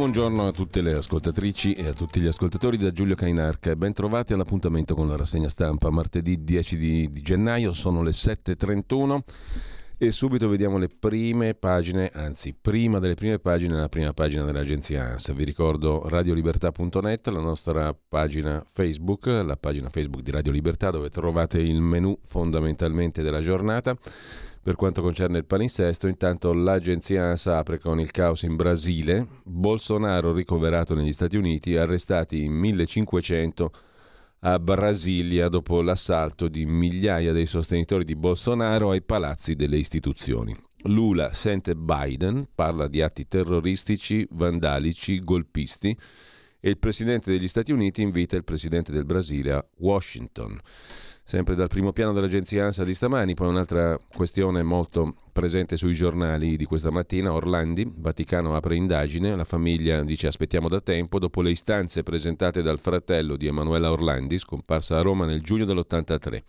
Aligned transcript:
Buongiorno 0.00 0.46
a 0.46 0.50
tutte 0.50 0.80
le 0.80 0.94
ascoltatrici 0.94 1.74
e 1.74 1.88
a 1.88 1.92
tutti 1.92 2.20
gli 2.20 2.26
ascoltatori 2.26 2.78
da 2.78 2.90
Giulio 2.90 3.14
Cainarca 3.14 3.76
ben 3.76 3.92
trovati 3.92 4.32
all'appuntamento 4.32 4.94
con 4.94 5.06
la 5.06 5.14
rassegna 5.14 5.50
stampa 5.50 5.90
martedì 5.90 6.42
10 6.42 6.76
di, 6.78 7.12
di 7.12 7.20
gennaio, 7.20 7.74
sono 7.74 8.02
le 8.02 8.12
7.31 8.12 9.18
e 9.98 10.10
subito 10.10 10.48
vediamo 10.48 10.78
le 10.78 10.88
prime 10.88 11.52
pagine, 11.52 12.10
anzi 12.14 12.56
prima 12.58 12.98
delle 12.98 13.12
prime 13.12 13.40
pagine, 13.40 13.76
la 13.76 13.90
prima 13.90 14.14
pagina 14.14 14.42
dell'agenzia 14.44 15.04
ANSA. 15.04 15.34
Vi 15.34 15.44
ricordo 15.44 16.08
radiolibertà.net, 16.08 17.28
la 17.28 17.40
nostra 17.40 17.94
pagina 18.08 18.64
Facebook, 18.70 19.26
la 19.26 19.58
pagina 19.58 19.90
Facebook 19.90 20.22
di 20.22 20.30
Radio 20.30 20.50
Libertà 20.50 20.90
dove 20.90 21.10
trovate 21.10 21.60
il 21.60 21.82
menu 21.82 22.18
fondamentalmente 22.24 23.20
della 23.20 23.42
giornata. 23.42 23.94
Per 24.62 24.76
quanto 24.76 25.00
concerne 25.00 25.38
il 25.38 25.46
palinsesto, 25.46 26.06
intanto 26.06 26.52
l'agenzia 26.52 27.24
ANSA 27.24 27.56
apre 27.56 27.78
con 27.78 27.98
il 27.98 28.10
caos 28.10 28.42
in 28.42 28.56
Brasile, 28.56 29.26
Bolsonaro 29.42 30.34
ricoverato 30.34 30.94
negli 30.94 31.14
Stati 31.14 31.36
Uniti, 31.36 31.76
arrestati 31.76 32.44
in 32.44 32.52
1500 32.52 33.72
a 34.40 34.58
Brasilia 34.58 35.48
dopo 35.48 35.80
l'assalto 35.80 36.48
di 36.48 36.66
migliaia 36.66 37.32
dei 37.32 37.46
sostenitori 37.46 38.04
di 38.04 38.16
Bolsonaro 38.16 38.90
ai 38.90 39.00
palazzi 39.00 39.54
delle 39.54 39.78
istituzioni. 39.78 40.54
Lula 40.84 41.32
sente 41.32 41.74
Biden, 41.74 42.46
parla 42.54 42.86
di 42.86 43.00
atti 43.00 43.28
terroristici, 43.28 44.26
vandalici, 44.30 45.20
golpisti 45.20 45.96
e 46.60 46.68
il 46.68 46.78
presidente 46.78 47.30
degli 47.30 47.48
Stati 47.48 47.72
Uniti 47.72 48.02
invita 48.02 48.36
il 48.36 48.44
presidente 48.44 48.92
del 48.92 49.06
Brasile 49.06 49.52
a 49.52 49.66
Washington 49.78 50.60
sempre 51.30 51.54
dal 51.54 51.68
primo 51.68 51.92
piano 51.92 52.12
dell'agenzia 52.12 52.64
ANSA 52.64 52.82
di 52.82 52.92
stamani, 52.92 53.34
poi 53.34 53.46
un'altra 53.46 53.96
questione 54.16 54.64
molto 54.64 55.14
presente 55.30 55.76
sui 55.76 55.94
giornali 55.94 56.56
di 56.56 56.64
questa 56.64 56.90
mattina, 56.90 57.32
Orlandi, 57.32 57.88
Vaticano 57.98 58.56
apre 58.56 58.74
indagine, 58.74 59.36
la 59.36 59.44
famiglia 59.44 60.02
dice 60.02 60.26
aspettiamo 60.26 60.68
da 60.68 60.80
tempo, 60.80 61.20
dopo 61.20 61.40
le 61.40 61.52
istanze 61.52 62.02
presentate 62.02 62.62
dal 62.62 62.80
fratello 62.80 63.36
di 63.36 63.46
Emanuela 63.46 63.92
Orlandi, 63.92 64.38
scomparsa 64.38 64.98
a 64.98 65.02
Roma 65.02 65.24
nel 65.24 65.40
giugno 65.40 65.64
dell'83. 65.66 66.42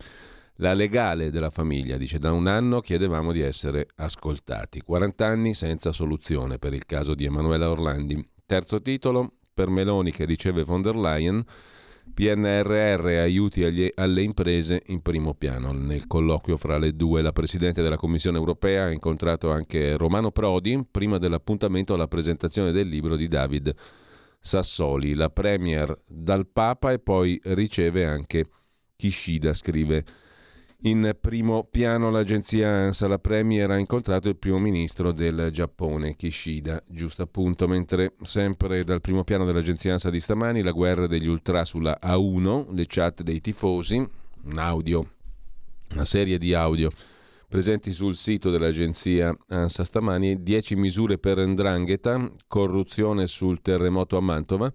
La 0.56 0.74
legale 0.74 1.30
della 1.30 1.52
famiglia 1.52 1.98
dice 1.98 2.18
da 2.18 2.32
un 2.32 2.48
anno 2.48 2.82
chiedevamo 2.82 3.32
di 3.32 3.42
essere 3.42 3.86
ascoltati, 3.98 4.82
40 4.82 5.28
anni 5.28 5.54
senza 5.54 5.92
soluzione 5.92 6.58
per 6.58 6.74
il 6.74 6.88
caso 6.88 7.14
di 7.14 7.26
Emanuela 7.26 7.70
Orlandi. 7.70 8.20
Terzo 8.48 8.82
titolo, 8.82 9.32
per 9.54 9.70
Meloni 9.70 10.12
che 10.12 10.26
riceve 10.26 10.64
von 10.64 10.82
der 10.82 10.96
Leyen, 10.96 11.46
PNRR 12.14 13.06
aiuti 13.20 13.64
agli, 13.64 13.92
alle 13.96 14.22
imprese 14.22 14.84
in 14.88 15.02
primo 15.02 15.34
piano. 15.34 15.72
Nel 15.72 16.08
colloquio 16.08 16.58
fra 16.58 16.78
le 16.78 16.96
due 16.96 17.22
la 17.22 17.32
Presidente 17.32 17.82
della 17.82 17.98
Commissione 17.98 18.38
europea 18.38 18.86
ha 18.86 18.92
incontrato 18.92 19.52
anche 19.52 19.96
Romano 19.98 20.32
Prodi 20.32 20.86
prima 20.90 21.18
dell'appuntamento 21.18 21.94
alla 21.94 22.08
presentazione 22.08 22.72
del 22.72 22.88
libro 22.88 23.16
di 23.16 23.28
David 23.28 23.74
Sassoli, 24.40 25.14
la 25.14 25.30
Premier 25.30 25.96
dal 26.08 26.48
Papa 26.48 26.92
e 26.92 27.00
poi 27.00 27.40
riceve 27.44 28.06
anche 28.06 28.48
Kishida, 28.96 29.54
scrive 29.54 30.04
in 30.84 31.16
primo 31.20 31.68
piano 31.70 32.10
l'agenzia 32.10 32.68
ANSA, 32.68 33.08
la 33.08 33.20
Premier 33.20 33.70
ha 33.70 33.78
incontrato 33.78 34.30
il 34.30 34.38
primo 34.38 34.58
ministro 34.58 35.12
del 35.12 35.50
Giappone, 35.52 36.16
Kishida, 36.16 36.82
giusto 36.88 37.22
appunto, 37.22 37.68
mentre 37.68 38.14
sempre 38.24 38.84
dal 38.84 39.02
primo 39.02 39.24
piano 39.24 39.46
dell'agenzia 39.46 39.94
ANSA 39.94 40.10
di 40.10 40.20
stamani 40.20 40.64
la 40.64 40.72
guerra 40.72 41.06
degli 41.06 41.28
ultra 41.28 41.66
sulla 41.66 42.00
A1, 42.02 42.74
le 42.74 42.86
chat 42.88 43.22
dei 43.22 43.42
tifosi, 43.42 43.98
un 44.44 44.58
audio, 44.58 45.08
una 45.92 46.06
serie 46.06 46.40
di 46.40 46.54
audio 46.54 46.90
presenti 47.48 47.92
sul 47.92 48.16
sito 48.16 48.50
dell'agenzia 48.50 49.36
ANSA 49.50 49.84
stamani, 49.84 50.42
10 50.42 50.76
misure 50.78 51.18
per 51.18 51.38
Ndrangheta, 51.46 52.32
corruzione 52.48 53.28
sul 53.28 53.62
terremoto 53.62 54.18
a 54.18 54.22
Mantova, 54.22 54.72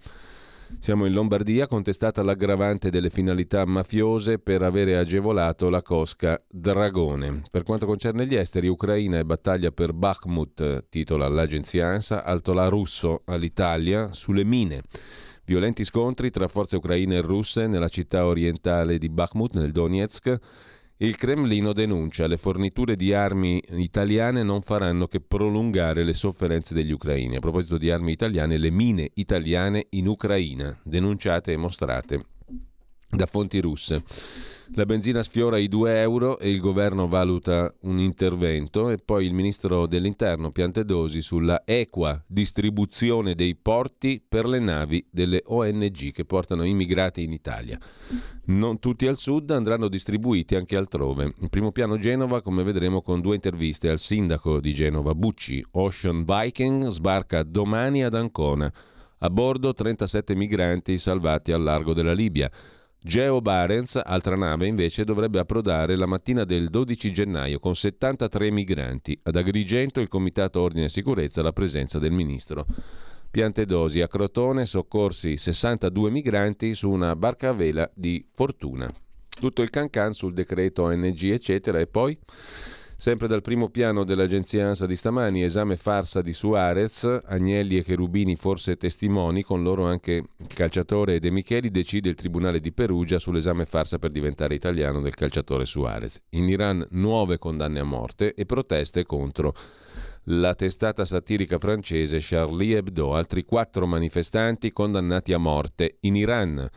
siamo 0.78 1.06
in 1.06 1.12
Lombardia, 1.12 1.66
contestata 1.66 2.22
l'aggravante 2.22 2.91
delle 2.91 3.10
finalità 3.10 3.65
mafiose 3.65 4.38
per 4.38 4.62
avere 4.62 4.97
agevolato 4.97 5.69
la 5.69 5.82
cosca 5.82 6.43
Dragone. 6.49 7.43
Per 7.50 7.62
quanto 7.62 7.87
concerne 7.87 8.27
gli 8.27 8.34
esteri, 8.34 8.69
Ucraina 8.69 9.19
e 9.19 9.25
battaglia 9.25 9.71
per 9.71 9.93
Bakhmut, 9.93 10.87
titola 10.88 11.28
l'agenzia 11.28 11.88
ANSA, 11.88 12.25
altola 12.25 12.69
russo 12.69 13.22
all'Italia 13.26 14.12
sulle 14.12 14.44
mine. 14.44 14.82
Violenti 15.44 15.84
scontri 15.84 16.31
tra 16.31 16.49
forze 16.49 16.76
ucraine 16.76 17.16
e 17.16 17.21
russe 17.21 17.69
nella 17.69 17.88
città 17.88 18.26
orientale 18.26 18.99
di 18.99 19.09
Bakhmut, 19.09 19.55
nel 19.55 19.71
Donetsk. 19.71 20.38
Il 20.98 21.16
Cremlino 21.16 21.74
denuncia 21.74 22.26
le 22.26 22.38
forniture 22.38 22.96
di 22.96 23.12
armi 23.12 23.62
italiane 23.72 24.42
non 24.42 24.62
faranno 24.62 25.06
che 25.06 25.20
prolungare 25.20 26.02
le 26.02 26.14
sofferenze 26.14 26.72
degli 26.72 26.90
ucraini. 26.90 27.36
A 27.36 27.40
proposito 27.40 27.76
di 27.76 27.90
armi 27.90 28.12
italiane, 28.12 28.56
le 28.56 28.70
mine 28.70 29.10
italiane 29.12 29.88
in 29.90 30.06
Ucraina, 30.06 30.74
denunciate 30.82 31.52
e 31.52 31.58
mostrate 31.58 32.24
da 33.10 33.26
fonti 33.26 33.60
russe. 33.60 34.02
La 34.75 34.84
benzina 34.84 35.22
sfiora 35.22 35.59
i 35.59 35.69
2 35.69 36.00
euro 36.00 36.41
e 36.41 36.50
il 36.50 36.59
governo 36.59 37.06
valuta 37.06 37.72
un 37.82 38.00
intervento 38.00 38.91
e 38.91 38.97
poi 38.97 39.25
il 39.25 39.32
ministro 39.32 39.87
dell'interno 39.87 40.50
Piantedosi 40.50 41.22
sulla 41.22 41.62
equa 41.65 42.21
distribuzione 42.27 43.37
dei 43.37 43.55
porti 43.55 44.21
per 44.26 44.44
le 44.44 44.59
navi 44.59 45.06
delle 45.09 45.43
ONG 45.47 46.10
che 46.10 46.25
portano 46.25 46.65
immigrati 46.65 47.22
in 47.22 47.32
Italia. 47.32 47.78
Non 48.47 48.81
tutti 48.81 49.06
al 49.06 49.16
sud 49.16 49.53
andranno 49.53 49.87
distribuiti 49.87 50.56
anche 50.56 50.76
altrove. 50.76 51.32
In 51.38 51.49
primo 51.49 51.71
piano 51.71 51.97
Genova, 51.97 52.43
come 52.43 52.65
vedremo 52.65 53.03
con 53.03 53.21
due 53.21 53.37
interviste 53.37 53.88
al 53.88 54.00
sindaco 54.00 54.59
di 54.59 54.75
Genova 54.75 55.15
Bucci. 55.15 55.65
Ocean 55.72 56.25
Viking 56.25 56.88
sbarca 56.88 57.44
domani 57.44 58.03
ad 58.03 58.15
Ancona. 58.15 58.72
A 59.19 59.31
bordo 59.31 59.72
37 59.72 60.34
migranti 60.34 60.99
salvati 60.99 61.53
al 61.53 61.62
largo 61.62 61.94
della 61.94 62.12
Libia. 62.12 62.50
Geo 63.00 63.40
Barents, 63.40 64.00
altra 64.02 64.36
nave, 64.36 64.66
invece 64.66 65.04
dovrebbe 65.04 65.38
approdare 65.38 65.96
la 65.96 66.06
mattina 66.06 66.44
del 66.44 66.68
12 66.68 67.12
gennaio 67.12 67.60
con 67.60 67.76
73 67.76 68.50
migranti. 68.50 69.18
Ad 69.22 69.36
Agrigento 69.36 70.00
il 70.00 70.08
Comitato 70.08 70.60
Ordine 70.60 70.86
e 70.86 70.88
Sicurezza 70.88 71.42
la 71.42 71.52
presenza 71.52 71.98
del 71.98 72.10
ministro. 72.10 72.66
Piantedosi 73.30 74.00
a 74.00 74.08
Crotone, 74.08 74.66
soccorsi 74.66 75.37
62 75.37 76.10
migranti 76.10 76.75
su 76.75 76.90
una 76.90 77.14
barca 77.14 77.50
a 77.50 77.52
vela 77.52 77.88
di 77.94 78.26
fortuna. 78.32 78.90
Tutto 79.38 79.62
il 79.62 79.70
cancan 79.70 80.14
sul 80.14 80.32
decreto 80.32 80.84
ONG 80.84 81.22
eccetera 81.25 81.78
e 81.78 81.87
poi 81.87 82.19
Sempre 82.98 83.28
dal 83.28 83.43
primo 83.43 83.69
piano 83.69 84.04
dell'agenzia 84.04 84.69
ANSA 84.69 84.87
di 84.87 84.96
stamani, 84.96 85.43
esame 85.43 85.76
farsa 85.76 86.22
di 86.22 86.32
Suarez, 86.32 87.04
Agnelli 87.26 87.76
e 87.76 87.84
Cherubini 87.84 88.37
forse 88.37 88.78
testimoni, 88.78 89.43
con 89.43 89.62
loro 89.62 89.84
anche 89.84 90.12
il 90.12 90.46
calciatore 90.46 91.20
De 91.20 91.31
Micheli, 91.31 91.70
decide 91.70 92.08
il 92.08 92.14
Tribunale 92.14 92.58
di 92.58 92.72
Perugia 92.72 93.19
sull'esame 93.19 93.66
farsa 93.66 93.98
per 93.98 94.10
diventare 94.10 94.54
italiano 94.54 95.02
del 95.02 95.14
calciatore 95.14 95.66
Suarez. 95.66 96.25
In 96.31 96.48
Iran 96.48 96.87
nuove 96.93 97.37
condanne 97.37 97.81
a 97.81 97.84
morte 97.84 98.32
e 98.32 98.46
proteste 98.46 99.04
contro 99.04 99.54
la 100.25 100.54
testata 100.54 101.04
satirica 101.04 101.58
francese 101.58 102.19
Charlie 102.22 102.78
Hebdo, 102.78 103.14
altri 103.14 103.44
quattro 103.44 103.87
manifestanti 103.87 104.72
condannati 104.72 105.34
a 105.34 105.38
morte 105.38 105.99
in 106.00 106.16
Iran. 106.16 106.69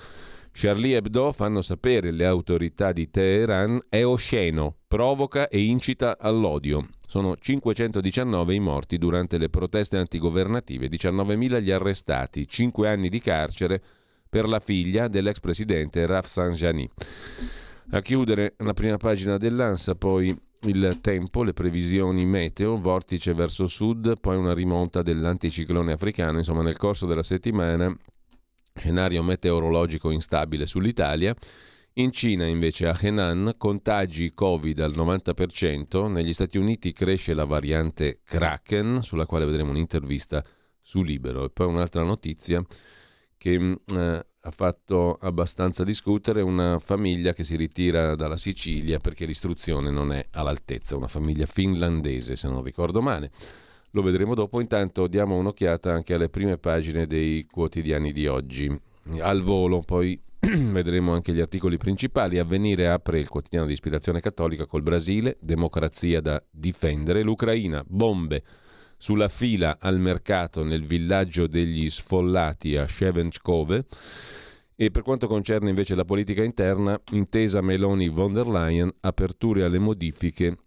Charlie 0.62 0.98
Hebdo, 0.98 1.32
fanno 1.32 1.62
sapere 1.62 2.12
le 2.12 2.26
autorità 2.26 2.92
di 2.92 3.10
Teheran, 3.10 3.82
è 3.88 4.04
osceno, 4.04 4.76
provoca 4.90 5.48
e 5.48 5.62
incita 5.62 6.18
all'odio. 6.20 6.86
Sono 7.08 7.38
519 7.38 8.56
i 8.56 8.60
morti 8.60 8.98
durante 8.98 9.38
le 9.38 9.48
proteste 9.48 9.96
antigovernative, 9.96 10.90
19.000 10.90 11.62
gli 11.62 11.72
arrestati, 11.72 12.46
5 12.46 12.90
anni 12.90 13.08
di 13.08 13.22
carcere 13.22 13.82
per 14.28 14.50
la 14.50 14.60
figlia 14.60 15.08
dell'ex 15.08 15.40
presidente 15.40 16.06
Rafsanjani. 16.06 16.90
A 17.92 18.02
chiudere 18.02 18.56
la 18.58 18.74
prima 18.74 18.98
pagina 18.98 19.38
dell'ANSA, 19.38 19.96
poi 19.96 20.36
il 20.64 20.98
tempo, 21.00 21.44
le 21.44 21.54
previsioni 21.54 22.26
meteo, 22.26 22.78
vortice 22.78 23.34
verso 23.34 23.66
sud, 23.66 24.20
poi 24.20 24.36
una 24.36 24.54
rimonta 24.54 25.02
dell'anticiclone 25.04 25.94
africano, 25.94 26.40
insomma 26.40 26.64
nel 26.64 26.76
corso 26.76 27.06
della 27.06 27.24
settimana 27.24 27.96
scenario 28.80 29.22
meteorologico 29.22 30.10
instabile 30.10 30.66
sull'Italia. 30.66 31.36
In 31.94 32.12
Cina 32.12 32.46
invece 32.46 32.88
a 32.88 32.98
Henan 33.00 33.56
contagi 33.58 34.34
Covid 34.34 34.80
al 34.80 34.94
90%, 34.96 36.10
negli 36.10 36.34
Stati 36.34 36.58
Uniti 36.58 36.94
cresce 36.94 37.34
la 37.34 37.46
variante 37.46 38.22
Kraken, 38.24 39.02
sulla 39.04 39.26
quale 39.26 39.46
vedremo 39.46 39.72
un'intervista 39.72 40.44
su 40.81 41.04
Libero. 41.04 41.44
E 41.44 41.50
poi 41.50 41.68
un'altra 41.68 42.04
notizia 42.04 42.64
che 43.38 43.60
mm, 43.60 43.74
eh, 43.96 44.26
ha 44.42 44.52
fatto 44.52 45.18
abbastanza 45.22 45.84
discutere 45.84 46.42
una 46.42 46.80
famiglia 46.80 47.34
che 47.34 47.44
si 47.44 47.58
ritira 47.58 48.16
dalla 48.16 48.38
Sicilia 48.38 49.00
perché 49.00 49.25
l'istruzione 49.25 49.92
non 49.92 50.14
è 50.14 50.25
all'altezza, 50.32 50.96
una 50.96 51.08
famiglia 51.08 51.46
finlandese 51.46 52.36
se 52.38 52.48
non 52.48 52.64
ricordo 52.64 53.02
male. 53.02 53.32
Lo 53.91 54.01
vedremo 54.03 54.36
dopo, 54.36 54.62
intanto 54.62 55.07
diamo 55.07 55.36
un'occhiata 55.38 55.91
anche 55.91 56.13
alle 56.13 56.30
prime 56.30 56.57
pagine 56.57 57.07
dei 57.07 57.47
quotidiani 57.50 58.12
di 58.12 58.27
oggi. 58.27 58.80
Al 59.19 59.41
volo, 59.41 59.81
poi 59.81 60.19
vedremo 60.39 61.13
anche 61.13 61.33
gli 61.33 61.39
articoli 61.39 61.77
principali. 61.77 62.38
Avvenire 62.38 62.88
apre 62.88 63.19
il 63.19 63.27
quotidiano 63.27 63.65
di 63.65 63.74
ispirazione 63.74 64.19
cattolica 64.19 64.68
col 64.68 64.83
Brasile, 64.83 65.38
democrazia 65.39 66.21
da 66.21 66.41
difendere, 66.51 67.24
l'Ucraina, 67.24 67.83
bombe 67.88 68.44
sulla 68.95 69.30
fila 69.30 69.77
al 69.80 69.97
mercato 69.97 70.63
nel 70.63 70.86
villaggio 70.86 71.47
degli 71.47 71.89
sfollati 71.89 72.75
a 72.75 72.88
Shevenskove. 72.88 73.86
E 74.75 74.91
per 74.91 75.01
quanto 75.01 75.27
concerne 75.27 75.69
invece 75.69 75.95
la 75.95 76.06
politica 76.06 76.44
interna, 76.44 77.00
intesa 77.12 77.59
Meloni-von 77.59 78.33
der 78.33 78.47
Leyen, 78.47 78.94
aperture 79.01 79.63
alle 79.63 79.80
modifiche 79.80 80.57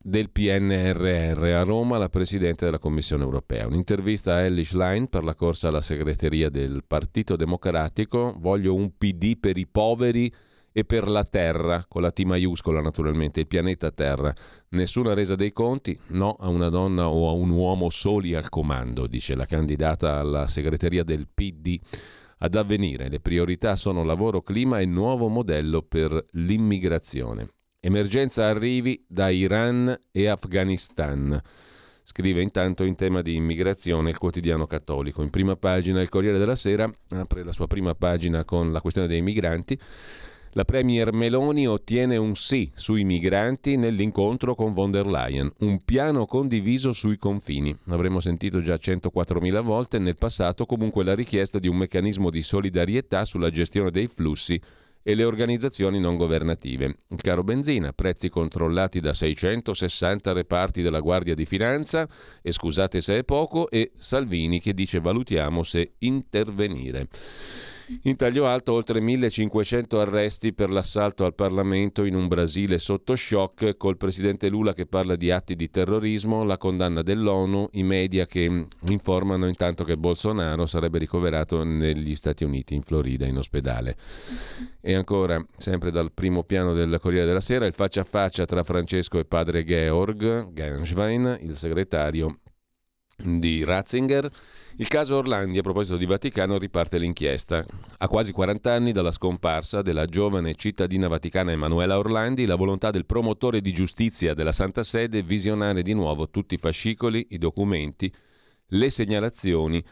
del 0.00 0.30
PNRR 0.30 1.42
a 1.42 1.62
Roma 1.64 1.98
la 1.98 2.08
Presidente 2.08 2.64
della 2.64 2.78
Commissione 2.78 3.24
europea. 3.24 3.66
Un'intervista 3.66 4.34
a 4.34 4.42
Ellie 4.42 4.64
Schlein 4.64 5.08
per 5.08 5.24
la 5.24 5.34
corsa 5.34 5.68
alla 5.68 5.80
segreteria 5.80 6.48
del 6.50 6.84
Partito 6.86 7.34
Democratico. 7.34 8.34
Voglio 8.38 8.74
un 8.74 8.96
PD 8.96 9.36
per 9.38 9.58
i 9.58 9.66
poveri 9.66 10.32
e 10.70 10.84
per 10.84 11.08
la 11.08 11.24
Terra, 11.24 11.84
con 11.88 12.02
la 12.02 12.12
T 12.12 12.20
maiuscola 12.20 12.80
naturalmente, 12.80 13.40
il 13.40 13.48
pianeta 13.48 13.90
Terra. 13.90 14.32
Nessuna 14.70 15.14
resa 15.14 15.34
dei 15.34 15.52
conti, 15.52 15.98
no 16.10 16.36
a 16.38 16.48
una 16.48 16.68
donna 16.68 17.08
o 17.08 17.28
a 17.28 17.32
un 17.32 17.50
uomo 17.50 17.90
soli 17.90 18.34
al 18.34 18.48
comando, 18.48 19.08
dice 19.08 19.34
la 19.34 19.46
candidata 19.46 20.20
alla 20.20 20.46
segreteria 20.46 21.02
del 21.02 21.26
PD. 21.26 21.78
Ad 22.38 22.54
avvenire, 22.54 23.08
le 23.08 23.18
priorità 23.18 23.74
sono 23.74 24.04
lavoro, 24.04 24.42
clima 24.42 24.78
e 24.78 24.86
nuovo 24.86 25.26
modello 25.26 25.82
per 25.82 26.24
l'immigrazione. 26.32 27.48
Emergenza 27.80 28.44
arrivi 28.46 29.04
da 29.06 29.30
Iran 29.30 29.96
e 30.10 30.26
Afghanistan. 30.26 31.40
Scrive 32.02 32.42
intanto 32.42 32.82
in 32.82 32.96
tema 32.96 33.22
di 33.22 33.36
immigrazione 33.36 34.10
il 34.10 34.18
quotidiano 34.18 34.66
cattolico. 34.66 35.22
In 35.22 35.30
prima 35.30 35.54
pagina 35.54 36.00
il 36.00 36.08
Corriere 36.08 36.38
della 36.38 36.56
Sera 36.56 36.90
apre 37.10 37.44
la 37.44 37.52
sua 37.52 37.68
prima 37.68 37.94
pagina 37.94 38.44
con 38.44 38.72
la 38.72 38.80
questione 38.80 39.06
dei 39.06 39.22
migranti. 39.22 39.78
La 40.54 40.64
Premier 40.64 41.12
Meloni 41.12 41.68
ottiene 41.68 42.16
un 42.16 42.34
sì 42.34 42.68
sui 42.74 43.04
migranti 43.04 43.76
nell'incontro 43.76 44.56
con 44.56 44.72
von 44.72 44.90
der 44.90 45.06
Leyen, 45.06 45.48
un 45.58 45.80
piano 45.84 46.26
condiviso 46.26 46.92
sui 46.92 47.16
confini. 47.16 47.72
Avremmo 47.90 48.18
sentito 48.18 48.60
già 48.60 48.74
104.000 48.74 49.62
volte 49.62 50.00
nel 50.00 50.16
passato 50.16 50.66
comunque 50.66 51.04
la 51.04 51.14
richiesta 51.14 51.60
di 51.60 51.68
un 51.68 51.76
meccanismo 51.76 52.28
di 52.28 52.42
solidarietà 52.42 53.24
sulla 53.24 53.50
gestione 53.50 53.92
dei 53.92 54.08
flussi 54.08 54.60
e 55.02 55.14
le 55.14 55.24
organizzazioni 55.24 55.98
non 56.00 56.16
governative. 56.16 56.98
Il 57.08 57.20
caro 57.20 57.42
benzina, 57.42 57.92
prezzi 57.92 58.28
controllati 58.28 59.00
da 59.00 59.14
660 59.14 60.32
reparti 60.32 60.82
della 60.82 61.00
Guardia 61.00 61.34
di 61.34 61.46
Finanza, 61.46 62.08
e 62.42 62.52
scusate 62.52 63.00
se 63.00 63.18
è 63.18 63.24
poco, 63.24 63.70
e 63.70 63.92
Salvini 63.94 64.60
che 64.60 64.74
dice 64.74 65.00
valutiamo 65.00 65.62
se 65.62 65.94
intervenire. 65.98 67.08
In 68.02 68.16
taglio 68.16 68.46
alto 68.46 68.72
oltre 68.72 69.00
1500 69.00 69.98
arresti 69.98 70.52
per 70.52 70.70
l'assalto 70.70 71.24
al 71.24 71.34
Parlamento 71.34 72.04
in 72.04 72.14
un 72.14 72.28
Brasile 72.28 72.78
sotto 72.78 73.16
shock, 73.16 73.78
col 73.78 73.96
presidente 73.96 74.48
Lula 74.48 74.74
che 74.74 74.84
parla 74.84 75.16
di 75.16 75.30
atti 75.30 75.56
di 75.56 75.70
terrorismo, 75.70 76.44
la 76.44 76.58
condanna 76.58 77.00
dell'ONU, 77.00 77.68
i 77.72 77.82
media 77.82 78.26
che 78.26 78.66
informano 78.88 79.48
intanto 79.48 79.84
che 79.84 79.96
Bolsonaro 79.96 80.66
sarebbe 80.66 80.98
ricoverato 80.98 81.64
negli 81.64 82.14
Stati 82.14 82.44
Uniti, 82.44 82.74
in 82.74 82.82
Florida, 82.82 83.24
in 83.24 83.38
ospedale. 83.38 83.96
E 84.82 84.92
ancora, 84.92 85.42
sempre 85.56 85.90
dal 85.90 86.12
primo 86.12 86.42
piano 86.42 86.74
del 86.74 86.98
Corriere 87.00 87.26
della 87.26 87.40
Sera, 87.40 87.64
il 87.64 87.72
faccia 87.72 88.02
a 88.02 88.04
faccia 88.04 88.44
tra 88.44 88.64
Francesco 88.64 89.18
e 89.18 89.24
padre 89.24 89.64
Georg 89.64 90.52
Genswein, 90.52 91.38
il 91.40 91.56
segretario 91.56 92.36
di 93.16 93.64
Ratzinger. 93.64 94.30
Il 94.80 94.86
caso 94.86 95.16
Orlandi, 95.16 95.58
a 95.58 95.62
proposito 95.62 95.96
di 95.96 96.06
Vaticano, 96.06 96.56
riparte 96.56 96.98
l'inchiesta. 96.98 97.64
A 97.98 98.06
quasi 98.06 98.30
40 98.30 98.72
anni 98.72 98.92
dalla 98.92 99.10
scomparsa 99.10 99.82
della 99.82 100.04
giovane 100.04 100.54
cittadina 100.54 101.08
vaticana 101.08 101.50
Emanuela 101.50 101.98
Orlandi, 101.98 102.46
la 102.46 102.54
volontà 102.54 102.90
del 102.90 103.04
promotore 103.04 103.60
di 103.60 103.72
giustizia 103.72 104.34
della 104.34 104.52
Santa 104.52 104.84
Sede 104.84 105.18
è 105.18 105.22
visionare 105.24 105.82
di 105.82 105.94
nuovo 105.94 106.30
tutti 106.30 106.54
i 106.54 106.58
fascicoli, 106.58 107.26
i 107.30 107.38
documenti, 107.38 108.12
le 108.68 108.88
segnalazioni, 108.88 109.84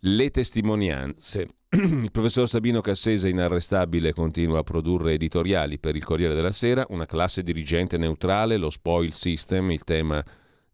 le 0.00 0.30
testimonianze. 0.32 1.48
Il 1.70 2.10
professor 2.10 2.48
Sabino 2.48 2.80
Cassese, 2.80 3.28
inarrestabile, 3.28 4.12
continua 4.12 4.58
a 4.58 4.64
produrre 4.64 5.12
editoriali 5.12 5.78
per 5.78 5.94
il 5.94 6.02
Corriere 6.02 6.34
della 6.34 6.50
Sera, 6.50 6.84
una 6.88 7.06
classe 7.06 7.44
dirigente 7.44 7.96
neutrale, 7.98 8.56
lo 8.56 8.70
spoil 8.70 9.12
system, 9.12 9.70
il 9.70 9.84
tema 9.84 10.24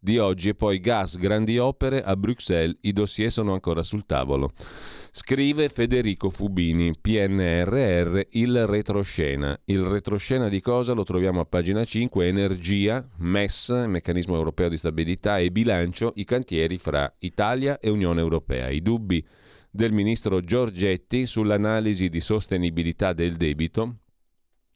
di 0.02 0.16
oggi 0.16 0.48
e 0.48 0.54
poi 0.54 0.80
gas, 0.80 1.18
grandi 1.18 1.58
opere 1.58 2.02
a 2.02 2.16
Bruxelles, 2.16 2.78
i 2.80 2.92
dossier 2.92 3.30
sono 3.30 3.52
ancora 3.52 3.82
sul 3.82 4.06
tavolo. 4.06 4.52
Scrive 5.12 5.68
Federico 5.68 6.30
Fubini, 6.30 6.96
PNRR, 6.98 8.20
il 8.30 8.66
retroscena. 8.66 9.60
Il 9.66 9.82
retroscena 9.82 10.48
di 10.48 10.60
cosa 10.60 10.94
lo 10.94 11.04
troviamo 11.04 11.40
a 11.40 11.44
pagina 11.44 11.84
5, 11.84 12.26
energia, 12.26 13.06
MES, 13.18 13.68
meccanismo 13.86 14.36
europeo 14.36 14.70
di 14.70 14.78
stabilità 14.78 15.36
e 15.36 15.50
bilancio, 15.50 16.12
i 16.14 16.24
cantieri 16.24 16.78
fra 16.78 17.12
Italia 17.18 17.78
e 17.78 17.90
Unione 17.90 18.20
Europea. 18.20 18.70
I 18.70 18.80
dubbi 18.80 19.24
del 19.70 19.92
ministro 19.92 20.40
Giorgetti 20.40 21.26
sull'analisi 21.26 22.08
di 22.08 22.20
sostenibilità 22.20 23.12
del 23.12 23.36
debito 23.36 23.96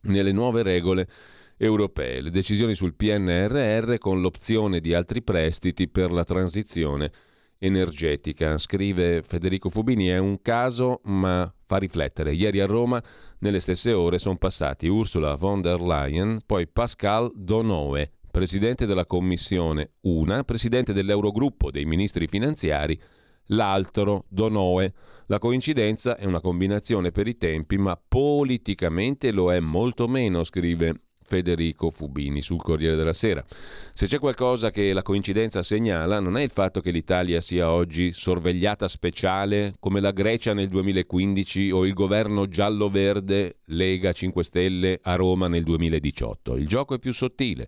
nelle 0.02 0.32
nuove 0.32 0.62
regole 0.62 1.08
europee, 1.56 2.20
le 2.20 2.30
decisioni 2.30 2.74
sul 2.74 2.94
PNRR 2.94 3.98
con 3.98 4.20
l'opzione 4.20 4.80
di 4.80 4.94
altri 4.94 5.22
prestiti 5.22 5.88
per 5.88 6.12
la 6.12 6.24
transizione 6.24 7.10
energetica. 7.58 8.58
Scrive 8.58 9.22
Federico 9.22 9.70
Fubini, 9.70 10.06
è 10.08 10.18
un 10.18 10.40
caso 10.42 11.00
ma 11.04 11.52
fa 11.66 11.76
riflettere. 11.78 12.34
Ieri 12.34 12.60
a 12.60 12.66
Roma, 12.66 13.02
nelle 13.38 13.60
stesse 13.60 13.92
ore, 13.92 14.18
sono 14.18 14.36
passati 14.36 14.88
Ursula 14.88 15.36
von 15.36 15.60
der 15.60 15.80
Leyen, 15.80 16.40
poi 16.44 16.66
Pascal 16.66 17.32
Donoe, 17.34 18.10
presidente 18.30 18.86
della 18.86 19.06
Commissione 19.06 19.92
una, 20.02 20.44
presidente 20.44 20.92
dell'Eurogruppo 20.92 21.70
dei 21.70 21.84
ministri 21.84 22.26
finanziari, 22.26 23.00
l'altro 23.48 24.24
Donoe. 24.28 24.92
La 25.26 25.38
coincidenza 25.38 26.16
è 26.16 26.26
una 26.26 26.40
combinazione 26.40 27.10
per 27.12 27.26
i 27.26 27.38
tempi, 27.38 27.78
ma 27.78 27.96
politicamente 27.96 29.30
lo 29.30 29.50
è 29.52 29.60
molto 29.60 30.06
meno, 30.06 30.44
scrive 30.44 31.00
Federico 31.24 31.90
Fubini 31.90 32.42
sul 32.42 32.62
Corriere 32.62 32.96
della 32.96 33.12
Sera. 33.12 33.44
Se 33.92 34.06
c'è 34.06 34.18
qualcosa 34.18 34.70
che 34.70 34.92
la 34.92 35.02
coincidenza 35.02 35.62
segnala 35.62 36.20
non 36.20 36.36
è 36.36 36.42
il 36.42 36.50
fatto 36.50 36.80
che 36.80 36.90
l'Italia 36.90 37.40
sia 37.40 37.70
oggi 37.70 38.12
sorvegliata 38.12 38.86
speciale 38.88 39.74
come 39.80 40.00
la 40.00 40.12
Grecia 40.12 40.52
nel 40.52 40.68
2015 40.68 41.70
o 41.70 41.86
il 41.86 41.94
governo 41.94 42.46
giallo-verde 42.46 43.56
Lega 43.66 44.12
5 44.12 44.44
Stelle 44.44 45.00
a 45.02 45.16
Roma 45.16 45.48
nel 45.48 45.64
2018. 45.64 46.56
Il 46.56 46.68
gioco 46.68 46.94
è 46.94 46.98
più 46.98 47.12
sottile. 47.12 47.66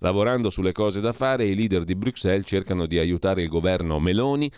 Lavorando 0.00 0.50
sulle 0.50 0.72
cose 0.72 1.00
da 1.00 1.12
fare, 1.12 1.46
i 1.46 1.54
leader 1.54 1.84
di 1.84 1.96
Bruxelles 1.96 2.46
cercano 2.46 2.86
di 2.86 2.98
aiutare 2.98 3.42
il 3.42 3.48
governo 3.48 3.98
Meloni 3.98 4.50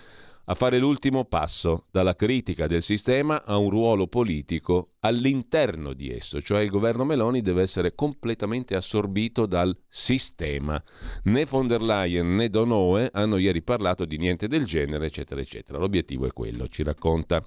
a 0.51 0.55
fare 0.55 0.79
l'ultimo 0.79 1.25
passo 1.25 1.85
dalla 1.91 2.17
critica 2.17 2.67
del 2.67 2.83
sistema 2.83 3.45
a 3.45 3.57
un 3.57 3.71
ruolo 3.71 4.09
politico 4.09 4.95
all'interno 5.01 5.93
di 5.95 6.11
esso, 6.11 6.41
cioè 6.43 6.63
il 6.63 6.69
governo 6.71 7.05
Meloni 7.05 7.41
deve 7.41 7.63
essere 7.63 7.95
completamente 7.95 8.75
assorbito 8.75 9.47
dal 9.47 9.77
sistema. 9.89 10.83
Né 11.25 11.45
von 11.47 11.67
der 11.67 11.83
Leyen 11.83 12.35
né 12.35 12.49
Donoe 12.49 13.09
hanno 13.13 13.39
ieri 13.39 13.63
parlato 13.63 14.05
di 14.05 14.19
niente 14.19 14.47
del 14.47 14.65
genere, 14.65 15.07
eccetera, 15.07 15.41
eccetera. 15.41 15.79
L'obiettivo 15.79 16.27
è 16.27 16.33
quello, 16.33 16.69
ci 16.69 16.83
racconta 16.83 17.43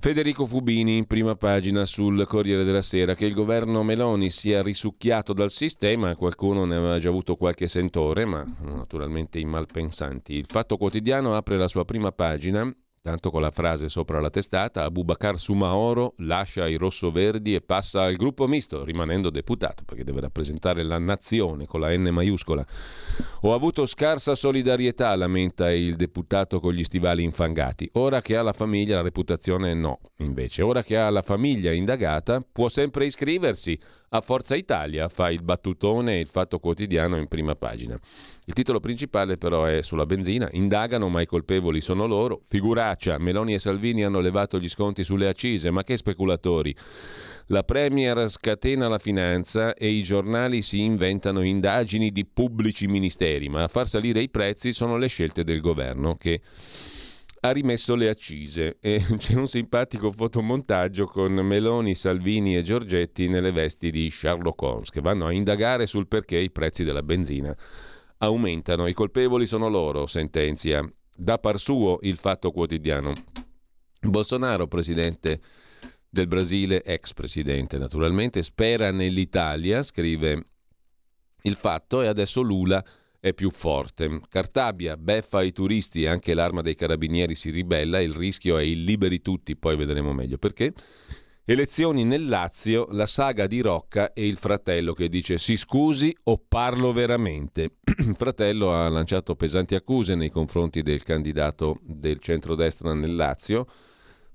Federico 0.00 0.46
Fubini 0.46 0.96
in 0.96 1.06
prima 1.06 1.36
pagina 1.36 1.86
sul 1.86 2.26
Corriere 2.26 2.64
della 2.64 2.82
Sera 2.82 3.14
che 3.14 3.26
il 3.26 3.34
governo 3.34 3.82
Meloni 3.82 4.30
sia 4.30 4.62
risucchiato 4.62 5.32
dal 5.32 5.50
sistema, 5.50 6.16
qualcuno 6.16 6.64
ne 6.64 6.76
aveva 6.76 6.98
già 6.98 7.08
avuto 7.08 7.36
qualche 7.36 7.68
sentore, 7.68 8.24
ma 8.24 8.44
naturalmente 8.62 9.38
i 9.38 9.44
malpensanti. 9.44 10.34
Il 10.34 10.46
Fatto 10.48 10.76
Quotidiano 10.76 11.36
apre 11.36 11.56
la 11.56 11.68
sua 11.68 11.84
prima 11.84 12.10
pagina 12.10 12.74
tanto 13.02 13.30
con 13.30 13.40
la 13.40 13.50
frase 13.50 13.88
sopra 13.88 14.20
la 14.20 14.28
testata, 14.28 14.84
Abubakar 14.84 15.38
Sumaoro 15.38 16.14
lascia 16.18 16.68
i 16.68 16.76
rossoverdi 16.76 17.54
e 17.54 17.62
passa 17.62 18.02
al 18.02 18.16
gruppo 18.16 18.46
misto, 18.46 18.84
rimanendo 18.84 19.30
deputato, 19.30 19.84
perché 19.86 20.04
deve 20.04 20.20
rappresentare 20.20 20.82
la 20.82 20.98
nazione 20.98 21.64
con 21.66 21.80
la 21.80 21.96
N 21.96 22.08
maiuscola. 22.10 22.64
Ho 23.42 23.54
avuto 23.54 23.86
scarsa 23.86 24.34
solidarietà, 24.34 25.14
lamenta 25.16 25.72
il 25.72 25.96
deputato 25.96 26.60
con 26.60 26.74
gli 26.74 26.84
stivali 26.84 27.22
infangati. 27.22 27.88
Ora 27.94 28.20
che 28.20 28.36
ha 28.36 28.42
la 28.42 28.52
famiglia, 28.52 28.96
la 28.96 29.02
reputazione 29.02 29.72
no, 29.72 30.00
invece. 30.18 30.62
Ora 30.62 30.82
che 30.82 30.98
ha 30.98 31.08
la 31.08 31.22
famiglia 31.22 31.72
indagata, 31.72 32.40
può 32.52 32.68
sempre 32.68 33.06
iscriversi 33.06 33.78
a 34.12 34.20
Forza 34.22 34.56
Italia, 34.56 35.08
fa 35.08 35.30
il 35.30 35.42
battutone 35.42 36.16
e 36.16 36.20
il 36.20 36.26
fatto 36.26 36.58
quotidiano 36.58 37.16
in 37.16 37.28
prima 37.28 37.54
pagina. 37.54 37.96
Il 38.44 38.54
titolo 38.54 38.80
principale 38.80 39.36
però 39.36 39.66
è 39.66 39.82
sulla 39.82 40.04
benzina, 40.04 40.48
indagano 40.52 41.08
ma 41.08 41.20
i 41.20 41.26
colpevoli 41.26 41.80
sono 41.80 42.06
loro, 42.06 42.42
figuraccia, 42.48 43.18
Meloni 43.18 43.54
e 43.54 43.60
Salvini 43.60 44.02
hanno 44.02 44.18
levato 44.18 44.58
gli 44.58 44.68
sconti 44.68 45.04
sulle 45.04 45.28
accise, 45.28 45.70
ma 45.70 45.84
che 45.84 45.96
speculatori. 45.96 46.74
La 47.46 47.62
Premier 47.62 48.28
scatena 48.28 48.88
la 48.88 48.98
finanza 48.98 49.74
e 49.74 49.88
i 49.88 50.02
giornali 50.02 50.62
si 50.62 50.80
inventano 50.80 51.42
indagini 51.42 52.10
di 52.10 52.26
pubblici 52.26 52.88
ministeri, 52.88 53.48
ma 53.48 53.62
a 53.62 53.68
far 53.68 53.86
salire 53.86 54.22
i 54.22 54.28
prezzi 54.28 54.72
sono 54.72 54.96
le 54.96 55.06
scelte 55.06 55.44
del 55.44 55.60
governo 55.60 56.16
che 56.16 56.40
ha 57.40 57.50
rimesso 57.52 57.94
le 57.94 58.08
accise 58.08 58.76
e 58.80 59.02
c'è 59.16 59.34
un 59.34 59.46
simpatico 59.46 60.10
fotomontaggio 60.10 61.06
con 61.06 61.32
Meloni, 61.32 61.94
Salvini 61.94 62.56
e 62.56 62.62
Giorgetti 62.62 63.28
nelle 63.28 63.50
vesti 63.50 63.90
di 63.90 64.10
Sherlock 64.10 64.60
Holmes 64.62 64.90
che 64.90 65.00
vanno 65.00 65.26
a 65.26 65.32
indagare 65.32 65.86
sul 65.86 66.06
perché 66.06 66.36
i 66.36 66.50
prezzi 66.50 66.84
della 66.84 67.02
benzina 67.02 67.56
aumentano. 68.18 68.86
I 68.86 68.92
colpevoli 68.92 69.46
sono 69.46 69.68
loro, 69.68 70.06
sentenzia. 70.06 70.86
Da 71.16 71.38
par 71.38 71.58
suo 71.58 71.98
il 72.02 72.16
fatto 72.16 72.50
quotidiano. 72.50 73.12
Bolsonaro, 74.00 74.66
presidente 74.66 75.40
del 76.08 76.26
Brasile, 76.26 76.82
ex 76.82 77.12
presidente 77.12 77.78
naturalmente, 77.78 78.42
spera 78.42 78.90
nell'Italia, 78.90 79.82
scrive 79.82 80.44
il 81.42 81.54
fatto, 81.54 82.02
e 82.02 82.06
adesso 82.06 82.40
Lula 82.42 82.82
è 83.20 83.34
più 83.34 83.50
forte. 83.50 84.20
Cartabia 84.28 84.96
beffa 84.96 85.42
i 85.42 85.52
turisti, 85.52 86.06
anche 86.06 86.34
l'arma 86.34 86.62
dei 86.62 86.74
carabinieri 86.74 87.34
si 87.34 87.50
ribella, 87.50 88.00
il 88.00 88.14
rischio 88.14 88.56
è 88.56 88.62
il 88.62 88.82
liberi 88.82 89.20
tutti, 89.20 89.56
poi 89.56 89.76
vedremo 89.76 90.12
meglio 90.12 90.38
perché. 90.38 90.72
Elezioni 91.44 92.04
nel 92.04 92.28
Lazio, 92.28 92.86
la 92.90 93.06
saga 93.06 93.46
di 93.46 93.60
Rocca 93.60 94.12
e 94.12 94.26
il 94.26 94.36
fratello 94.36 94.94
che 94.94 95.08
dice 95.08 95.36
si 95.36 95.56
scusi 95.56 96.16
o 96.24 96.42
parlo 96.46 96.92
veramente. 96.92 97.78
il 97.98 98.14
fratello 98.18 98.72
ha 98.72 98.88
lanciato 98.88 99.34
pesanti 99.34 99.74
accuse 99.74 100.14
nei 100.14 100.30
confronti 100.30 100.82
del 100.82 101.02
candidato 101.02 101.80
del 101.82 102.20
centrodestra 102.20 102.94
nel 102.94 103.16
Lazio 103.16 103.66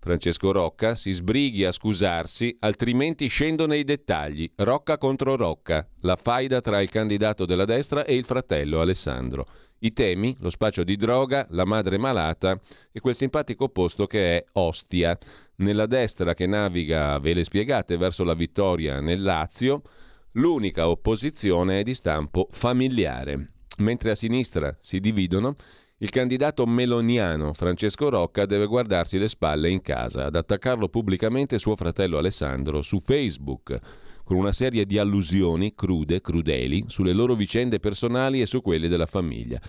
Francesco 0.05 0.51
Rocca 0.51 0.93
si 0.93 1.11
sbrighi 1.13 1.65
a 1.65 1.71
scusarsi, 1.71 2.55
altrimenti 2.59 3.25
scendo 3.25 3.65
nei 3.65 3.83
dettagli. 3.83 4.47
Rocca 4.57 4.99
contro 4.99 5.35
Rocca, 5.35 5.87
la 6.01 6.15
faida 6.15 6.61
tra 6.61 6.79
il 6.79 6.91
candidato 6.91 7.47
della 7.47 7.65
destra 7.65 8.05
e 8.05 8.13
il 8.13 8.23
fratello 8.23 8.81
Alessandro. 8.81 9.47
I 9.79 9.93
temi, 9.93 10.35
lo 10.41 10.51
spaccio 10.51 10.83
di 10.83 10.95
droga, 10.95 11.47
la 11.49 11.65
madre 11.65 11.97
malata 11.97 12.55
e 12.91 12.99
quel 12.99 13.15
simpatico 13.15 13.69
posto 13.69 14.05
che 14.05 14.37
è 14.37 14.45
Ostia. 14.51 15.17
Nella 15.55 15.87
destra 15.87 16.35
che 16.35 16.45
naviga 16.45 17.13
a 17.13 17.19
vele 17.19 17.43
spiegate 17.43 17.97
verso 17.97 18.23
la 18.23 18.35
vittoria 18.35 18.99
nel 18.99 19.23
Lazio, 19.23 19.81
l'unica 20.33 20.87
opposizione 20.87 21.79
è 21.79 21.83
di 21.83 21.95
stampo 21.95 22.47
familiare. 22.51 23.53
Mentre 23.77 24.11
a 24.11 24.15
sinistra 24.15 24.77
si 24.81 24.99
dividono 24.99 25.55
il 25.99 26.09
candidato 26.09 26.65
meloniano 26.65 27.53
Francesco 27.53 28.09
Rocca 28.09 28.45
deve 28.45 28.65
guardarsi 28.65 29.17
le 29.17 29.29
spalle 29.29 29.69
in 29.69 29.81
casa 29.81 30.25
ad 30.25 30.35
attaccarlo 30.35 30.89
pubblicamente 30.89 31.57
suo 31.57 31.77
fratello 31.77 32.17
Alessandro 32.17 32.81
su 32.81 32.99
Facebook 32.99 33.79
con 34.25 34.35
una 34.35 34.51
serie 34.51 34.85
di 34.85 34.97
allusioni 34.97 35.73
crude, 35.73 36.19
crudeli, 36.19 36.83
sulle 36.87 37.13
loro 37.13 37.33
vicende 37.33 37.79
personali 37.79 38.41
e 38.41 38.45
su 38.45 38.61
quelle 38.61 38.89
della 38.89 39.05
famiglia. 39.05 39.61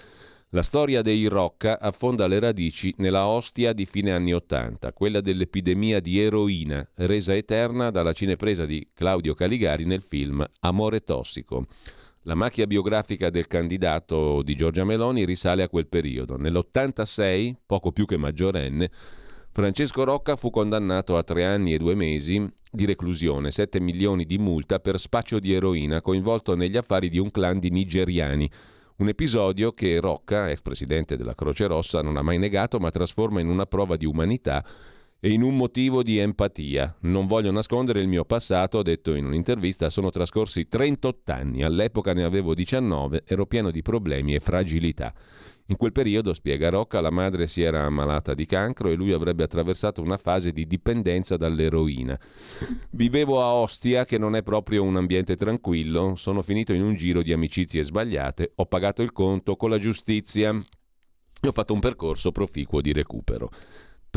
La 0.51 0.63
storia 0.63 1.03
dei 1.03 1.27
Rocca 1.27 1.79
affonda 1.79 2.27
le 2.27 2.41
radici 2.41 2.93
nella 2.99 3.27
Ostia 3.27 3.73
di 3.73 3.85
fine 3.85 4.13
anni 4.13 4.33
Ottanta, 4.33 4.93
quella 4.93 5.21
dell'epidemia 5.21 6.01
di 6.01 6.21
eroina, 6.21 6.89
resa 6.95 7.37
eterna 7.37 7.91
dalla 7.91 8.15
cinepresa 8.15 8.65
di 8.65 8.89
Claudio 8.95 9.35
Caligari 9.35 9.85
nel 9.85 10.03
film 10.03 10.45
Amore 10.61 11.05
tossico. 11.05 11.67
La 12.27 12.35
macchia 12.35 12.67
biografica 12.67 13.31
del 13.31 13.47
candidato 13.47 14.43
di 14.43 14.57
Giorgia 14.57 14.83
Meloni 14.83 15.25
risale 15.25 15.63
a 15.63 15.69
quel 15.69 15.87
periodo. 15.87 16.37
Nell'86, 16.37 17.55
poco 17.65 17.93
più 17.93 18.05
che 18.05 18.17
maggiorenne, 18.17 18.91
Francesco 19.53 20.03
Rocca 20.03 20.35
fu 20.35 20.51
condannato 20.51 21.17
a 21.17 21.23
tre 21.23 21.45
anni 21.45 21.73
e 21.73 21.79
due 21.79 21.95
mesi 21.95 22.45
di 22.69 22.85
reclusione, 22.85 23.53
7 23.53 23.79
milioni 23.79 24.27
di 24.27 24.39
multa 24.39 24.81
per 24.81 24.99
spaccio 24.99 25.39
di 25.39 25.53
eroina 25.53 26.01
coinvolto 26.01 26.57
negli 26.57 26.77
affari 26.77 27.11
di 27.11 27.19
un 27.19 27.31
clan 27.31 27.61
di 27.61 27.71
nigeriani. 27.71 28.51
Un 28.97 29.07
episodio 29.07 29.71
che 29.73 30.01
Rocca, 30.01 30.51
ex 30.51 30.63
presidente 30.63 31.17
della 31.17 31.37
Croce 31.37 31.69
Rossa, 31.69 32.03
non 32.03 32.17
ha 32.17 32.23
mai 32.23 32.39
negato 32.39 32.81
ma 32.81 32.91
trasforma 32.91 33.39
in 33.39 33.49
una 33.49 33.67
prova 33.67 33.95
di 33.95 34.05
umanità 34.05 34.65
e 35.21 35.31
in 35.31 35.43
un 35.43 35.57
motivo 35.57 36.03
di 36.03 36.19
empatia. 36.19 36.97
Non 37.01 37.27
voglio 37.27 37.51
nascondere 37.51 38.01
il 38.01 38.09
mio 38.09 38.25
passato, 38.25 38.79
ho 38.79 38.83
detto 38.83 39.15
in 39.15 39.25
un'intervista, 39.25 39.91
sono 39.91 40.11
trascorsi 40.11 40.69
38 40.69 41.33
anni, 41.33 41.63
all'epoca 41.63 42.13
ne 42.13 42.25
avevo 42.25 42.55
19, 42.55 43.25
ero 43.27 43.47
pieno 43.47 43.71
di 43.71 43.83
problemi 43.83 44.35
e 44.35 44.41
fragilità. 44.41 45.13
In 45.69 45.77
quel 45.77 45.91
periodo, 45.91 46.33
spiega 46.33 46.69
Rocca, 46.69 47.01
la 47.01 47.11
madre 47.11 47.49
si 47.49 47.61
era 47.61 47.83
ammalata 47.83 48.35
di 48.35 48.47
cancro 48.47 48.89
e 48.89 48.95
lui 48.95 49.13
avrebbe 49.13 49.43
attraversato 49.43 50.01
una 50.01 50.17
fase 50.17 50.53
di 50.53 50.65
dipendenza 50.65 51.37
dall'eroina. 51.37 52.17
Vivevo 52.91 53.43
a 53.43 53.53
Ostia, 53.53 54.05
che 54.05 54.17
non 54.17 54.37
è 54.37 54.45
proprio 54.45 54.85
un 54.85 54.97
ambiente 54.97 55.35
tranquillo, 55.35 56.15
sono 56.15 56.43
finito 56.43 56.73
in 56.73 56.83
un 56.83 56.95
giro 56.95 57.21
di 57.23 57.33
amicizie 57.33 57.83
sbagliate, 57.83 58.53
ho 58.55 58.67
pagato 58.67 59.03
il 59.03 59.11
conto 59.11 59.57
con 59.57 59.71
la 59.71 59.79
giustizia 59.79 60.55
e 61.41 61.49
ho 61.49 61.53
fatto 61.53 61.73
un 61.73 61.81
percorso 61.81 62.31
proficuo 62.31 62.81
di 62.81 62.93
recupero. 62.93 63.51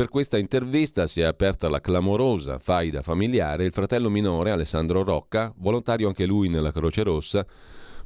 Per 0.00 0.08
questa 0.08 0.38
intervista 0.38 1.06
si 1.06 1.20
è 1.20 1.24
aperta 1.24 1.68
la 1.68 1.82
clamorosa 1.82 2.58
faida 2.58 3.02
familiare. 3.02 3.66
Il 3.66 3.72
fratello 3.74 4.08
minore, 4.08 4.50
Alessandro 4.50 5.04
Rocca, 5.04 5.52
volontario 5.58 6.08
anche 6.08 6.24
lui 6.24 6.48
nella 6.48 6.72
Croce 6.72 7.02
Rossa, 7.02 7.44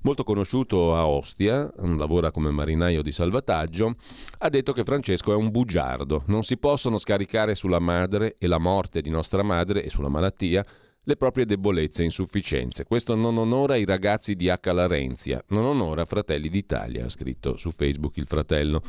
molto 0.01 0.25
conosciuto 0.25 0.97
a 0.97 1.07
Ostia, 1.07 1.73
lavora 1.77 2.33
come 2.33 2.51
marinaio 2.51 3.01
di 3.01 3.13
salvataggio, 3.13 3.95
ha 4.39 4.49
detto 4.49 4.73
che 4.73 4.83
Francesco 4.83 5.31
è 5.31 5.37
un 5.37 5.53
bugiardo. 5.53 6.25
Non 6.27 6.43
si 6.43 6.57
possono 6.57 6.99
scaricare 6.99 7.55
sulla 7.55 7.79
madre 7.79 8.35
e 8.41 8.49
la 8.49 8.59
morte 8.59 9.01
di 9.01 9.11
nostra 9.11 9.45
madre 9.45 9.85
e 9.85 9.89
sulla 9.89 10.09
malattia 10.09 10.67
le 11.05 11.17
proprie 11.17 11.45
debolezze 11.45 12.03
e 12.03 12.07
insufficienze. 12.07 12.85
Questo 12.85 13.15
non 13.15 13.37
onora 13.37 13.77
i 13.77 13.85
ragazzi 13.85 14.35
di 14.35 14.49
H. 14.49 14.73
Larenzia, 14.73 15.43
non 15.49 15.65
onora 15.65 16.05
Fratelli 16.05 16.49
d'Italia, 16.49 17.05
ha 17.05 17.09
scritto 17.09 17.57
su 17.57 17.71
Facebook 17.71 18.17
il 18.17 18.27
fratello. 18.27 18.83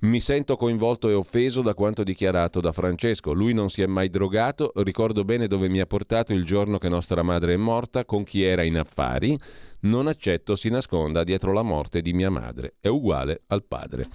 Mi 0.00 0.20
sento 0.20 0.56
coinvolto 0.56 1.08
e 1.08 1.14
offeso 1.14 1.62
da 1.62 1.74
quanto 1.74 2.02
dichiarato 2.02 2.60
da 2.60 2.72
Francesco. 2.72 3.32
Lui 3.32 3.52
non 3.52 3.68
si 3.68 3.82
è 3.82 3.86
mai 3.86 4.08
drogato, 4.08 4.72
ricordo 4.76 5.24
bene 5.24 5.46
dove 5.46 5.68
mi 5.68 5.80
ha 5.80 5.86
portato 5.86 6.32
il 6.32 6.44
giorno 6.44 6.78
che 6.78 6.88
nostra 6.88 7.22
madre 7.22 7.54
è 7.54 7.58
morta, 7.58 8.04
con 8.04 8.24
chi 8.24 8.42
era 8.42 8.62
in 8.62 8.78
affari. 8.78 9.36
Non 9.82 10.06
accetto 10.06 10.56
si 10.56 10.68
nasconda 10.68 11.24
dietro 11.24 11.52
la 11.52 11.62
morte 11.62 12.00
di 12.02 12.12
mia 12.12 12.30
madre. 12.30 12.74
È 12.80 12.88
uguale 12.88 13.42
al 13.46 13.64
padre 13.64 14.08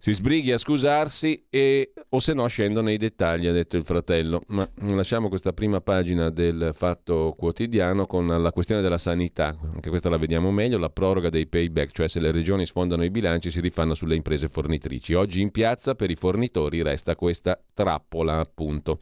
si 0.00 0.14
sbrighi 0.14 0.50
a 0.50 0.56
scusarsi 0.56 1.44
e, 1.50 1.92
o 2.08 2.20
se 2.20 2.32
no 2.32 2.46
scendo 2.46 2.80
nei 2.80 2.96
dettagli, 2.96 3.46
ha 3.46 3.52
detto 3.52 3.76
il 3.76 3.84
fratello. 3.84 4.40
Ma 4.46 4.66
lasciamo 4.94 5.28
questa 5.28 5.52
prima 5.52 5.82
pagina 5.82 6.30
del 6.30 6.70
fatto 6.72 7.34
quotidiano 7.36 8.06
con 8.06 8.26
la 8.26 8.50
questione 8.50 8.80
della 8.80 8.96
sanità, 8.96 9.54
anche 9.74 9.90
questa 9.90 10.08
la 10.08 10.16
vediamo 10.16 10.50
meglio, 10.50 10.78
la 10.78 10.88
proroga 10.88 11.28
dei 11.28 11.46
payback, 11.46 11.90
cioè 11.92 12.08
se 12.08 12.18
le 12.18 12.30
regioni 12.30 12.64
sfondano 12.64 13.04
i 13.04 13.10
bilanci 13.10 13.50
si 13.50 13.60
rifanno 13.60 13.92
sulle 13.92 14.16
imprese 14.16 14.48
fornitrici. 14.48 15.12
Oggi 15.12 15.42
in 15.42 15.50
piazza 15.50 15.94
per 15.94 16.10
i 16.10 16.16
fornitori 16.16 16.80
resta 16.80 17.14
questa 17.14 17.62
trappola, 17.74 18.38
appunto. 18.38 19.00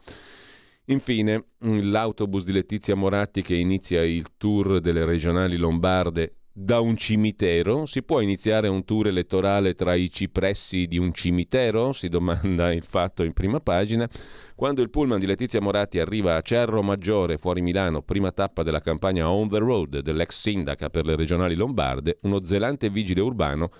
Infine, 0.87 1.45
l'autobus 1.59 2.43
di 2.43 2.51
Letizia 2.51 2.95
Moratti 2.95 3.41
che 3.41 3.55
inizia 3.55 4.03
il 4.03 4.35
tour 4.35 4.81
delle 4.81 5.05
regionali 5.05 5.55
lombarde 5.55 6.38
da 6.61 6.81
un 6.81 6.97
cimitero? 6.97 7.85
Si 7.85 8.03
può 8.03 8.19
iniziare 8.19 8.67
un 8.67 8.83
tour 8.83 9.07
elettorale 9.07 9.75
tra 9.75 9.93
i 9.93 10.11
cipressi 10.11 10.87
di 10.87 10.97
un 10.97 11.13
cimitero? 11.13 11.93
Si 11.93 12.09
domanda 12.09 12.73
il 12.73 12.83
fatto 12.83 13.23
in 13.23 13.31
prima 13.31 13.61
pagina. 13.61 14.09
Quando 14.55 14.81
il 14.81 14.89
pullman 14.89 15.19
di 15.19 15.25
Letizia 15.25 15.61
Moratti 15.61 15.99
arriva 15.99 16.35
a 16.35 16.41
Cerro 16.41 16.81
Maggiore, 16.83 17.37
fuori 17.37 17.61
Milano, 17.61 18.01
prima 18.01 18.33
tappa 18.33 18.63
della 18.63 18.81
campagna 18.81 19.31
On 19.31 19.47
the 19.47 19.57
Road 19.57 19.99
dell'ex 19.99 20.37
sindaca 20.37 20.89
per 20.89 21.05
le 21.05 21.15
regionali 21.15 21.55
lombarde, 21.55 22.17
uno 22.23 22.43
zelante 22.43 22.89
vigile 22.89 23.21
urbano 23.21 23.71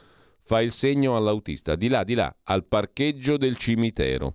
fa 0.41 0.61
il 0.61 0.71
segno 0.71 1.17
all'autista, 1.17 1.75
di 1.75 1.89
là, 1.89 2.05
di 2.05 2.13
là, 2.13 2.33
al 2.45 2.65
parcheggio 2.65 3.35
del 3.35 3.57
cimitero. 3.57 4.33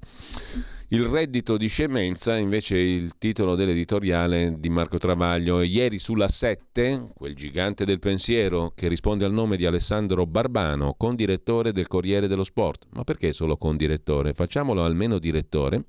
Il 0.94 1.06
reddito 1.06 1.56
di 1.56 1.66
scemenza 1.66 2.36
invece 2.36 2.76
il 2.76 3.18
titolo 3.18 3.56
dell'editoriale 3.56 4.54
di 4.60 4.68
Marco 4.68 4.96
Travaglio. 4.96 5.60
Ieri 5.60 5.98
sulla 5.98 6.28
7, 6.28 7.08
quel 7.12 7.34
gigante 7.34 7.84
del 7.84 7.98
pensiero 7.98 8.70
che 8.76 8.86
risponde 8.86 9.24
al 9.24 9.32
nome 9.32 9.56
di 9.56 9.66
Alessandro 9.66 10.24
Barbano, 10.24 10.94
condirettore 10.96 11.72
del 11.72 11.88
Corriere 11.88 12.28
dello 12.28 12.44
Sport. 12.44 12.86
Ma 12.92 13.02
perché 13.02 13.32
solo 13.32 13.56
condirettore? 13.56 14.34
Facciamolo 14.34 14.84
almeno 14.84 15.18
direttore. 15.18 15.84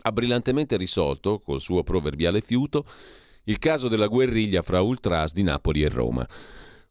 Ha 0.00 0.10
brillantemente 0.10 0.78
risolto, 0.78 1.40
col 1.40 1.60
suo 1.60 1.82
proverbiale 1.82 2.40
fiuto, 2.40 2.86
il 3.44 3.58
caso 3.58 3.88
della 3.88 4.06
guerriglia 4.06 4.62
fra 4.62 4.80
Ultras 4.80 5.34
di 5.34 5.42
Napoli 5.42 5.82
e 5.82 5.90
Roma. 5.90 6.26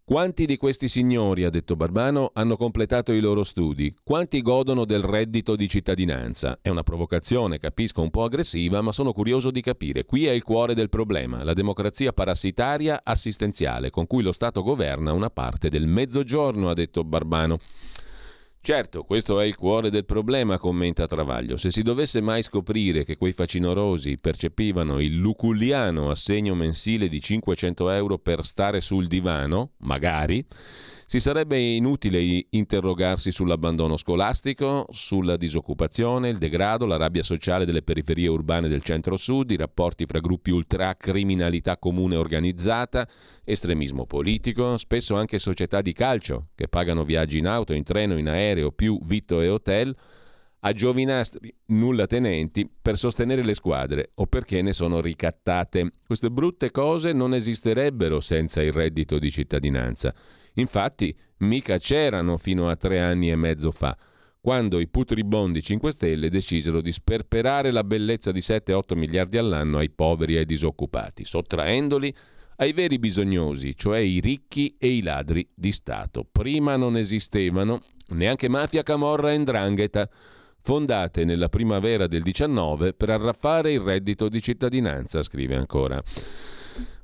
Quanti 0.05 0.45
di 0.45 0.57
questi 0.57 0.89
signori, 0.89 1.45
ha 1.45 1.49
detto 1.49 1.77
Barbano, 1.77 2.31
hanno 2.33 2.57
completato 2.57 3.13
i 3.13 3.21
loro 3.21 3.43
studi? 3.43 3.95
Quanti 4.03 4.41
godono 4.41 4.83
del 4.83 5.01
reddito 5.01 5.55
di 5.55 5.69
cittadinanza? 5.69 6.59
È 6.61 6.67
una 6.67 6.83
provocazione, 6.83 7.57
capisco, 7.57 8.01
un 8.01 8.09
po' 8.09 8.25
aggressiva, 8.25 8.81
ma 8.81 8.91
sono 8.91 9.13
curioso 9.13 9.49
di 9.49 9.61
capire. 9.61 10.03
Qui 10.03 10.25
è 10.25 10.31
il 10.31 10.43
cuore 10.43 10.75
del 10.75 10.89
problema, 10.89 11.45
la 11.45 11.53
democrazia 11.53 12.11
parassitaria 12.11 12.99
assistenziale 13.01 13.91
con 13.91 14.05
cui 14.05 14.23
lo 14.23 14.33
Stato 14.33 14.61
governa 14.61 15.13
una 15.13 15.29
parte 15.29 15.69
del 15.69 15.87
mezzogiorno, 15.87 16.67
ha 16.67 16.73
detto 16.73 17.05
Barbano. 17.05 17.57
Certo, 18.65 19.03
questo 19.03 19.41
è 19.41 19.45
il 19.45 19.57
cuore 19.57 19.89
del 19.89 20.05
problema, 20.05 20.57
commenta 20.57 21.05
Travaglio. 21.05 21.57
Se 21.57 21.69
si 21.69 21.81
dovesse 21.81 22.21
mai 22.21 22.41
scoprire 22.41 23.03
che 23.03 23.17
quei 23.17 23.33
facinorosi 23.33 24.17
percepivano 24.17 25.01
il 25.01 25.17
luculliano 25.17 26.09
assegno 26.09 26.55
mensile 26.55 27.09
di 27.09 27.19
500 27.19 27.89
euro 27.89 28.19
per 28.19 28.45
stare 28.45 28.79
sul 28.79 29.07
divano, 29.07 29.71
magari, 29.79 30.47
si 31.13 31.19
sarebbe 31.19 31.59
inutile 31.59 32.47
interrogarsi 32.49 33.29
sull'abbandono 33.29 33.97
scolastico, 33.97 34.87
sulla 34.89 35.37
disoccupazione, 35.37 36.29
il 36.29 36.39
degrado, 36.39 36.87
la 36.87 36.97
rabbia 36.97 37.21
sociale 37.21 37.65
delle 37.65 37.83
periferie 37.83 38.27
urbane 38.27 38.67
del 38.67 38.81
centro-sud, 38.81 39.51
i 39.51 39.55
rapporti 39.55 40.07
fra 40.07 40.17
gruppi 40.17 40.49
ultra, 40.49 40.95
criminalità 40.95 41.77
comune 41.77 42.15
organizzata, 42.15 43.07
estremismo 43.43 44.07
politico, 44.07 44.75
spesso 44.77 45.15
anche 45.15 45.37
società 45.37 45.81
di 45.81 45.93
calcio 45.93 46.47
che 46.55 46.67
pagano 46.67 47.03
viaggi 47.03 47.37
in 47.37 47.45
auto, 47.45 47.73
in 47.73 47.83
treno, 47.83 48.17
in 48.17 48.27
aereo, 48.27 48.71
più 48.71 48.99
vitto 49.03 49.39
e 49.39 49.49
hotel 49.49 49.95
a 50.61 50.73
giovinastri 50.73 51.53
nulla 51.65 52.07
tenenti 52.07 52.67
per 52.67 52.97
sostenere 52.97 53.43
le 53.43 53.53
squadre 53.53 54.13
o 54.15 54.25
perché 54.25 54.63
ne 54.63 54.73
sono 54.73 54.99
ricattate. 54.99 55.91
Queste 56.07 56.31
brutte 56.31 56.71
cose 56.71 57.13
non 57.13 57.35
esisterebbero 57.35 58.19
senza 58.19 58.63
il 58.63 58.71
reddito 58.71 59.19
di 59.19 59.29
cittadinanza. 59.29 60.15
Infatti, 60.55 61.15
mica 61.37 61.77
c'erano 61.77 62.37
fino 62.37 62.69
a 62.69 62.75
tre 62.75 62.99
anni 62.99 63.29
e 63.29 63.35
mezzo 63.35 63.71
fa, 63.71 63.97
quando 64.39 64.79
i 64.79 64.87
putribondi 64.87 65.61
5 65.61 65.91
Stelle 65.91 66.29
decisero 66.29 66.81
di 66.81 66.91
sperperare 66.91 67.71
la 67.71 67.83
bellezza 67.83 68.31
di 68.31 68.39
7-8 68.39 68.97
miliardi 68.97 69.37
all'anno 69.37 69.77
ai 69.77 69.89
poveri 69.89 70.35
e 70.35 70.39
ai 70.39 70.45
disoccupati, 70.45 71.23
sottraendoli 71.23 72.13
ai 72.57 72.73
veri 72.73 72.99
bisognosi, 72.99 73.75
cioè 73.75 73.99
i 73.99 74.19
ricchi 74.19 74.75
e 74.77 74.89
i 74.89 75.01
ladri 75.01 75.47
di 75.53 75.71
Stato. 75.71 76.27
Prima 76.29 76.75
non 76.75 76.97
esistevano 76.97 77.81
neanche 78.09 78.49
mafia, 78.49 78.83
camorra 78.83 79.31
e 79.31 79.37
ndrangheta, 79.37 80.09
fondate 80.61 81.25
nella 81.25 81.49
primavera 81.49 82.07
del 82.07 82.21
19 82.21 82.93
per 82.93 83.09
arraffare 83.09 83.71
il 83.71 83.79
reddito 83.79 84.29
di 84.29 84.41
cittadinanza, 84.41 85.23
scrive 85.23 85.55
ancora. 85.55 86.01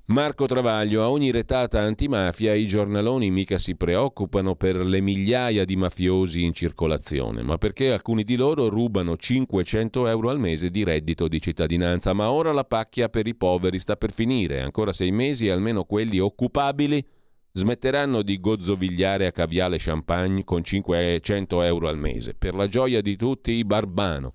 Marco 0.09 0.47
Travaglio, 0.47 1.03
a 1.03 1.11
ogni 1.11 1.29
retata 1.29 1.81
antimafia 1.81 2.55
i 2.55 2.65
giornaloni 2.65 3.29
mica 3.29 3.59
si 3.59 3.75
preoccupano 3.75 4.55
per 4.55 4.77
le 4.77 5.01
migliaia 5.01 5.65
di 5.65 5.75
mafiosi 5.75 6.43
in 6.43 6.51
circolazione, 6.51 7.43
ma 7.43 7.59
perché 7.59 7.91
alcuni 7.91 8.23
di 8.23 8.35
loro 8.35 8.69
rubano 8.69 9.15
500 9.15 10.07
euro 10.07 10.31
al 10.31 10.39
mese 10.39 10.71
di 10.71 10.83
reddito 10.83 11.27
di 11.27 11.39
cittadinanza, 11.39 12.13
ma 12.13 12.31
ora 12.31 12.51
la 12.51 12.63
pacchia 12.63 13.07
per 13.09 13.27
i 13.27 13.35
poveri 13.35 13.77
sta 13.77 13.97
per 13.97 14.11
finire, 14.11 14.61
ancora 14.61 14.93
sei 14.93 15.11
mesi 15.11 15.45
e 15.45 15.51
almeno 15.51 15.83
quelli 15.83 16.17
occupabili 16.17 17.05
smetteranno 17.51 18.23
di 18.23 18.39
gozzovigliare 18.39 19.27
a 19.27 19.31
caviale 19.31 19.77
champagne 19.77 20.43
con 20.43 20.63
500 20.63 21.61
euro 21.61 21.87
al 21.87 21.99
mese, 21.99 22.33
per 22.33 22.55
la 22.55 22.67
gioia 22.67 23.01
di 23.01 23.15
tutti 23.15 23.51
i 23.51 23.63
barbano 23.63 24.33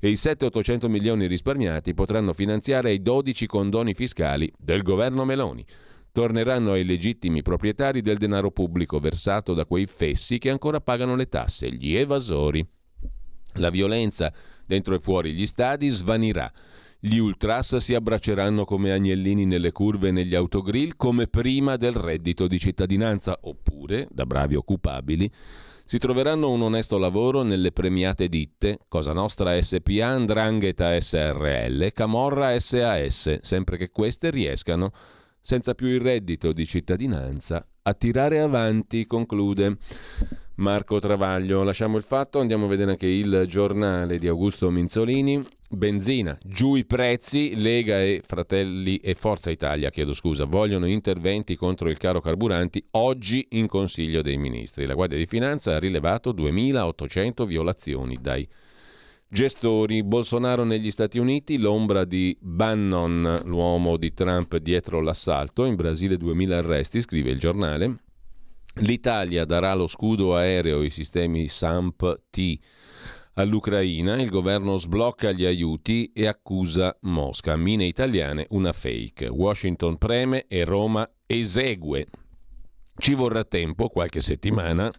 e 0.00 0.08
i 0.08 0.14
7-800 0.14 0.88
milioni 0.88 1.26
risparmiati 1.26 1.94
potranno 1.94 2.32
finanziare 2.32 2.92
i 2.92 3.02
12 3.02 3.46
condoni 3.46 3.94
fiscali 3.94 4.52
del 4.56 4.82
governo 4.82 5.24
Meloni. 5.24 5.64
Torneranno 6.12 6.72
ai 6.72 6.84
legittimi 6.84 7.42
proprietari 7.42 8.00
del 8.00 8.16
denaro 8.16 8.50
pubblico 8.50 8.98
versato 8.98 9.54
da 9.54 9.66
quei 9.66 9.86
fessi 9.86 10.38
che 10.38 10.50
ancora 10.50 10.80
pagano 10.80 11.14
le 11.14 11.28
tasse, 11.28 11.72
gli 11.72 11.94
evasori. 11.94 12.66
La 13.54 13.70
violenza 13.70 14.32
dentro 14.66 14.94
e 14.94 15.00
fuori 15.00 15.32
gli 15.32 15.46
stadi 15.46 15.88
svanirà. 15.88 16.50
Gli 17.00 17.18
ultras 17.18 17.76
si 17.76 17.94
abbracceranno 17.94 18.64
come 18.64 18.90
agnellini 18.90 19.46
nelle 19.46 19.70
curve 19.70 20.08
e 20.08 20.12
negli 20.12 20.34
autogrill 20.34 20.94
come 20.96 21.28
prima 21.28 21.76
del 21.76 21.92
reddito 21.92 22.48
di 22.48 22.58
cittadinanza, 22.58 23.38
oppure, 23.42 24.08
da 24.10 24.26
bravi 24.26 24.56
occupabili, 24.56 25.30
si 25.88 25.96
troveranno 25.96 26.50
un 26.50 26.60
onesto 26.60 26.98
lavoro 26.98 27.42
nelle 27.42 27.72
premiate 27.72 28.28
ditte 28.28 28.80
Cosa 28.88 29.14
Nostra 29.14 29.58
SPA, 29.58 30.08
Andrangheta 30.08 31.00
SRL, 31.00 31.92
Camorra 31.94 32.58
SAS, 32.58 33.40
sempre 33.40 33.78
che 33.78 33.88
queste 33.88 34.28
riescano, 34.28 34.92
senza 35.40 35.74
più 35.74 35.86
il 35.86 36.02
reddito 36.02 36.52
di 36.52 36.66
cittadinanza, 36.66 37.66
a 37.80 37.94
tirare 37.94 38.38
avanti, 38.38 39.06
conclude. 39.06 39.78
Marco 40.58 40.98
Travaglio. 40.98 41.62
Lasciamo 41.62 41.96
il 41.96 42.02
fatto, 42.02 42.40
andiamo 42.40 42.64
a 42.66 42.68
vedere 42.68 42.92
anche 42.92 43.06
il 43.06 43.44
giornale 43.46 44.18
di 44.18 44.26
Augusto 44.26 44.70
Minzolini. 44.70 45.40
Benzina, 45.70 46.36
giù 46.42 46.74
i 46.74 46.84
prezzi, 46.84 47.54
Lega 47.54 48.02
e 48.02 48.22
Fratelli 48.26 48.96
e 48.96 49.14
Forza 49.14 49.50
Italia, 49.50 49.90
chiedo 49.90 50.14
scusa, 50.14 50.46
vogliono 50.46 50.86
interventi 50.86 51.56
contro 51.56 51.90
il 51.90 51.98
caro 51.98 52.20
carburanti 52.20 52.84
oggi 52.92 53.46
in 53.50 53.68
Consiglio 53.68 54.22
dei 54.22 54.36
Ministri. 54.36 54.86
La 54.86 54.94
Guardia 54.94 55.18
di 55.18 55.26
Finanza 55.26 55.74
ha 55.74 55.78
rilevato 55.78 56.32
2800 56.32 57.46
violazioni 57.46 58.18
dai 58.20 58.48
gestori. 59.28 60.02
Bolsonaro 60.02 60.64
negli 60.64 60.90
Stati 60.90 61.18
Uniti, 61.18 61.58
l'ombra 61.58 62.04
di 62.04 62.36
Bannon, 62.40 63.42
l'uomo 63.44 63.96
di 63.96 64.12
Trump 64.12 64.56
dietro 64.56 65.00
l'assalto, 65.00 65.66
in 65.66 65.76
Brasile 65.76 66.16
2000 66.16 66.56
arresti, 66.56 67.00
scrive 67.00 67.30
il 67.30 67.38
giornale. 67.38 67.98
L'Italia 68.80 69.44
darà 69.44 69.74
lo 69.74 69.88
scudo 69.88 70.36
aereo 70.36 70.82
e 70.82 70.86
i 70.86 70.90
sistemi 70.90 71.48
SAMP-T 71.48 72.58
all'Ucraina, 73.34 74.20
il 74.20 74.30
governo 74.30 74.76
sblocca 74.76 75.32
gli 75.32 75.44
aiuti 75.44 76.12
e 76.12 76.26
accusa 76.26 76.96
Mosca. 77.02 77.56
Mine 77.56 77.86
italiane, 77.86 78.46
una 78.50 78.72
fake. 78.72 79.26
Washington 79.26 79.98
preme 79.98 80.46
e 80.46 80.64
Roma 80.64 81.08
esegue. 81.26 82.06
Ci 82.96 83.14
vorrà 83.14 83.44
tempo, 83.44 83.88
qualche 83.88 84.20
settimana, 84.20 84.92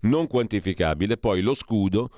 non 0.00 0.26
quantificabile, 0.26 1.18
poi 1.18 1.42
lo 1.42 1.52
scudo 1.52 2.10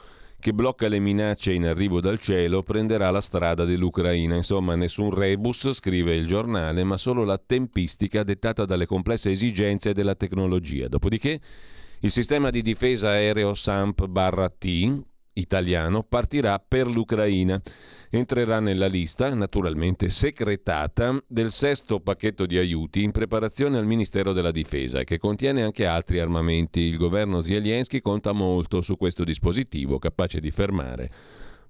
che 0.42 0.52
blocca 0.52 0.88
le 0.88 0.98
minacce 0.98 1.52
in 1.52 1.66
arrivo 1.66 2.00
dal 2.00 2.18
cielo 2.18 2.64
prenderà 2.64 3.10
la 3.10 3.20
strada 3.20 3.64
dell'Ucraina. 3.64 4.34
Insomma, 4.34 4.74
nessun 4.74 5.14
rebus, 5.14 5.70
scrive 5.70 6.16
il 6.16 6.26
giornale, 6.26 6.82
ma 6.82 6.96
solo 6.96 7.22
la 7.22 7.38
tempistica 7.38 8.24
dettata 8.24 8.64
dalle 8.64 8.84
complesse 8.84 9.30
esigenze 9.30 9.92
della 9.92 10.16
tecnologia. 10.16 10.88
Dopodiché 10.88 11.40
il 12.00 12.10
sistema 12.10 12.50
di 12.50 12.60
difesa 12.60 13.10
aereo 13.10 13.54
SAMP-T, 13.54 15.02
italiano 15.34 16.02
partirà 16.02 16.58
per 16.66 16.86
l'Ucraina. 16.86 17.60
Entrerà 18.10 18.60
nella 18.60 18.86
lista, 18.86 19.32
naturalmente 19.34 20.10
secretata, 20.10 21.22
del 21.26 21.50
sesto 21.50 22.00
pacchetto 22.00 22.44
di 22.44 22.58
aiuti 22.58 23.02
in 23.02 23.10
preparazione 23.10 23.78
al 23.78 23.86
Ministero 23.86 24.32
della 24.32 24.50
Difesa 24.50 25.02
che 25.04 25.18
contiene 25.18 25.62
anche 25.62 25.86
altri 25.86 26.20
armamenti. 26.20 26.80
Il 26.80 26.98
governo 26.98 27.40
Zelensky 27.40 28.00
conta 28.00 28.32
molto 28.32 28.80
su 28.82 28.96
questo 28.96 29.24
dispositivo 29.24 29.98
capace 29.98 30.40
di 30.40 30.50
fermare 30.50 31.08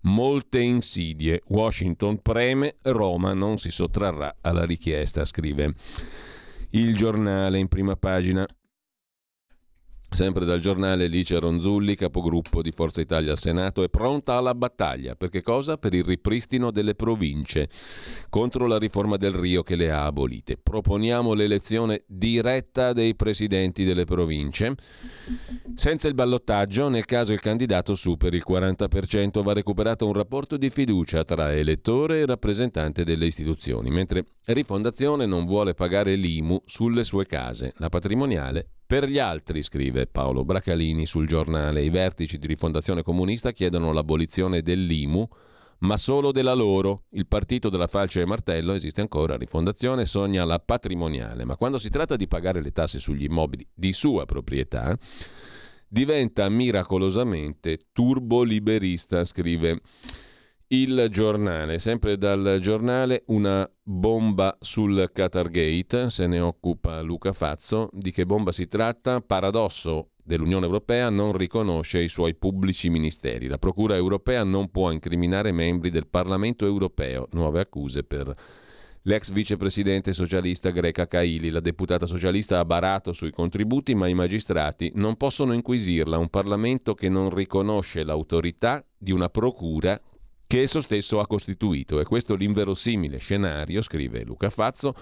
molte 0.03 0.59
insidie. 0.59 1.43
Washington 1.47 2.21
preme, 2.23 2.77
Roma 2.83 3.35
non 3.35 3.59
si 3.59 3.71
sottrarrà 3.71 4.37
alla 4.41 4.65
richiesta, 4.65 5.25
scrive 5.25 5.75
il 6.71 6.97
giornale 6.97 7.59
in 7.59 7.69
prima 7.69 7.97
pagina. 7.97 8.47
Sempre 10.13 10.45
dal 10.45 10.61
giornale 10.61 11.07
Lice 11.07 11.39
Ronzulli, 11.39 11.97
capogruppo 11.97 12.61
di 12.61 12.71
Forza 12.71 13.01
Italia 13.01 13.31
al 13.31 13.39
Senato, 13.39 13.83
è 13.83 13.89
pronta 13.89 14.35
alla 14.35 14.55
battaglia. 14.55 15.15
Per 15.15 15.31
che 15.31 15.41
cosa? 15.41 15.79
Per 15.79 15.95
il 15.95 16.05
ripristino 16.05 16.71
delle 16.71 16.95
province 16.95 17.71
contro 18.29 18.67
la 18.67 18.79
riforma 18.79 19.17
del 19.17 19.33
Rio 19.33 19.63
che 19.63 19.75
le 19.75 19.91
ha 19.91 20.05
abolite. 20.05 20.59
Proponiamo 20.59 21.33
l'elezione 21.33 22.05
diretta 22.07 22.93
dei 22.93 23.17
presidenti 23.17 23.85
delle 23.85 24.05
province. 24.05 24.75
Senza 25.75 26.09
il 26.09 26.15
ballottaggio, 26.15 26.91
nel 26.91 27.07
caso 27.07 27.33
il 27.33 27.41
candidato 27.41 27.95
superi 27.95 28.37
il 28.37 28.45
40%, 28.47 29.43
va 29.43 29.55
recuperato 29.55 30.07
un 30.07 30.13
rapporto 30.13 30.59
di 30.59 30.69
fiducia 30.69 31.25
tra 31.25 31.55
elettore 31.55 32.21
e 32.21 32.27
rappresentante 32.27 33.03
delle 33.03 33.25
istituzioni, 33.25 33.91
mentre 33.91 34.27
Rifondazione 34.45 35.25
non 35.25 35.47
vuole 35.47 35.73
pagare 35.73 36.17
l'IMU 36.17 36.63
sulle 36.67 37.05
sue 37.05 37.27
case. 37.27 37.73
La 37.77 37.89
patrimoniale 37.89 38.67
Per 38.93 39.09
gli 39.09 39.19
altri, 39.19 39.63
scrive 39.63 40.07
Paolo 40.07 40.45
Bracalini 40.45 41.07
sul 41.07 41.27
giornale, 41.27 41.81
i 41.81 41.89
vertici 41.89 42.37
di 42.37 42.47
rifondazione 42.47 43.03
comunista 43.03 43.51
chiedono 43.53 43.91
l'abolizione 43.91 44.61
dell'IMU, 44.61 45.27
ma 45.79 45.97
solo 45.97 46.31
della 46.31 46.53
loro. 46.53 47.05
Il 47.13 47.27
partito 47.27 47.71
della 47.71 47.87
falce 47.87 48.21
e 48.21 48.27
martello 48.27 48.75
esiste 48.75 49.01
ancora, 49.01 49.39
rifondazione 49.39 50.05
sogna 50.05 50.45
la 50.45 50.59
patrimoniale, 50.59 51.47
ma 51.47 51.57
quando 51.57 51.79
si 51.79 51.89
tratta 51.89 52.17
di 52.17 52.29
pagare 52.29 52.61
le 52.61 52.71
tasse 52.71 52.99
sugli 52.99 53.25
immobili 53.25 53.67
di 53.73 53.95
sua 53.95 54.27
proprietà, 54.27 54.95
diventa 55.89 56.47
miracolosamente 56.51 57.79
turboliberista, 57.93 59.25
scrive 59.25 59.81
il 60.73 61.09
giornale, 61.11 61.79
sempre 61.79 62.17
dal 62.17 62.59
giornale, 62.61 63.25
una 63.27 63.71
bomba 63.83 64.57
sul 64.59 65.11
Qatargate, 65.13 66.09
se 66.09 66.27
ne 66.27 66.41
occupa 66.41 67.03
Luca 67.03 67.33
Fazzo. 67.35 67.91
Di 67.93 68.11
che 68.11 68.25
bomba 68.25 68.53
si 68.53 68.67
tratta? 68.69 69.21
Paradosso 69.21 70.13
dell'Unione 70.25 70.65
Europea 70.65 71.11
non 71.11 71.37
riconosce 71.37 72.01
i 72.01 72.09
suoi 72.09 72.35
pubblici 72.35 72.89
ministeri. 72.89 73.49
La 73.49 73.59
Procura 73.59 73.97
europea 73.97 74.45
non 74.45 74.71
può 74.71 74.91
incriminare 74.91 75.53
membri 75.53 75.91
del 75.91 76.07
Parlamento 76.07 76.65
europeo. 76.65 77.29
Nuove 77.33 77.61
accuse 77.61 78.03
per 78.03 78.35
l'ex 79.03 79.31
vicepresidente 79.31 80.15
socialista 80.15 80.71
greca 80.71 81.07
Kaili. 81.07 81.51
La 81.51 81.61
deputata 81.61 82.07
socialista 82.07 82.59
ha 82.59 82.65
barato 82.65 83.13
sui 83.13 83.31
contributi, 83.31 83.95
ma 83.95 84.07
i 84.07 84.15
magistrati 84.15 84.91
non 84.95 85.19
possono 85.19 85.53
inquisirla. 85.53 86.17
Un 86.17 86.31
Parlamento 86.31 86.95
che 86.95 87.11
non 87.11 87.29
riconosce 87.29 88.05
l'autorità 88.05 88.83
di 88.97 89.13
una 89.13 89.29
procura 89.29 90.01
che 90.53 90.61
esso 90.61 90.83
stesso 90.83 91.19
ha 91.19 91.27
costituito. 91.27 91.99
E 91.99 92.05
questo 92.05 92.35
l'inverosimile 92.35 93.17
scenario, 93.17 93.81
scrive 93.81 94.23
Luca 94.23 94.51
Fazzo, 94.51 94.95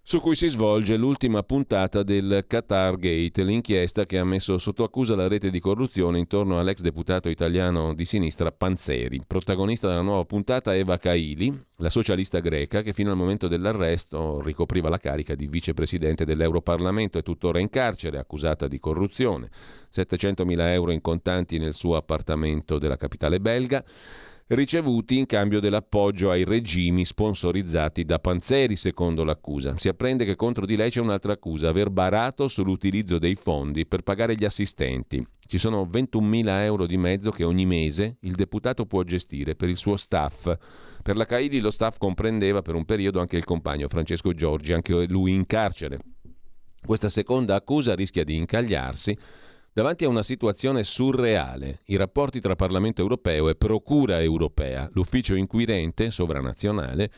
su 0.00 0.20
cui 0.20 0.36
si 0.36 0.46
svolge 0.46 0.96
l'ultima 0.96 1.42
puntata 1.42 2.04
del 2.04 2.44
Qatar 2.46 2.96
Gate, 2.96 3.42
l'inchiesta 3.42 4.06
che 4.06 4.18
ha 4.18 4.24
messo 4.24 4.58
sotto 4.58 4.84
accusa 4.84 5.16
la 5.16 5.26
rete 5.26 5.50
di 5.50 5.58
corruzione 5.58 6.20
intorno 6.20 6.60
all'ex 6.60 6.82
deputato 6.82 7.28
italiano 7.28 7.94
di 7.94 8.04
sinistra 8.04 8.52
Panzeri. 8.52 9.20
Protagonista 9.26 9.88
della 9.88 10.02
nuova 10.02 10.24
puntata 10.24 10.72
Eva 10.72 10.98
Kaili, 10.98 11.52
la 11.78 11.90
socialista 11.90 12.38
greca 12.38 12.82
che 12.82 12.92
fino 12.92 13.10
al 13.10 13.16
momento 13.16 13.48
dell'arresto 13.48 14.40
ricopriva 14.40 14.88
la 14.88 14.98
carica 14.98 15.34
di 15.34 15.48
vicepresidente 15.48 16.24
dell'Europarlamento 16.24 17.18
e 17.18 17.22
tuttora 17.22 17.58
in 17.58 17.70
carcere, 17.70 18.18
accusata 18.18 18.68
di 18.68 18.78
corruzione. 18.78 19.50
700.000 19.92 20.60
euro 20.68 20.92
in 20.92 21.00
contanti 21.00 21.58
nel 21.58 21.74
suo 21.74 21.96
appartamento 21.96 22.78
della 22.78 22.96
capitale 22.96 23.40
belga 23.40 23.84
ricevuti 24.50 25.16
in 25.16 25.26
cambio 25.26 25.60
dell'appoggio 25.60 26.30
ai 26.30 26.44
regimi 26.44 27.04
sponsorizzati 27.04 28.04
da 28.04 28.18
Panzeri, 28.18 28.74
secondo 28.74 29.22
l'accusa. 29.22 29.76
Si 29.76 29.88
apprende 29.88 30.24
che 30.24 30.34
contro 30.34 30.66
di 30.66 30.76
lei 30.76 30.90
c'è 30.90 31.00
un'altra 31.00 31.32
accusa, 31.32 31.68
aver 31.68 31.90
barato 31.90 32.48
sull'utilizzo 32.48 33.18
dei 33.18 33.36
fondi 33.36 33.86
per 33.86 34.02
pagare 34.02 34.34
gli 34.34 34.44
assistenti. 34.44 35.24
Ci 35.46 35.58
sono 35.58 35.88
21.000 35.90 36.62
euro 36.62 36.86
di 36.86 36.96
mezzo 36.96 37.30
che 37.30 37.44
ogni 37.44 37.64
mese 37.64 38.16
il 38.20 38.34
deputato 38.34 38.86
può 38.86 39.02
gestire 39.04 39.54
per 39.54 39.68
il 39.68 39.76
suo 39.76 39.96
staff. 39.96 40.52
Per 41.02 41.16
la 41.16 41.26
Caidi 41.26 41.60
lo 41.60 41.70
staff 41.70 41.98
comprendeva 41.98 42.60
per 42.60 42.74
un 42.74 42.84
periodo 42.84 43.20
anche 43.20 43.36
il 43.36 43.44
compagno 43.44 43.88
Francesco 43.88 44.32
Giorgi, 44.32 44.72
anche 44.72 45.06
lui 45.06 45.32
in 45.32 45.46
carcere. 45.46 45.98
Questa 46.84 47.08
seconda 47.08 47.54
accusa 47.54 47.94
rischia 47.94 48.24
di 48.24 48.34
incagliarsi 48.34 49.16
davanti 49.80 50.04
a 50.04 50.08
una 50.08 50.22
situazione 50.22 50.84
surreale. 50.84 51.80
I 51.86 51.96
rapporti 51.96 52.38
tra 52.38 52.54
Parlamento 52.54 53.00
europeo 53.00 53.48
e 53.48 53.54
Procura 53.54 54.20
europea, 54.20 54.90
l'ufficio 54.92 55.34
inquirente 55.34 56.10
sovranazionale 56.10 57.10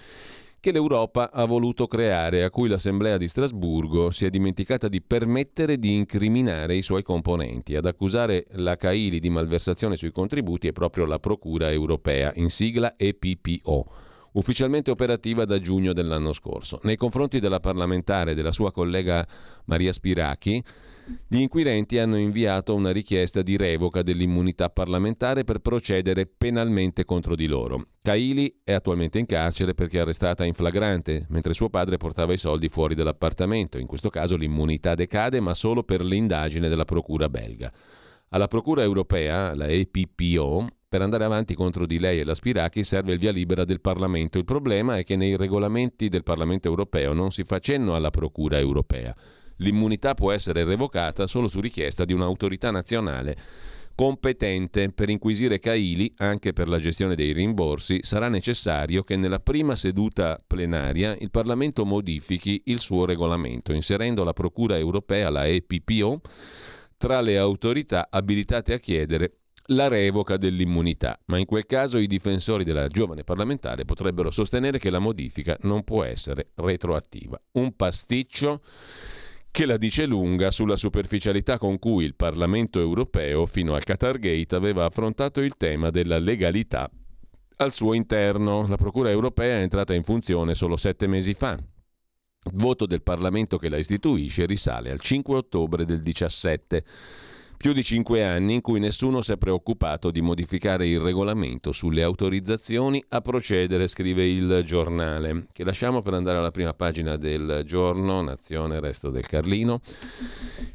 che 0.61 0.71
l'Europa 0.71 1.33
ha 1.33 1.45
voluto 1.45 1.89
creare, 1.89 2.45
a 2.45 2.51
cui 2.51 2.69
l'Assemblea 2.69 3.17
di 3.17 3.27
Strasburgo 3.27 4.13
si 4.13 4.27
è 4.27 4.31
dimenticata 4.31 4.87
di 4.87 5.03
permettere 5.03 5.77
di 5.77 5.93
incriminare 5.93 6.77
i 6.77 6.83
suoi 6.83 7.03
componenti. 7.03 7.75
Ad 7.75 7.85
accusare 7.85 8.47
la 8.51 8.77
Caili 8.77 9.19
di 9.19 9.29
malversazione 9.29 9.97
sui 9.97 10.13
contributi 10.13 10.69
è 10.69 10.73
proprio 10.73 11.05
la 11.05 11.19
Procura 11.19 11.69
europea, 11.69 12.31
in 12.37 12.49
sigla 12.49 12.95
EPPO 12.97 14.11
ufficialmente 14.35 14.91
operativa 14.91 15.45
da 15.45 15.61
giugno 15.61 15.93
dell'anno 15.93 16.33
scorso. 16.33 16.79
Nei 16.85 16.97
confronti 16.97 17.41
della 17.41 17.61
parlamentare 17.61 18.31
e 18.31 18.35
della 18.35 18.53
sua 18.53 18.71
collega 18.71 19.27
Maria 19.65 19.93
Spirachi, 19.93 20.63
gli 21.27 21.39
inquirenti 21.39 21.99
hanno 21.99 22.17
inviato 22.17 22.75
una 22.75 22.93
richiesta 22.93 23.43
di 23.43 23.57
revoca 23.57 24.03
dell'immunità 24.03 24.71
parlamentare 24.71 25.45
per 25.45 25.59
procedere 25.59 26.27
penalmente 26.27 27.05
contro 27.05 27.35
di 27.35 27.47
loro. 27.47 27.87
Kaili 28.03 28.61
è 28.63 28.73
attualmente 28.73 29.19
in 29.19 29.27
carcere 29.27 29.75
perché 29.75 29.99
è 29.99 30.01
arrestata 30.03 30.45
in 30.45 30.53
flagrante, 30.53 31.27
mentre 31.31 31.55
suo 31.55 31.71
padre 31.71 31.97
portava 31.97 32.33
i 32.33 32.39
soldi 32.39 32.69
fuori 32.69 32.95
dall'appartamento. 32.95 33.79
In 33.79 33.87
questo 33.87 34.11
caso 34.11 34.37
l'immunità 34.37 34.95
decade, 34.95 35.41
ma 35.41 35.55
solo 35.55 35.83
per 35.83 36.05
l'indagine 36.05 36.69
della 36.69 36.85
Procura 36.85 37.29
belga. 37.29 37.73
Alla 38.29 38.49
Procura 38.49 38.83
europea, 38.83 39.55
la 39.55 39.69
EPPO, 39.69 40.67
per 40.89 41.03
andare 41.03 41.25
avanti 41.25 41.55
contro 41.55 41.87
di 41.87 41.99
lei 41.99 42.21
e 42.21 42.25
la 42.25 42.35
Spiracchi 42.35 42.85
serve 42.85 43.15
il 43.15 43.19
via 43.19 43.33
libera 43.33 43.65
del 43.65 43.81
Parlamento. 43.81 44.39
Il 44.39 44.45
problema 44.45 44.99
è 44.99 45.05
che 45.05 45.17
nei 45.17 45.37
regolamenti 45.37 46.09
del 46.09 46.23
Parlamento 46.23 46.69
europeo 46.69 47.15
non 47.15 47.31
si 47.31 47.45
fa 47.45 47.59
cenno 47.59 47.95
alla 47.95 48.11
Procura 48.11 48.59
europea. 48.59 49.15
L'immunità 49.57 50.15
può 50.15 50.33
essere 50.33 50.65
revocata 50.65 51.27
solo 51.27 51.49
su 51.49 51.61
richiesta 51.61 52.05
di 52.05 52.13
un'autorità 52.13 52.71
nazionale 52.71 53.37
competente 53.95 54.91
per 54.91 55.11
inquisire 55.11 55.59
Caili 55.59 56.13
anche 56.17 56.53
per 56.53 56.69
la 56.69 56.79
gestione 56.79 57.15
dei 57.15 57.33
rimborsi, 57.33 58.01
sarà 58.03 58.29
necessario 58.29 59.03
che 59.03 59.17
nella 59.17 59.39
prima 59.39 59.77
seduta 59.77 60.39
plenaria 60.47 61.17
il 61.19 61.31
Parlamento 61.31 61.85
modifichi 61.85 62.63
il 62.67 62.81
suo 62.81 63.05
regolamento, 63.05 63.73
inserendo 63.73 64.25
la 64.25 64.33
Procura 64.33 64.79
europea, 64.79 65.31
la 65.31 65.47
EPPO, 65.47 66.21
tra 66.97 67.21
le 67.21 67.39
autorità 67.39 68.09
abilitate 68.11 68.73
a 68.73 68.79
chiedere 68.79 69.37
la 69.67 69.89
revoca 69.89 70.37
dell'immunità, 70.37 71.19
ma 71.27 71.39
in 71.39 71.45
quel 71.45 71.67
caso 71.67 71.99
i 71.99 72.07
difensori 72.07 72.65
della 72.65 72.89
giovane 72.89 73.23
parlamentare 73.23 73.85
potrebbero 73.85 74.31
sostenere 74.31 74.79
che 74.79 74.91
la 74.91 74.99
modifica 74.99 75.57
non 75.63 75.85
può 75.85 76.03
essere 76.03 76.51
retroattiva. 76.57 77.41
Un 77.53 77.77
pasticcio 77.77 78.61
che 79.53 79.67
la 79.67 79.77
dice 79.77 80.07
lunga 80.07 80.51
sulla 80.51 80.77
superficialità 80.77 81.59
con 81.59 81.79
cui 81.79 82.07
il 82.07 82.15
Parlamento 82.15 82.81
europeo 82.81 83.45
fino 83.45 83.75
al 83.75 83.85
Qatargate 83.85 84.57
aveva 84.57 84.87
affrontato 84.87 85.43
il 85.43 85.59
tema 85.59 85.91
della 85.91 86.19
legalità 86.19 86.91
al 87.59 87.71
suo 87.71 87.93
interno. 87.93 88.67
La 88.67 88.79
Procura 88.79 89.11
europea 89.11 89.59
è 89.59 89.61
entrata 89.61 89.93
in 89.93 90.05
funzione 90.05 90.55
solo 90.55 90.79
sette 90.79 91.07
mesi 91.07 91.35
fa. 91.35 91.53
Il 91.53 92.53
voto 92.55 92.87
del 92.87 93.03
Parlamento 93.03 93.59
che 93.59 93.69
la 93.69 93.77
istituisce 93.77 94.47
risale 94.47 94.91
al 94.91 95.01
5 95.01 95.37
ottobre 95.37 95.85
del 95.85 96.01
17 96.01 96.85
più 97.63 97.73
di 97.73 97.85
cinque 97.85 98.25
anni 98.25 98.55
in 98.55 98.61
cui 98.61 98.81
nessuno 98.81 99.21
si 99.21 99.31
è 99.31 99.37
preoccupato 99.37 100.11
di 100.11 100.21
modificare 100.21 100.89
il 100.89 100.99
regolamento 100.99 101.71
sulle 101.71 102.03
autorizzazioni 102.03 103.01
a 103.11 103.21
procedere, 103.21 103.87
scrive 103.87 104.27
il 104.27 104.63
giornale, 104.65 105.47
che 105.53 105.63
lasciamo 105.63 106.03
per 106.03 106.15
andare 106.15 106.39
alla 106.39 106.51
prima 106.51 106.75
pagina 106.75 107.17
del 107.17 107.63
giorno, 107.65 108.21
Nazione, 108.21 108.81
Resto 108.81 109.11
del 109.11 109.29
Carlino. 109.29 109.81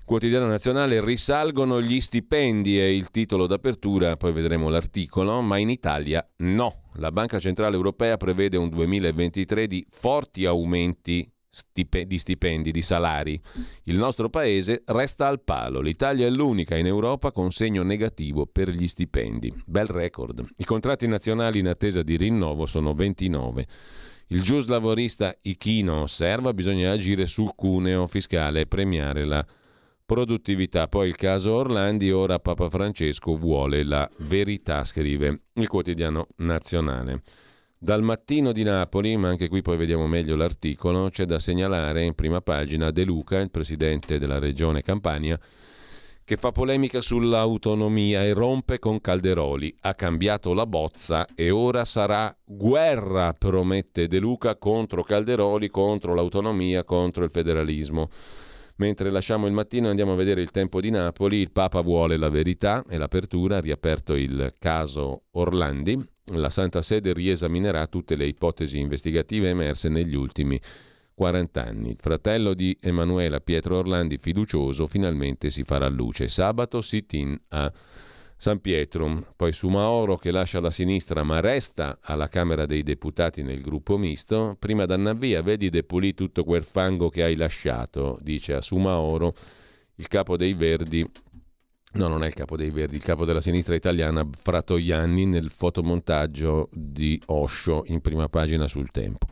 Quotidiano 0.06 0.46
nazionale, 0.46 1.04
risalgono 1.04 1.82
gli 1.82 2.00
stipendi, 2.00 2.80
è 2.80 2.86
il 2.86 3.12
titolo 3.12 3.48
d'apertura, 3.48 4.16
poi 4.16 4.32
vedremo 4.32 4.70
l'articolo, 4.70 5.42
ma 5.42 5.58
in 5.58 5.70
Italia 5.70 6.26
no. 6.38 6.84
La 6.94 7.12
Banca 7.12 7.38
Centrale 7.38 7.76
Europea 7.76 8.16
prevede 8.16 8.56
un 8.56 8.70
2023 8.70 9.68
di 9.68 9.86
forti 9.90 10.46
aumenti 10.46 11.30
di 11.74 12.18
stipendi, 12.18 12.72
di 12.72 12.82
salari. 12.82 13.40
Il 13.84 13.98
nostro 13.98 14.30
paese 14.30 14.84
resta 14.86 15.28
al 15.28 15.42
palo. 15.42 15.82
L'Italia 15.82 16.28
è 16.28 16.30
l'unica 16.30 16.76
in 16.76 16.86
Europa 16.86 17.32
con 17.32 17.52
segno 17.52 17.84
negativo 17.84 18.46
per 18.46 18.70
gli 18.70 18.88
stipendi. 18.88 19.54
Bel 19.66 19.88
record. 19.88 20.46
I 20.58 20.66
contratti 20.66 21.08
nazionali 21.08 21.60
in 21.60 21.68
attesa 21.68 22.04
di 22.04 22.18
rinnovo 22.18 22.66
sono 22.66 22.94
29. 22.94 23.68
Il 24.28 24.42
gius 24.42 24.68
lavorista 24.68 25.36
Ichino 25.42 26.02
osserva 26.02 26.54
bisogna 26.54 26.92
agire 26.92 27.28
sul 27.28 27.56
cuneo 27.56 28.08
fiscale 28.08 28.62
e 28.62 28.68
premiare 28.68 29.24
la 29.24 29.46
produttività. 30.06 30.88
Poi 30.88 31.08
il 31.08 31.16
caso 31.16 31.54
Orlandi, 31.54 32.12
ora 32.12 32.40
Papa 32.40 32.70
Francesco 32.70 33.38
vuole 33.38 33.84
la 33.84 34.10
verità, 34.20 34.84
scrive 34.84 35.42
il 35.54 35.68
quotidiano 35.68 36.28
nazionale. 36.38 37.22
Dal 37.80 38.02
mattino 38.02 38.54
di 38.54 38.64
Napoli, 38.64 39.16
ma 39.18 39.30
anche 39.30 39.48
qui 39.48 39.62
poi 39.62 39.78
vediamo 39.78 40.08
meglio 40.08 40.36
l'articolo, 40.36 41.12
c'è 41.12 41.26
da 41.26 41.38
segnalare 41.38 42.04
in 42.04 42.16
prima 42.16 42.42
pagina 42.42 42.90
De 42.90 43.04
Luca, 43.04 43.38
il 43.40 43.52
presidente 43.52 44.18
della 44.18 44.40
regione 44.40 44.82
Campania, 44.82 45.40
che 46.24 46.38
fa 46.38 46.52
polemica 46.52 47.02
sull'autonomia 47.02 48.24
e 48.24 48.34
rompe 48.34 48.80
con 48.80 49.00
Calderoli. 49.00 49.78
Ha 49.82 49.94
cambiato 49.94 50.56
la 50.56 50.66
bozza 50.66 51.28
e 51.36 51.52
ora 51.52 51.86
sarà 51.86 52.36
guerra, 52.44 53.34
promette 53.34 54.08
De 54.08 54.18
Luca, 54.18 54.56
contro 54.56 55.04
Calderoli, 55.04 55.70
contro 55.70 56.16
l'autonomia, 56.16 56.84
contro 56.84 57.26
il 57.26 57.30
federalismo. 57.30 58.10
Mentre 58.78 59.12
lasciamo 59.12 59.46
il 59.46 59.54
mattino 59.54 59.86
e 59.86 59.90
andiamo 59.92 60.14
a 60.14 60.16
vedere 60.16 60.42
il 60.42 60.50
tempo 60.50 60.82
di 60.82 60.90
Napoli, 60.90 61.38
il 61.38 61.52
Papa 61.52 61.82
vuole 61.82 62.18
la 62.18 62.30
verità 62.30 62.84
e 62.90 62.98
l'apertura, 62.98 63.58
ha 63.58 63.62
riaperto 63.62 64.16
il 64.16 64.56
caso 64.58 65.26
Orlandi, 65.34 66.16
la 66.34 66.50
Santa 66.50 66.82
Sede 66.82 67.14
riesaminerà 67.14 67.88
tutte 67.88 68.16
le 68.16 68.26
ipotesi 68.26 68.80
investigative 68.80 69.50
emerse 69.50 69.90
negli 69.90 70.16
ultimi 70.16 70.60
40 71.14 71.66
anni. 71.66 71.90
Il 71.90 71.98
fratello 72.00 72.54
di 72.54 72.78
Emanuela, 72.80 73.40
Pietro 73.40 73.78
Orlandi, 73.78 74.18
fiducioso, 74.18 74.86
finalmente 74.86 75.50
si 75.50 75.64
farà 75.64 75.88
luce. 75.88 76.28
Sabato 76.28 76.82
sit-in 76.82 77.36
a 77.50 77.72
San 78.40 78.62
Pietro, 78.62 79.26
poi 79.36 79.52
Sumaoro 79.52 80.18
che 80.18 80.30
lascia 80.30 80.60
la 80.60 80.70
sinistra 80.70 81.24
ma 81.24 81.40
resta 81.40 81.98
alla 82.02 82.28
Camera 82.28 82.68
dei 82.68 82.84
Deputati 82.84 83.42
nel 83.42 83.62
gruppo 83.62 83.98
misto. 83.98 84.56
Prima 84.60 84.86
d'andare 84.86 85.18
via, 85.18 85.42
vedi 85.42 85.72
depulì 85.72 86.14
tutto 86.14 86.44
quel 86.44 86.64
fango 86.64 87.10
che 87.10 87.24
hai 87.24 87.36
lasciato, 87.36 88.20
dice 88.22 88.54
a 88.54 88.62
Sumaoro 88.62 89.34
il 89.96 90.08
capo 90.08 90.38
dei 90.38 90.54
Verdi 90.54 91.04
No, 91.94 92.08
non 92.08 92.24
è 92.24 92.28
il 92.28 92.34
capo 92.34 92.58
dei 92.58 92.70
Verdi, 92.70 92.98
il 92.98 93.04
capo 93.04 93.26
della 93.26 93.42
sinistra 93.42 93.74
italiana, 93.74 94.28
Fratoianni, 94.30 95.26
nel 95.26 95.50
fotomontaggio 95.50 96.70
di 96.72 97.20
Osho 97.28 97.84
in 97.88 98.02
prima 98.02 98.28
pagina 98.28 98.68
sul 98.68 98.92
tempo. 98.92 99.26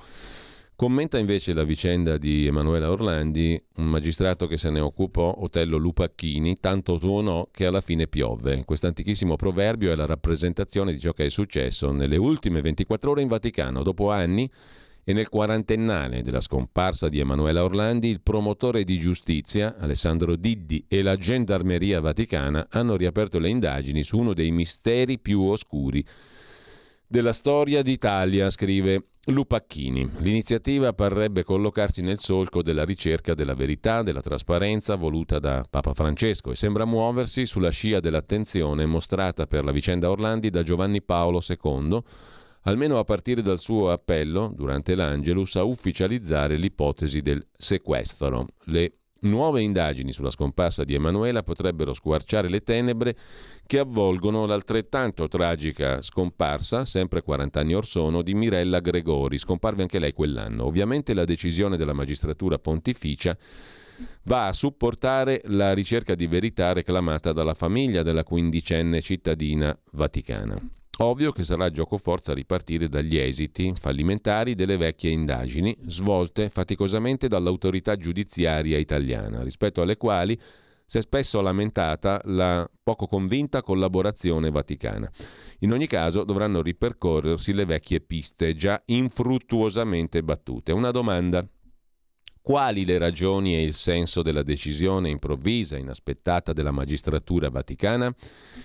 Commenta 0.78 1.18
invece 1.18 1.54
la 1.54 1.64
vicenda 1.64 2.18
di 2.18 2.48
Emanuela 2.48 2.92
Orlandi, 2.92 3.62
un 3.76 3.86
magistrato 3.86 4.46
che 4.46 4.58
se 4.58 4.70
ne 4.70 4.82
occupò, 4.82 5.36
Otello 5.40 5.78
Lupacchini, 5.78 6.58
tanto 6.60 6.98
tuonò 6.98 7.48
che 7.50 7.66
alla 7.66 7.80
fine 7.80 8.08
piove. 8.08 8.62
Quest'antichissimo 8.66 9.38
proverbio 9.38 9.92
è 9.92 9.96
la 9.96 10.06
rappresentazione 10.06 10.92
di 10.92 11.00
ciò 11.00 11.14
che 11.14 11.26
è 11.26 11.30
successo 11.30 11.92
nelle 11.92 12.18
ultime 12.18 12.62
24 12.62 13.12
ore 13.12 13.22
in 13.22 13.30
Vaticano, 13.30 13.84
dopo 13.84 14.12
anni 14.12 14.52
e 15.08 15.14
nel 15.14 15.30
quarantennale 15.30 16.24
della 16.24 16.42
scomparsa 16.42 17.10
di 17.10 17.20
Emanuela 17.20 17.64
Orlandi, 17.64 18.10
il 18.10 18.22
promotore 18.22 18.84
di 18.84 18.98
giustizia, 18.98 19.76
Alessandro 19.78 20.36
Diddi, 20.36 20.84
e 20.88 21.04
la 21.04 21.16
Gendarmeria 21.16 22.02
Vaticana 22.02 22.66
hanno 22.72 22.96
riaperto 22.96 23.38
le 23.38 23.50
indagini 23.50 24.02
su 24.02 24.18
uno 24.18 24.34
dei 24.34 24.50
misteri 24.50 25.20
più 25.20 25.44
oscuri 25.44 26.04
della 27.08 27.34
storia 27.34 27.84
d'Italia, 27.84 28.50
scrive 28.50 29.10
Lupacchini. 29.26 30.10
L'iniziativa 30.18 30.94
parrebbe 30.94 31.44
collocarsi 31.44 32.02
nel 32.02 32.18
solco 32.18 32.64
della 32.64 32.84
ricerca 32.84 33.36
della 33.36 33.54
verità, 33.54 34.02
della 34.02 34.22
trasparenza 34.22 34.96
voluta 34.96 35.38
da 35.38 35.64
Papa 35.70 35.94
Francesco 35.94 36.50
e 36.50 36.56
sembra 36.56 36.86
muoversi 36.86 37.46
sulla 37.46 37.70
scia 37.70 38.00
dell'attenzione 38.00 38.88
mostrata 38.88 39.46
per 39.46 39.64
la 39.64 39.72
vicenda 39.72 40.10
Orlandi 40.10 40.50
da 40.50 40.64
Giovanni 40.64 41.04
Paolo 41.04 41.42
II 41.48 42.04
almeno 42.66 43.00
a 43.00 43.04
partire 43.04 43.42
dal 43.42 43.60
suo 43.60 43.92
appello, 43.92 44.52
durante 44.56 44.96
l'Angelus, 44.96 45.56
a 45.56 45.64
ufficializzare 45.64 46.58
l'ipotesi 46.58 47.22
del 47.22 47.46
sequestro. 47.56 48.46
Le 48.66 48.94
nuove 49.22 49.62
indagini 49.62 50.12
sulla 50.12 50.30
scomparsa 50.30 50.84
di 50.84 50.94
Emanuela 50.94 51.44
potrebbero 51.44 51.94
squarciare 51.94 52.50
le 52.50 52.62
tenebre 52.62 53.16
che 53.66 53.80
avvolgono 53.80 54.46
l'altrettanto 54.46 55.28
tragica 55.28 56.02
scomparsa, 56.02 56.86
sempre 56.86 57.22
40 57.22 57.60
anni 57.60 57.74
or 57.74 57.86
sono, 57.86 58.22
di 58.22 58.34
Mirella 58.34 58.80
Gregori. 58.80 59.38
Scomparve 59.38 59.84
anche 59.84 60.00
lei 60.00 60.14
quell'anno. 60.14 60.66
Ovviamente 60.66 61.14
la 61.14 61.26
decisione 61.26 61.78
della 61.78 61.94
magistratura 61.94 62.60
pontificia 62.60 63.38
va 64.24 64.48
a 64.48 64.54
supportare 64.54 65.42
la 65.46 65.74
ricerca 65.74 66.16
di 66.16 66.28
verità 66.28 66.74
reclamata 66.74 67.32
dalla 67.32 67.54
famiglia 67.54 68.04
della 68.04 68.24
quindicenne 68.24 69.02
cittadina 69.02 69.78
vaticana. 69.92 70.75
Ovvio 70.98 71.34
che 71.34 71.44
sarà 71.44 71.70
gioco 71.72 71.98
forza 71.98 72.34
ripartire 72.34 72.88
dagli 72.88 73.18
esiti 73.18 73.74
fallimentari 73.78 74.56
delle 74.56 74.78
vecchie 74.78 75.12
indagini 75.12 75.76
svolte 75.88 76.50
faticosamente 76.50 77.28
dall'autorità 77.28 77.98
giudiziaria 77.98 78.78
italiana, 78.78 79.44
rispetto 79.44 79.82
alle 79.82 79.98
quali 79.98 80.40
si 80.86 81.00
è 81.00 81.02
spesso 81.02 81.42
lamentata 81.42 82.22
la 82.26 82.70
poco 82.82 83.08
convinta 83.08 83.62
collaborazione 83.62 84.52
vaticana. 84.52 85.12
In 85.60 85.74
ogni 85.74 85.88
caso 85.88 86.24
dovranno 86.24 86.62
ripercorrersi 86.62 87.54
le 87.54 87.66
vecchie 87.66 88.00
piste 88.00 88.56
già 88.56 88.82
infruttuosamente 88.86 90.24
battute. 90.24 90.72
Una 90.72 90.92
domanda 90.92 91.46
quali 92.46 92.86
le 92.86 93.00
ragioni 93.00 93.56
e 93.56 93.64
il 93.64 93.74
senso 93.74 94.22
della 94.22 94.44
decisione 94.44 95.10
improvvisa, 95.10 95.78
inaspettata 95.78 96.54
della 96.54 96.70
magistratura 96.70 97.50
vaticana? 97.50 98.14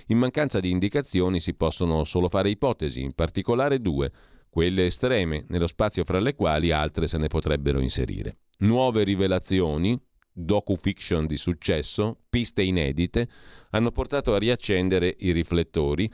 In 0.08 0.18
mancanza 0.18 0.60
di 0.60 0.68
indicazioni 0.68 1.40
si 1.40 1.54
possono 1.54 2.04
solo 2.04 2.28
fare 2.28 2.50
ipotesi, 2.50 3.00
in 3.00 3.14
particolare 3.14 3.80
due, 3.80 4.12
quelle 4.50 4.84
estreme, 4.84 5.46
nello 5.48 5.66
spazio 5.66 6.04
fra 6.04 6.20
le 6.20 6.34
quali 6.34 6.72
altre 6.72 7.08
se 7.08 7.16
ne 7.16 7.28
potrebbero 7.28 7.80
inserire. 7.80 8.40
Nuove 8.58 9.02
rivelazioni, 9.02 9.98
docu-fiction 10.30 11.24
di 11.24 11.38
successo, 11.38 12.18
piste 12.28 12.60
inedite, 12.60 13.28
hanno 13.70 13.92
portato 13.92 14.34
a 14.34 14.38
riaccendere 14.38 15.16
i 15.20 15.32
riflettori 15.32 16.12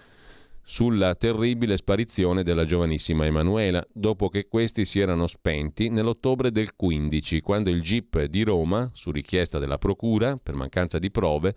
sulla 0.69 1.15
terribile 1.15 1.77
sparizione 1.77 2.43
della 2.43 2.65
giovanissima 2.65 3.25
Emanuela, 3.25 3.87
dopo 3.93 4.29
che 4.29 4.49
questi 4.49 4.85
si 4.85 4.99
erano 4.99 5.29
spenti 5.29 5.89
nell'ottobre 5.89 6.51
del 6.51 6.75
15, 6.75 7.41
quando 7.41 7.71
il 7.71 7.81
GIP 7.81 8.25
di 8.25 8.43
Roma, 8.43 8.91
su 8.93 9.13
richiesta 9.13 9.61
della 9.61 9.79
Procura, 9.79 10.37
per 10.43 10.55
mancanza 10.55 10.99
di 10.99 11.13
prove, 11.13 11.55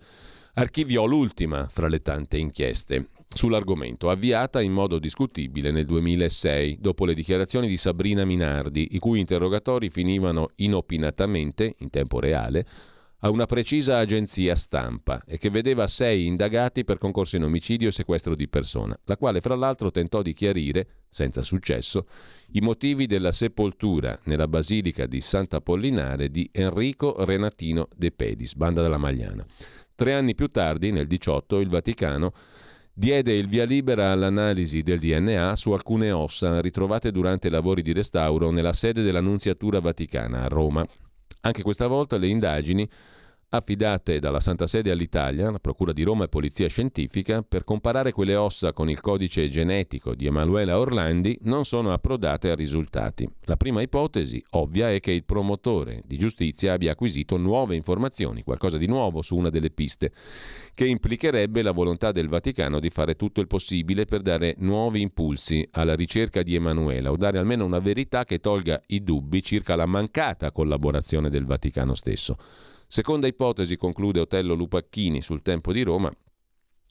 archiviò 0.54 1.06
l'ultima 1.06 1.66
fra 1.68 1.88
le 1.88 2.00
tante 2.02 2.38
inchieste 2.38 3.08
sull'argomento, 3.28 4.10
avviata 4.10 4.60
in 4.60 4.72
modo 4.72 5.00
discutibile 5.00 5.72
nel 5.72 5.86
2006, 5.86 6.78
dopo 6.80 7.04
le 7.04 7.14
dichiarazioni 7.14 7.66
di 7.66 7.76
Sabrina 7.76 8.24
Minardi, 8.24 8.90
i 8.92 8.98
cui 9.00 9.18
interrogatori 9.18 9.90
finivano 9.90 10.50
inopinatamente, 10.56 11.74
in 11.78 11.90
tempo 11.90 12.20
reale, 12.20 12.64
a 13.20 13.30
una 13.30 13.46
precisa 13.46 13.98
agenzia 13.98 14.54
stampa 14.54 15.22
e 15.26 15.36
che 15.36 15.50
vedeva 15.50 15.86
sei 15.86 16.26
indagati 16.26 16.84
per 16.84 16.98
concorso 16.98 17.36
in 17.36 17.44
omicidio 17.44 17.88
e 17.88 17.92
sequestro 17.92 18.34
di 18.34 18.48
persona, 18.48 18.98
la 19.04 19.16
quale 19.16 19.40
fra 19.40 19.54
l'altro 19.54 19.90
tentò 19.90 20.22
di 20.22 20.32
chiarire, 20.32 20.86
senza 21.10 21.42
successo, 21.42 22.06
i 22.52 22.60
motivi 22.60 23.06
della 23.06 23.32
sepoltura 23.32 24.18
nella 24.24 24.48
basilica 24.48 25.06
di 25.06 25.20
Sant'Apollinare 25.20 26.30
di 26.30 26.48
Enrico 26.52 27.24
Renatino 27.24 27.88
de 27.94 28.10
Pedis, 28.10 28.54
banda 28.54 28.80
della 28.80 28.98
Magliana. 28.98 29.44
Tre 29.94 30.14
anni 30.14 30.34
più 30.34 30.48
tardi, 30.48 30.90
nel 30.92 31.06
18, 31.06 31.60
il 31.60 31.68
Vaticano 31.68 32.32
diede 32.92 33.34
il 33.34 33.48
via 33.48 33.64
libera 33.64 34.12
all'analisi 34.12 34.82
del 34.82 34.98
DNA 34.98 35.56
su 35.56 35.72
alcune 35.72 36.10
ossa 36.10 36.60
ritrovate 36.60 37.10
durante 37.10 37.48
i 37.48 37.50
lavori 37.50 37.82
di 37.82 37.92
restauro 37.92 38.50
nella 38.50 38.72
sede 38.72 39.02
dell'Annunziatura 39.02 39.80
Vaticana 39.80 40.44
a 40.44 40.48
Roma. 40.48 40.86
Anche 41.42 41.62
questa 41.62 41.86
volta 41.86 42.18
le 42.18 42.26
indagini 42.26 42.88
affidate 43.50 44.20
dalla 44.20 44.40
Santa 44.40 44.66
Sede 44.66 44.90
all'Italia, 44.90 45.50
la 45.50 45.58
Procura 45.58 45.92
di 45.92 46.02
Roma 46.02 46.24
e 46.24 46.28
Polizia 46.28 46.68
Scientifica, 46.68 47.42
per 47.42 47.64
comparare 47.64 48.12
quelle 48.12 48.36
ossa 48.36 48.72
con 48.72 48.88
il 48.88 49.00
codice 49.00 49.48
genetico 49.48 50.14
di 50.14 50.26
Emanuela 50.26 50.78
Orlandi, 50.78 51.38
non 51.42 51.64
sono 51.64 51.92
approdate 51.92 52.50
a 52.50 52.54
risultati. 52.54 53.28
La 53.44 53.56
prima 53.56 53.82
ipotesi, 53.82 54.42
ovvia, 54.50 54.92
è 54.92 55.00
che 55.00 55.10
il 55.10 55.24
promotore 55.24 56.02
di 56.06 56.16
giustizia 56.16 56.74
abbia 56.74 56.92
acquisito 56.92 57.36
nuove 57.36 57.74
informazioni, 57.74 58.42
qualcosa 58.44 58.78
di 58.78 58.86
nuovo 58.86 59.20
su 59.20 59.36
una 59.36 59.50
delle 59.50 59.70
piste, 59.70 60.12
che 60.72 60.86
implicherebbe 60.86 61.62
la 61.62 61.72
volontà 61.72 62.12
del 62.12 62.28
Vaticano 62.28 62.78
di 62.78 62.90
fare 62.90 63.16
tutto 63.16 63.40
il 63.40 63.48
possibile 63.48 64.04
per 64.04 64.22
dare 64.22 64.54
nuovi 64.58 65.00
impulsi 65.00 65.66
alla 65.72 65.96
ricerca 65.96 66.42
di 66.42 66.54
Emanuela 66.54 67.10
o 67.10 67.16
dare 67.16 67.38
almeno 67.38 67.64
una 67.64 67.80
verità 67.80 68.24
che 68.24 68.38
tolga 68.38 68.80
i 68.86 69.02
dubbi 69.02 69.42
circa 69.42 69.74
la 69.74 69.86
mancata 69.86 70.52
collaborazione 70.52 71.30
del 71.30 71.44
Vaticano 71.44 71.94
stesso. 71.94 72.36
Seconda 72.92 73.28
ipotesi, 73.28 73.76
conclude 73.76 74.18
Otello 74.18 74.54
Lupacchini 74.54 75.22
sul 75.22 75.42
Tempo 75.42 75.72
di 75.72 75.84
Roma, 75.84 76.10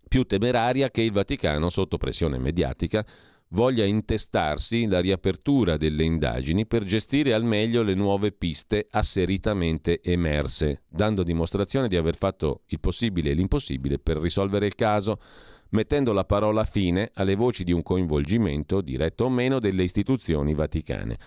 più 0.07 0.23
temeraria 0.23 0.89
che 0.91 1.01
il 1.01 1.11
Vaticano, 1.11 1.69
sotto 1.69 1.97
pressione 1.97 2.37
mediatica, 2.37 3.05
voglia 3.49 3.83
intestarsi 3.83 4.87
la 4.87 5.01
riapertura 5.01 5.75
delle 5.75 6.05
indagini 6.05 6.65
per 6.65 6.85
gestire 6.85 7.33
al 7.33 7.43
meglio 7.43 7.83
le 7.83 7.95
nuove 7.95 8.31
piste 8.31 8.87
asseritamente 8.89 9.99
emerse, 10.01 10.83
dando 10.87 11.21
dimostrazione 11.21 11.89
di 11.89 11.97
aver 11.97 12.15
fatto 12.15 12.61
il 12.67 12.79
possibile 12.79 13.31
e 13.31 13.33
l'impossibile 13.33 13.99
per 13.99 14.19
risolvere 14.19 14.67
il 14.67 14.75
caso, 14.75 15.19
mettendo 15.71 16.13
la 16.13 16.23
parola 16.23 16.63
fine 16.63 17.11
alle 17.15 17.35
voci 17.35 17.65
di 17.65 17.73
un 17.73 17.83
coinvolgimento, 17.83 18.79
diretto 18.79 19.25
o 19.25 19.29
meno, 19.29 19.59
delle 19.59 19.83
istituzioni 19.83 20.53
vaticane. 20.53 21.17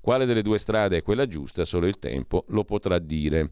Quale 0.00 0.24
delle 0.24 0.40
due 0.40 0.58
strade 0.58 0.96
è 0.96 1.02
quella 1.02 1.26
giusta? 1.26 1.66
Solo 1.66 1.86
il 1.86 1.98
tempo 1.98 2.46
lo 2.48 2.64
potrà 2.64 2.98
dire. 2.98 3.50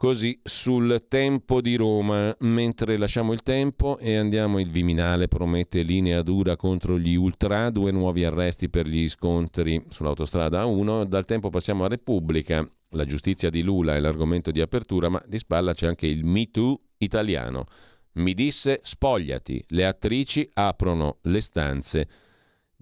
Così 0.00 0.40
sul 0.42 1.04
tempo 1.08 1.60
di 1.60 1.76
Roma, 1.76 2.34
mentre 2.38 2.96
lasciamo 2.96 3.34
il 3.34 3.42
tempo 3.42 3.98
e 3.98 4.16
andiamo, 4.16 4.58
il 4.58 4.70
Viminale 4.70 5.28
promette 5.28 5.82
linea 5.82 6.22
dura 6.22 6.56
contro 6.56 6.98
gli 6.98 7.14
ultra, 7.14 7.68
due 7.68 7.90
nuovi 7.90 8.24
arresti 8.24 8.70
per 8.70 8.88
gli 8.88 9.06
scontri 9.10 9.84
sull'autostrada 9.90 10.64
A1, 10.64 11.04
dal 11.04 11.26
tempo 11.26 11.50
passiamo 11.50 11.84
a 11.84 11.88
Repubblica, 11.88 12.66
la 12.92 13.04
giustizia 13.04 13.50
di 13.50 13.60
Lula 13.60 13.94
è 13.94 14.00
l'argomento 14.00 14.50
di 14.50 14.62
apertura, 14.62 15.10
ma 15.10 15.22
di 15.26 15.36
spalla 15.36 15.74
c'è 15.74 15.88
anche 15.88 16.06
il 16.06 16.24
Me 16.24 16.50
Too 16.50 16.80
italiano. 16.96 17.66
Mi 18.12 18.32
disse 18.32 18.80
spogliati, 18.82 19.62
le 19.68 19.84
attrici 19.84 20.48
aprono 20.54 21.18
le 21.24 21.40
stanze 21.42 22.08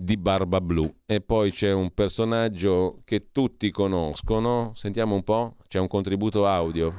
di 0.01 0.17
Barba 0.17 0.61
Blu. 0.61 0.89
E 1.07 1.21
poi 1.21 1.51
c'è 1.51 1.73
un 1.73 1.91
personaggio 1.91 3.01
che 3.05 3.33
tutti 3.33 3.73
conoscono. 3.73 4.71
Sentiamo 4.77 5.17
un 5.17 5.25
po', 5.25 5.57
c'è 5.67 5.81
un 5.81 5.89
contributo 5.89 6.47
audio. 6.47 6.95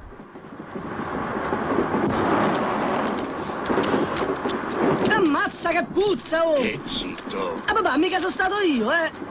Ammazza 5.10 5.70
che 5.70 5.86
puzza, 5.92 6.46
oh! 6.46 6.62
Che 6.62 6.80
zitto! 6.84 7.62
Ah 7.66 7.74
papà, 7.74 7.98
mica 7.98 8.18
sono 8.18 8.32
stato 8.32 8.56
io, 8.60 8.92
eh! 8.92 9.28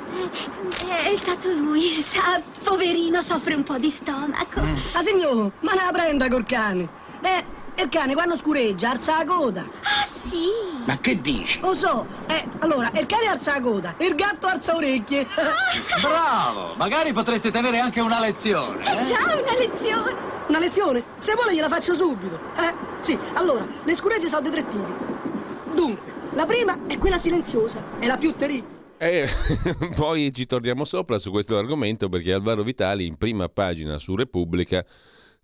Eh, 0.88 1.12
è 1.12 1.16
stato 1.16 1.52
lui, 1.52 1.82
sa, 1.90 2.40
poverino, 2.62 3.20
soffre 3.20 3.54
un 3.54 3.64
po' 3.64 3.76
di 3.76 3.90
stomaco. 3.90 4.62
Mm. 4.62 4.76
Ah, 4.92 5.02
signor, 5.02 5.52
ma 5.60 5.72
ne 5.72 5.84
la 5.84 5.92
prenda 5.92 6.28
col 6.28 6.44
cane. 6.44 6.88
Eh, 7.20 7.44
il 7.82 7.88
cane 7.88 8.14
quando 8.14 8.36
scureggia 8.36 8.90
alza 8.90 9.18
la 9.18 9.24
coda. 9.24 9.62
Ah, 9.62 10.04
sì? 10.04 10.48
Ma 10.84 10.98
che 10.98 11.20
dici? 11.20 11.60
Lo 11.60 11.74
so. 11.74 12.06
Eh, 12.26 12.44
allora, 12.60 12.90
il 12.94 13.06
cane 13.06 13.26
alza 13.26 13.52
la 13.52 13.60
coda, 13.60 13.94
il 13.98 14.14
gatto 14.14 14.46
alza 14.46 14.74
orecchie. 14.74 15.20
Ah. 15.20 16.00
Bravo! 16.00 16.74
Magari 16.76 17.12
potreste 17.12 17.50
tenere 17.50 17.78
anche 17.78 18.00
una 18.00 18.20
lezione. 18.20 18.84
Eh, 18.84 19.00
eh 19.00 19.02
già, 19.02 19.18
una 19.20 19.56
lezione. 19.56 20.14
Una 20.48 20.58
lezione? 20.58 21.02
Se 21.18 21.34
vuole 21.34 21.54
gliela 21.54 21.68
faccio 21.68 21.94
subito. 21.94 22.38
Eh? 22.56 22.74
Sì, 23.00 23.18
allora, 23.34 23.66
le 23.84 23.94
scuregge 23.94 24.28
sono 24.28 24.42
di 24.42 24.50
tre 24.50 24.66
tipi. 24.66 24.92
Dunque, 25.74 26.12
la 26.32 26.46
prima 26.46 26.86
è 26.86 26.98
quella 26.98 27.18
silenziosa, 27.18 27.84
è 27.98 28.06
la 28.06 28.16
più 28.16 28.34
terribile. 28.34 28.76
E 28.98 29.28
poi 29.94 30.32
ci 30.32 30.46
torniamo 30.46 30.84
sopra 30.84 31.18
su 31.18 31.30
questo 31.30 31.56
argomento 31.56 32.08
perché 32.08 32.32
Alvaro 32.32 32.64
Vitali 32.64 33.06
in 33.06 33.16
prima 33.16 33.48
pagina 33.48 33.98
su 33.98 34.16
Repubblica 34.16 34.84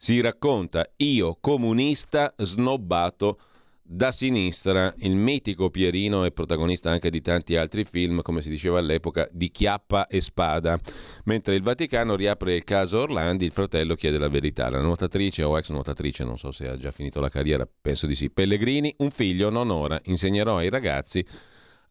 si 0.05 0.21
racconta 0.21 0.87
io 0.97 1.39
comunista 1.41 2.35
snobbato 2.37 3.39
da 3.83 4.13
sinistra, 4.13 4.93
il 4.99 5.17
mitico 5.17 5.71
Pierino 5.71 6.25
è 6.25 6.31
protagonista 6.31 6.91
anche 6.91 7.09
di 7.09 7.23
tanti 7.23 7.57
altri 7.57 7.87
film, 7.87 8.21
come 8.21 8.43
si 8.43 8.51
diceva 8.51 8.79
all'epoca, 8.79 9.27
di 9.33 9.51
chiappa 9.51 10.07
e 10.07 10.21
spada. 10.21 10.79
Mentre 11.25 11.55
il 11.55 11.63
Vaticano 11.63 12.17
riapre 12.17 12.55
il 12.55 12.65
caso 12.65 12.99
Orlandi, 12.99 13.47
il 13.47 13.53
fratello 13.53 13.95
chiede 13.95 14.19
la 14.19 14.29
verità. 14.29 14.69
La 14.69 14.83
nuotatrice 14.83 15.43
o 15.43 15.57
ex 15.57 15.71
nuotatrice, 15.71 16.23
non 16.23 16.37
so 16.37 16.51
se 16.51 16.69
ha 16.69 16.77
già 16.77 16.91
finito 16.91 17.19
la 17.19 17.31
carriera, 17.31 17.67
penso 17.81 18.07
di 18.07 18.15
sì. 18.15 18.29
Pellegrini, 18.29 18.95
un 18.99 19.11
figlio 19.11 19.49
non 19.49 19.71
ora, 19.71 19.99
insegnerò 20.05 20.59
ai 20.59 20.69
ragazzi 20.69 21.25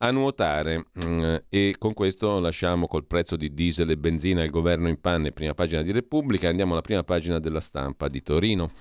a 0.03 0.11
nuotare 0.11 0.85
mm, 1.03 1.35
e 1.47 1.75
con 1.79 1.93
questo 1.93 2.39
lasciamo 2.39 2.87
col 2.87 3.05
prezzo 3.05 3.37
di 3.37 3.53
diesel 3.53 3.89
e 3.89 3.97
benzina 3.97 4.43
il 4.43 4.49
governo 4.49 4.89
in 4.89 4.99
panne, 4.99 5.31
prima 5.31 5.53
pagina 5.53 5.81
di 5.81 5.93
Repubblica, 5.93 6.49
andiamo 6.49 6.73
alla 6.73 6.81
prima 6.81 7.03
pagina 7.03 7.39
della 7.39 7.61
stampa 7.61 8.09
di 8.09 8.21
Torino. 8.21 8.71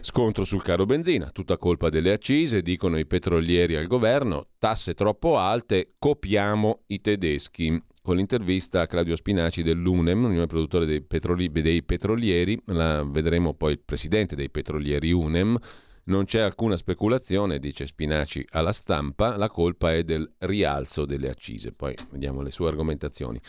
Scontro 0.00 0.44
sul 0.44 0.62
caro 0.62 0.84
benzina, 0.84 1.30
tutta 1.30 1.56
colpa 1.56 1.88
delle 1.88 2.12
accise, 2.12 2.60
dicono 2.60 2.98
i 2.98 3.06
petrolieri 3.06 3.74
al 3.74 3.86
governo, 3.86 4.48
tasse 4.58 4.92
troppo 4.92 5.38
alte, 5.38 5.94
copiamo 5.98 6.82
i 6.88 7.00
tedeschi. 7.00 7.82
Con 8.02 8.16
l'intervista 8.16 8.82
a 8.82 8.86
Claudio 8.86 9.16
Spinaci 9.16 9.62
dell'UNEM, 9.62 10.24
Unione 10.24 10.46
Produttore 10.46 10.84
dei, 10.84 11.00
Petroli- 11.00 11.50
dei 11.50 11.82
Petrolieri, 11.82 12.60
la 12.66 13.02
vedremo 13.02 13.54
poi 13.54 13.72
il 13.72 13.80
presidente 13.82 14.36
dei 14.36 14.50
petrolieri 14.50 15.10
UNEM, 15.10 15.58
non 16.04 16.24
c'è 16.24 16.40
alcuna 16.40 16.76
speculazione, 16.76 17.58
dice 17.58 17.86
Spinaci 17.86 18.44
alla 18.50 18.72
stampa, 18.72 19.36
la 19.36 19.48
colpa 19.48 19.92
è 19.92 20.04
del 20.04 20.30
rialzo 20.38 21.04
delle 21.04 21.30
accise. 21.30 21.72
Poi 21.72 21.94
vediamo 22.10 22.42
le 22.42 22.50
sue 22.50 22.68
argomentazioni. 22.68 23.40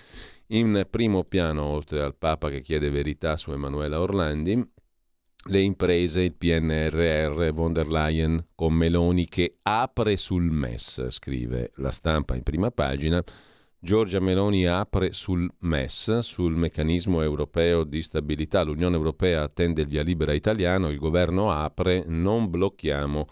In 0.47 0.87
primo 0.89 1.23
piano, 1.23 1.63
oltre 1.63 2.01
al 2.01 2.15
Papa 2.15 2.49
che 2.49 2.61
chiede 2.61 2.89
verità 2.89 3.35
su 3.35 3.51
Emanuela 3.51 3.99
Orlandi, 3.99 4.73
le 5.47 5.59
imprese, 5.59 6.21
il 6.21 6.33
PNRR, 6.33 7.51
von 7.51 7.73
der 7.73 7.87
Leyen 7.87 8.47
con 8.55 8.73
Meloni 8.73 9.27
che 9.27 9.57
apre 9.61 10.17
sul 10.17 10.49
MES, 10.49 11.09
scrive 11.09 11.71
la 11.75 11.91
stampa 11.91 12.35
in 12.35 12.43
prima 12.43 12.71
pagina. 12.71 13.23
Giorgia 13.85 14.19
Meloni 14.19 14.65
apre 14.65 15.13
sul 15.13 15.47
MES, 15.59 16.17
sul 16.21 16.55
meccanismo 16.55 17.21
europeo 17.21 17.83
di 17.83 18.01
stabilità. 18.01 18.63
L'Unione 18.63 18.95
Europea 18.95 19.43
attende 19.43 19.83
il 19.83 19.87
via 19.87 20.01
libera 20.01 20.33
italiano, 20.33 20.89
il 20.89 20.97
governo 20.97 21.51
apre, 21.51 22.03
non 22.07 22.49
blocchiamo 22.49 23.27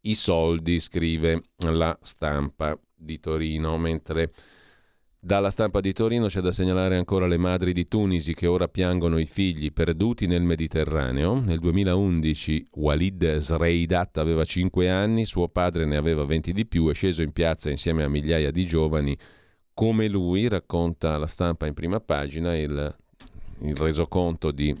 i 0.00 0.14
soldi, 0.14 0.80
scrive 0.80 1.42
la 1.58 1.94
stampa 2.00 2.74
di 2.94 3.20
Torino, 3.20 3.76
mentre 3.76 4.32
dalla 5.20 5.50
stampa 5.50 5.80
di 5.80 5.92
Torino 5.92 6.28
c'è 6.28 6.40
da 6.40 6.50
segnalare 6.50 6.96
ancora 6.96 7.26
le 7.26 7.36
madri 7.36 7.74
di 7.74 7.86
Tunisi 7.86 8.32
che 8.32 8.46
ora 8.46 8.68
piangono 8.68 9.18
i 9.18 9.26
figli 9.26 9.70
perduti 9.70 10.26
nel 10.26 10.44
Mediterraneo. 10.44 11.38
Nel 11.38 11.58
2011 11.58 12.68
Walid 12.76 13.36
Sreidat 13.36 14.16
aveva 14.16 14.44
5 14.44 14.88
anni, 14.88 15.26
suo 15.26 15.48
padre 15.48 15.84
ne 15.84 15.96
aveva 15.96 16.24
20 16.24 16.54
di 16.54 16.64
più, 16.64 16.88
è 16.88 16.94
sceso 16.94 17.20
in 17.20 17.32
piazza 17.32 17.68
insieme 17.68 18.02
a 18.02 18.08
migliaia 18.08 18.50
di 18.50 18.64
giovani 18.64 19.14
come 19.74 20.08
lui, 20.08 20.48
racconta 20.48 21.18
la 21.18 21.26
stampa 21.26 21.66
in 21.66 21.74
prima 21.74 22.00
pagina 22.00 22.56
il, 22.56 22.96
il 23.62 23.76
resoconto 23.76 24.52
di 24.52 24.74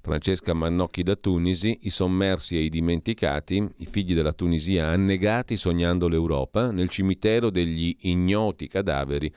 Francesca 0.00 0.52
Mannocchi 0.52 1.02
da 1.02 1.14
Tunisi, 1.14 1.78
i 1.82 1.90
sommersi 1.90 2.56
e 2.56 2.62
i 2.62 2.68
dimenticati, 2.68 3.66
i 3.76 3.86
figli 3.86 4.14
della 4.14 4.32
Tunisia 4.32 4.88
annegati 4.88 5.56
sognando 5.56 6.08
l'Europa, 6.08 6.70
nel 6.70 6.88
cimitero 6.88 7.50
degli 7.50 7.96
ignoti 8.00 8.66
cadaveri 8.66 9.32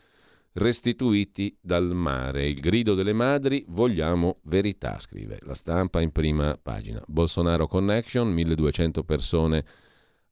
restituiti 0.54 1.56
dal 1.62 1.94
mare. 1.94 2.48
Il 2.48 2.60
grido 2.60 2.96
delle 2.96 3.14
madri, 3.14 3.64
vogliamo 3.68 4.40
verità, 4.44 5.00
scrive 5.00 5.38
la 5.42 5.54
stampa 5.54 6.02
in 6.02 6.12
prima 6.12 6.58
pagina. 6.62 7.02
Bolsonaro 7.08 7.68
Connection, 7.68 8.28
1200 8.28 9.04
persone 9.04 9.66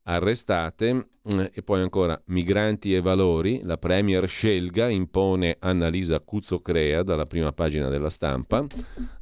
arrestate 0.07 0.93
mm, 0.93 1.45
e 1.51 1.61
poi 1.63 1.81
ancora 1.81 2.19
migranti 2.27 2.93
e 2.93 3.01
valori, 3.01 3.61
la 3.63 3.77
Premier 3.77 4.27
scelga 4.27 4.89
impone 4.89 5.57
Annalisa 5.59 6.19
Cuzzocrea 6.19 7.03
dalla 7.03 7.25
prima 7.25 7.51
pagina 7.51 7.89
della 7.89 8.09
stampa, 8.09 8.65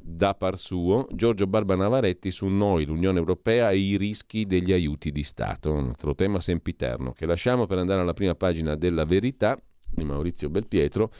da 0.00 0.34
par 0.34 0.58
suo 0.58 1.06
Giorgio 1.10 1.46
Barba 1.46 1.74
Navaretti 1.74 2.30
su 2.30 2.46
noi, 2.46 2.84
l'Unione 2.84 3.18
Europea 3.18 3.70
e 3.70 3.78
i 3.78 3.96
rischi 3.96 4.46
degli 4.46 4.72
aiuti 4.72 5.10
di 5.10 5.22
Stato, 5.22 5.72
un 5.72 5.88
altro 5.88 6.14
tema 6.14 6.40
sempiterno 6.40 7.12
che 7.12 7.26
lasciamo 7.26 7.66
per 7.66 7.78
andare 7.78 8.00
alla 8.00 8.14
prima 8.14 8.34
pagina 8.34 8.74
della 8.74 9.04
verità 9.04 9.58
di 9.94 10.04
Maurizio 10.04 10.50
Belpietro 10.50 11.10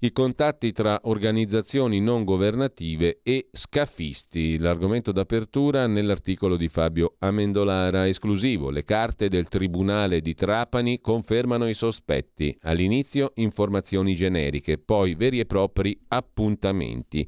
i 0.00 0.12
contatti 0.12 0.72
tra 0.72 1.00
organizzazioni 1.04 2.00
non 2.00 2.24
governative 2.24 3.20
e 3.22 3.48
scafisti. 3.50 4.58
L'argomento 4.58 5.10
d'apertura 5.10 5.86
nell'articolo 5.86 6.56
di 6.56 6.68
Fabio 6.68 7.14
Amendolara, 7.20 8.06
esclusivo. 8.06 8.68
Le 8.68 8.84
carte 8.84 9.28
del 9.28 9.48
Tribunale 9.48 10.20
di 10.20 10.34
Trapani 10.34 11.00
confermano 11.00 11.66
i 11.66 11.72
sospetti. 11.74 12.54
All'inizio 12.62 13.32
informazioni 13.36 14.14
generiche, 14.14 14.76
poi 14.76 15.14
veri 15.14 15.40
e 15.40 15.46
propri 15.46 15.98
appuntamenti. 16.08 17.26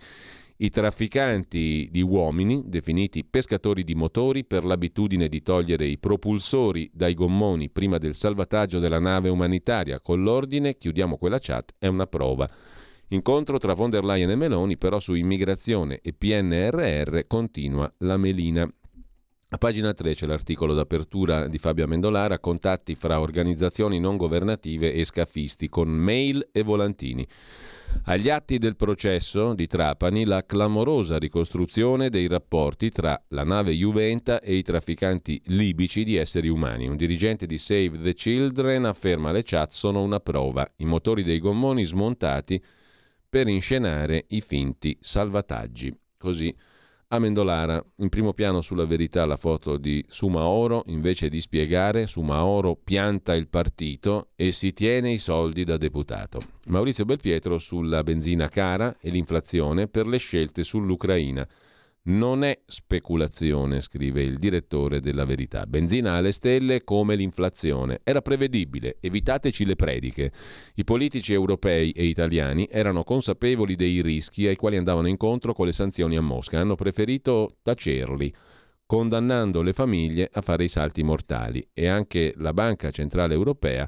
I 0.60 0.70
trafficanti 0.70 1.86
di 1.88 2.02
uomini, 2.02 2.62
definiti 2.66 3.24
pescatori 3.24 3.84
di 3.84 3.94
motori 3.94 4.44
per 4.44 4.64
l'abitudine 4.64 5.28
di 5.28 5.40
togliere 5.40 5.86
i 5.86 5.98
propulsori 5.98 6.90
dai 6.92 7.14
gommoni 7.14 7.70
prima 7.70 7.96
del 7.96 8.16
salvataggio 8.16 8.80
della 8.80 8.98
nave 8.98 9.28
umanitaria, 9.28 10.00
con 10.00 10.20
l'ordine 10.24 10.76
chiudiamo 10.76 11.16
quella 11.16 11.38
chat, 11.38 11.74
è 11.78 11.86
una 11.86 12.08
prova. 12.08 12.50
Incontro 13.10 13.58
tra 13.58 13.72
von 13.74 13.90
der 13.90 14.04
Leyen 14.04 14.30
e 14.30 14.34
Meloni, 14.34 14.76
però 14.76 14.98
su 14.98 15.14
immigrazione 15.14 16.00
e 16.02 16.12
PNRR 16.12 17.20
continua 17.28 17.92
la 17.98 18.16
melina. 18.16 18.68
A 19.50 19.58
pagina 19.58 19.94
3 19.94 20.14
c'è 20.14 20.26
l'articolo 20.26 20.74
d'apertura 20.74 21.46
di 21.46 21.58
Fabio 21.58 21.84
Amendolara, 21.84 22.40
contatti 22.40 22.96
fra 22.96 23.20
organizzazioni 23.20 24.00
non 24.00 24.16
governative 24.16 24.92
e 24.92 25.04
scafisti 25.04 25.68
con 25.68 25.88
mail 25.88 26.48
e 26.50 26.62
volantini. 26.62 27.24
Agli 28.04 28.30
atti 28.30 28.58
del 28.58 28.76
processo 28.76 29.52
di 29.54 29.66
Trapani 29.66 30.24
la 30.24 30.44
clamorosa 30.44 31.18
ricostruzione 31.18 32.08
dei 32.08 32.26
rapporti 32.26 32.90
tra 32.90 33.20
la 33.28 33.44
nave 33.44 33.72
Juventa 33.72 34.40
e 34.40 34.56
i 34.56 34.62
trafficanti 34.62 35.40
libici 35.46 36.04
di 36.04 36.16
esseri 36.16 36.48
umani. 36.48 36.88
Un 36.88 36.96
dirigente 36.96 37.46
di 37.46 37.58
Save 37.58 38.00
the 38.00 38.14
Children 38.14 38.86
afferma 38.86 39.30
le 39.32 39.42
chat 39.42 39.72
sono 39.72 40.02
una 40.02 40.20
prova, 40.20 40.66
i 40.76 40.84
motori 40.84 41.22
dei 41.22 41.38
gommoni 41.38 41.84
smontati 41.84 42.62
per 43.28 43.46
inscenare 43.46 44.24
i 44.28 44.40
finti 44.40 44.96
salvataggi. 45.00 45.94
Così 46.16 46.54
Amendolara, 47.10 47.82
in 47.96 48.10
primo 48.10 48.34
piano 48.34 48.60
sulla 48.60 48.84
verità 48.84 49.24
la 49.24 49.38
foto 49.38 49.78
di 49.78 50.04
Sumaoro, 50.10 50.82
invece 50.88 51.30
di 51.30 51.40
spiegare 51.40 52.06
Sumaoro 52.06 52.76
pianta 52.76 53.34
il 53.34 53.48
partito 53.48 54.28
e 54.36 54.52
si 54.52 54.74
tiene 54.74 55.12
i 55.12 55.18
soldi 55.18 55.64
da 55.64 55.78
deputato. 55.78 56.38
Maurizio 56.66 57.06
Belpietro 57.06 57.56
sulla 57.56 58.02
benzina 58.02 58.50
cara 58.50 58.94
e 59.00 59.08
l'inflazione 59.08 59.88
per 59.88 60.06
le 60.06 60.18
scelte 60.18 60.64
sull'Ucraina. 60.64 61.48
Non 62.08 62.42
è 62.42 62.58
speculazione, 62.64 63.82
scrive 63.82 64.22
il 64.22 64.38
direttore 64.38 65.00
della 65.00 65.26
Verità. 65.26 65.66
Benzina 65.66 66.14
alle 66.14 66.32
stelle 66.32 66.82
come 66.82 67.16
l'inflazione. 67.16 68.00
Era 68.02 68.22
prevedibile, 68.22 68.96
evitateci 68.98 69.66
le 69.66 69.76
prediche. 69.76 70.32
I 70.76 70.84
politici 70.84 71.34
europei 71.34 71.90
e 71.90 72.06
italiani 72.06 72.66
erano 72.70 73.04
consapevoli 73.04 73.74
dei 73.74 74.00
rischi 74.00 74.46
ai 74.46 74.56
quali 74.56 74.78
andavano 74.78 75.06
incontro 75.06 75.52
con 75.52 75.66
le 75.66 75.72
sanzioni 75.72 76.16
a 76.16 76.22
Mosca. 76.22 76.58
Hanno 76.58 76.76
preferito 76.76 77.56
tacerli, 77.62 78.32
condannando 78.86 79.60
le 79.60 79.74
famiglie 79.74 80.30
a 80.32 80.40
fare 80.40 80.64
i 80.64 80.68
salti 80.68 81.02
mortali. 81.02 81.68
E 81.74 81.88
anche 81.88 82.32
la 82.38 82.54
Banca 82.54 82.90
Centrale 82.90 83.34
Europea 83.34 83.86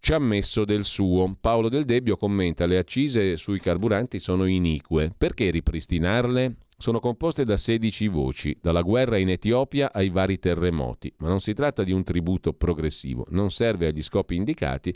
ci 0.00 0.12
ha 0.12 0.18
messo 0.18 0.66
del 0.66 0.84
suo. 0.84 1.34
Paolo 1.40 1.70
Del 1.70 1.84
Debbio 1.84 2.18
commenta 2.18 2.66
le 2.66 2.76
accise 2.76 3.38
sui 3.38 3.58
carburanti 3.58 4.18
sono 4.18 4.44
inique. 4.44 5.12
Perché 5.16 5.48
ripristinarle? 5.48 6.56
Sono 6.82 6.98
composte 6.98 7.44
da 7.44 7.56
16 7.56 8.08
voci, 8.08 8.58
dalla 8.60 8.82
guerra 8.82 9.16
in 9.16 9.28
Etiopia 9.28 9.92
ai 9.92 10.08
vari 10.08 10.40
terremoti, 10.40 11.14
ma 11.18 11.28
non 11.28 11.38
si 11.38 11.54
tratta 11.54 11.84
di 11.84 11.92
un 11.92 12.02
tributo 12.02 12.54
progressivo, 12.54 13.24
non 13.28 13.52
serve 13.52 13.86
agli 13.86 14.02
scopi 14.02 14.34
indicati 14.34 14.92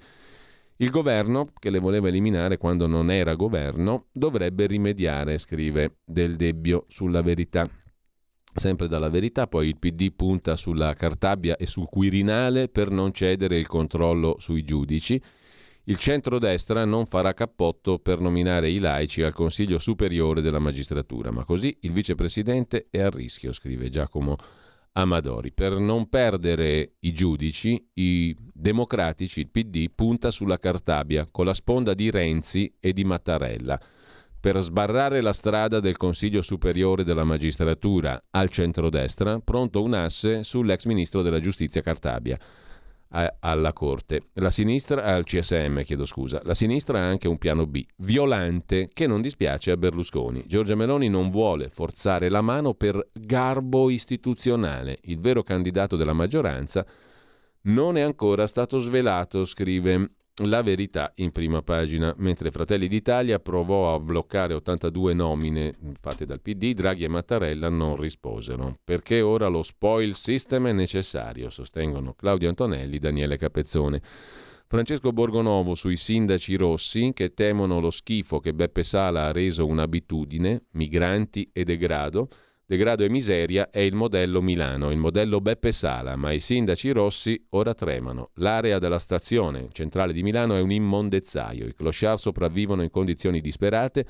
Il 0.78 0.90
governo, 0.90 1.52
che 1.56 1.70
le 1.70 1.78
voleva 1.78 2.08
eliminare 2.08 2.56
quando 2.56 2.88
non 2.88 3.08
era 3.12 3.36
governo, 3.36 4.06
dovrebbe 4.10 4.66
rimediare, 4.66 5.38
scrive 5.38 5.98
Del 6.04 6.34
Debbio 6.34 6.86
sulla 6.88 7.22
verità. 7.22 7.70
Sempre 8.52 8.88
dalla 8.88 9.08
verità, 9.08 9.46
poi 9.46 9.68
il 9.68 9.78
PD 9.78 10.12
punta 10.12 10.56
sulla 10.56 10.92
Cartabia 10.94 11.56
e 11.56 11.66
sul 11.66 11.86
Quirinale 11.88 12.68
per 12.68 12.90
non 12.90 13.12
cedere 13.12 13.58
il 13.58 13.68
controllo 13.68 14.38
sui 14.40 14.64
giudici. 14.64 15.22
Il 15.88 15.98
centrodestra 15.98 16.84
non 16.84 17.06
farà 17.06 17.32
cappotto 17.32 18.00
per 18.00 18.18
nominare 18.18 18.68
i 18.68 18.80
laici 18.80 19.22
al 19.22 19.32
Consiglio 19.32 19.78
Superiore 19.78 20.40
della 20.40 20.58
Magistratura, 20.58 21.30
ma 21.30 21.44
così 21.44 21.78
il 21.82 21.92
vicepresidente 21.92 22.88
è 22.90 23.00
a 23.02 23.08
rischio, 23.08 23.52
scrive 23.52 23.88
Giacomo 23.88 24.36
Amadori. 24.94 25.52
Per 25.52 25.78
non 25.78 26.08
perdere 26.08 26.94
i 27.00 27.12
giudici, 27.12 27.88
i 27.94 28.34
democratici, 28.52 29.38
il 29.38 29.48
PD, 29.48 29.88
punta 29.94 30.32
sulla 30.32 30.58
Cartabia 30.58 31.24
con 31.30 31.44
la 31.44 31.54
sponda 31.54 31.94
di 31.94 32.10
Renzi 32.10 32.74
e 32.80 32.92
di 32.92 33.04
Mattarella. 33.04 33.80
Per 34.40 34.60
sbarrare 34.60 35.20
la 35.20 35.32
strada 35.32 35.78
del 35.78 35.96
Consiglio 35.96 36.42
Superiore 36.42 37.04
della 37.04 37.22
Magistratura 37.22 38.20
al 38.30 38.48
centrodestra, 38.48 39.38
pronto 39.38 39.84
un 39.84 39.94
asse 39.94 40.42
sull'ex 40.42 40.84
ministro 40.86 41.22
della 41.22 41.38
Giustizia 41.38 41.80
Cartabia 41.80 42.36
alla 43.08 43.72
Corte. 43.72 44.28
La 44.34 44.50
sinistra 44.50 45.04
al 45.04 45.24
CSM, 45.24 45.82
chiedo 45.82 46.04
scusa. 46.04 46.40
La 46.44 46.54
sinistra 46.54 47.00
ha 47.00 47.06
anche 47.06 47.28
un 47.28 47.38
piano 47.38 47.66
B, 47.66 47.84
violante, 47.96 48.88
che 48.92 49.06
non 49.06 49.20
dispiace 49.20 49.70
a 49.70 49.76
Berlusconi. 49.76 50.44
Giorgia 50.46 50.74
Meloni 50.74 51.08
non 51.08 51.30
vuole 51.30 51.68
forzare 51.68 52.28
la 52.28 52.40
mano 52.40 52.74
per 52.74 53.08
garbo 53.12 53.90
istituzionale. 53.90 54.98
Il 55.02 55.20
vero 55.20 55.42
candidato 55.42 55.96
della 55.96 56.12
maggioranza 56.12 56.84
non 57.62 57.96
è 57.96 58.00
ancora 58.00 58.46
stato 58.46 58.78
svelato, 58.78 59.44
scrive 59.44 60.10
la 60.44 60.62
verità 60.62 61.12
in 61.16 61.32
prima 61.32 61.62
pagina, 61.62 62.14
mentre 62.18 62.50
Fratelli 62.50 62.88
d'Italia 62.88 63.38
provò 63.38 63.94
a 63.94 64.00
bloccare 64.00 64.52
82 64.54 65.14
nomine 65.14 65.74
fatte 66.00 66.26
dal 66.26 66.42
PD, 66.42 66.74
Draghi 66.74 67.04
e 67.04 67.08
Mattarella 67.08 67.70
non 67.70 67.96
risposero, 67.96 68.76
perché 68.84 69.22
ora 69.22 69.48
lo 69.48 69.62
spoil 69.62 70.14
system 70.14 70.68
è 70.68 70.72
necessario, 70.72 71.48
sostengono 71.48 72.12
Claudio 72.14 72.48
Antonelli 72.48 72.96
e 72.96 73.00
Daniele 73.00 73.38
Capezzone. 73.38 74.02
Francesco 74.68 75.12
Borgonovo 75.12 75.74
sui 75.74 75.96
sindaci 75.96 76.56
rossi 76.56 77.12
che 77.14 77.32
temono 77.32 77.80
lo 77.80 77.90
schifo 77.90 78.40
che 78.40 78.52
Beppe 78.52 78.82
Sala 78.82 79.26
ha 79.26 79.32
reso 79.32 79.64
un'abitudine, 79.64 80.64
migranti 80.72 81.48
e 81.52 81.62
degrado, 81.64 82.28
Degrado 82.68 83.04
e 83.04 83.08
miseria 83.08 83.70
è 83.70 83.78
il 83.78 83.94
modello 83.94 84.42
Milano, 84.42 84.90
il 84.90 84.98
modello 84.98 85.40
Beppe 85.40 85.70
Sala, 85.70 86.16
ma 86.16 86.32
i 86.32 86.40
sindaci 86.40 86.90
rossi 86.90 87.40
ora 87.50 87.74
tremano. 87.74 88.30
L'area 88.34 88.80
della 88.80 88.98
stazione 88.98 89.68
centrale 89.70 90.12
di 90.12 90.24
Milano 90.24 90.56
è 90.56 90.60
un 90.60 90.72
immondezzaio, 90.72 91.68
i 91.68 91.74
clochard 91.76 92.18
sopravvivono 92.18 92.82
in 92.82 92.90
condizioni 92.90 93.40
disperate. 93.40 94.04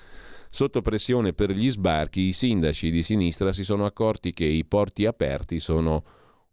Sotto 0.48 0.80
pressione 0.80 1.34
per 1.34 1.50
gli 1.50 1.68
sbarchi, 1.68 2.22
i 2.22 2.32
sindaci 2.32 2.90
di 2.90 3.02
sinistra 3.02 3.52
si 3.52 3.62
sono 3.62 3.84
accorti 3.84 4.32
che 4.32 4.46
i 4.46 4.64
porti 4.64 5.04
aperti 5.04 5.58
sono 5.58 6.02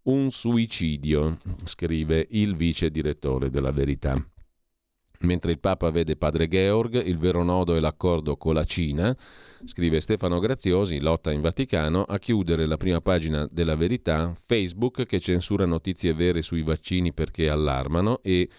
un 0.02 0.30
suicidio, 0.30 1.38
scrive 1.64 2.28
il 2.32 2.58
vice 2.58 2.90
direttore 2.90 3.50
della 3.50 3.72
Verità. 3.72 4.22
Mentre 5.22 5.52
il 5.52 5.60
Papa 5.60 5.90
vede 5.90 6.18
padre 6.18 6.48
Georg, 6.48 7.02
il 7.06 7.18
vero 7.18 7.44
nodo 7.44 7.76
è 7.76 7.80
l'accordo 7.80 8.36
con 8.36 8.54
la 8.54 8.66
Cina, 8.66 9.16
scrive 9.64 10.02
Stefano 10.02 10.40
Graziosi, 10.40 11.00
lotta 11.00 11.32
in 11.32 11.40
Vaticano, 11.40 12.04
a 12.04 12.20
chiudere 12.20 12.66
la 12.66 12.76
prima 12.76 13.00
pagina 13.00 13.48
della 13.50 13.76
verità, 13.76 14.36
Facebook 14.46 15.06
che 15.06 15.20
censura 15.22 15.66
notizie 15.66 16.14
vere 16.14 16.42
sui 16.42 16.62
vaccini 16.62 17.14
perché 17.14 17.48
allarmano 17.48 18.20
e 18.22 18.50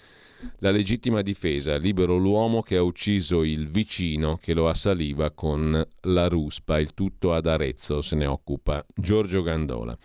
la 0.58 0.70
legittima 0.70 1.22
difesa, 1.22 1.76
libero 1.76 2.16
l'uomo 2.16 2.62
che 2.62 2.76
ha 2.76 2.82
ucciso 2.82 3.42
il 3.42 3.68
vicino 3.68 4.38
che 4.40 4.54
lo 4.54 4.68
assaliva 4.68 5.30
con 5.30 5.86
la 6.02 6.28
ruspa, 6.28 6.78
il 6.78 6.94
tutto 6.94 7.34
ad 7.34 7.46
Arezzo 7.46 8.00
se 8.00 8.16
ne 8.16 8.26
occupa 8.26 8.84
Giorgio 8.94 9.42
Gandola. 9.42 9.96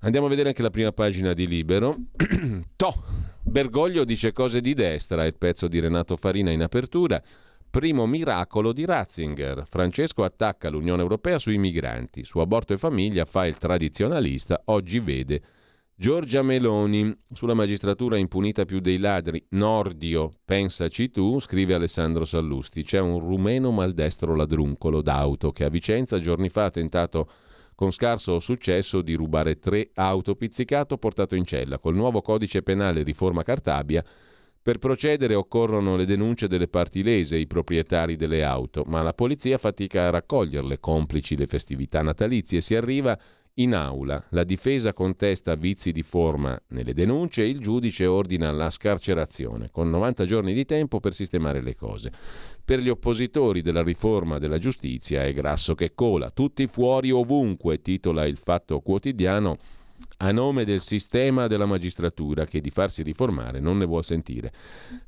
Andiamo 0.00 0.26
a 0.26 0.28
vedere 0.30 0.48
anche 0.48 0.62
la 0.62 0.70
prima 0.70 0.92
pagina 0.92 1.32
di 1.32 1.46
Libero. 1.46 1.96
to! 2.76 3.32
Bergoglio 3.42 4.04
dice 4.04 4.32
cose 4.32 4.60
di 4.60 4.74
destra, 4.74 5.24
il 5.24 5.36
pezzo 5.36 5.68
di 5.68 5.78
Renato 5.78 6.16
Farina 6.16 6.50
in 6.50 6.62
apertura. 6.62 7.22
Primo 7.68 8.06
miracolo 8.06 8.72
di 8.72 8.84
Ratzinger. 8.84 9.64
Francesco 9.68 10.22
attacca 10.22 10.68
l'Unione 10.68 11.02
Europea 11.02 11.38
sui 11.38 11.58
migranti. 11.58 12.24
Su 12.24 12.38
aborto 12.38 12.72
e 12.72 12.78
famiglia 12.78 13.24
fa 13.24 13.46
il 13.46 13.58
tradizionalista, 13.58 14.62
oggi 14.66 15.00
vede 15.00 15.42
Giorgia 15.96 16.42
Meloni. 16.42 17.16
Sulla 17.32 17.54
magistratura 17.54 18.16
impunita 18.16 18.64
più 18.64 18.80
dei 18.80 18.98
ladri. 18.98 19.46
Nordio, 19.50 20.32
pensaci 20.44 21.08
tu, 21.12 21.38
scrive 21.38 21.74
Alessandro 21.74 22.24
Sallusti. 22.24 22.82
C'è 22.82 22.98
un 22.98 23.20
rumeno 23.20 23.70
maldestro 23.70 24.34
ladruncolo 24.34 25.00
d'auto 25.00 25.52
che 25.52 25.62
a 25.62 25.68
Vicenza 25.68 26.18
giorni 26.18 26.48
fa 26.48 26.64
ha 26.64 26.70
tentato 26.70 27.30
con 27.76 27.92
scarso 27.92 28.40
successo 28.40 29.02
di 29.02 29.14
rubare 29.14 29.60
tre 29.60 29.90
auto 29.94 30.34
pizzicato 30.34 30.98
portato 30.98 31.36
in 31.36 31.44
cella. 31.44 31.78
Col 31.78 31.94
nuovo 31.94 32.22
codice 32.22 32.62
penale 32.62 33.04
riforma 33.04 33.44
Cartabia 33.44 34.04
per 34.60 34.78
procedere 34.78 35.36
occorrono 35.36 35.94
le 35.94 36.06
denunce 36.06 36.48
delle 36.48 36.68
parti 36.68 37.04
lese, 37.04 37.36
i 37.36 37.46
proprietari 37.46 38.16
delle 38.16 38.42
auto, 38.42 38.82
ma 38.86 39.02
la 39.02 39.12
polizia 39.12 39.58
fatica 39.58 40.06
a 40.06 40.10
raccoglierle, 40.10 40.80
complici 40.80 41.36
le 41.36 41.46
festività 41.46 42.02
natalizie. 42.02 42.62
Si 42.62 42.74
arriva 42.74 43.16
in 43.58 43.74
aula, 43.74 44.20
la 44.30 44.42
difesa 44.42 44.92
contesta 44.92 45.54
vizi 45.54 45.92
di 45.92 46.02
forma 46.02 46.60
nelle 46.68 46.92
denunce 46.92 47.42
e 47.42 47.48
il 47.48 47.60
giudice 47.60 48.04
ordina 48.04 48.50
la 48.50 48.68
scarcerazione, 48.68 49.68
con 49.70 49.90
90 49.90 50.24
giorni 50.24 50.54
di 50.54 50.64
tempo 50.64 50.98
per 50.98 51.14
sistemare 51.14 51.62
le 51.62 51.76
cose. 51.76 52.10
Per 52.64 52.80
gli 52.80 52.88
oppositori 52.88 53.62
della 53.62 53.82
riforma 53.82 54.38
della 54.38 54.58
giustizia 54.58 55.22
è 55.22 55.32
grasso 55.32 55.76
che 55.76 55.92
cola, 55.94 56.30
tutti 56.30 56.66
fuori 56.66 57.12
ovunque, 57.12 57.80
titola 57.80 58.26
il 58.26 58.38
Fatto 58.38 58.80
Quotidiano 58.80 59.56
a 60.18 60.32
nome 60.32 60.64
del 60.64 60.80
sistema 60.80 61.46
della 61.46 61.66
magistratura 61.66 62.46
che 62.46 62.60
di 62.60 62.70
farsi 62.70 63.02
riformare 63.02 63.60
non 63.60 63.78
ne 63.78 63.84
vuol 63.84 64.04
sentire. 64.04 64.52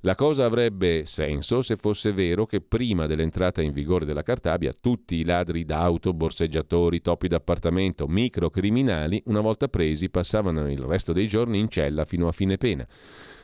La 0.01 0.15
cosa 0.15 0.45
avrebbe 0.45 1.05
senso 1.07 1.63
se 1.63 1.77
fosse 1.77 2.13
vero 2.13 2.47
che 2.47 2.61
prima 2.61 3.07
dell'entrata 3.07 3.63
in 3.63 3.73
vigore 3.73 4.05
della 4.05 4.23
Cartabia 4.23 4.75
tutti 4.79 5.17
i 5.17 5.25
ladri 5.25 5.65
d'auto, 5.65 6.13
borseggiatori, 6.13 7.01
topi 7.01 7.29
d'appartamento, 7.29 8.07
microcriminali, 8.07 9.23
una 9.27 9.41
volta 9.41 9.69
presi, 9.69 10.11
passavano 10.11 10.71
il 10.71 10.81
resto 10.81 11.13
dei 11.13 11.29
giorni 11.29 11.59
in 11.59 11.69
cella 11.69 12.05
fino 12.05 12.29
a 12.29 12.33
fine 12.33 12.57
pena. 12.57 12.87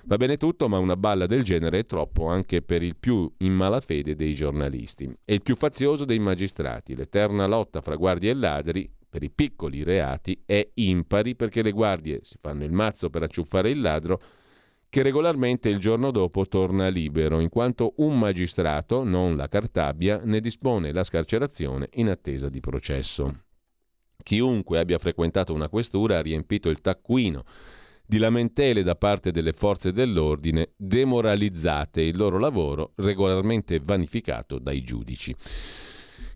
Va 0.05 0.16
bene 0.16 0.36
tutto, 0.36 0.68
ma 0.68 0.78
una 0.78 0.97
balla 0.97 1.26
del 1.26 1.45
genere 1.45 1.80
è 1.80 1.86
troppo 1.86 2.26
anche 2.26 2.61
per 2.61 2.82
il 2.82 2.97
più 2.97 3.32
in 3.38 3.53
malafede 3.53 4.16
dei 4.16 4.34
giornalisti 4.34 5.05
e 5.24 5.34
il 5.34 5.43
più 5.43 5.55
fazioso 5.55 6.05
dei 6.05 6.18
magistrati. 6.18 6.97
L'eterna 6.97 7.47
lotta 7.47 7.80
fra 7.80 7.95
guardie 7.95 8.30
e 8.30 8.34
ladri 8.34 8.90
per 9.12 9.22
i 9.22 9.28
piccoli 9.28 9.82
reati 9.82 10.42
è 10.46 10.66
impari 10.72 11.36
perché 11.36 11.60
le 11.60 11.72
guardie 11.72 12.20
si 12.22 12.38
fanno 12.40 12.64
il 12.64 12.72
mazzo 12.72 13.10
per 13.10 13.22
acciuffare 13.22 13.68
il 13.68 13.78
ladro 13.78 14.22
che 14.88 15.02
regolarmente 15.02 15.68
il 15.68 15.78
giorno 15.78 16.10
dopo 16.10 16.46
torna 16.46 16.88
libero, 16.88 17.38
in 17.40 17.50
quanto 17.50 17.92
un 17.96 18.18
magistrato, 18.18 19.04
non 19.04 19.36
la 19.36 19.48
Cartabia, 19.48 20.22
ne 20.24 20.40
dispone 20.40 20.92
la 20.92 21.04
scarcerazione 21.04 21.90
in 21.94 22.08
attesa 22.08 22.48
di 22.48 22.60
processo. 22.60 23.42
Chiunque 24.22 24.78
abbia 24.78 24.98
frequentato 24.98 25.52
una 25.52 25.68
questura 25.68 26.16
ha 26.16 26.22
riempito 26.22 26.70
il 26.70 26.80
taccuino 26.80 27.44
di 28.06 28.16
lamentele 28.16 28.82
da 28.82 28.94
parte 28.94 29.30
delle 29.30 29.52
forze 29.52 29.92
dell'ordine 29.92 30.70
demoralizzate 30.76 32.00
il 32.00 32.16
loro 32.16 32.38
lavoro 32.38 32.92
regolarmente 32.96 33.78
vanificato 33.78 34.58
dai 34.58 34.82
giudici. 34.82 35.34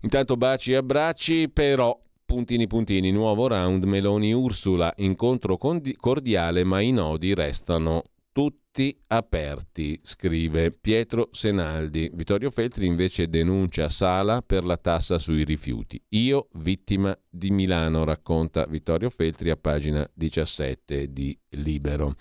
Intanto 0.01 0.37
baci 0.37 0.73
e 0.73 0.75
abbracci, 0.75 1.49
però 1.49 1.97
Puntini 2.27 2.67
puntini, 2.67 3.09
nuovo 3.13 3.47
round 3.47 3.85
Meloni 3.85 4.33
Ursula, 4.33 4.93
incontro 4.97 5.57
cordiale 5.57 6.65
ma 6.65 6.81
i 6.81 6.91
nodi 6.91 7.33
restano 7.33 8.03
tutti 8.33 8.93
aperti, 9.07 9.97
scrive 10.03 10.71
Pietro 10.71 11.29
Senaldi. 11.31 12.11
Vittorio 12.13 12.51
Feltri 12.51 12.85
invece 12.85 13.29
denuncia 13.29 13.87
Sala 13.87 14.41
per 14.41 14.65
la 14.65 14.75
tassa 14.75 15.17
sui 15.17 15.45
rifiuti. 15.45 16.03
Io 16.09 16.49
vittima 16.55 17.17
di 17.29 17.49
Milano, 17.49 18.03
racconta 18.03 18.65
Vittorio 18.65 19.09
Feltri 19.09 19.49
a 19.49 19.55
pagina 19.55 20.05
17 20.13 21.13
di 21.13 21.35
Libero. 21.51 22.15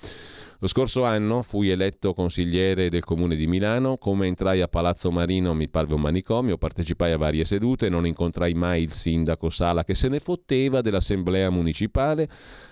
Lo 0.61 0.69
scorso 0.69 1.05
anno 1.05 1.43
fui 1.43 1.69
eletto 1.69 2.15
consigliere 2.15 2.89
del 2.89 3.05
comune 3.05 3.37
di 3.37 3.47
Milano, 3.47 3.99
come 3.99 4.27
entrai 4.27 4.63
a 4.63 4.69
Palazzo 4.69 5.11
Marino 5.11 5.53
mi 5.53 5.69
parve 5.69 5.93
un 5.93 6.01
manicomio, 6.01 6.57
partecipai 6.57 7.13
a 7.13 7.19
varie 7.19 7.45
sedute, 7.45 7.91
non 7.91 8.07
incontrai 8.07 8.55
mai 8.55 8.83
il 8.83 8.93
sindaco 8.93 9.51
Sala 9.51 9.85
che 9.85 9.95
se 9.95 10.09
ne 10.09 10.19
fotteva 10.19 10.81
dell'assemblea 10.81 11.51
municipale. 11.51 12.27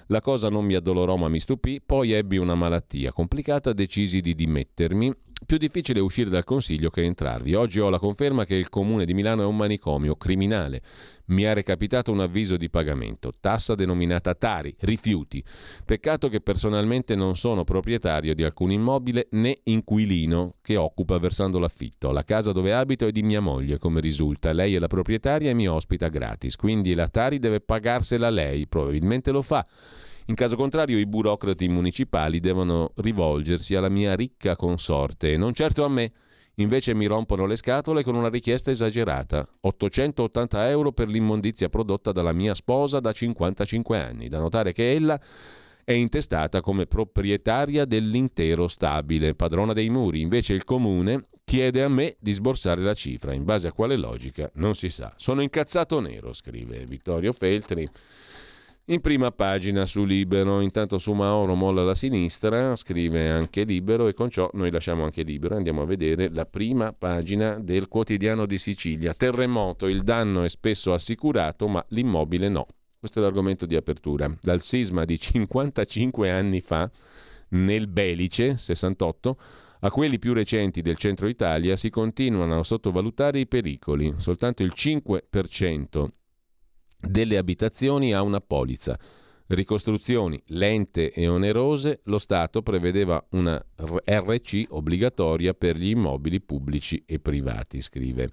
La 0.06 0.22
cosa 0.22 0.48
non 0.48 0.64
mi 0.64 0.74
addolorò 0.74 1.16
ma 1.16 1.28
mi 1.28 1.40
stupì, 1.40 1.82
poi 1.84 2.12
ebbi 2.12 2.38
una 2.38 2.54
malattia 2.54 3.12
complicata, 3.12 3.74
decisi 3.74 4.22
di 4.22 4.34
dimettermi 4.34 5.12
Più 5.46 5.58
difficile 5.58 6.00
uscire 6.00 6.30
dal 6.30 6.44
Consiglio 6.44 6.88
che 6.88 7.02
entrarvi. 7.02 7.54
Oggi 7.54 7.78
ho 7.78 7.90
la 7.90 7.98
conferma 7.98 8.46
che 8.46 8.54
il 8.54 8.70
Comune 8.70 9.04
di 9.04 9.12
Milano 9.12 9.42
è 9.42 9.44
un 9.44 9.56
manicomio 9.56 10.16
criminale. 10.16 10.80
Mi 11.26 11.44
ha 11.44 11.52
recapitato 11.52 12.10
un 12.12 12.20
avviso 12.20 12.56
di 12.56 12.70
pagamento, 12.70 13.32
tassa 13.40 13.74
denominata 13.74 14.34
Tari, 14.34 14.74
rifiuti. 14.80 15.44
Peccato 15.84 16.28
che 16.28 16.40
personalmente 16.40 17.14
non 17.14 17.36
sono 17.36 17.64
proprietario 17.64 18.34
di 18.34 18.42
alcun 18.42 18.70
immobile 18.70 19.26
né 19.32 19.58
inquilino 19.64 20.54
che 20.62 20.76
occupa 20.76 21.18
versando 21.18 21.58
l'affitto. 21.58 22.10
La 22.10 22.24
casa 22.24 22.52
dove 22.52 22.72
abito 22.72 23.06
è 23.06 23.10
di 23.10 23.22
mia 23.22 23.40
moglie, 23.40 23.78
come 23.78 24.00
risulta. 24.00 24.52
Lei 24.52 24.74
è 24.74 24.78
la 24.78 24.86
proprietaria 24.86 25.50
e 25.50 25.54
mi 25.54 25.68
ospita 25.68 26.08
gratis, 26.08 26.56
quindi 26.56 26.94
la 26.94 27.08
Tari 27.08 27.38
deve 27.38 27.60
pagarsela 27.60 28.30
lei, 28.30 28.66
probabilmente 28.66 29.30
lo 29.30 29.42
fa. 29.42 29.66
In 30.26 30.34
caso 30.34 30.56
contrario 30.56 30.98
i 30.98 31.06
burocrati 31.06 31.68
municipali 31.68 32.40
devono 32.40 32.92
rivolgersi 32.96 33.74
alla 33.74 33.90
mia 33.90 34.14
ricca 34.14 34.56
consorte 34.56 35.32
e 35.32 35.36
non 35.36 35.52
certo 35.52 35.84
a 35.84 35.88
me 35.88 36.12
Invece 36.58 36.94
mi 36.94 37.06
rompono 37.06 37.46
le 37.46 37.56
scatole 37.56 38.04
con 38.04 38.14
una 38.14 38.28
richiesta 38.28 38.70
esagerata. 38.70 39.46
880 39.60 40.68
euro 40.70 40.92
per 40.92 41.08
l'immondizia 41.08 41.68
prodotta 41.68 42.12
dalla 42.12 42.32
mia 42.32 42.54
sposa 42.54 43.00
da 43.00 43.10
55 43.10 43.98
anni. 43.98 44.28
Da 44.28 44.38
notare 44.38 44.72
che 44.72 44.92
ella 44.92 45.20
è 45.82 45.92
intestata 45.92 46.60
come 46.60 46.86
proprietaria 46.86 47.84
dell'intero 47.84 48.68
stabile, 48.68 49.34
padrona 49.34 49.72
dei 49.72 49.90
muri. 49.90 50.20
Invece 50.20 50.54
il 50.54 50.62
comune 50.62 51.26
chiede 51.42 51.82
a 51.82 51.88
me 51.88 52.16
di 52.20 52.30
sborsare 52.30 52.82
la 52.82 52.94
cifra. 52.94 53.32
In 53.32 53.42
base 53.42 53.66
a 53.66 53.72
quale 53.72 53.96
logica? 53.96 54.48
Non 54.54 54.74
si 54.76 54.90
sa. 54.90 55.12
Sono 55.16 55.42
incazzato 55.42 55.98
nero, 55.98 56.32
scrive 56.32 56.84
Vittorio 56.86 57.32
Feltri 57.32 57.88
in 58.86 59.00
prima 59.00 59.30
pagina 59.30 59.86
su 59.86 60.04
Libero. 60.04 60.60
Intanto 60.60 60.98
su 60.98 61.12
Mauro 61.12 61.54
molla 61.54 61.82
la 61.82 61.94
sinistra, 61.94 62.76
scrive 62.76 63.30
anche 63.30 63.64
Libero 63.64 64.08
e 64.08 64.14
con 64.14 64.30
ciò 64.30 64.50
noi 64.52 64.70
lasciamo 64.70 65.04
anche 65.04 65.22
Libero. 65.22 65.56
Andiamo 65.56 65.82
a 65.82 65.86
vedere 65.86 66.28
la 66.30 66.44
prima 66.44 66.92
pagina 66.92 67.58
del 67.58 67.88
quotidiano 67.88 68.46
di 68.46 68.58
Sicilia. 68.58 69.14
Terremoto, 69.14 69.86
il 69.86 70.02
danno 70.02 70.42
è 70.42 70.48
spesso 70.48 70.92
assicurato, 70.92 71.68
ma 71.68 71.84
l'immobile 71.88 72.48
no. 72.48 72.66
Questo 72.98 73.20
è 73.20 73.22
l'argomento 73.22 73.66
di 73.66 73.76
apertura. 73.76 74.34
Dal 74.40 74.60
sisma 74.60 75.04
di 75.04 75.18
55 75.18 76.30
anni 76.30 76.60
fa, 76.60 76.90
nel 77.50 77.86
Belice, 77.86 78.56
68, 78.56 79.38
a 79.80 79.90
quelli 79.90 80.18
più 80.18 80.32
recenti 80.32 80.80
del 80.80 80.96
centro 80.96 81.28
Italia 81.28 81.76
si 81.76 81.90
continuano 81.90 82.58
a 82.58 82.64
sottovalutare 82.64 83.40
i 83.40 83.46
pericoli. 83.46 84.14
Soltanto 84.16 84.62
il 84.62 84.72
5% 84.74 86.06
delle 87.08 87.36
abitazioni 87.36 88.12
ha 88.12 88.22
una 88.22 88.40
polizza. 88.40 88.98
Ricostruzioni 89.46 90.42
lente 90.46 91.12
e 91.12 91.28
onerose, 91.28 92.00
lo 92.04 92.18
Stato 92.18 92.62
prevedeva 92.62 93.22
una 93.30 93.62
RC 94.04 94.66
obbligatoria 94.70 95.52
per 95.52 95.76
gli 95.76 95.90
immobili 95.90 96.40
pubblici 96.40 97.02
e 97.06 97.18
privati, 97.18 97.80
scrive 97.82 98.30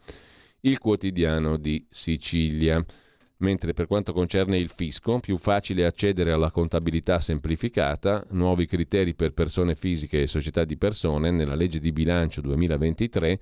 il 0.62 0.78
quotidiano 0.78 1.58
di 1.58 1.86
Sicilia. 1.90 2.84
Mentre 3.38 3.74
per 3.74 3.88
quanto 3.88 4.14
concerne 4.14 4.58
il 4.58 4.70
fisco, 4.70 5.20
più 5.20 5.38
facile 5.38 5.86
accedere 5.86 6.32
alla 6.32 6.52
contabilità 6.52 7.20
semplificata, 7.20 8.24
nuovi 8.30 8.68
criteri 8.68 9.16
per 9.16 9.34
persone 9.34 9.76
fisiche 9.76 10.22
e 10.22 10.28
società 10.28 10.64
di 10.64 10.78
persone 10.78 11.32
nella 11.32 11.56
legge 11.56 11.80
di 11.80 11.92
bilancio 11.92 12.40
2023 12.42 13.40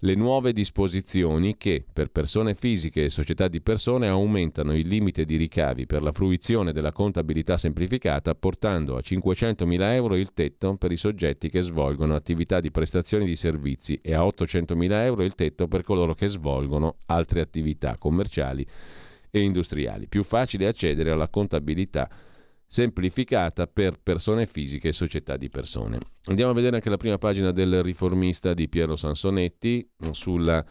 le 0.00 0.14
nuove 0.14 0.52
disposizioni 0.52 1.56
che, 1.56 1.84
per 1.92 2.10
persone 2.10 2.54
fisiche 2.54 3.04
e 3.04 3.10
società 3.10 3.48
di 3.48 3.60
persone, 3.60 4.08
aumentano 4.08 4.74
il 4.74 4.88
limite 4.88 5.24
di 5.24 5.36
ricavi 5.36 5.86
per 5.86 6.02
la 6.02 6.12
fruizione 6.12 6.72
della 6.72 6.92
contabilità 6.92 7.58
semplificata, 7.58 8.34
portando 8.34 8.96
a 8.96 9.00
500.000 9.00 9.92
euro 9.92 10.16
il 10.16 10.32
tetto 10.32 10.76
per 10.76 10.92
i 10.92 10.96
soggetti 10.96 11.50
che 11.50 11.60
svolgono 11.60 12.14
attività 12.14 12.60
di 12.60 12.70
prestazione 12.70 13.24
di 13.24 13.36
servizi 13.36 13.98
e 14.02 14.14
a 14.14 14.22
800.000 14.22 14.90
euro 15.04 15.22
il 15.22 15.34
tetto 15.34 15.68
per 15.68 15.82
coloro 15.82 16.14
che 16.14 16.28
svolgono 16.28 16.96
altre 17.06 17.40
attività 17.40 17.98
commerciali 17.98 18.66
e 19.30 19.40
industriali. 19.42 20.08
Più 20.08 20.22
facile 20.22 20.66
accedere 20.66 21.10
alla 21.10 21.28
contabilità 21.28 22.02
semplificata 22.02 22.29
semplificata 22.72 23.66
per 23.66 23.98
persone 24.00 24.46
fisiche 24.46 24.88
e 24.88 24.92
società 24.92 25.36
di 25.36 25.48
persone. 25.48 25.98
Andiamo 26.26 26.52
a 26.52 26.54
vedere 26.54 26.76
anche 26.76 26.88
la 26.88 26.96
prima 26.96 27.18
pagina 27.18 27.50
del 27.50 27.82
riformista 27.82 28.54
di 28.54 28.68
Piero 28.68 28.94
Sansonetti 28.94 29.90
sulla 30.12 30.64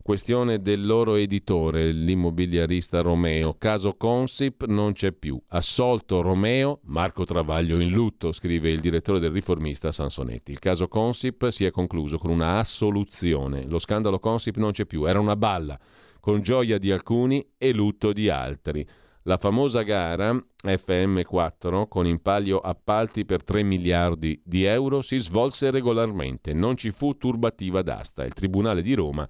questione 0.00 0.62
del 0.62 0.86
loro 0.86 1.16
editore, 1.16 1.92
l'immobiliarista 1.92 3.02
Romeo. 3.02 3.56
Caso 3.58 3.96
Consip 3.96 4.64
non 4.64 4.94
c'è 4.94 5.12
più. 5.12 5.38
Assolto 5.48 6.22
Romeo, 6.22 6.80
Marco 6.84 7.26
Travaglio 7.26 7.80
in 7.80 7.90
lutto, 7.90 8.32
scrive 8.32 8.70
il 8.70 8.80
direttore 8.80 9.18
del 9.18 9.32
riformista 9.32 9.92
Sansonetti. 9.92 10.52
Il 10.52 10.58
caso 10.58 10.88
Consip 10.88 11.48
si 11.48 11.66
è 11.66 11.70
concluso 11.70 12.16
con 12.16 12.30
una 12.30 12.58
assoluzione. 12.58 13.66
Lo 13.66 13.78
scandalo 13.78 14.18
Consip 14.20 14.56
non 14.56 14.72
c'è 14.72 14.86
più, 14.86 15.04
era 15.04 15.20
una 15.20 15.36
balla, 15.36 15.78
con 16.18 16.40
gioia 16.40 16.78
di 16.78 16.90
alcuni 16.90 17.46
e 17.58 17.74
lutto 17.74 18.14
di 18.14 18.30
altri. 18.30 18.88
La 19.28 19.38
famosa 19.38 19.82
gara 19.82 20.40
FM4 20.62 21.88
con 21.88 22.06
in 22.06 22.22
palio 22.22 22.60
appalti 22.60 23.24
per 23.24 23.42
3 23.42 23.64
miliardi 23.64 24.40
di 24.44 24.62
euro 24.62 25.02
si 25.02 25.18
svolse 25.18 25.72
regolarmente, 25.72 26.52
non 26.52 26.76
ci 26.76 26.92
fu 26.92 27.16
turbativa 27.16 27.82
d'asta. 27.82 28.24
Il 28.24 28.34
Tribunale 28.34 28.82
di 28.82 28.94
Roma 28.94 29.28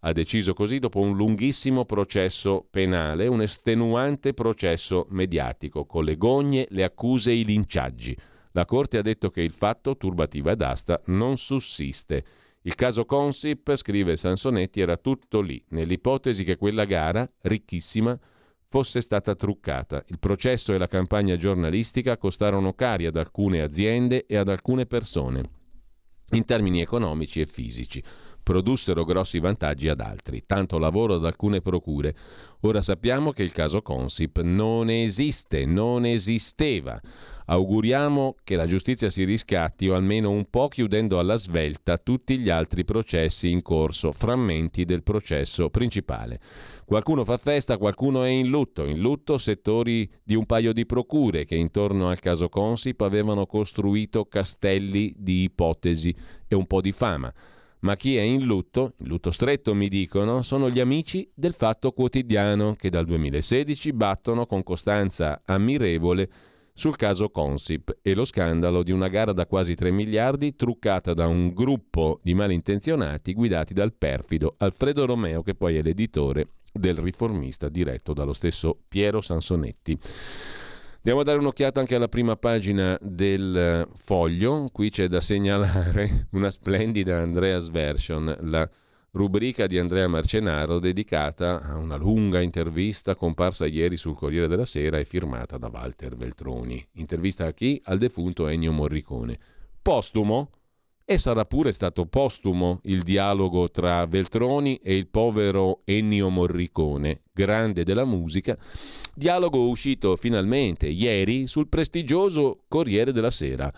ha 0.00 0.12
deciso 0.12 0.52
così 0.52 0.78
dopo 0.78 1.00
un 1.00 1.16
lunghissimo 1.16 1.86
processo 1.86 2.66
penale, 2.68 3.26
un 3.26 3.40
estenuante 3.40 4.34
processo 4.34 5.06
mediatico, 5.08 5.86
con 5.86 6.04
le 6.04 6.18
gogne, 6.18 6.66
le 6.68 6.84
accuse 6.84 7.30
e 7.30 7.36
i 7.36 7.44
linciaggi. 7.46 8.14
La 8.52 8.66
Corte 8.66 8.98
ha 8.98 9.02
detto 9.02 9.30
che 9.30 9.40
il 9.40 9.52
fatto, 9.52 9.96
turbativa 9.96 10.54
d'asta, 10.56 11.00
non 11.06 11.38
sussiste. 11.38 12.22
Il 12.64 12.74
caso 12.74 13.06
Consip, 13.06 13.74
scrive 13.76 14.16
Sansonetti, 14.16 14.82
era 14.82 14.98
tutto 14.98 15.40
lì, 15.40 15.64
nell'ipotesi 15.68 16.44
che 16.44 16.58
quella 16.58 16.84
gara, 16.84 17.26
ricchissima, 17.40 18.18
fosse 18.68 19.00
stata 19.00 19.34
truccata. 19.34 20.04
Il 20.08 20.18
processo 20.18 20.72
e 20.72 20.78
la 20.78 20.88
campagna 20.88 21.36
giornalistica 21.36 22.16
costarono 22.16 22.74
cari 22.74 23.06
ad 23.06 23.16
alcune 23.16 23.62
aziende 23.62 24.26
e 24.26 24.36
ad 24.36 24.48
alcune 24.48 24.86
persone, 24.86 25.42
in 26.30 26.44
termini 26.44 26.80
economici 26.80 27.40
e 27.40 27.46
fisici. 27.46 28.02
Produssero 28.42 29.04
grossi 29.04 29.40
vantaggi 29.40 29.88
ad 29.88 30.00
altri, 30.00 30.44
tanto 30.46 30.78
lavoro 30.78 31.14
ad 31.14 31.24
alcune 31.24 31.60
procure. 31.60 32.16
Ora 32.60 32.80
sappiamo 32.80 33.32
che 33.32 33.42
il 33.42 33.52
caso 33.52 33.82
Consip 33.82 34.40
non 34.40 34.88
esiste, 34.88 35.66
non 35.66 36.06
esisteva. 36.06 36.98
Auguriamo 37.50 38.36
che 38.44 38.56
la 38.56 38.66
giustizia 38.66 39.08
si 39.08 39.24
riscatti 39.24 39.88
o 39.88 39.94
almeno 39.94 40.30
un 40.30 40.50
po' 40.50 40.68
chiudendo 40.68 41.18
alla 41.18 41.36
svelta 41.36 41.96
tutti 41.96 42.36
gli 42.36 42.50
altri 42.50 42.84
processi 42.84 43.50
in 43.50 43.62
corso, 43.62 44.12
frammenti 44.12 44.84
del 44.84 45.02
processo 45.02 45.70
principale. 45.70 46.40
Qualcuno 46.84 47.24
fa 47.24 47.38
festa, 47.38 47.78
qualcuno 47.78 48.22
è 48.22 48.28
in 48.28 48.48
lutto. 48.48 48.84
In 48.84 49.00
lutto 49.00 49.38
settori 49.38 50.10
di 50.22 50.34
un 50.34 50.44
paio 50.44 50.74
di 50.74 50.84
procure 50.84 51.46
che 51.46 51.54
intorno 51.54 52.10
al 52.10 52.20
caso 52.20 52.50
Consip 52.50 53.00
avevano 53.00 53.46
costruito 53.46 54.26
castelli 54.26 55.14
di 55.16 55.44
ipotesi 55.44 56.14
e 56.46 56.54
un 56.54 56.66
po' 56.66 56.82
di 56.82 56.92
fama. 56.92 57.32
Ma 57.80 57.96
chi 57.96 58.16
è 58.16 58.22
in 58.22 58.44
lutto, 58.44 58.92
in 58.98 59.06
lutto 59.06 59.30
stretto 59.30 59.74
mi 59.74 59.88
dicono, 59.88 60.42
sono 60.42 60.68
gli 60.68 60.80
amici 60.80 61.26
del 61.34 61.54
Fatto 61.54 61.92
Quotidiano 61.92 62.74
che 62.74 62.90
dal 62.90 63.06
2016 63.06 63.92
battono 63.94 64.44
con 64.44 64.62
costanza 64.62 65.40
ammirevole 65.46 66.28
sul 66.78 66.94
caso 66.94 67.30
Consip 67.30 67.98
e 68.02 68.14
lo 68.14 68.24
scandalo 68.24 68.84
di 68.84 68.92
una 68.92 69.08
gara 69.08 69.32
da 69.32 69.46
quasi 69.46 69.74
3 69.74 69.90
miliardi 69.90 70.54
truccata 70.54 71.12
da 71.12 71.26
un 71.26 71.52
gruppo 71.52 72.20
di 72.22 72.34
malintenzionati 72.34 73.34
guidati 73.34 73.74
dal 73.74 73.92
perfido 73.92 74.54
Alfredo 74.58 75.04
Romeo 75.04 75.42
che 75.42 75.56
poi 75.56 75.76
è 75.76 75.82
l'editore 75.82 76.50
del 76.72 76.94
riformista 76.98 77.68
diretto 77.68 78.12
dallo 78.12 78.32
stesso 78.32 78.78
Piero 78.86 79.20
Sansonetti. 79.20 79.98
Andiamo 80.98 81.20
a 81.20 81.24
dare 81.24 81.38
un'occhiata 81.38 81.80
anche 81.80 81.96
alla 81.96 82.06
prima 82.06 82.36
pagina 82.36 82.96
del 83.00 83.88
foglio. 83.96 84.68
Qui 84.70 84.90
c'è 84.90 85.08
da 85.08 85.20
segnalare 85.20 86.28
una 86.30 86.50
splendida 86.50 87.18
Andreas 87.18 87.70
Version, 87.70 88.36
la 88.42 88.68
rubrica 89.18 89.66
di 89.66 89.78
Andrea 89.78 90.06
Marcenaro 90.06 90.78
dedicata 90.78 91.60
a 91.60 91.76
una 91.76 91.96
lunga 91.96 92.40
intervista 92.40 93.16
comparsa 93.16 93.66
ieri 93.66 93.96
sul 93.96 94.14
Corriere 94.14 94.46
della 94.46 94.64
Sera 94.64 94.96
e 94.96 95.04
firmata 95.04 95.58
da 95.58 95.68
Walter 95.72 96.14
Veltroni. 96.14 96.86
Intervista 96.92 97.46
a 97.46 97.52
chi? 97.52 97.80
Al 97.86 97.98
defunto 97.98 98.46
Ennio 98.46 98.70
Morricone. 98.70 99.36
Postumo? 99.82 100.50
E 101.04 101.18
sarà 101.18 101.44
pure 101.46 101.72
stato 101.72 102.06
postumo 102.06 102.78
il 102.84 103.02
dialogo 103.02 103.68
tra 103.72 104.06
Veltroni 104.06 104.76
e 104.76 104.94
il 104.94 105.08
povero 105.08 105.80
Ennio 105.82 106.28
Morricone, 106.28 107.22
grande 107.32 107.82
della 107.82 108.04
musica, 108.04 108.56
dialogo 109.14 109.68
uscito 109.68 110.14
finalmente 110.14 110.86
ieri 110.86 111.48
sul 111.48 111.66
prestigioso 111.66 112.60
Corriere 112.68 113.10
della 113.10 113.30
Sera. 113.30 113.72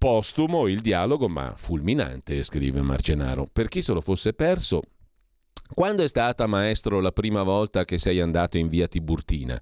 Postumo 0.00 0.66
il 0.66 0.80
dialogo, 0.80 1.28
ma 1.28 1.52
fulminante, 1.58 2.42
scrive 2.42 2.80
Marcenaro. 2.80 3.46
Per 3.52 3.68
chi 3.68 3.82
se 3.82 3.92
lo 3.92 4.00
fosse 4.00 4.32
perso, 4.32 4.80
quando 5.74 6.02
è 6.02 6.08
stata, 6.08 6.46
maestro, 6.46 7.00
la 7.00 7.12
prima 7.12 7.42
volta 7.42 7.84
che 7.84 7.98
sei 7.98 8.18
andato 8.18 8.56
in 8.56 8.68
via 8.68 8.88
Tiburtina? 8.88 9.60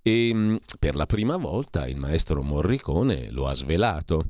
E 0.00 0.30
mm, 0.32 0.56
per 0.78 0.94
la 0.94 1.06
prima 1.06 1.36
volta 1.36 1.88
il 1.88 1.96
maestro 1.96 2.44
Morricone 2.44 3.32
lo 3.32 3.48
ha 3.48 3.54
svelato. 3.54 4.26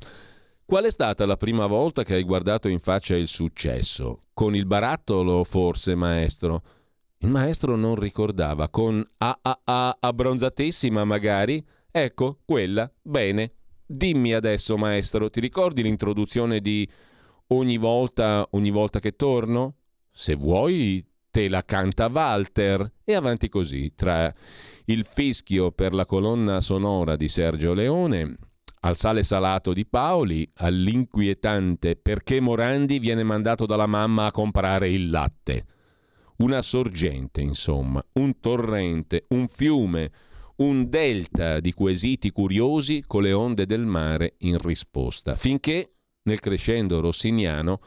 Qual 0.65 0.85
è 0.85 0.89
stata 0.89 1.23
la 1.27 1.37
prima 1.37 1.67
volta 1.67 2.03
che 2.03 2.15
hai 2.15 2.23
guardato 2.23 2.67
in 2.67 2.79
faccia 2.79 3.15
il 3.15 3.27
successo? 3.27 4.21
Con 4.33 4.55
il 4.55 4.65
barattolo, 4.65 5.43
forse, 5.43 5.93
maestro? 5.93 6.63
Il 7.19 7.29
maestro 7.29 7.75
non 7.75 7.93
ricordava. 7.93 8.69
Con 8.69 9.05
AAA 9.19 9.97
abbronzatissima, 9.99 11.03
magari? 11.05 11.63
Ecco, 11.91 12.39
quella. 12.43 12.91
Bene. 13.03 13.51
Dimmi 13.85 14.33
adesso, 14.33 14.77
maestro, 14.77 15.29
ti 15.29 15.39
ricordi 15.39 15.83
l'introduzione 15.83 16.59
di 16.59 16.87
ogni 17.47 17.77
volta, 17.77 18.47
ogni 18.51 18.71
volta 18.71 18.99
che 18.99 19.15
torno? 19.15 19.75
Se 20.11 20.35
vuoi, 20.35 21.05
te 21.29 21.49
la 21.49 21.63
canta 21.63 22.07
Walter. 22.07 22.91
E 23.03 23.13
avanti 23.13 23.49
così, 23.49 23.93
tra 23.95 24.33
il 24.85 25.05
fischio 25.05 25.71
per 25.71 25.93
la 25.93 26.05
colonna 26.05 26.61
sonora 26.61 27.15
di 27.15 27.27
Sergio 27.27 27.73
Leone 27.73 28.37
al 28.85 28.97
sale 28.97 29.23
salato 29.23 29.71
di 29.71 29.85
Paoli, 29.85 30.49
all'inquietante 30.55 31.95
perché 31.95 32.41
Morandi 32.41 32.99
viene 32.99 33.23
mandato 33.23 33.65
dalla 33.65 33.85
mamma 33.85 34.25
a 34.25 34.31
comprare 34.31 34.89
il 34.89 35.09
latte. 35.09 35.65
Una 36.37 36.61
sorgente, 36.61 37.39
insomma, 37.39 38.03
un 38.13 38.39
torrente, 38.41 39.25
un 39.29 39.47
fiume, 39.47 40.11
un 40.63 40.89
delta 40.89 41.59
di 41.59 41.73
quesiti 41.73 42.31
curiosi 42.31 43.03
con 43.05 43.23
le 43.23 43.33
onde 43.33 43.65
del 43.65 43.85
mare 43.85 44.35
in 44.39 44.57
risposta, 44.57 45.35
finché, 45.35 45.95
nel 46.23 46.39
crescendo 46.39 47.01
rossiniano, 47.01 47.81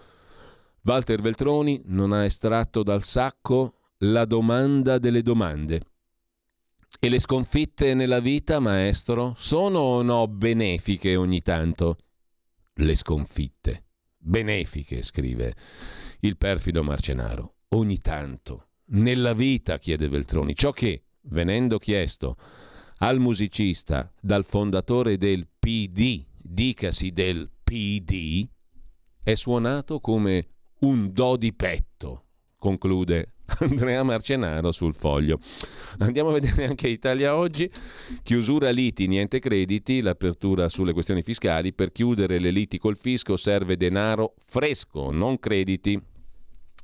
Walter 0.82 1.20
Veltroni 1.20 1.82
non 1.86 2.12
ha 2.12 2.24
estratto 2.24 2.82
dal 2.82 3.02
sacco 3.02 3.78
la 4.00 4.24
domanda 4.24 4.98
delle 4.98 5.22
domande 5.22 5.80
e 6.98 7.08
le 7.08 7.18
sconfitte 7.18 7.94
nella 7.94 8.20
vita, 8.20 8.58
maestro, 8.58 9.34
sono 9.36 9.78
o 9.78 10.02
no 10.02 10.28
benefiche 10.28 11.16
ogni 11.16 11.42
tanto? 11.42 11.98
Le 12.74 12.94
sconfitte. 12.94 13.84
Benefiche, 14.16 15.02
scrive 15.02 15.54
il 16.20 16.36
perfido 16.36 16.82
Marcenaro. 16.82 17.56
Ogni 17.70 17.98
tanto. 17.98 18.68
Nella 18.86 19.34
vita, 19.34 19.78
chiede 19.78 20.08
Veltroni, 20.08 20.54
ciò 20.54 20.72
che, 20.72 21.04
venendo 21.22 21.78
chiesto 21.78 22.36
al 22.98 23.18
musicista 23.18 24.10
dal 24.20 24.44
fondatore 24.44 25.16
del 25.18 25.46
PD, 25.58 26.24
dicasi 26.36 27.12
del 27.12 27.50
PD, 27.62 28.46
è 29.22 29.34
suonato 29.34 30.00
come 30.00 30.48
un 30.80 31.10
do 31.12 31.36
di 31.36 31.52
petto, 31.52 32.24
conclude 32.58 33.32
Andrea 33.60 34.02
Marcenaro 34.02 34.72
sul 34.72 34.94
foglio. 34.94 35.38
Andiamo 35.98 36.30
a 36.30 36.32
vedere 36.32 36.66
anche 36.66 36.88
Italia 36.88 37.36
oggi. 37.36 37.70
Chiusura 38.22 38.70
liti, 38.70 39.06
niente 39.06 39.38
crediti, 39.38 40.00
l'apertura 40.00 40.68
sulle 40.68 40.92
questioni 40.92 41.22
fiscali. 41.22 41.72
Per 41.72 41.92
chiudere 41.92 42.38
le 42.38 42.50
liti 42.50 42.78
col 42.78 42.96
fisco 42.96 43.36
serve 43.36 43.76
denaro 43.76 44.34
fresco, 44.46 45.10
non 45.10 45.38
crediti. 45.38 46.00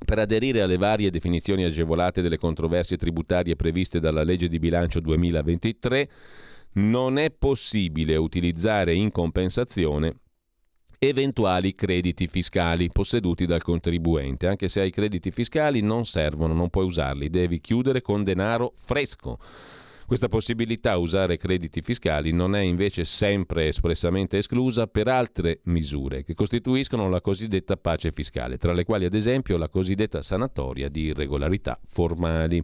Per 0.05 0.19
aderire 0.19 0.61
alle 0.61 0.77
varie 0.77 1.09
definizioni 1.09 1.63
agevolate 1.63 2.21
delle 2.21 2.37
controversie 2.37 2.97
tributarie 2.97 3.55
previste 3.55 3.99
dalla 3.99 4.23
legge 4.23 4.49
di 4.49 4.59
bilancio 4.59 4.99
2023, 4.99 6.09
non 6.73 7.17
è 7.17 7.31
possibile 7.31 8.15
utilizzare 8.15 8.93
in 8.93 9.11
compensazione 9.11 10.17
eventuali 11.07 11.75
crediti 11.75 12.27
fiscali 12.27 12.89
posseduti 12.89 13.45
dal 13.45 13.61
contribuente. 13.61 14.47
Anche 14.47 14.69
se 14.69 14.81
hai 14.81 14.91
crediti 14.91 15.31
fiscali 15.31 15.81
non 15.81 16.05
servono, 16.05 16.53
non 16.53 16.69
puoi 16.69 16.85
usarli, 16.85 17.29
devi 17.29 17.59
chiudere 17.59 18.01
con 18.01 18.23
denaro 18.23 18.73
fresco. 18.77 19.37
Questa 20.05 20.27
possibilità 20.27 20.91
a 20.91 20.97
usare 20.97 21.37
crediti 21.37 21.81
fiscali 21.81 22.31
non 22.31 22.55
è 22.55 22.59
invece 22.59 23.05
sempre 23.05 23.67
espressamente 23.67 24.37
esclusa 24.37 24.87
per 24.87 25.07
altre 25.07 25.61
misure 25.63 26.23
che 26.23 26.33
costituiscono 26.33 27.09
la 27.09 27.21
cosiddetta 27.21 27.77
pace 27.77 28.11
fiscale, 28.11 28.57
tra 28.57 28.73
le 28.73 28.83
quali 28.83 29.05
ad 29.05 29.13
esempio 29.13 29.57
la 29.57 29.69
cosiddetta 29.69 30.21
sanatoria 30.21 30.89
di 30.89 31.01
irregolarità 31.03 31.79
formali. 31.89 32.63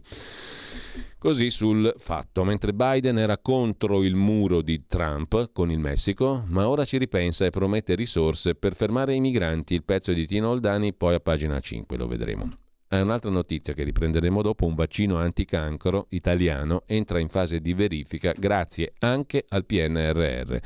Così 1.20 1.50
sul 1.50 1.92
fatto, 1.98 2.44
mentre 2.44 2.72
Biden 2.72 3.18
era 3.18 3.36
contro 3.36 4.02
il 4.02 4.14
muro 4.14 4.62
di 4.62 4.86
Trump 4.86 5.50
con 5.52 5.70
il 5.70 5.78
Messico, 5.78 6.44
ma 6.46 6.66
ora 6.66 6.86
ci 6.86 6.96
ripensa 6.96 7.44
e 7.44 7.50
promette 7.50 7.94
risorse 7.94 8.54
per 8.54 8.74
fermare 8.74 9.14
i 9.14 9.20
migranti. 9.20 9.74
Il 9.74 9.84
pezzo 9.84 10.14
di 10.14 10.26
Tino 10.26 10.48
Oldani 10.48 10.94
poi 10.94 11.14
a 11.14 11.20
pagina 11.20 11.60
5, 11.60 11.96
lo 11.98 12.06
vedremo. 12.06 12.59
È 12.92 13.00
un'altra 13.00 13.30
notizia 13.30 13.72
che 13.72 13.84
riprenderemo 13.84 14.42
dopo, 14.42 14.66
un 14.66 14.74
vaccino 14.74 15.16
anticancro 15.16 16.06
italiano 16.08 16.82
entra 16.86 17.20
in 17.20 17.28
fase 17.28 17.60
di 17.60 17.72
verifica 17.72 18.32
grazie 18.36 18.94
anche 18.98 19.44
al 19.48 19.64
PNRR. 19.64 20.56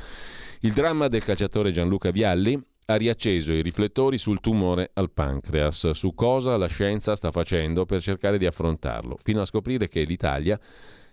Il 0.61 0.73
dramma 0.73 1.07
del 1.07 1.23
calciatore 1.23 1.71
Gianluca 1.71 2.09
Vialli 2.09 2.59
ha 2.85 2.95
riacceso 2.95 3.51
i 3.51 3.61
riflettori 3.61 4.17
sul 4.17 4.41
tumore 4.41 4.89
al 4.93 5.11
pancreas, 5.11 5.91
su 5.91 6.15
cosa 6.15 6.57
la 6.57 6.65
scienza 6.65 7.15
sta 7.15 7.29
facendo 7.29 7.85
per 7.85 8.01
cercare 8.01 8.39
di 8.39 8.47
affrontarlo, 8.47 9.19
fino 9.21 9.41
a 9.41 9.45
scoprire 9.45 9.87
che 9.87 10.01
l'Italia 10.01 10.59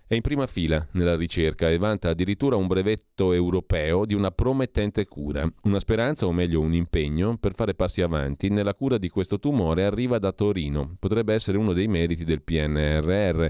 è 0.07 0.15
in 0.15 0.21
prima 0.21 0.47
fila 0.47 0.87
nella 0.93 1.17
ricerca 1.17 1.71
e 1.71 1.79
vanta 1.79 2.11
addirittura 2.11 2.57
un 2.57 2.67
brevetto 2.67 3.33
europeo 3.33 4.05
di 4.05 4.15
una 4.15 4.31
promettente 4.31 5.07
cura. 5.07 5.51
Una 5.63 5.81
speranza, 5.81 6.27
o 6.27 6.33
meglio 6.33 6.61
un 6.61 6.75
impegno, 6.75 7.37
per 7.39 7.55
fare 7.55 7.75
passi 7.75 8.03
avanti 8.03 8.49
nella 8.49 8.75
cura 8.75 8.99
di 8.99 9.09
questo 9.09 9.39
tumore 9.39 9.85
arriva 9.85 10.19
da 10.19 10.33
Torino. 10.33 10.97
Potrebbe 10.99 11.35
essere 11.35 11.57
uno 11.57 11.73
dei 11.73 11.89
meriti 11.89 12.25
del 12.25 12.43
PNRR. 12.43 13.47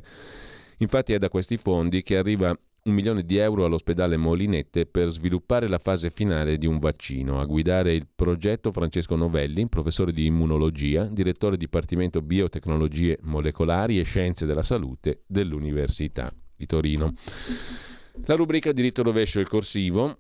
Infatti 0.79 1.13
è 1.13 1.19
da 1.19 1.29
questi 1.29 1.57
fondi 1.57 2.03
che 2.03 2.17
arriva 2.17 2.57
un 2.85 2.95
milione 2.95 3.23
di 3.23 3.37
euro 3.37 3.65
all'ospedale 3.65 4.17
Molinette 4.17 4.87
per 4.87 5.09
sviluppare 5.09 5.69
la 5.69 5.79
fase 5.79 6.11
finale 6.11 6.59
di 6.59 6.67
un 6.67 6.79
vaccino. 6.79 7.41
A 7.41 7.45
guidare 7.45 7.95
il 7.95 8.09
progetto 8.13 8.73
Francesco 8.73 9.15
Novelli, 9.15 9.69
professore 9.69 10.13
di 10.13 10.27
immunologia, 10.27 11.05
direttore 11.05 11.57
Dipartimento 11.57 12.23
Biotecnologie 12.23 13.19
Molecolari 13.23 14.01
e 14.01 14.05
Scienze 14.05 14.47
della 14.47 14.65
Salute 14.65 15.23
dell'Università 15.27 16.33
di 16.63 16.67
Torino. 16.67 17.15
La 18.27 18.37
rubrica 18.37 18.73
diritto 18.73 19.03
rovescio 19.03 19.41
il 19.41 19.49
corsivo 19.49 20.19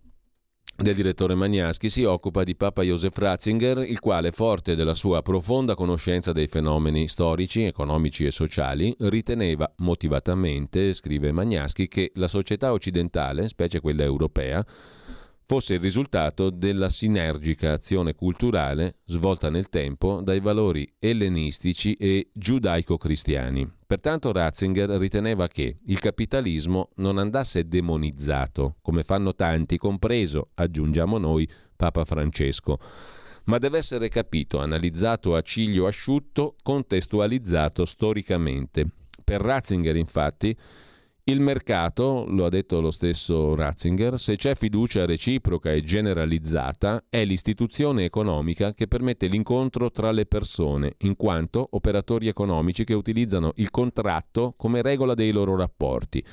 del 0.74 0.94
direttore 0.94 1.34
Magnaschi 1.34 1.90
si 1.90 2.02
occupa 2.02 2.42
di 2.42 2.56
Papa 2.56 2.82
Josef 2.82 3.16
Ratzinger, 3.16 3.78
il 3.78 4.00
quale, 4.00 4.32
forte 4.32 4.74
della 4.74 4.94
sua 4.94 5.22
profonda 5.22 5.74
conoscenza 5.74 6.32
dei 6.32 6.48
fenomeni 6.48 7.06
storici, 7.06 7.62
economici 7.62 8.24
e 8.24 8.30
sociali, 8.30 8.92
riteneva 9.00 9.70
motivatamente, 9.78 10.94
scrive 10.94 11.30
Magnaschi, 11.30 11.86
che 11.86 12.10
la 12.14 12.26
società 12.26 12.72
occidentale, 12.72 13.46
specie 13.48 13.80
quella 13.80 14.02
europea, 14.02 14.64
fosse 15.52 15.74
il 15.74 15.80
risultato 15.80 16.48
della 16.48 16.88
sinergica 16.88 17.72
azione 17.72 18.14
culturale 18.14 19.00
svolta 19.04 19.50
nel 19.50 19.68
tempo 19.68 20.22
dai 20.22 20.40
valori 20.40 20.90
ellenistici 20.98 21.92
e 21.92 22.30
giudaico-cristiani. 22.32 23.70
Pertanto 23.86 24.32
Ratzinger 24.32 24.88
riteneva 24.92 25.48
che 25.48 25.76
il 25.84 25.98
capitalismo 25.98 26.88
non 26.96 27.18
andasse 27.18 27.68
demonizzato, 27.68 28.76
come 28.80 29.02
fanno 29.02 29.34
tanti, 29.34 29.76
compreso, 29.76 30.52
aggiungiamo 30.54 31.18
noi, 31.18 31.46
Papa 31.76 32.06
Francesco, 32.06 32.78
ma 33.44 33.58
deve 33.58 33.76
essere 33.76 34.08
capito, 34.08 34.58
analizzato 34.58 35.34
a 35.34 35.42
ciglio 35.42 35.86
asciutto, 35.86 36.56
contestualizzato 36.62 37.84
storicamente. 37.84 38.86
Per 39.22 39.42
Ratzinger, 39.42 39.96
infatti, 39.96 40.56
il 41.24 41.38
mercato, 41.38 42.24
lo 42.26 42.46
ha 42.46 42.48
detto 42.48 42.80
lo 42.80 42.90
stesso 42.90 43.54
Ratzinger, 43.54 44.18
se 44.18 44.34
c'è 44.34 44.56
fiducia 44.56 45.06
reciproca 45.06 45.70
e 45.70 45.84
generalizzata, 45.84 47.04
è 47.08 47.24
l'istituzione 47.24 48.04
economica 48.04 48.72
che 48.72 48.88
permette 48.88 49.28
l'incontro 49.28 49.92
tra 49.92 50.10
le 50.10 50.26
persone, 50.26 50.94
in 51.02 51.14
quanto 51.14 51.68
operatori 51.70 52.26
economici 52.26 52.82
che 52.82 52.94
utilizzano 52.94 53.52
il 53.56 53.70
contratto 53.70 54.52
come 54.56 54.82
regola 54.82 55.14
dei 55.14 55.30
loro 55.30 55.54
rapporti 55.54 56.24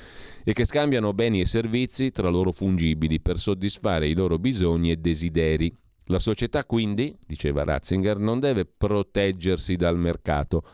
e 0.42 0.52
che 0.52 0.64
scambiano 0.64 1.12
beni 1.12 1.40
e 1.40 1.46
servizi 1.46 2.10
tra 2.10 2.28
loro 2.28 2.50
fungibili 2.50 3.20
per 3.20 3.38
soddisfare 3.38 4.08
i 4.08 4.14
loro 4.14 4.40
bisogni 4.40 4.90
e 4.90 4.96
desideri. 4.96 5.72
La 6.06 6.18
società 6.18 6.64
quindi, 6.64 7.16
diceva 7.24 7.62
Ratzinger, 7.62 8.18
non 8.18 8.40
deve 8.40 8.64
proteggersi 8.64 9.76
dal 9.76 9.96
mercato, 9.96 10.64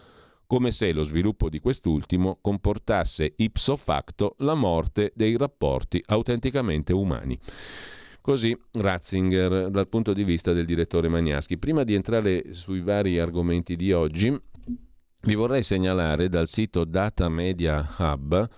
come 0.47 0.71
se 0.71 0.93
lo 0.93 1.03
sviluppo 1.03 1.49
di 1.49 1.61
quest'ultimo 1.61 2.39
comportasse 2.41 3.35
ipso 3.37 3.77
facto 3.77 4.35
la 4.39 4.55
morte 4.55 5.13
dei 5.15 5.37
rapporti 5.37 6.03
autenticamente 6.07 6.93
umani. 6.93 7.39
Così 8.21 8.57
Ratzinger 8.73 9.71
dal 9.71 9.89
punto 9.89 10.13
di 10.13 10.25
vista 10.25 10.53
del 10.53 10.67
direttore 10.67 11.09
Magnaschi. 11.09 11.59
Prima 11.59 11.85
di 11.85 11.95
entrare 11.95 12.53
sui 12.53 12.81
vari 12.81 13.19
argomenti 13.19 13.77
di 13.77 13.93
oggi, 13.93 14.37
vi 15.23 15.35
vorrei 15.35 15.63
segnalare 15.63 16.29
dal 16.29 16.49
sito 16.49 16.85
Data 16.85 17.29
Media 17.29 17.87
Hub 17.99 18.49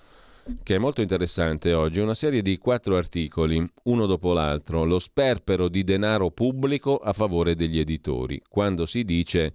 che 0.63 0.77
è 0.77 0.79
molto 0.79 1.01
interessante 1.01 1.73
oggi, 1.73 2.01
una 2.01 2.15
serie 2.15 2.43
di 2.43 2.59
quattro 2.59 2.97
articoli, 2.97 3.67
uno 3.85 4.07
dopo 4.07 4.33
l'altro, 4.33 4.85
lo 4.85 4.99
sperpero 4.99 5.69
di 5.69 5.85
denaro 5.85 6.31
pubblico 6.31 6.97
a 6.97 7.13
favore 7.13 7.55
degli 7.55 7.79
editori, 7.79 8.43
quando 8.49 8.87
si 8.87 9.05
dice 9.05 9.53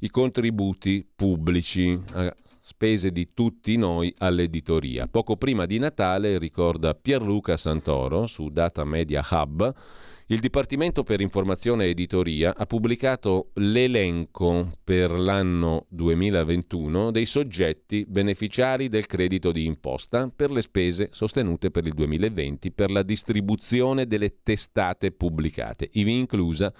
i 0.00 0.10
contributi 0.10 1.06
pubblici 1.14 1.98
a 2.12 2.34
spese 2.60 3.12
di 3.12 3.28
tutti 3.32 3.76
noi 3.76 4.12
all'editoria. 4.18 5.06
Poco 5.06 5.36
prima 5.36 5.66
di 5.66 5.78
Natale, 5.78 6.36
ricorda 6.36 6.94
Pierluca 6.94 7.56
Santoro 7.56 8.26
su 8.26 8.48
Data 8.48 8.84
Media 8.84 9.24
Hub, 9.30 9.72
Il 10.28 10.40
Dipartimento 10.40 11.04
per 11.04 11.20
Informazione 11.20 11.84
e 11.84 11.90
Editoria 11.90 12.52
ha 12.56 12.66
pubblicato 12.66 13.50
l'elenco 13.54 14.68
per 14.82 15.12
l'anno 15.12 15.86
2021 15.90 17.12
dei 17.12 17.26
soggetti 17.26 18.04
beneficiari 18.08 18.88
del 18.88 19.06
credito 19.06 19.52
di 19.52 19.64
imposta 19.64 20.28
per 20.34 20.50
le 20.50 20.62
spese 20.62 21.10
sostenute 21.12 21.70
per 21.70 21.86
il 21.86 21.92
2020 21.92 22.72
per 22.72 22.90
la 22.90 23.04
distribuzione 23.04 24.08
delle 24.08 24.42
testate 24.42 25.12
pubblicate, 25.12 25.90
ivi 25.92 26.18
inclusa 26.18 26.74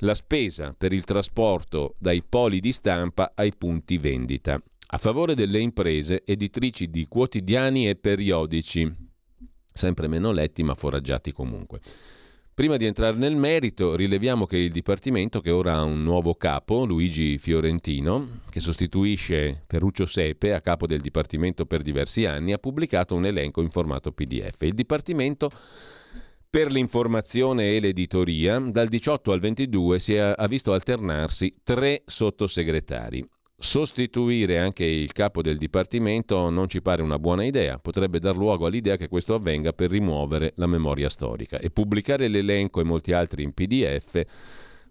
la 0.00 0.14
spesa 0.14 0.74
per 0.76 0.92
il 0.92 1.04
trasporto 1.04 1.94
dai 1.98 2.22
poli 2.22 2.60
di 2.60 2.72
stampa 2.72 3.32
ai 3.34 3.54
punti 3.56 3.96
vendita, 3.96 4.62
a 4.88 4.98
favore 4.98 5.34
delle 5.34 5.60
imprese 5.60 6.24
editrici 6.26 6.90
di 6.90 7.06
quotidiani 7.06 7.88
e 7.88 7.96
periodici, 7.96 8.94
sempre 9.72 10.08
meno 10.08 10.30
letti 10.30 10.62
ma 10.62 10.74
foraggiati 10.74 11.32
comunque. 11.32 11.80
Prima 12.56 12.78
di 12.78 12.86
entrare 12.86 13.18
nel 13.18 13.36
merito, 13.36 13.96
rileviamo 13.96 14.46
che 14.46 14.56
il 14.56 14.72
Dipartimento, 14.72 15.42
che 15.42 15.50
ora 15.50 15.74
ha 15.74 15.82
un 15.82 16.02
nuovo 16.02 16.36
capo, 16.36 16.86
Luigi 16.86 17.36
Fiorentino, 17.36 18.40
che 18.48 18.60
sostituisce 18.60 19.64
Ferruccio 19.66 20.06
Sepe 20.06 20.54
a 20.54 20.62
capo 20.62 20.86
del 20.86 21.02
Dipartimento 21.02 21.66
per 21.66 21.82
diversi 21.82 22.24
anni, 22.24 22.54
ha 22.54 22.58
pubblicato 22.58 23.14
un 23.14 23.26
elenco 23.26 23.60
in 23.60 23.68
formato 23.68 24.10
PDF. 24.10 24.62
Il 24.62 24.72
Dipartimento 24.72 25.50
per 26.48 26.72
l'informazione 26.72 27.76
e 27.76 27.78
l'editoria, 27.78 28.58
dal 28.58 28.88
18 28.88 29.32
al 29.32 29.40
22 29.40 29.98
si 29.98 30.14
è, 30.14 30.34
ha 30.34 30.46
visto 30.46 30.72
alternarsi 30.72 31.56
tre 31.62 32.04
sottosegretari. 32.06 33.35
Sostituire 33.58 34.58
anche 34.58 34.84
il 34.84 35.12
capo 35.12 35.40
del 35.40 35.56
dipartimento 35.56 36.50
non 36.50 36.68
ci 36.68 36.82
pare 36.82 37.00
una 37.00 37.18
buona 37.18 37.42
idea, 37.42 37.78
potrebbe 37.78 38.18
dar 38.18 38.36
luogo 38.36 38.66
all'idea 38.66 38.96
che 38.96 39.08
questo 39.08 39.32
avvenga 39.32 39.72
per 39.72 39.88
rimuovere 39.90 40.52
la 40.56 40.66
memoria 40.66 41.08
storica 41.08 41.58
e 41.58 41.70
pubblicare 41.70 42.28
l'elenco 42.28 42.80
e 42.80 42.84
molti 42.84 43.12
altri 43.12 43.42
in 43.42 43.52
PDF 43.52 44.24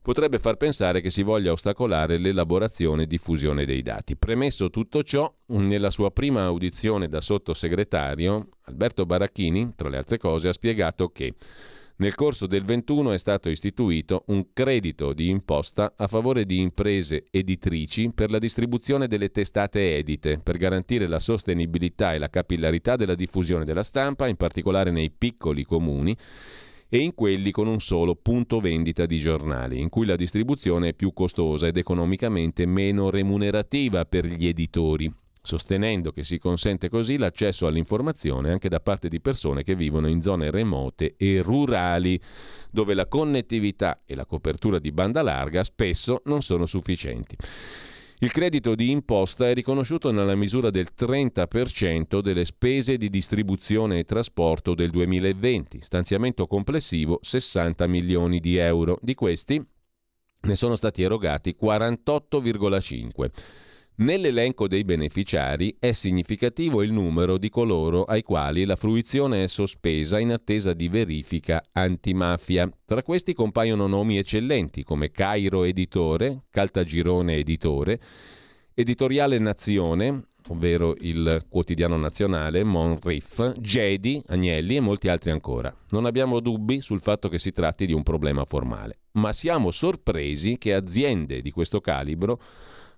potrebbe 0.01 0.37
far 0.37 0.55
pensare 0.57 1.01
che 1.01 1.09
si 1.09 1.23
voglia 1.23 1.51
ostacolare 1.51 2.19
l'elaborazione 2.19 3.03
e 3.03 3.07
diffusione 3.07 3.65
dei 3.65 3.81
dati. 3.81 4.15
Premesso 4.15 4.69
tutto 4.69 5.01
ciò, 5.01 5.31
nella 5.47 5.89
sua 5.89 6.11
prima 6.11 6.43
audizione 6.43 7.07
da 7.07 7.21
sottosegretario, 7.21 8.49
Alberto 8.65 9.07
Baracchini, 9.07 9.73
tra 9.75 9.89
le 9.89 9.97
altre 9.97 10.19
cose, 10.19 10.47
ha 10.47 10.53
spiegato 10.53 11.09
che 11.09 11.33
nel 11.97 12.13
corso 12.13 12.45
del 12.45 12.65
21 12.65 13.13
è 13.13 13.17
stato 13.17 13.49
istituito 13.49 14.23
un 14.27 14.47
credito 14.51 15.13
di 15.13 15.29
imposta 15.29 15.93
a 15.95 16.07
favore 16.07 16.45
di 16.45 16.59
imprese 16.59 17.27
editrici 17.31 18.11
per 18.13 18.31
la 18.31 18.37
distribuzione 18.37 19.07
delle 19.07 19.31
testate 19.31 19.95
edite, 19.95 20.37
per 20.43 20.57
garantire 20.57 21.07
la 21.07 21.19
sostenibilità 21.19 22.13
e 22.13 22.17
la 22.17 22.29
capillarità 22.29 22.97
della 22.97 23.15
diffusione 23.15 23.63
della 23.63 23.83
stampa, 23.83 24.27
in 24.27 24.35
particolare 24.35 24.91
nei 24.91 25.09
piccoli 25.09 25.63
comuni 25.63 26.15
e 26.89 26.97
in 26.97 27.13
quelli 27.13 27.51
con 27.51 27.67
un 27.67 27.79
solo 27.79 28.15
punto 28.15 28.59
vendita 28.59 29.05
di 29.05 29.17
giornali, 29.19 29.79
in 29.79 29.87
cui 29.87 30.05
la 30.05 30.17
distribuzione 30.17 30.89
è 30.89 30.93
più 30.93 31.13
costosa 31.13 31.67
ed 31.67 31.77
economicamente 31.77 32.65
meno 32.65 33.09
remunerativa 33.09 34.03
per 34.03 34.25
gli 34.25 34.47
editori 34.47 35.09
sostenendo 35.45 36.11
che 36.11 36.23
si 36.23 36.39
consente 36.39 36.89
così 36.89 37.17
l'accesso 37.17 37.67
all'informazione 37.67 38.51
anche 38.51 38.67
da 38.67 38.79
parte 38.79 39.07
di 39.07 39.21
persone 39.21 39.63
che 39.63 39.75
vivono 39.75 40.07
in 40.07 40.21
zone 40.21 40.51
remote 40.51 41.13
e 41.17 41.41
rurali, 41.41 42.19
dove 42.71 42.93
la 42.93 43.05
connettività 43.05 44.01
e 44.05 44.15
la 44.15 44.25
copertura 44.25 44.79
di 44.79 44.91
banda 44.91 45.21
larga 45.21 45.63
spesso 45.63 46.21
non 46.25 46.41
sono 46.41 46.65
sufficienti. 46.65 47.35
Il 48.19 48.31
credito 48.31 48.75
di 48.75 48.91
imposta 48.91 49.49
è 49.49 49.53
riconosciuto 49.53 50.09
nella 50.09 50.35
misura 50.35 50.69
del 50.69 50.87
30% 50.97 52.21
delle 52.21 52.45
spese 52.45 52.97
di 52.97 53.09
distribuzione 53.09 53.99
e 53.99 54.03
trasporto 54.03 54.73
del 54.73 54.89
2020, 54.89 55.81
stanziamento 55.81 56.47
complessivo 56.47 57.19
60 57.21 57.85
milioni 57.87 58.39
di 58.39 58.55
euro. 58.55 58.97
Di 59.01 59.13
questi 59.15 59.63
ne 60.41 60.55
sono 60.55 60.75
stati 60.75 61.03
erogati 61.03 61.55
48,5 61.61 63.29
Nell'elenco 63.97 64.67
dei 64.67 64.83
beneficiari 64.83 65.77
è 65.79 65.93
significativo 65.93 66.83
il 66.83 66.91
numero 66.91 67.37
di 67.37 67.47
coloro 67.47 68.03
ai 68.03 68.23
quali 68.23 68.65
la 68.65 68.75
fruizione 68.75 69.43
è 69.43 69.47
sospesa 69.47 70.19
in 70.19 70.33
attesa 70.33 70.73
di 70.73 70.89
verifica 70.89 71.63
antimafia. 71.71 72.69
Tra 72.83 73.03
questi 73.03 73.33
compaiono 73.33 73.87
nomi 73.87 74.17
eccellenti 74.17 74.83
come 74.83 75.11
Cairo 75.11 75.63
Editore, 75.63 76.43
Caltagirone 76.49 77.35
Editore, 77.35 78.01
Editoriale 78.73 79.39
Nazione, 79.39 80.27
ovvero 80.49 80.93
il 80.99 81.45
quotidiano 81.47 81.95
nazionale, 81.95 82.65
Monriff, 82.65 83.53
Gedi, 83.57 84.21
Agnelli 84.27 84.75
e 84.75 84.81
molti 84.81 85.07
altri 85.07 85.31
ancora. 85.31 85.73
Non 85.91 86.05
abbiamo 86.05 86.41
dubbi 86.41 86.81
sul 86.81 86.99
fatto 86.99 87.29
che 87.29 87.39
si 87.39 87.53
tratti 87.53 87.85
di 87.85 87.93
un 87.93 88.03
problema 88.03 88.43
formale, 88.43 88.97
ma 89.13 89.31
siamo 89.31 89.71
sorpresi 89.71 90.57
che 90.57 90.73
aziende 90.73 91.41
di 91.41 91.51
questo 91.51 91.79
calibro 91.79 92.41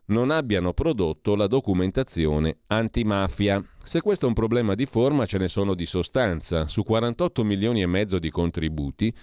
non 0.07 0.31
abbiano 0.31 0.73
prodotto 0.73 1.35
la 1.35 1.47
documentazione 1.47 2.59
antimafia. 2.67 3.63
Se 3.83 4.01
questo 4.01 4.25
è 4.25 4.27
un 4.27 4.33
problema 4.33 4.75
di 4.75 4.85
forma, 4.85 5.25
ce 5.25 5.37
ne 5.37 5.47
sono 5.47 5.73
di 5.73 5.85
sostanza. 5.85 6.67
Su 6.67 6.83
48 6.83 7.43
milioni 7.43 7.81
e 7.81 7.87
mezzo 7.87 8.19
di 8.19 8.29
contributi, 8.29 9.13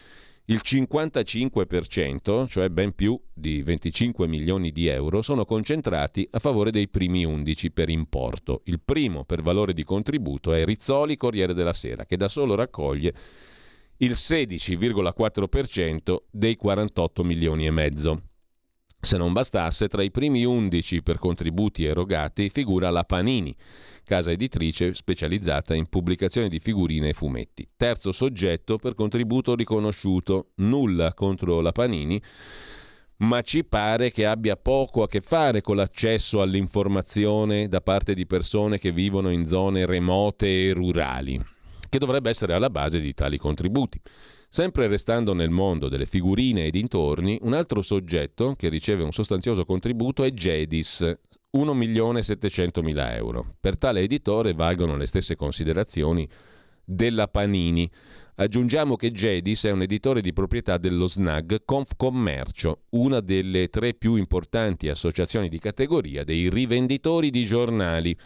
il 0.46 0.60
55%, 0.62 2.46
cioè 2.48 2.68
ben 2.68 2.94
più 2.94 3.18
di 3.32 3.62
25 3.62 4.26
milioni 4.26 4.72
di 4.72 4.88
euro, 4.88 5.22
sono 5.22 5.46
concentrati 5.46 6.28
a 6.32 6.38
favore 6.38 6.70
dei 6.70 6.88
primi 6.88 7.24
11 7.24 7.70
per 7.70 7.88
importo. 7.88 8.60
Il 8.64 8.80
primo 8.84 9.24
per 9.24 9.40
valore 9.40 9.72
di 9.72 9.84
contributo 9.84 10.52
è 10.52 10.66
Rizzoli 10.66 11.16
Corriere 11.16 11.54
della 11.54 11.72
Sera, 11.72 12.04
che 12.04 12.18
da 12.18 12.28
solo 12.28 12.54
raccoglie 12.54 13.14
il 13.98 14.12
16,4% 14.12 16.16
dei 16.30 16.56
48 16.56 17.24
milioni 17.24 17.66
e 17.66 17.70
mezzo. 17.70 18.22
Se 19.04 19.18
non 19.18 19.34
bastasse, 19.34 19.86
tra 19.86 20.02
i 20.02 20.10
primi 20.10 20.46
11 20.46 21.02
per 21.02 21.18
contributi 21.18 21.84
erogati 21.84 22.48
figura 22.48 22.88
la 22.88 23.04
Panini, 23.04 23.54
casa 24.02 24.30
editrice 24.30 24.94
specializzata 24.94 25.74
in 25.74 25.90
pubblicazione 25.90 26.48
di 26.48 26.58
figurine 26.58 27.10
e 27.10 27.12
fumetti. 27.12 27.68
Terzo 27.76 28.12
soggetto 28.12 28.78
per 28.78 28.94
contributo 28.94 29.54
riconosciuto, 29.54 30.52
nulla 30.56 31.12
contro 31.12 31.60
la 31.60 31.72
Panini, 31.72 32.20
ma 33.18 33.42
ci 33.42 33.62
pare 33.64 34.10
che 34.10 34.24
abbia 34.24 34.56
poco 34.56 35.02
a 35.02 35.06
che 35.06 35.20
fare 35.20 35.60
con 35.60 35.76
l'accesso 35.76 36.40
all'informazione 36.40 37.68
da 37.68 37.82
parte 37.82 38.14
di 38.14 38.24
persone 38.24 38.78
che 38.78 38.90
vivono 38.90 39.30
in 39.30 39.44
zone 39.44 39.84
remote 39.84 40.46
e 40.46 40.72
rurali, 40.72 41.38
che 41.90 41.98
dovrebbe 41.98 42.30
essere 42.30 42.54
alla 42.54 42.70
base 42.70 43.00
di 43.00 43.12
tali 43.12 43.36
contributi. 43.36 44.00
Sempre 44.54 44.86
restando 44.86 45.34
nel 45.34 45.50
mondo 45.50 45.88
delle 45.88 46.06
figurine 46.06 46.66
e 46.66 46.70
dintorni, 46.70 47.36
un 47.42 47.54
altro 47.54 47.82
soggetto 47.82 48.54
che 48.56 48.68
riceve 48.68 49.02
un 49.02 49.10
sostanzioso 49.10 49.64
contributo 49.64 50.22
è 50.22 50.30
Gedis, 50.30 51.00
1.700.000 51.52 53.16
euro. 53.16 53.56
Per 53.58 53.76
tale 53.76 54.02
editore 54.02 54.52
valgono 54.52 54.96
le 54.96 55.06
stesse 55.06 55.34
considerazioni 55.34 56.28
della 56.84 57.26
Panini. 57.26 57.90
Aggiungiamo 58.36 58.94
che 58.94 59.10
Gedis 59.10 59.64
è 59.64 59.72
un 59.72 59.82
editore 59.82 60.20
di 60.20 60.32
proprietà 60.32 60.78
dello 60.78 61.08
SNAG 61.08 61.62
Confcommercio, 61.64 62.82
una 62.90 63.18
delle 63.18 63.66
tre 63.66 63.94
più 63.94 64.14
importanti 64.14 64.88
associazioni 64.88 65.48
di 65.48 65.58
categoria 65.58 66.22
dei 66.22 66.48
rivenditori 66.48 67.30
di 67.30 67.44
giornali. 67.44 68.16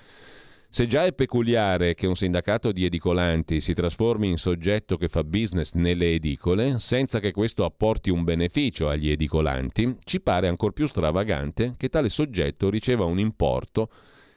Se 0.71 0.87
già 0.87 1.07
è 1.07 1.15
peculiare 1.15 1.95
che 1.95 2.07
un 2.07 2.15
sindacato 2.15 2.73
di 2.73 2.85
edicolanti 2.85 3.59
si 3.59 3.73
trasformi 3.73 4.29
in 4.29 4.37
soggetto 4.37 4.99
che 4.99 5.09
fa 5.09 5.25
business 5.25 5.73
nelle 5.73 6.13
edicole, 6.13 6.79
senza 6.79 7.21
che 7.21 7.33
questo 7.33 7.65
apporti 7.65 8.11
un 8.11 8.23
beneficio 8.23 8.91
agli 8.91 9.09
edicolanti, 9.09 9.97
ci 10.05 10.21
pare 10.21 10.47
ancor 10.47 10.73
più 10.73 10.87
stravagante 10.87 11.73
che 11.79 11.89
tale 11.89 12.11
soggetto 12.11 12.69
riceva 12.69 13.07
un 13.07 13.19
importo 13.19 13.89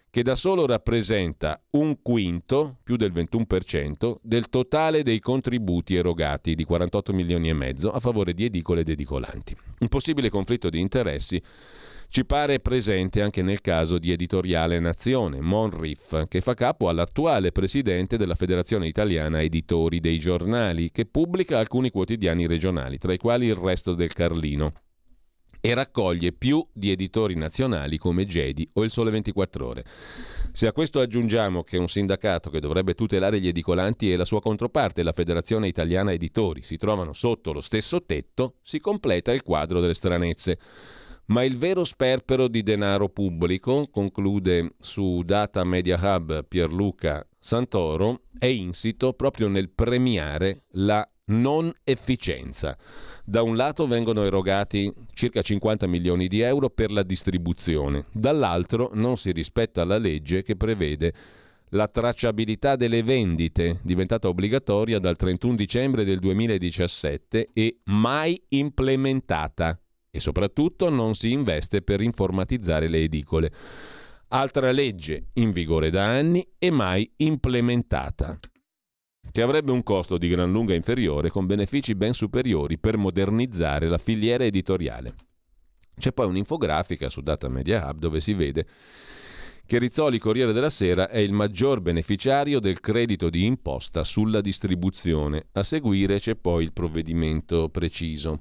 che 0.10 0.24
da 0.24 0.36
solo 0.36 0.66
rappresenta 0.66 1.62
un 1.72 2.02
quinto, 2.02 2.78
più 2.82 2.96
del 2.96 3.12
21%, 3.12 4.16
del 4.22 4.48
totale 4.48 5.04
dei 5.04 5.20
contributi 5.20 5.96
erogati 5.96 6.56
di 6.56 6.64
48 6.64 7.12
milioni 7.14 7.50
e 7.50 7.54
mezzo 7.54 7.92
a 7.92 8.00
favore 8.00 8.34
di 8.34 8.46
edicole 8.46 8.82
ed 8.82 8.90
edicolanti. 8.90 9.56
Un 9.80 9.88
possibile 9.90 10.30
conflitto 10.30 10.70
di 10.70 10.80
interessi 10.80 11.42
ci 12.12 12.26
pare 12.26 12.60
presente 12.60 13.22
anche 13.22 13.42
nel 13.42 13.62
caso 13.62 13.98
di 13.98 14.12
Editoriale 14.12 14.82
Nazione, 14.82 15.40
Monriff, 15.40 16.24
che 16.28 16.42
fa 16.42 16.54
capo 16.56 16.90
all'attuale 16.90 17.54
presidente 17.54 18.18
della 18.18 18.36
Federazione 18.36 18.86
Italiana 18.86 19.42
Editori 19.42 20.02
dei 20.02 20.20
Giornali, 20.20 20.92
che 20.92 21.06
pubblica 21.06 21.58
alcuni 21.58 21.90
quotidiani 21.90 22.48
regionali, 22.48 22.98
tra 22.98 23.14
i 23.14 23.18
quali 23.18 23.46
il 23.46 23.56
resto 23.56 23.94
del 23.94 24.12
Carlino 24.12 24.74
e 25.62 25.74
raccoglie 25.74 26.34
più 26.34 26.68
di 26.74 26.92
editori 26.92 27.36
nazionali 27.36 27.98
come 27.98 28.26
Gedi 28.26 28.68
o 28.74 28.84
Il 28.84 28.92
Sole 28.92 29.12
24 29.12 29.66
Ore. 29.66 29.86
Se 30.52 30.68
a 30.68 30.74
questo 30.74 31.00
aggiungiamo 31.00 31.64
che 31.64 31.78
un 31.78 31.88
sindacato 31.88 32.50
che 32.50 32.60
dovrebbe 32.60 32.94
tutelare 32.94 33.40
gli 33.40 33.48
edicolanti 33.48 34.12
e 34.12 34.18
la 34.18 34.26
sua 34.26 34.42
controparte, 34.42 35.02
la 35.02 35.14
Federazione 35.14 35.70
Italiana 35.70 36.12
Editori, 36.12 36.62
si 36.62 36.76
trovano 36.76 37.14
sotto 37.14 37.54
lo 37.54 37.62
stesso 37.62 38.04
tetto, 38.04 38.56
si 38.62 38.82
completa 38.82 39.32
il 39.32 39.44
quadro 39.44 39.80
delle 39.80 39.94
stranezze. 39.94 40.60
Ma 41.32 41.44
il 41.44 41.58
vero 41.58 41.86
sperpero 41.86 42.50
di 42.50 42.62
denaro 42.62 43.08
pubblico, 43.08 43.88
conclude 43.90 44.74
su 44.82 45.22
Data 45.24 45.64
Media 45.64 45.98
Hub 45.98 46.46
Pierluca 46.46 47.26
Santoro, 47.40 48.24
è 48.38 48.48
insito 48.48 49.14
proprio 49.14 49.48
nel 49.48 49.70
premiare 49.70 50.64
la 50.72 51.10
non 51.28 51.72
efficienza. 51.86 52.78
Da 53.24 53.44
un 53.44 53.56
lato 53.56 53.88
vengono 53.88 54.26
erogati 54.26 54.92
circa 55.14 55.42
50 55.42 55.88
milioni 55.88 56.28
di 56.28 56.42
euro 56.42 56.70
per 56.70 56.92
la 56.92 57.04
distribuzione, 57.04 58.08
dall'altro 58.12 58.90
non 58.94 59.16
si 59.16 59.32
rispetta 59.32 59.86
la 59.86 59.98
legge 59.98 60.44
che 60.44 60.58
prevede 60.58 61.14
la 61.70 61.88
tracciabilità 61.88 62.76
delle 62.76 63.04
vendite, 63.04 63.80
diventata 63.84 64.28
obbligatoria 64.28 65.00
dal 65.00 65.16
31 65.16 65.56
dicembre 65.56 66.04
del 66.04 66.20
2017 66.20 67.52
e 67.54 67.80
mai 67.86 68.44
implementata. 68.50 69.80
E 70.12 70.20
soprattutto 70.20 70.90
non 70.90 71.16
si 71.16 71.32
investe 71.32 71.82
per 71.82 72.02
informatizzare 72.02 72.90
le 72.90 73.00
edicole. 73.00 73.52
Altra 74.28 74.72
legge 74.72 75.30
in 75.34 75.52
vigore 75.52 75.90
da 75.90 76.06
anni 76.06 76.46
e 76.60 76.70
mai 76.70 77.10
implementata 77.18 78.38
che 79.32 79.42
avrebbe 79.42 79.72
un 79.72 79.84
costo 79.84 80.18
di 80.18 80.28
gran 80.28 80.52
lunga 80.52 80.74
inferiore 80.74 81.30
con 81.30 81.46
benefici 81.46 81.96
ben 81.96 82.14
superiori 82.14 82.78
per 82.78 82.98
modernizzare 82.98 83.88
la 83.88 83.98
filiera 83.98 84.44
editoriale. 84.44 85.14
C'è 85.98 86.12
poi 86.12 86.28
un'infografica 86.28 87.10
su 87.10 87.22
Data 87.22 87.48
Media 87.48 87.88
Hub 87.88 88.00
dove 88.00 88.20
si 88.20 88.34
vede 88.34 88.66
che 89.66 89.78
Rizzoli 89.78 90.20
Corriere 90.20 90.52
della 90.52 90.70
Sera 90.70 91.08
è 91.08 91.20
il 91.20 91.32
maggior 91.32 91.80
beneficiario 91.80 92.60
del 92.60 92.82
credito 92.82 93.30
di 93.30 93.46
imposta 93.46 94.04
sulla 94.04 94.42
distribuzione. 94.42 95.48
A 95.54 95.64
seguire 95.64 96.20
c'è 96.20 96.36
poi 96.36 96.64
il 96.64 96.74
provvedimento 96.74 97.70
preciso. 97.70 98.40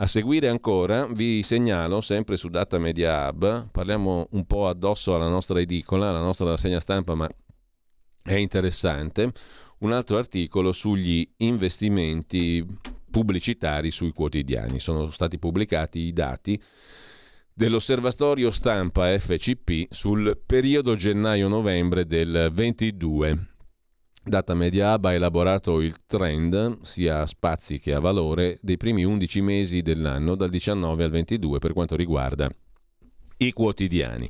A 0.00 0.06
seguire 0.06 0.48
ancora 0.48 1.06
vi 1.06 1.42
segnalo, 1.42 2.00
sempre 2.00 2.38
su 2.38 2.48
Data 2.48 2.78
Media 2.78 3.28
Hub, 3.28 3.68
parliamo 3.70 4.28
un 4.30 4.46
po' 4.46 4.66
addosso 4.66 5.14
alla 5.14 5.28
nostra 5.28 5.60
edicola, 5.60 6.08
alla 6.08 6.22
nostra 6.22 6.48
rassegna 6.48 6.80
stampa, 6.80 7.14
ma 7.14 7.28
è 8.22 8.32
interessante, 8.32 9.30
un 9.80 9.92
altro 9.92 10.16
articolo 10.16 10.72
sugli 10.72 11.30
investimenti 11.38 12.66
pubblicitari 13.10 13.90
sui 13.90 14.12
quotidiani. 14.12 14.78
Sono 14.78 15.10
stati 15.10 15.38
pubblicati 15.38 15.98
i 15.98 16.14
dati 16.14 16.58
dell'osservatorio 17.52 18.50
stampa 18.50 19.18
FCP 19.18 19.92
sul 19.92 20.40
periodo 20.46 20.96
gennaio-novembre 20.96 22.06
del 22.06 22.48
22. 22.50 23.49
Data 24.22 24.54
Media 24.54 24.94
Hub 24.94 25.06
ha 25.06 25.14
elaborato 25.14 25.80
il 25.80 25.96
trend, 26.06 26.82
sia 26.82 27.22
a 27.22 27.26
spazi 27.26 27.78
che 27.78 27.94
a 27.94 28.00
valore, 28.00 28.58
dei 28.60 28.76
primi 28.76 29.02
11 29.02 29.40
mesi 29.40 29.80
dell'anno, 29.80 30.34
dal 30.34 30.50
19 30.50 31.04
al 31.04 31.10
22, 31.10 31.58
per 31.58 31.72
quanto 31.72 31.96
riguarda 31.96 32.48
i 33.38 33.52
quotidiani. 33.52 34.28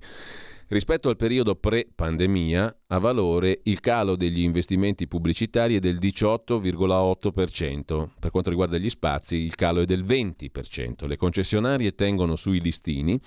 Rispetto 0.71 1.09
al 1.09 1.17
periodo 1.17 1.57
pre-pandemia, 1.57 2.83
a 2.87 2.99
valore 2.99 3.59
il 3.65 3.81
calo 3.81 4.15
degli 4.15 4.39
investimenti 4.39 5.09
pubblicitari 5.09 5.75
è 5.75 5.81
del 5.81 5.99
18,8%. 5.99 8.09
Per 8.21 8.31
quanto 8.31 8.51
riguarda 8.51 8.79
gli 8.79 8.89
spazi, 8.89 9.35
il 9.35 9.57
calo 9.57 9.81
è 9.81 9.85
del 9.85 10.05
20%. 10.05 11.09
Le 11.09 11.17
concessionarie 11.17 11.97
tengono 11.97 12.37
sui 12.37 12.61
listini, 12.61 13.21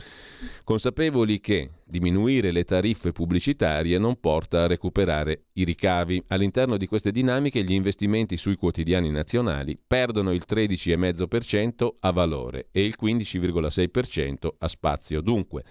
consapevoli 0.63 1.41
che 1.41 1.71
diminuire 1.83 2.53
le 2.53 2.63
tariffe 2.63 3.11
pubblicitarie 3.11 3.97
non 3.97 4.21
porta 4.21 4.63
a 4.63 4.67
recuperare 4.67 5.47
i 5.55 5.65
ricavi. 5.65 6.23
All'interno 6.27 6.77
di 6.77 6.87
queste 6.87 7.11
dinamiche 7.11 7.65
gli 7.65 7.73
investimenti 7.73 8.37
sui 8.37 8.55
quotidiani 8.55 9.11
nazionali 9.11 9.77
perdono 9.85 10.31
il 10.31 10.43
13,5% 10.47 11.89
a 11.99 12.11
valore 12.11 12.67
e 12.71 12.85
il 12.85 12.95
15,6% 12.97 14.47
a 14.59 14.67
spazio. 14.69 15.19
Dunque, 15.19 15.65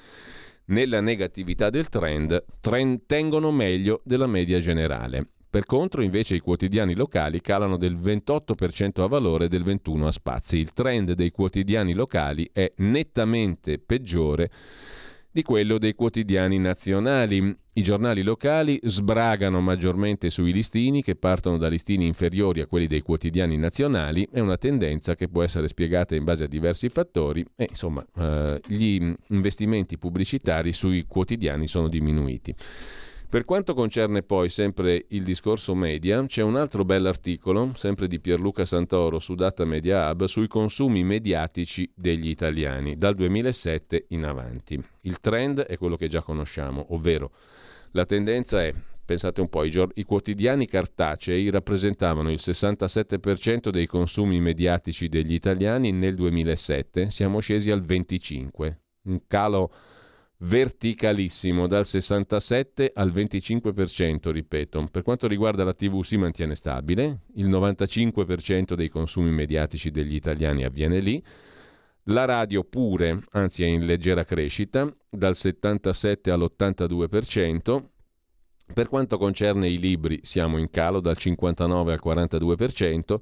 nella 0.67 1.01
negatività 1.01 1.71
del 1.71 1.89
trend, 1.89 2.45
tengono 3.07 3.51
meglio 3.51 4.01
della 4.05 4.27
media 4.27 4.59
generale. 4.61 5.27
Per 5.53 5.67
contro, 5.67 6.01
invece, 6.01 6.35
i 6.35 6.41
quotidiani 6.41 6.95
locali 6.95 7.43
calano 7.43 7.77
del 7.77 7.99
28% 7.99 9.03
a 9.03 9.07
valore 9.07 9.45
e 9.45 9.49
del 9.49 9.63
21% 9.63 10.07
a 10.07 10.11
spazi. 10.11 10.57
Il 10.57 10.73
trend 10.73 11.13
dei 11.13 11.31
quotidiani 11.31 11.93
locali 11.93 12.49
è 12.55 12.73
nettamente 12.77 13.79
peggiore 13.79 14.51
di 15.33 15.43
quello 15.43 15.78
dei 15.78 15.95
quotidiani 15.95 16.59
nazionali. 16.59 17.57
I 17.74 17.83
giornali 17.83 18.22
locali 18.22 18.78
sbragano 18.83 19.62
maggiormente 19.62 20.28
sui 20.28 20.53
listini 20.53 21.03
che 21.03 21.16
partono 21.16 21.57
da 21.57 21.68
listini 21.68 22.07
inferiori 22.07 22.61
a 22.61 22.66
quelli 22.66 22.87
dei 22.87 23.01
quotidiani 23.01 23.57
nazionali, 23.57 24.28
è 24.30 24.41
una 24.41 24.59
tendenza 24.59 25.14
che 25.14 25.28
può 25.28 25.43
essere 25.43 25.68
spiegata 25.68 26.14
in 26.14 26.24
base 26.24 26.45
a 26.45 26.49
diversi 26.49 26.91
fattori 26.91 27.43
e 27.57 27.66
insomma 27.70 28.05
eh, 28.14 28.61
gli 28.66 29.14
investimenti 29.28 29.97
pubblicitari 29.97 30.74
sui 30.74 31.07
quotidiani 31.09 31.66
sono 31.66 31.89
diminuiti. 31.89 32.55
Per 33.33 33.47
quanto 33.47 33.72
concerne 33.72 34.22
poi 34.22 34.51
sempre 34.51 35.07
il 35.09 35.22
discorso 35.22 35.74
media, 35.74 36.22
c'è 36.26 36.43
un 36.43 36.55
altro 36.55 36.85
bell'articolo, 36.85 37.72
sempre 37.74 38.07
di 38.07 38.20
Pierluca 38.20 38.66
Santoro 38.66 39.18
su 39.20 39.35
Data 39.35 39.64
Media 39.64 40.11
Hub, 40.11 40.24
sui 40.24 40.47
consumi 40.49 41.03
mediatici 41.03 41.91
degli 41.95 42.28
italiani 42.28 42.95
dal 42.95 43.14
2007 43.14 44.05
in 44.09 44.26
avanti. 44.26 44.78
Il 45.01 45.18
trend 45.20 45.61
è 45.61 45.78
quello 45.78 45.97
che 45.97 46.09
già 46.09 46.20
conosciamo, 46.20 46.89
ovvero 46.91 47.30
la 47.93 48.05
tendenza 48.05 48.62
è 48.62 48.74
pensate 49.03 49.41
un 49.41 49.49
po', 49.49 49.64
i, 49.64 49.70
gior- 49.70 49.93
i, 49.95 50.05
quotidiani 50.05 50.66
cartacei 50.66 51.49
rappresentavano 51.49 52.30
il 52.30 52.39
67% 52.39 53.70
dei 53.70 53.87
consumi 53.87 54.43
mediatici 54.43 55.09
degli 55.09 55.33
italiani 55.33 55.91
nel 55.91 56.16
2007, 56.16 57.09
siamo 57.09 57.41
scesi 57.41 57.70
al 57.70 57.80
25%, 57.80 58.74
un 59.05 59.26
calo 59.26 59.72
verticalissimo 60.43 61.68
dal 61.68 61.86
67 61.86 62.93
al 62.95 63.12
25%, 63.12 64.30
ripeto. 64.30 64.86
Per 64.90 65.03
quanto 65.03 65.28
riguarda 65.28 65.62
la 65.62 65.74
TV 65.74 66.03
si 66.03 66.16
mantiene 66.16 66.55
stabile, 66.55 67.20
il 67.34 67.49
95% 67.49 68.74
dei 68.74 68.88
consumi 68.88 69.30
mediatici 69.30 69.90
degli 69.90 70.14
italiani 70.14 70.64
avviene 70.64 71.01
lì. 71.01 71.22
La 72.07 72.24
radio 72.24 72.64
pure, 72.64 73.22
anzi 73.32 73.62
è 73.62 73.66
in 73.66 73.86
leggera 73.86 74.24
crescita, 74.24 74.93
dal 75.09 75.36
77 75.36 76.30
all'82%. 76.32 77.84
Per 78.74 78.88
quanto 78.88 79.18
concerne 79.18 79.68
i 79.68 79.78
libri 79.78 80.20
siamo 80.24 80.59
in 80.59 80.70
calo 80.70 81.01
dal 81.01 81.16
59 81.16 81.93
al 81.93 82.01
42%. 82.03 83.20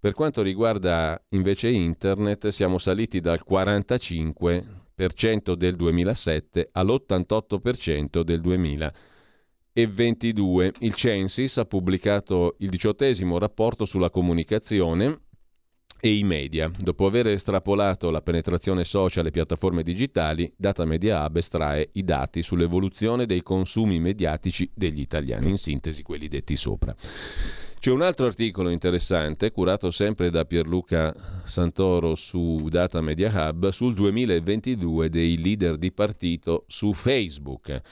Per 0.00 0.12
quanto 0.12 0.40
riguarda 0.40 1.22
invece 1.30 1.68
internet 1.68 2.48
siamo 2.48 2.78
saliti 2.78 3.20
dal 3.20 3.42
45 3.42 4.83
del 4.94 5.76
2007 5.76 6.68
all'88% 6.72 8.22
del 8.22 8.40
2022. 8.40 10.72
Il 10.78 10.94
Censis 10.94 11.58
ha 11.58 11.64
pubblicato 11.64 12.54
il 12.58 12.70
diciottesimo 12.70 13.38
rapporto 13.38 13.84
sulla 13.84 14.10
comunicazione 14.10 15.22
e 16.00 16.16
i 16.16 16.22
media. 16.22 16.70
Dopo 16.78 17.06
aver 17.06 17.26
estrapolato 17.28 18.10
la 18.10 18.20
penetrazione 18.20 18.84
social 18.84 19.26
e 19.26 19.30
piattaforme 19.30 19.82
digitali, 19.82 20.52
Data 20.54 20.84
Media 20.84 21.24
Hub 21.24 21.36
estrae 21.36 21.88
i 21.92 22.04
dati 22.04 22.42
sull'evoluzione 22.42 23.24
dei 23.24 23.42
consumi 23.42 23.98
mediatici 23.98 24.70
degli 24.74 25.00
italiani, 25.00 25.48
in 25.48 25.56
sintesi 25.56 26.02
quelli 26.02 26.28
detti 26.28 26.56
sopra. 26.56 26.94
C'è 27.84 27.90
un 27.90 28.00
altro 28.00 28.24
articolo 28.24 28.70
interessante, 28.70 29.50
curato 29.50 29.90
sempre 29.90 30.30
da 30.30 30.46
Pierluca 30.46 31.14
Santoro 31.44 32.14
su 32.14 32.56
Data 32.70 33.02
Media 33.02 33.30
Hub, 33.30 33.68
sul 33.68 33.92
2022 33.92 35.10
dei 35.10 35.36
leader 35.36 35.76
di 35.76 35.92
partito 35.92 36.64
su 36.66 36.94
Facebook. 36.94 37.82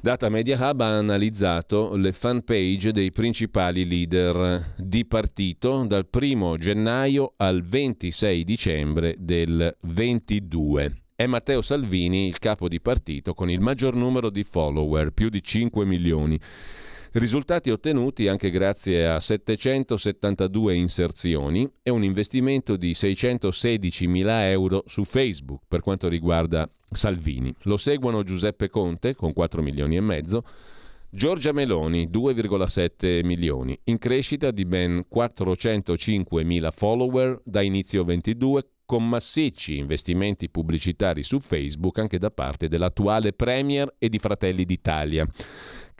Data 0.00 0.30
Media 0.30 0.56
Hub 0.58 0.80
ha 0.80 0.96
analizzato 0.96 1.94
le 1.94 2.12
fan 2.12 2.42
page 2.42 2.90
dei 2.90 3.12
principali 3.12 3.86
leader 3.86 4.72
di 4.78 5.04
partito 5.04 5.84
dal 5.86 6.08
1 6.10 6.56
gennaio 6.56 7.34
al 7.36 7.62
26 7.62 8.44
dicembre 8.44 9.16
del 9.18 9.76
22. 9.80 11.02
È 11.14 11.26
Matteo 11.26 11.60
Salvini 11.60 12.28
il 12.28 12.38
capo 12.38 12.66
di 12.66 12.80
partito 12.80 13.34
con 13.34 13.50
il 13.50 13.60
maggior 13.60 13.94
numero 13.94 14.30
di 14.30 14.42
follower, 14.42 15.10
più 15.10 15.28
di 15.28 15.42
5 15.42 15.84
milioni. 15.84 16.40
Risultati 17.14 17.68
ottenuti 17.68 18.26
anche 18.26 18.48
grazie 18.48 19.06
a 19.06 19.20
772 19.20 20.74
inserzioni 20.74 21.70
e 21.82 21.90
un 21.90 22.02
investimento 22.02 22.78
di 22.78 22.94
616 22.94 24.06
mila 24.06 24.48
euro 24.48 24.84
su 24.86 25.04
Facebook 25.04 25.64
per 25.68 25.80
quanto 25.80 26.08
riguarda 26.08 26.66
Salvini. 26.90 27.54
Lo 27.64 27.76
seguono 27.76 28.22
Giuseppe 28.22 28.70
Conte 28.70 29.14
con 29.14 29.34
4 29.34 29.60
milioni 29.60 29.96
e 29.96 30.00
mezzo, 30.00 30.42
Giorgia 31.10 31.52
Meloni 31.52 32.08
2,7 32.10 33.22
milioni, 33.26 33.78
in 33.84 33.98
crescita 33.98 34.50
di 34.50 34.64
ben 34.64 35.02
405 35.06 36.42
mila 36.44 36.70
follower 36.70 37.42
da 37.44 37.60
inizio 37.60 38.04
22 38.04 38.68
con 38.86 39.06
massicci 39.06 39.76
investimenti 39.76 40.48
pubblicitari 40.48 41.22
su 41.22 41.40
Facebook 41.40 41.98
anche 41.98 42.18
da 42.18 42.30
parte 42.30 42.68
dell'attuale 42.68 43.34
Premier 43.34 43.94
e 43.98 44.08
di 44.08 44.18
Fratelli 44.18 44.64
d'Italia. 44.64 45.26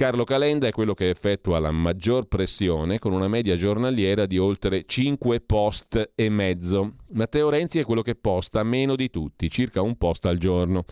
Carlo 0.02 0.24
Calenda 0.24 0.66
è 0.66 0.72
quello 0.72 0.94
che 0.94 1.10
effettua 1.10 1.60
la 1.60 1.70
maggior 1.70 2.26
pressione 2.26 2.98
con 2.98 3.12
una 3.12 3.28
media 3.28 3.54
giornaliera 3.54 4.26
di 4.26 4.36
oltre 4.36 4.84
5 4.84 5.40
post 5.42 6.10
e 6.16 6.28
mezzo. 6.28 6.96
Matteo 7.10 7.48
Renzi 7.48 7.78
è 7.78 7.84
quello 7.84 8.02
che 8.02 8.16
posta 8.16 8.64
meno 8.64 8.96
di 8.96 9.10
tutti, 9.10 9.48
circa 9.48 9.80
un 9.80 9.96
post 9.96 10.26
al 10.26 10.38
giorno. 10.38 10.86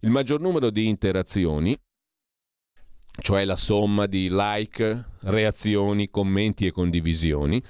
Il 0.00 0.08
maggior 0.08 0.40
numero 0.40 0.70
di 0.70 0.86
interazioni, 0.86 1.78
cioè 3.20 3.44
la 3.44 3.56
somma 3.56 4.06
di 4.06 4.28
like, 4.30 5.04
reazioni, 5.24 6.08
commenti 6.08 6.64
e 6.64 6.70
condivisioni, 6.70 7.62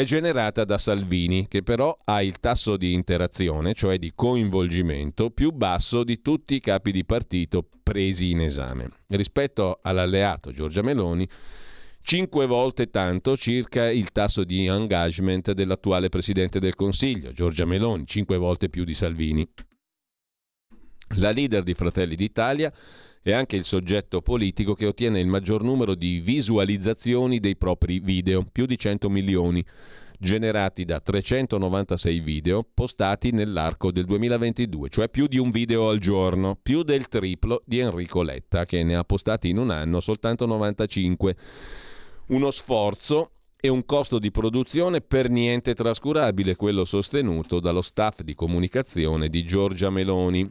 è 0.00 0.04
generata 0.04 0.64
da 0.64 0.78
Salvini, 0.78 1.48
che 1.48 1.62
però 1.62 1.96
ha 2.04 2.22
il 2.22 2.38
tasso 2.38 2.76
di 2.76 2.92
interazione, 2.92 3.74
cioè 3.74 3.98
di 3.98 4.12
coinvolgimento, 4.14 5.30
più 5.30 5.50
basso 5.50 6.04
di 6.04 6.20
tutti 6.20 6.54
i 6.54 6.60
capi 6.60 6.92
di 6.92 7.04
partito 7.04 7.66
presi 7.82 8.30
in 8.30 8.42
esame. 8.42 8.90
Rispetto 9.08 9.78
all'alleato 9.82 10.52
Giorgia 10.52 10.82
Meloni, 10.82 11.28
cinque 12.00 12.46
volte 12.46 12.90
tanto 12.90 13.36
circa 13.36 13.90
il 13.90 14.10
tasso 14.12 14.44
di 14.44 14.66
engagement 14.66 15.52
dell'attuale 15.52 16.08
Presidente 16.08 16.60
del 16.60 16.74
Consiglio, 16.74 17.32
Giorgia 17.32 17.64
Meloni, 17.64 18.06
cinque 18.06 18.36
volte 18.36 18.68
più 18.68 18.84
di 18.84 18.94
Salvini. 18.94 19.48
La 21.16 21.30
leader 21.30 21.62
di 21.62 21.74
Fratelli 21.74 22.14
d'Italia 22.14 22.72
è 23.30 23.34
anche 23.34 23.56
il 23.56 23.64
soggetto 23.64 24.20
politico 24.20 24.74
che 24.74 24.86
ottiene 24.86 25.20
il 25.20 25.26
maggior 25.26 25.62
numero 25.62 25.94
di 25.94 26.20
visualizzazioni 26.20 27.40
dei 27.40 27.56
propri 27.56 27.98
video, 27.98 28.44
più 28.50 28.66
di 28.66 28.78
100 28.78 29.10
milioni, 29.10 29.64
generati 30.18 30.84
da 30.84 31.00
396 31.00 32.20
video 32.20 32.66
postati 32.74 33.30
nell'arco 33.30 33.92
del 33.92 34.04
2022, 34.04 34.88
cioè 34.88 35.08
più 35.08 35.26
di 35.26 35.38
un 35.38 35.50
video 35.50 35.88
al 35.88 35.98
giorno, 35.98 36.58
più 36.60 36.82
del 36.82 37.08
triplo 37.08 37.62
di 37.64 37.78
Enrico 37.78 38.22
Letta, 38.22 38.64
che 38.64 38.82
ne 38.82 38.96
ha 38.96 39.04
postati 39.04 39.48
in 39.48 39.58
un 39.58 39.70
anno 39.70 40.00
soltanto 40.00 40.46
95. 40.46 41.36
Uno 42.28 42.50
sforzo 42.50 43.30
e 43.60 43.68
un 43.68 43.84
costo 43.84 44.18
di 44.18 44.30
produzione 44.30 45.00
per 45.00 45.30
niente 45.30 45.74
trascurabile, 45.74 46.56
quello 46.56 46.84
sostenuto 46.84 47.58
dallo 47.58 47.82
staff 47.82 48.20
di 48.22 48.34
comunicazione 48.34 49.28
di 49.28 49.44
Giorgia 49.44 49.90
Meloni, 49.90 50.50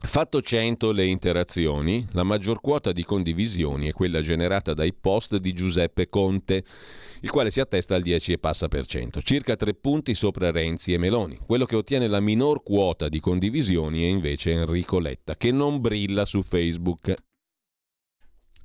Fatto 0.00 0.40
100 0.40 0.92
le 0.92 1.06
interazioni, 1.06 2.06
la 2.12 2.22
maggior 2.22 2.60
quota 2.60 2.92
di 2.92 3.04
condivisioni 3.04 3.88
è 3.88 3.92
quella 3.92 4.22
generata 4.22 4.72
dai 4.72 4.94
post 4.94 5.36
di 5.38 5.52
Giuseppe 5.52 6.08
Conte, 6.08 6.64
il 7.20 7.30
quale 7.30 7.50
si 7.50 7.58
attesta 7.58 7.96
al 7.96 8.02
10 8.02 8.34
e 8.34 8.38
passa 8.38 8.68
per 8.68 8.86
cento, 8.86 9.20
circa 9.22 9.56
tre 9.56 9.74
punti 9.74 10.14
sopra 10.14 10.52
Renzi 10.52 10.92
e 10.92 10.98
Meloni. 10.98 11.38
Quello 11.44 11.66
che 11.66 11.74
ottiene 11.74 12.06
la 12.06 12.20
minor 12.20 12.62
quota 12.62 13.08
di 13.08 13.18
condivisioni 13.18 14.04
è 14.04 14.06
invece 14.06 14.52
Enrico 14.52 15.00
Letta, 15.00 15.34
che 15.34 15.50
non 15.50 15.80
brilla 15.80 16.24
su 16.24 16.42
Facebook. 16.42 17.14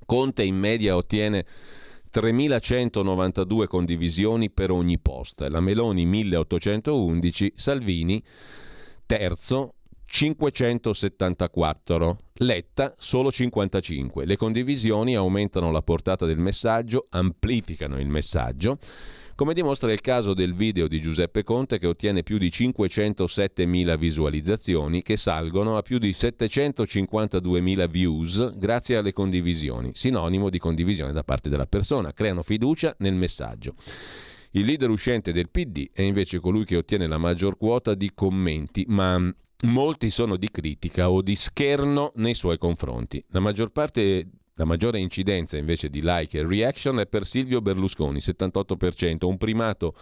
Conte 0.06 0.44
in 0.44 0.56
media 0.56 0.94
ottiene 0.94 1.44
3.192 2.12 3.66
condivisioni 3.66 4.50
per 4.50 4.70
ogni 4.70 5.00
post, 5.00 5.40
la 5.40 5.60
Meloni 5.60 6.06
1.811, 6.06 7.48
Salvini 7.56 8.22
terzo 9.04 9.74
574, 10.14 12.18
Letta 12.34 12.94
solo 12.96 13.32
55. 13.32 14.24
Le 14.24 14.36
condivisioni 14.36 15.16
aumentano 15.16 15.72
la 15.72 15.82
portata 15.82 16.24
del 16.24 16.38
messaggio, 16.38 17.08
amplificano 17.10 17.98
il 17.98 18.06
messaggio, 18.06 18.78
come 19.34 19.54
dimostra 19.54 19.92
il 19.92 20.00
caso 20.00 20.32
del 20.32 20.54
video 20.54 20.86
di 20.86 21.00
Giuseppe 21.00 21.42
Conte 21.42 21.80
che 21.80 21.88
ottiene 21.88 22.22
più 22.22 22.38
di 22.38 22.46
507.000 22.46 23.98
visualizzazioni 23.98 25.02
che 25.02 25.16
salgono 25.16 25.76
a 25.76 25.82
più 25.82 25.98
di 25.98 26.10
752.000 26.10 27.88
views 27.88 28.56
grazie 28.56 28.96
alle 28.96 29.12
condivisioni, 29.12 29.90
sinonimo 29.94 30.48
di 30.48 30.60
condivisione 30.60 31.10
da 31.10 31.24
parte 31.24 31.48
della 31.48 31.66
persona, 31.66 32.12
creano 32.12 32.42
fiducia 32.42 32.94
nel 32.98 33.14
messaggio. 33.14 33.74
Il 34.52 34.64
leader 34.64 34.90
uscente 34.90 35.32
del 35.32 35.50
PD 35.50 35.90
è 35.92 36.02
invece 36.02 36.38
colui 36.38 36.64
che 36.64 36.76
ottiene 36.76 37.08
la 37.08 37.18
maggior 37.18 37.56
quota 37.56 37.94
di 37.94 38.12
commenti, 38.14 38.84
ma 38.86 39.34
molti 39.64 40.10
sono 40.10 40.36
di 40.36 40.50
critica 40.50 41.10
o 41.10 41.22
di 41.22 41.34
scherno 41.34 42.12
nei 42.16 42.34
suoi 42.34 42.58
confronti. 42.58 43.24
La 43.28 43.40
maggior 43.40 43.70
parte 43.70 44.28
la 44.56 44.64
maggiore 44.64 45.00
incidenza 45.00 45.56
invece 45.56 45.90
di 45.90 46.00
like 46.00 46.38
e 46.38 46.46
reaction 46.46 47.00
è 47.00 47.06
per 47.06 47.26
Silvio 47.26 47.60
Berlusconi, 47.60 48.18
78%, 48.18 49.26
un 49.26 49.36
primato 49.36 49.96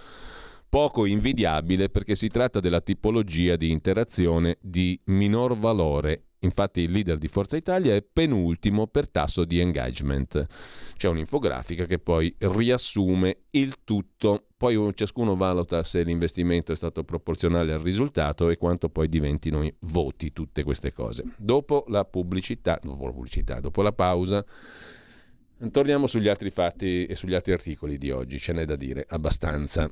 poco 0.69 1.07
invidiabile 1.07 1.89
perché 1.89 2.15
si 2.15 2.29
tratta 2.29 2.61
della 2.61 2.83
tipologia 2.83 3.57
di 3.57 3.71
interazione 3.71 4.59
di 4.61 4.99
minor 5.05 5.57
valore 5.57 6.25
Infatti 6.43 6.81
il 6.81 6.91
leader 6.91 7.19
di 7.19 7.29
Forza 7.29 7.57
Italia 7.57 7.95
è 7.95 8.03
penultimo 8.03 8.87
per 8.87 9.09
tasso 9.09 9.45
di 9.45 9.61
engagement. 9.61 10.47
C'è 10.97 11.09
un'infografica 11.09 11.87
che 11.87 11.99
poi 11.99 12.35
riassume 12.39 13.43
il 13.51 13.85
tutto, 13.85 14.47
poi 14.63 14.95
ciascuno 14.95 15.35
valuta 15.35 15.83
se 15.83 16.05
l'investimento 16.05 16.71
è 16.71 16.77
stato 16.77 17.03
proporzionale 17.03 17.73
al 17.73 17.81
risultato 17.81 18.49
e 18.49 18.57
quanto 18.57 18.89
poi 18.89 19.09
diventino 19.09 19.69
voti 19.81 20.33
tutte 20.33 20.63
queste 20.63 20.93
cose. 20.93 21.25
Dopo 21.37 21.85
la 21.89 22.05
pubblicità, 22.05 22.79
dopo 22.81 23.07
la, 23.07 23.11
pubblicità, 23.11 23.59
dopo 23.59 23.83
la 23.83 23.91
pausa, 23.91 24.45
torniamo 25.73 26.07
sugli 26.07 26.29
altri 26.29 26.51
fatti 26.51 27.07
e 27.07 27.17
sugli 27.17 27.35
altri 27.35 27.55
articoli 27.55 27.99
di 27.99 28.13
oggi, 28.13 28.39
ce 28.39 28.53
n'è 28.53 28.65
da 28.65 28.77
dire 28.77 29.05
abbastanza. 29.09 29.91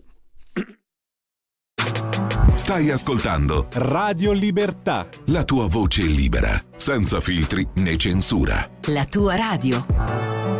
Stai 2.54 2.90
ascoltando 2.90 3.66
Radio 3.72 4.30
Libertà. 4.30 5.08
La 5.26 5.42
tua 5.42 5.66
voce 5.66 6.02
libera, 6.02 6.62
senza 6.76 7.18
filtri 7.18 7.66
né 7.74 7.96
censura. 7.96 8.70
La 8.86 9.04
tua 9.04 9.34
radio. 9.34 10.59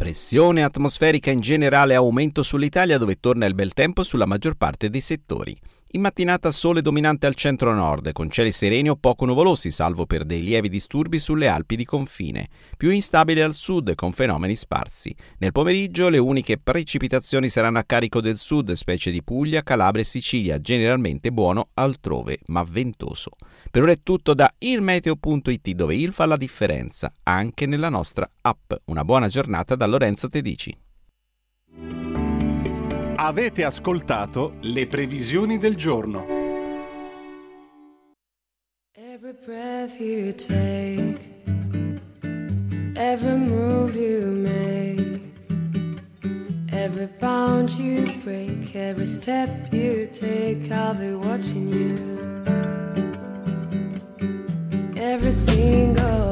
Pressione 0.00 0.64
atmosferica 0.64 1.30
in 1.30 1.40
generale 1.40 1.94
aumento 1.94 2.42
sull'Italia 2.42 2.96
dove 2.96 3.20
torna 3.20 3.44
il 3.44 3.52
bel 3.52 3.74
tempo 3.74 4.02
sulla 4.02 4.24
maggior 4.24 4.54
parte 4.54 4.88
dei 4.88 5.02
settori. 5.02 5.54
In 5.92 6.02
mattinata 6.02 6.52
sole 6.52 6.82
dominante 6.82 7.26
al 7.26 7.34
centro-nord, 7.34 8.12
con 8.12 8.30
cieli 8.30 8.52
sereni 8.52 8.88
o 8.90 8.94
poco 8.94 9.24
nuvolosi, 9.24 9.72
salvo 9.72 10.06
per 10.06 10.24
dei 10.24 10.40
lievi 10.40 10.68
disturbi 10.68 11.18
sulle 11.18 11.48
Alpi 11.48 11.74
di 11.74 11.84
confine. 11.84 12.48
Più 12.76 12.90
instabile 12.90 13.42
al 13.42 13.54
sud, 13.54 13.96
con 13.96 14.12
fenomeni 14.12 14.54
sparsi. 14.54 15.12
Nel 15.38 15.50
pomeriggio 15.50 16.08
le 16.08 16.18
uniche 16.18 16.58
precipitazioni 16.58 17.48
saranno 17.48 17.78
a 17.78 17.82
carico 17.82 18.20
del 18.20 18.36
sud, 18.38 18.70
specie 18.74 19.10
di 19.10 19.24
Puglia, 19.24 19.64
Calabria 19.64 20.04
e 20.04 20.06
Sicilia, 20.06 20.60
generalmente 20.60 21.32
buono 21.32 21.70
altrove, 21.74 22.38
ma 22.46 22.62
ventoso. 22.62 23.30
Per 23.68 23.82
ora 23.82 23.90
è 23.90 23.98
tutto 24.00 24.32
da 24.32 24.48
ilmeteo.it, 24.58 25.70
dove 25.72 25.96
il 25.96 26.12
fa 26.12 26.24
la 26.24 26.36
differenza, 26.36 27.12
anche 27.24 27.66
nella 27.66 27.88
nostra 27.88 28.30
app. 28.42 28.74
Una 28.84 29.04
buona 29.04 29.26
giornata 29.26 29.74
da 29.74 29.86
Lorenzo 29.86 30.28
Tedici. 30.28 30.72
Avete 33.22 33.64
ascoltato 33.64 34.54
le 34.60 34.86
previsioni 34.86 35.58
del 35.58 35.76
giorno. 35.76 36.24
Every 38.96 39.34
breath 39.44 40.00
you 40.00 40.32
take, 40.32 41.20
every 42.94 43.36
move 43.36 43.94
you 43.94 44.32
make, 44.32 45.20
every 46.72 47.10
bound 47.18 47.68
you 47.78 48.10
break, 48.24 48.74
every 48.74 49.04
step 49.04 49.70
you 49.70 50.08
take, 50.10 50.72
I'll 50.72 50.94
be 50.94 51.12
watching 51.12 51.68
you. 51.68 52.42
Every 54.96 55.32
single 55.32 56.29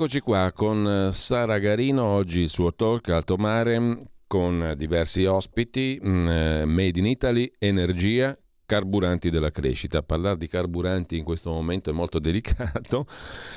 Rieccoci 0.00 0.20
qua 0.20 0.52
con 0.54 1.08
eh, 1.08 1.12
Sara 1.12 1.58
Garino, 1.58 2.04
oggi 2.04 2.42
il 2.42 2.48
suo 2.48 2.72
talk 2.72 3.08
Alto 3.08 3.36
Mare 3.36 4.04
con 4.28 4.74
diversi 4.76 5.24
ospiti, 5.24 6.00
mm, 6.00 6.28
eh, 6.28 6.64
Made 6.66 7.00
in 7.00 7.04
Italy, 7.04 7.50
energia, 7.58 8.38
carburanti 8.64 9.28
della 9.28 9.50
crescita. 9.50 10.04
Parlare 10.04 10.36
di 10.36 10.46
carburanti 10.46 11.18
in 11.18 11.24
questo 11.24 11.50
momento 11.50 11.90
è 11.90 11.92
molto 11.92 12.20
delicato, 12.22 13.06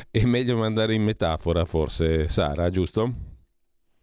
è 0.10 0.24
meglio 0.24 0.58
mandare 0.58 0.96
in 0.96 1.04
metafora 1.04 1.64
forse 1.64 2.28
Sara, 2.28 2.72
giusto? 2.72 3.14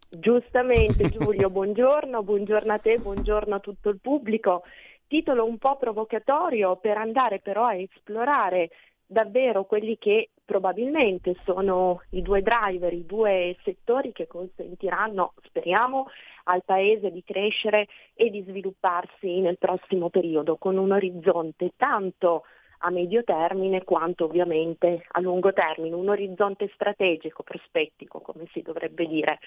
Giustamente 0.09 1.09
Giulio, 1.11 1.51
buongiorno, 1.51 2.22
buongiorno 2.22 2.72
a 2.72 2.78
te, 2.78 2.99
buongiorno 2.99 3.57
a 3.57 3.59
tutto 3.59 3.89
il 3.89 3.99
pubblico. 4.01 4.62
Titolo 5.09 5.45
un 5.45 5.59
po' 5.59 5.76
provocatorio 5.76 6.76
per 6.76 6.99
andare 6.99 7.41
però 7.41 7.64
a 7.64 7.74
esplorare 7.74 8.70
davvero 9.05 9.64
quelli 9.64 9.99
che 9.99 10.30
probabilmente 10.49 11.36
sono 11.44 12.01
i 12.12 12.22
due 12.22 12.40
driver, 12.40 12.90
i 12.90 13.05
due 13.05 13.55
settori 13.64 14.12
che 14.12 14.26
consentiranno, 14.26 15.34
speriamo, 15.42 16.07
al 16.44 16.64
Paese 16.64 17.11
di 17.11 17.22
crescere 17.22 17.86
e 18.14 18.30
di 18.30 18.42
svilupparsi 18.49 19.40
nel 19.40 19.59
prossimo 19.59 20.09
periodo 20.09 20.57
con 20.57 20.78
un 20.78 20.90
orizzonte 20.92 21.72
tanto 21.76 22.44
a 22.79 22.91
medio 22.91 23.24
termine 23.24 23.85
quanto 23.85 24.24
ovviamente 24.24 25.05
a 25.09 25.20
lungo 25.20 25.53
termine, 25.53 25.95
un 25.95 26.09
orizzonte 26.09 26.70
strategico, 26.74 27.43
prospettico, 27.43 28.20
come 28.20 28.47
si 28.53 28.62
dovrebbe 28.62 29.07
dire. 29.07 29.39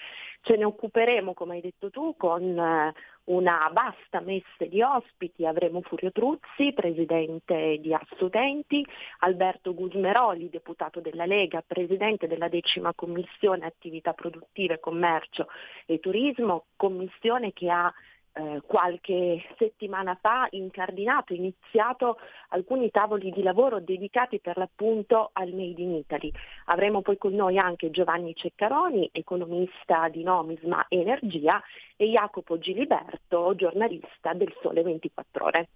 Ce 0.42 0.56
ne 0.56 0.64
occuperemo, 0.64 1.34
come 1.34 1.54
hai 1.54 1.60
detto 1.60 1.90
tu, 1.90 2.14
con 2.16 2.42
eh, 2.42 2.92
una 3.24 3.70
vasta 3.72 4.20
messe 4.20 4.68
di 4.68 4.82
ospiti, 4.82 5.46
avremo 5.46 5.80
Furio 5.82 6.10
Truzzi, 6.10 6.72
presidente 6.74 7.78
di 7.80 7.94
Assutenti, 7.94 8.84
Alberto 9.20 9.74
Gusmeroli, 9.74 10.50
deputato 10.50 11.00
della 11.00 11.26
Lega, 11.26 11.62
presidente 11.66 12.26
della 12.26 12.48
decima 12.48 12.92
commissione 12.94 13.64
attività 13.64 14.12
produttive, 14.12 14.80
commercio 14.80 15.46
e 15.86 16.00
turismo, 16.00 16.66
commissione 16.76 17.52
che 17.52 17.70
ha 17.70 17.92
eh, 18.34 18.62
qualche 18.66 19.42
settimana 19.58 20.16
fa 20.20 20.46
incardinato, 20.50 21.34
iniziato 21.34 22.18
alcuni 22.48 22.90
tavoli 22.90 23.30
di 23.30 23.42
lavoro 23.42 23.80
dedicati 23.80 24.40
per 24.40 24.56
l'appunto 24.56 25.30
al 25.32 25.52
Made 25.52 25.82
in 25.82 25.94
Italy. 25.94 26.32
Avremo 26.66 27.02
poi 27.02 27.18
con 27.18 27.34
noi 27.34 27.58
anche 27.58 27.90
Giovanni 27.90 28.34
Ceccaroni, 28.34 29.10
economista 29.12 30.08
di 30.08 30.22
Nomisma 30.22 30.86
Energia, 30.88 31.62
e 31.96 32.08
Jacopo 32.08 32.58
Giliberto, 32.58 33.54
giornalista 33.54 34.32
del 34.34 34.52
Sole 34.60 34.82
24 34.82 35.44
Ore. 35.44 35.68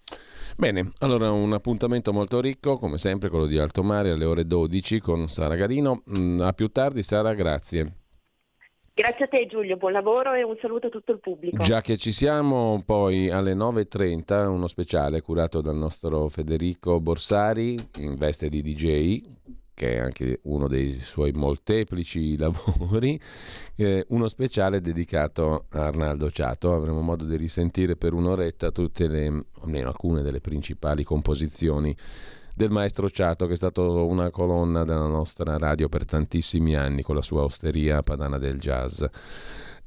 Bene, 0.57 0.91
allora 0.99 1.31
un 1.31 1.53
appuntamento 1.53 2.13
molto 2.13 2.41
ricco, 2.41 2.79
come 2.79 2.99
sempre 2.99 3.29
quello 3.29 3.47
di 3.47 3.59
Alto 3.59 3.83
Mare 3.83 4.11
alle 4.11 4.25
ore 4.25 4.45
12 4.45 4.99
con 5.01 5.27
Sara 5.29 5.55
Garino. 5.55 6.03
Mm, 6.19 6.41
a 6.41 6.53
più 6.53 6.69
tardi 6.69 7.03
Sara, 7.03 7.35
grazie. 7.35 8.06
Grazie 8.99 9.27
a 9.27 9.29
te 9.29 9.47
Giulio, 9.47 9.77
buon 9.77 9.93
lavoro 9.93 10.33
e 10.33 10.43
un 10.43 10.57
saluto 10.59 10.87
a 10.87 10.89
tutto 10.89 11.13
il 11.13 11.21
pubblico. 11.21 11.63
Già 11.63 11.83
che 11.83 11.99
ci 11.99 12.13
siamo, 12.13 12.83
poi 12.83 13.29
alle 13.29 13.53
9.30 13.53 14.47
uno 14.47 14.69
speciale 14.69 15.21
curato 15.21 15.61
dal 15.61 15.77
nostro 15.77 16.29
Federico 16.29 16.99
Borsari 16.99 17.77
in 17.99 18.15
veste 18.15 18.49
di 18.49 18.63
DJ, 18.63 19.23
che 19.75 19.97
è 19.97 19.99
anche 19.99 20.41
uno 20.45 20.67
dei 20.67 20.99
suoi 21.01 21.33
molteplici 21.33 22.39
lavori, 22.41 23.21
eh, 23.75 24.07
uno 24.09 24.29
speciale 24.29 24.81
dedicato 24.81 25.67
a 25.73 25.89
Arnaldo 25.89 26.31
Ciato. 26.31 26.73
Avremo 26.73 27.03
modo 27.03 27.27
di 27.27 27.37
risentire 27.37 27.97
per 27.97 28.15
un'oretta 28.15 28.71
tutte 28.71 29.09
le, 29.09 29.45
almeno 29.61 29.89
alcune 29.89 30.23
delle 30.23 30.41
principali 30.41 31.05
composizioni 31.05 31.95
del 32.57 32.71
maestro 32.71 33.11
Ciato, 33.11 33.47
che 33.47 33.53
è 33.53 33.57
stato 33.57 34.07
una 34.07 34.31
colonna 34.31 34.83
della 34.85 35.07
nostra 35.07 35.59
radio 35.59 35.91
per 35.91 36.07
tantissimi 36.07 36.75
anni 36.75 37.03
con 37.03 37.15
la 37.15 37.21
sua 37.21 37.43
osteria 37.43 38.03
padana 38.03 38.39
del 38.39 38.59
jazz. 38.59 39.05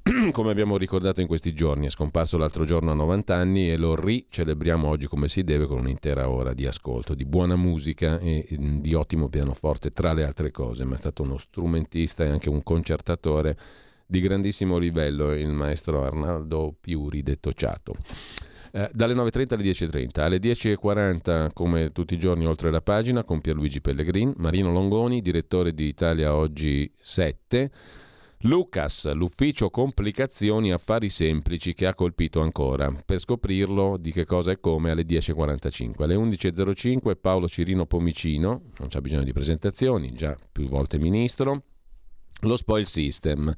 Come 0.32 0.51
abbiamo 0.51 0.78
ricordato 0.78 1.20
in 1.20 1.26
questi 1.26 1.56
giorni, 1.56 1.88
è 1.88 1.89
scomparso 1.89 2.38
l'altro 2.38 2.65
giorno 2.65 2.91
a 2.91 2.93
90 2.93 3.35
anni 3.35 3.72
e 3.72 3.76
lo 3.76 3.95
ricelebriamo 3.95 4.88
oggi 4.88 5.07
come 5.07 5.27
si 5.30 5.43
deve 5.43 5.65
con 5.65 5.80
un'intera 5.80 6.30
ora 6.30 6.53
di 6.53 6.68
ascolto, 6.68 7.15
di 7.15 7.26
buona 7.26 7.56
musica 7.56 8.19
e 8.19 8.45
di 8.49 8.93
ottimo 8.93 9.30
pianoforte, 9.30 9.91
tra 9.91 10.14
le 10.14 10.23
altre 10.23 10.52
cose, 10.52 10.84
ma 10.84 10.93
è 10.93 10.98
stato 10.98 11.23
uno 11.23 11.39
strumentista 11.39 12.23
e 12.23 12.30
anche 12.30 12.49
un 12.49 12.61
concertatore 12.61 13.57
di 14.06 14.22
grandissimo 14.22 14.77
livello, 14.77 15.34
il 15.34 15.49
maestro 15.49 16.03
Arnaldo 16.03 16.76
Piuri, 16.80 17.23
detto 17.23 17.52
Ciato. 17.52 17.95
Eh, 18.71 18.89
dalle 18.93 19.13
9.30 19.13 19.53
alle 19.53 19.63
10.30, 19.63 20.19
alle 20.21 20.37
10.40 20.37 21.49
come 21.53 21.91
tutti 21.91 22.13
i 22.13 22.19
giorni 22.19 22.45
oltre 22.45 22.69
la 22.69 22.81
pagina 22.81 23.23
con 23.23 23.41
Pierluigi 23.41 23.81
Pellegrin, 23.81 24.33
Marino 24.37 24.71
Longoni, 24.71 25.21
direttore 25.21 25.73
di 25.73 25.87
Italia 25.87 26.35
Oggi 26.35 26.91
7, 26.99 27.71
Lucas, 28.43 29.11
l'ufficio 29.11 29.69
complicazioni 29.69 30.71
affari 30.71 31.09
semplici 31.09 31.73
che 31.73 31.87
ha 31.87 31.93
colpito 31.93 32.39
ancora. 32.39 32.89
Per 33.05 33.19
scoprirlo 33.19 33.97
di 33.97 34.13
che 34.13 34.25
cosa 34.25 34.51
e 34.51 34.61
come 34.61 34.91
alle 34.91 35.03
10.45. 35.03 36.03
Alle 36.03 36.15
11.05 36.15 37.17
Paolo 37.19 37.49
Cirino 37.49 37.85
Pomicino, 37.85 38.61
non 38.77 38.87
c'è 38.87 39.01
bisogno 39.01 39.23
di 39.23 39.33
presentazioni, 39.33 40.13
già 40.13 40.37
più 40.51 40.69
volte 40.69 40.97
ministro. 40.97 41.63
Lo 42.41 42.56
spoil 42.56 42.88
system. 42.88 43.53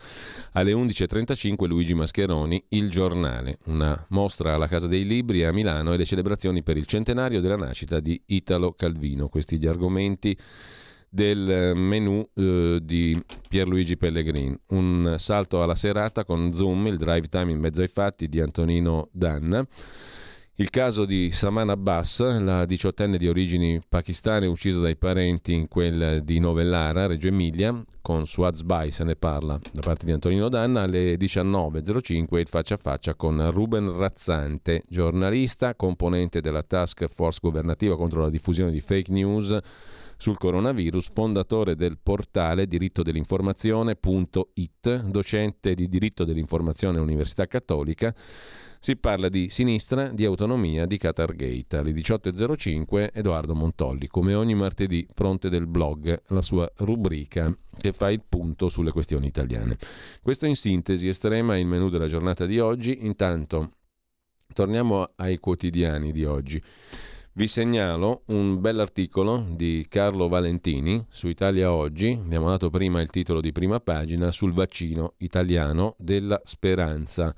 Alle 0.54 0.72
11.35 0.72 1.68
Luigi 1.68 1.94
Mascheroni, 1.94 2.64
Il 2.70 2.90
giornale, 2.90 3.60
una 3.66 4.06
mostra 4.10 4.56
alla 4.56 4.68
Casa 4.68 4.88
dei 4.88 5.06
Libri 5.06 5.44
a 5.44 5.54
Milano 5.54 5.94
e 5.94 5.98
le 5.98 6.06
celebrazioni 6.06 6.64
per 6.64 6.78
il 6.78 6.88
centenario 6.88 7.42
della 7.42 7.58
nascita 7.58 8.00
di 8.00 8.20
Italo 8.28 8.74
Calvino. 8.74 9.30
Questi 9.30 9.60
gli 9.60 9.68
argomenti 9.68 10.36
del 11.08 11.74
menù 11.76 12.26
eh, 12.34 12.80
di 12.82 13.22
Pierluigi 13.48 13.98
Pellegrin. 13.98 14.58
Un 14.70 15.16
salto 15.18 15.62
alla 15.62 15.76
serata 15.76 16.24
con 16.24 16.54
Zoom, 16.54 16.88
il 16.88 16.98
drive 16.98 17.28
time 17.28 17.52
in 17.52 17.60
mezzo 17.60 17.82
ai 17.82 17.90
fatti 17.90 18.28
di 18.28 18.40
Antonino 18.40 19.10
Danna. 19.12 19.64
Il 20.56 20.70
caso 20.70 21.06
di 21.06 21.32
Saman 21.32 21.70
Abbas, 21.70 22.20
la 22.40 22.66
diciottenne 22.66 23.18
di 23.18 23.28
origini 23.28 23.82
pakistane 23.88 24.46
uccisa 24.46 24.80
dai 24.80 24.96
parenti 24.96 25.54
in 25.54 25.68
quel 25.68 26.22
di 26.24 26.40
Novellara, 26.40 27.08
Reggio 27.08 27.28
Emilia, 27.28 27.84
con 28.02 28.26
Swazbai 28.26 28.92
se 28.92 29.04
ne 29.04 29.16
parla 29.16 29.60
da 29.72 29.82
parte 29.82 30.06
di 30.06 30.12
Antonino 30.12 30.50
Danna, 30.50 30.82
alle 30.82 31.16
19.05 31.16 32.38
il 32.38 32.48
faccia 32.48 32.76
a 32.76 32.78
faccia 32.78 33.16
con 33.16 33.50
Ruben 33.52 33.98
Razzante, 33.98 34.84
giornalista, 34.88 35.76
componente 35.76 36.42
della 36.42 36.64
task 36.64 37.08
force 37.08 37.40
governativa 37.42 37.96
contro 37.96 38.22
la 38.22 38.30
diffusione 38.30 38.72
di 38.72 38.82
fake 38.82 39.12
news 39.12 39.58
sul 40.18 40.38
coronavirus, 40.38 41.10
fondatore 41.14 41.76
del 41.76 41.98
portale 42.02 42.68
diritto 42.68 43.02
dell'informazione.it, 43.02 45.04
docente 45.06 45.74
di 45.74 45.90
diritto 45.90 46.24
dell'informazione 46.24 46.98
all'Università 46.98 47.48
Cattolica. 47.48 48.14
Si 48.84 48.96
parla 48.96 49.30
di 49.30 49.52
sinistra, 49.52 50.08
di 50.08 50.26
autonomia, 50.26 50.88
di 50.88 50.98
Qatargate. 50.98 51.78
Alle 51.78 51.92
18.05 51.92 53.12
Edoardo 53.14 53.54
Montolli, 53.54 54.08
come 54.08 54.34
ogni 54.34 54.56
martedì, 54.56 55.06
fronte 55.14 55.50
del 55.50 55.68
blog, 55.68 56.24
la 56.30 56.42
sua 56.42 56.68
rubrica 56.78 57.56
che 57.80 57.94
fa 57.94 58.10
il 58.10 58.24
punto 58.28 58.70
sulle 58.70 58.90
questioni 58.90 59.28
italiane. 59.28 59.78
Questo 60.24 60.48
in 60.48 60.56
sintesi 60.56 61.08
estrema 61.08 61.54
è 61.54 61.60
il 61.60 61.68
menù 61.68 61.90
della 61.90 62.08
giornata 62.08 62.48
di 62.48 62.58
oggi. 62.58 63.06
Intanto 63.06 63.74
torniamo 64.52 65.12
ai 65.16 65.38
quotidiani 65.38 66.12
di 66.12 66.26
oggi. 66.26 66.60
Vi 67.34 67.48
segnalo 67.48 68.24
un 68.30 68.60
bell'articolo 68.60 69.46
di 69.52 69.86
Carlo 69.90 70.28
Valentini 70.28 71.06
su 71.08 71.28
Italia 71.28 71.72
Oggi, 71.72 72.18
abbiamo 72.20 72.50
dato 72.50 72.72
prima 72.72 73.00
il 73.00 73.12
titolo 73.12 73.42
di 73.42 73.52
prima 73.52 73.80
pagina, 73.80 74.32
sul 74.32 74.54
vaccino 74.54 75.14
italiano 75.18 75.94
della 76.00 76.42
speranza. 76.44 77.32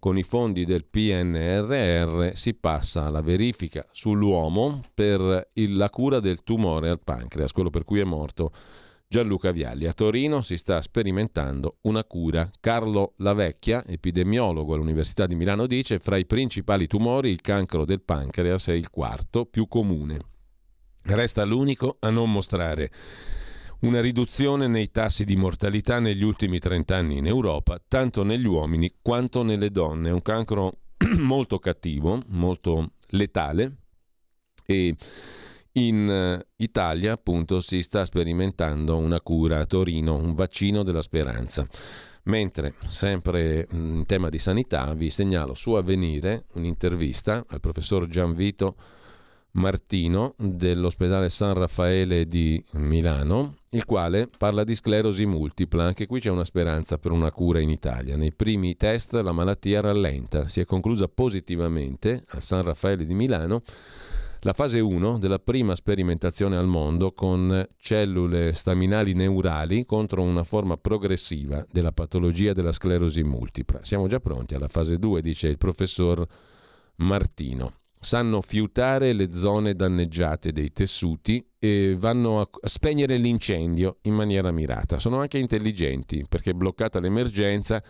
Con 0.00 0.16
i 0.16 0.22
fondi 0.22 0.64
del 0.64 0.84
PNRR 0.84 2.30
si 2.34 2.54
passa 2.54 3.06
alla 3.06 3.20
verifica 3.20 3.84
sull'uomo 3.90 4.80
per 4.94 5.50
il- 5.54 5.76
la 5.76 5.90
cura 5.90 6.20
del 6.20 6.44
tumore 6.44 6.88
al 6.88 7.00
pancreas, 7.02 7.50
quello 7.50 7.70
per 7.70 7.82
cui 7.82 7.98
è 7.98 8.04
morto 8.04 8.52
Gianluca 9.08 9.50
Vialli. 9.50 9.86
A 9.86 9.92
Torino 9.94 10.40
si 10.40 10.56
sta 10.56 10.80
sperimentando 10.82 11.78
una 11.82 12.04
cura. 12.04 12.48
Carlo 12.60 13.14
Lavecchia, 13.16 13.84
epidemiologo 13.86 14.74
all'Università 14.74 15.26
di 15.26 15.34
Milano, 15.34 15.66
dice 15.66 15.98
fra 15.98 16.16
i 16.16 16.26
principali 16.26 16.86
tumori 16.86 17.30
il 17.30 17.40
cancro 17.40 17.84
del 17.84 18.02
pancreas 18.02 18.68
è 18.68 18.74
il 18.74 18.90
quarto 18.90 19.46
più 19.46 19.66
comune. 19.66 20.18
Resta 21.02 21.42
l'unico 21.44 21.96
a 22.00 22.10
non 22.10 22.30
mostrare 22.30 22.90
una 23.80 24.00
riduzione 24.00 24.66
nei 24.66 24.90
tassi 24.90 25.24
di 25.24 25.36
mortalità 25.36 26.00
negli 26.00 26.22
ultimi 26.22 26.58
30 26.58 26.96
anni 26.96 27.18
in 27.18 27.26
Europa, 27.26 27.80
tanto 27.86 28.24
negli 28.24 28.46
uomini 28.46 28.92
quanto 29.00 29.42
nelle 29.42 29.70
donne. 29.70 30.08
È 30.08 30.12
un 30.12 30.22
cancro 30.22 30.78
molto 31.18 31.58
cattivo, 31.58 32.22
molto 32.28 32.92
letale 33.10 33.76
e 34.66 34.94
in 35.72 36.10
eh, 36.10 36.46
Italia 36.56 37.12
appunto 37.12 37.60
si 37.60 37.82
sta 37.82 38.04
sperimentando 38.04 38.96
una 38.96 39.20
cura 39.20 39.60
a 39.60 39.66
Torino, 39.66 40.16
un 40.16 40.34
vaccino 40.34 40.82
della 40.82 41.02
speranza. 41.02 41.66
Mentre, 42.24 42.74
sempre 42.86 43.66
mh, 43.70 43.76
in 43.76 44.06
tema 44.06 44.28
di 44.28 44.38
sanità, 44.38 44.92
vi 44.94 45.08
segnalo 45.08 45.54
su 45.54 45.72
Avvenire 45.72 46.46
un'intervista 46.54 47.44
al 47.48 47.60
professor 47.60 48.06
Gianvito 48.08 48.76
Martino 49.52 50.34
dell'ospedale 50.36 51.28
San 51.28 51.54
Raffaele 51.54 52.26
di 52.26 52.62
Milano, 52.72 53.54
il 53.70 53.84
quale 53.84 54.28
parla 54.36 54.64
di 54.64 54.74
sclerosi 54.74 55.26
multipla. 55.26 55.84
Anche 55.84 56.06
qui 56.06 56.20
c'è 56.20 56.30
una 56.30 56.44
speranza 56.44 56.98
per 56.98 57.12
una 57.12 57.30
cura 57.30 57.60
in 57.60 57.70
Italia. 57.70 58.16
Nei 58.16 58.32
primi 58.32 58.76
test 58.76 59.14
la 59.14 59.32
malattia 59.32 59.80
rallenta, 59.80 60.48
si 60.48 60.60
è 60.60 60.64
conclusa 60.64 61.08
positivamente 61.08 62.24
al 62.28 62.42
San 62.42 62.62
Raffaele 62.62 63.06
di 63.06 63.14
Milano 63.14 63.62
la 64.42 64.52
fase 64.52 64.78
1 64.78 65.18
della 65.18 65.40
prima 65.40 65.74
sperimentazione 65.74 66.56
al 66.56 66.68
mondo 66.68 67.12
con 67.12 67.66
cellule 67.76 68.54
staminali 68.54 69.12
neurali 69.12 69.84
contro 69.84 70.22
una 70.22 70.44
forma 70.44 70.76
progressiva 70.76 71.66
della 71.72 71.90
patologia 71.90 72.52
della 72.52 72.70
sclerosi 72.70 73.24
multipla. 73.24 73.80
Siamo 73.82 74.06
già 74.06 74.20
pronti 74.20 74.54
alla 74.54 74.68
fase 74.68 74.98
2, 74.98 75.22
dice 75.22 75.48
il 75.48 75.58
professor 75.58 76.24
Martino. 76.96 77.77
Sanno 78.00 78.42
fiutare 78.42 79.12
le 79.12 79.32
zone 79.32 79.74
danneggiate 79.74 80.52
dei 80.52 80.72
tessuti 80.72 81.44
e 81.58 81.96
vanno 81.98 82.40
a 82.40 82.48
spegnere 82.62 83.16
l'incendio 83.16 83.98
in 84.02 84.14
maniera 84.14 84.52
mirata. 84.52 84.98
Sono 84.98 85.18
anche 85.18 85.38
intelligenti 85.38 86.24
perché 86.28 86.54
bloccata 86.54 87.00
l'emergenza 87.00 87.82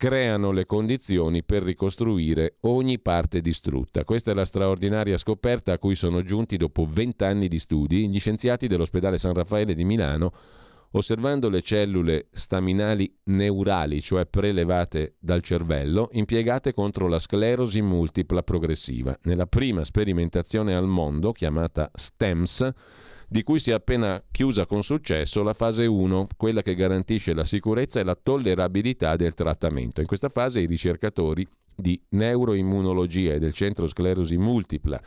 creano 0.00 0.50
le 0.50 0.64
condizioni 0.64 1.44
per 1.44 1.62
ricostruire 1.62 2.56
ogni 2.60 2.98
parte 2.98 3.42
distrutta. 3.42 4.04
Questa 4.04 4.30
è 4.30 4.34
la 4.34 4.46
straordinaria 4.46 5.18
scoperta 5.18 5.74
a 5.74 5.78
cui 5.78 5.94
sono 5.94 6.22
giunti 6.22 6.56
dopo 6.56 6.88
vent'anni 6.90 7.48
di 7.48 7.58
studi 7.58 8.08
gli 8.08 8.18
scienziati 8.18 8.66
dell'ospedale 8.66 9.18
San 9.18 9.34
Raffaele 9.34 9.74
di 9.74 9.84
Milano, 9.84 10.32
osservando 10.92 11.48
le 11.48 11.62
cellule 11.62 12.28
staminali 12.32 13.12
neurali, 13.24 14.00
cioè 14.00 14.26
prelevate 14.26 15.16
dal 15.18 15.42
cervello, 15.42 16.08
impiegate 16.12 16.72
contro 16.72 17.06
la 17.06 17.18
sclerosi 17.18 17.80
multipla 17.80 18.42
progressiva. 18.42 19.16
Nella 19.22 19.46
prima 19.46 19.84
sperimentazione 19.84 20.74
al 20.74 20.86
mondo, 20.86 21.32
chiamata 21.32 21.90
STEMS, 21.94 22.70
di 23.28 23.44
cui 23.44 23.60
si 23.60 23.70
è 23.70 23.74
appena 23.74 24.20
chiusa 24.32 24.66
con 24.66 24.82
successo 24.82 25.44
la 25.44 25.54
fase 25.54 25.86
1, 25.86 26.26
quella 26.36 26.62
che 26.62 26.74
garantisce 26.74 27.32
la 27.32 27.44
sicurezza 27.44 28.00
e 28.00 28.02
la 28.02 28.18
tollerabilità 28.20 29.14
del 29.14 29.34
trattamento. 29.34 30.00
In 30.00 30.08
questa 30.08 30.28
fase 30.28 30.58
i 30.58 30.66
ricercatori 30.66 31.46
di 31.72 32.00
neuroimmunologia 32.08 33.34
e 33.34 33.38
del 33.38 33.52
centro 33.52 33.86
sclerosi 33.86 34.36
multipla 34.36 35.00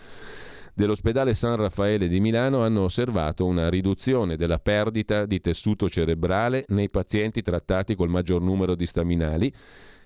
dell'ospedale 0.74 1.34
San 1.34 1.56
Raffaele 1.56 2.08
di 2.08 2.20
Milano 2.20 2.64
hanno 2.64 2.82
osservato 2.82 3.46
una 3.46 3.70
riduzione 3.70 4.36
della 4.36 4.60
perdita 4.60 5.26
di 5.26 5.40
tessuto 5.40 5.90
cerebrale 5.90 6.66
nei 6.70 6.90
pazienti 6.90 7.42
trattati 7.42 7.96
col 7.96 8.10
maggior 8.10 8.42
numero 8.42 8.76
di 8.76 8.86
staminali 8.86 9.54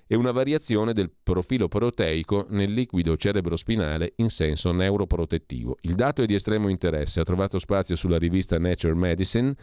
e 0.08 0.16
una 0.16 0.32
variazione 0.32 0.94
del 0.94 1.12
profilo 1.22 1.68
proteico 1.68 2.46
nel 2.50 2.72
liquido 2.72 3.18
cerebrospinale 3.18 4.14
in 4.18 4.30
senso 4.30 4.72
neuroprotettivo. 4.72 5.78
Il 5.82 5.96
dato 5.96 6.22
è 6.22 6.26
di 6.26 6.34
estremo 6.34 6.70
interesse, 6.70 7.20
ha 7.20 7.24
trovato 7.24 7.60
spazio 7.60 7.96
sulla 7.96 8.18
rivista 8.18 8.58
Nature 8.58 8.96
Medicine 8.96 9.54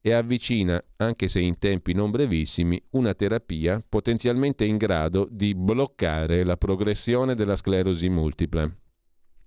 e 0.00 0.12
avvicina, 0.12 0.82
anche 0.96 1.28
se 1.28 1.40
in 1.40 1.58
tempi 1.58 1.92
non 1.94 2.10
brevissimi, 2.10 2.80
una 2.90 3.14
terapia 3.14 3.80
potenzialmente 3.88 4.64
in 4.64 4.76
grado 4.76 5.28
di 5.30 5.54
bloccare 5.54 6.44
la 6.44 6.56
progressione 6.56 7.34
della 7.34 7.56
sclerosi 7.56 8.08
multipla 8.08 8.70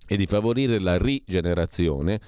e 0.06 0.16
di 0.16 0.26
favorire 0.26 0.78
la 0.78 0.96
rigenerazione 0.96 2.20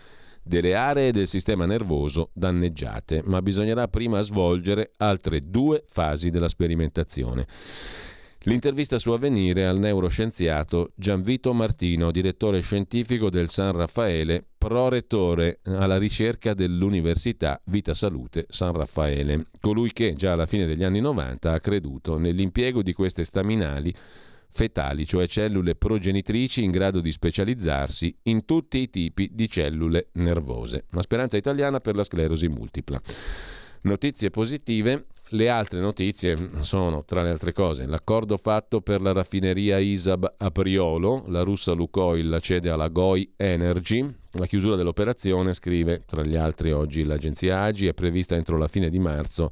delle 0.42 0.74
aree 0.74 1.12
del 1.12 1.28
sistema 1.28 1.66
nervoso 1.66 2.30
danneggiate, 2.32 3.22
ma 3.24 3.42
bisognerà 3.42 3.86
prima 3.86 4.20
svolgere 4.22 4.92
altre 4.96 5.50
due 5.50 5.84
fasi 5.86 6.30
della 6.30 6.48
sperimentazione. 6.48 7.46
L'intervista 8.42 8.98
su 8.98 9.10
avvenire 9.10 9.66
al 9.66 9.78
neuroscienziato 9.78 10.92
Gianvito 10.94 11.52
Martino, 11.52 12.10
direttore 12.10 12.60
scientifico 12.60 13.28
del 13.28 13.50
San 13.50 13.72
Raffaele, 13.72 14.42
prorettore 14.56 15.58
alla 15.64 15.98
ricerca 15.98 16.54
dell'Università 16.54 17.60
Vita 17.64 17.94
Salute 17.94 18.46
San 18.48 18.72
Raffaele, 18.72 19.48
colui 19.60 19.92
che 19.92 20.14
già 20.14 20.32
alla 20.32 20.46
fine 20.46 20.66
degli 20.66 20.84
anni 20.84 21.00
90 21.00 21.52
ha 21.52 21.60
creduto 21.60 22.16
nell'impiego 22.16 22.80
di 22.82 22.92
queste 22.92 23.24
staminali 23.24 23.94
fetali, 24.50 25.06
cioè 25.06 25.26
cellule 25.26 25.74
progenitrici 25.74 26.62
in 26.62 26.70
grado 26.70 27.00
di 27.00 27.12
specializzarsi 27.12 28.16
in 28.24 28.44
tutti 28.44 28.78
i 28.78 28.90
tipi 28.90 29.30
di 29.32 29.48
cellule 29.48 30.08
nervose. 30.14 30.86
Una 30.92 31.02
speranza 31.02 31.36
italiana 31.36 31.80
per 31.80 31.94
la 31.94 32.02
sclerosi 32.02 32.48
multipla. 32.48 33.00
Notizie 33.82 34.30
positive. 34.30 35.06
Le 35.32 35.50
altre 35.50 35.78
notizie 35.80 36.34
sono, 36.60 37.04
tra 37.04 37.22
le 37.22 37.28
altre 37.28 37.52
cose, 37.52 37.84
l'accordo 37.84 38.38
fatto 38.38 38.80
per 38.80 39.02
la 39.02 39.12
raffineria 39.12 39.76
ISAB 39.76 40.34
a 40.38 40.50
Priolo, 40.50 41.24
la 41.28 41.42
russa 41.42 41.72
Lukoil 41.72 42.26
la 42.30 42.40
cede 42.40 42.70
alla 42.70 42.88
Goi 42.88 43.34
Energy, 43.36 44.10
la 44.32 44.46
chiusura 44.46 44.74
dell'operazione, 44.74 45.52
scrive 45.52 46.02
tra 46.06 46.22
gli 46.22 46.34
altri 46.34 46.72
oggi 46.72 47.04
l'agenzia 47.04 47.60
AGI, 47.60 47.88
è 47.88 47.92
prevista 47.92 48.36
entro 48.36 48.56
la 48.56 48.68
fine 48.68 48.88
di 48.88 48.98
marzo 48.98 49.50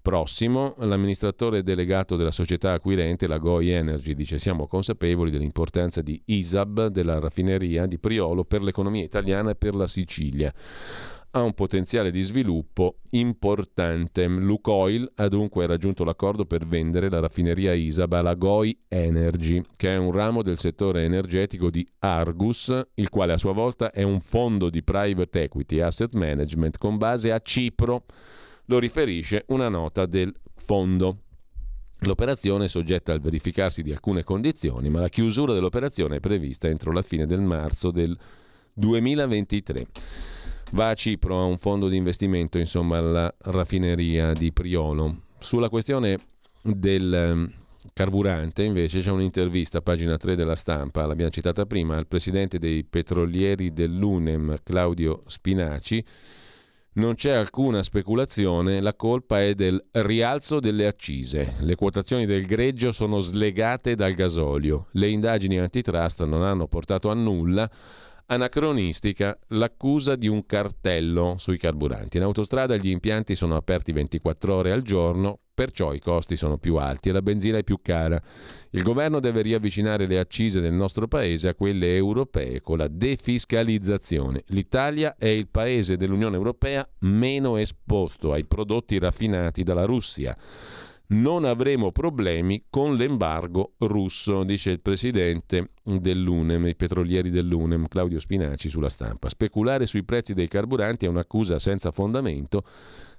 prossimo. 0.00 0.74
L'amministratore 0.78 1.62
delegato 1.62 2.16
della 2.16 2.30
società 2.30 2.72
acquirente, 2.72 3.26
la 3.26 3.38
Goi 3.38 3.70
Energy, 3.70 4.14
dice 4.14 4.38
siamo 4.38 4.66
consapevoli 4.66 5.30
dell'importanza 5.30 6.02
di 6.02 6.20
ISAB, 6.24 6.86
della 6.86 7.18
raffineria 7.18 7.86
di 7.86 7.98
Priolo 7.98 8.44
per 8.44 8.62
l'economia 8.62 9.04
italiana 9.04 9.50
e 9.50 9.56
per 9.56 9.74
la 9.74 9.86
Sicilia. 9.86 10.52
ha 11.32 11.42
un 11.42 11.52
potenziale 11.54 12.10
di 12.10 12.22
sviluppo 12.22 12.96
importante. 13.10 14.26
Lukoil 14.26 15.10
ha 15.16 15.28
dunque 15.28 15.66
raggiunto 15.66 16.02
l'accordo 16.04 16.44
per 16.44 16.66
vendere 16.66 17.08
la 17.08 17.20
raffineria 17.20 17.72
Isab 17.72 18.12
alla 18.14 18.34
Goi 18.34 18.76
Energy, 18.88 19.62
che 19.76 19.94
è 19.94 19.96
un 19.96 20.10
ramo 20.10 20.42
del 20.42 20.58
settore 20.58 21.04
energetico 21.04 21.70
di 21.70 21.86
Argus, 22.00 22.86
il 22.94 23.08
quale 23.08 23.32
a 23.32 23.38
sua 23.38 23.52
volta 23.52 23.92
è 23.92 24.02
un 24.02 24.20
fondo 24.20 24.70
di 24.70 24.82
private 24.82 25.42
equity 25.42 25.80
asset 25.80 26.14
management 26.14 26.78
con 26.78 26.96
base 26.96 27.30
a 27.30 27.38
Cipro. 27.40 28.04
Lo 28.70 28.78
riferisce 28.78 29.42
una 29.48 29.68
nota 29.68 30.06
del 30.06 30.32
fondo. 30.54 31.22
L'operazione 32.02 32.66
è 32.66 32.68
soggetta 32.68 33.12
al 33.12 33.20
verificarsi 33.20 33.82
di 33.82 33.90
alcune 33.90 34.22
condizioni, 34.22 34.88
ma 34.90 35.00
la 35.00 35.08
chiusura 35.08 35.52
dell'operazione 35.52 36.16
è 36.16 36.20
prevista 36.20 36.68
entro 36.68 36.92
la 36.92 37.02
fine 37.02 37.26
del 37.26 37.40
marzo 37.40 37.90
del 37.90 38.16
2023. 38.74 39.86
Va 40.70 40.90
a 40.90 40.94
Cipro 40.94 41.40
a 41.40 41.46
un 41.46 41.58
fondo 41.58 41.88
di 41.88 41.96
investimento, 41.96 42.58
insomma, 42.58 42.98
alla 42.98 43.34
raffineria 43.38 44.32
di 44.34 44.52
Priolo. 44.52 45.22
Sulla 45.40 45.68
questione 45.68 46.18
del 46.62 47.12
ehm, 47.12 47.52
carburante, 47.92 48.62
invece, 48.62 49.00
c'è 49.00 49.10
un'intervista 49.10 49.80
pagina 49.80 50.16
3 50.16 50.36
della 50.36 50.54
stampa, 50.54 51.06
l'abbiamo 51.06 51.32
citata 51.32 51.66
prima, 51.66 51.96
al 51.96 52.06
presidente 52.06 52.60
dei 52.60 52.84
petrolieri 52.84 53.72
dell'UNEM, 53.72 54.60
Claudio 54.62 55.22
Spinaci, 55.26 56.04
non 56.92 57.14
c'è 57.14 57.30
alcuna 57.30 57.84
speculazione, 57.84 58.80
la 58.80 58.94
colpa 58.94 59.40
è 59.40 59.54
del 59.54 59.80
rialzo 59.92 60.58
delle 60.58 60.86
accise. 60.86 61.54
Le 61.60 61.76
quotazioni 61.76 62.26
del 62.26 62.46
greggio 62.46 62.90
sono 62.90 63.20
slegate 63.20 63.94
dal 63.94 64.14
gasolio. 64.14 64.88
Le 64.92 65.08
indagini 65.08 65.58
antitrust 65.58 66.24
non 66.24 66.42
hanno 66.42 66.66
portato 66.66 67.08
a 67.08 67.14
nulla. 67.14 67.70
Anacronistica 68.26 69.38
l'accusa 69.48 70.16
di 70.16 70.26
un 70.26 70.44
cartello 70.46 71.36
sui 71.38 71.58
carburanti. 71.58 72.16
In 72.16 72.24
autostrada 72.24 72.76
gli 72.76 72.90
impianti 72.90 73.36
sono 73.36 73.54
aperti 73.54 73.92
24 73.92 74.54
ore 74.54 74.72
al 74.72 74.82
giorno, 74.82 75.38
perciò 75.60 75.92
i 75.92 76.00
costi 76.00 76.38
sono 76.38 76.56
più 76.56 76.76
alti 76.76 77.10
e 77.10 77.12
la 77.12 77.20
benzina 77.20 77.58
è 77.58 77.62
più 77.62 77.80
cara. 77.82 78.18
Il 78.70 78.82
governo 78.82 79.20
deve 79.20 79.42
riavvicinare 79.42 80.06
le 80.06 80.18
accise 80.18 80.58
del 80.58 80.72
nostro 80.72 81.06
paese 81.06 81.48
a 81.48 81.54
quelle 81.54 81.96
europee 81.96 82.62
con 82.62 82.78
la 82.78 82.88
defiscalizzazione. 82.88 84.44
L'Italia 84.46 85.16
è 85.18 85.26
il 85.26 85.48
paese 85.48 85.98
dell'Unione 85.98 86.36
Europea 86.36 86.88
meno 87.00 87.58
esposto 87.58 88.32
ai 88.32 88.46
prodotti 88.46 88.98
raffinati 88.98 89.62
dalla 89.62 89.84
Russia. 89.84 90.34
Non 91.08 91.44
avremo 91.44 91.92
problemi 91.92 92.64
con 92.70 92.94
l'embargo 92.94 93.72
russo, 93.80 94.44
dice 94.44 94.70
il 94.70 94.80
presidente 94.80 95.72
dell'UNEM, 95.82 96.68
i 96.68 96.76
petrolieri 96.76 97.28
dell'UNEM, 97.28 97.86
Claudio 97.86 98.18
Spinaci, 98.18 98.70
sulla 98.70 98.88
stampa. 98.88 99.28
Speculare 99.28 99.84
sui 99.84 100.04
prezzi 100.04 100.32
dei 100.32 100.48
carburanti 100.48 101.04
è 101.04 101.08
un'accusa 101.08 101.58
senza 101.58 101.90
fondamento 101.90 102.64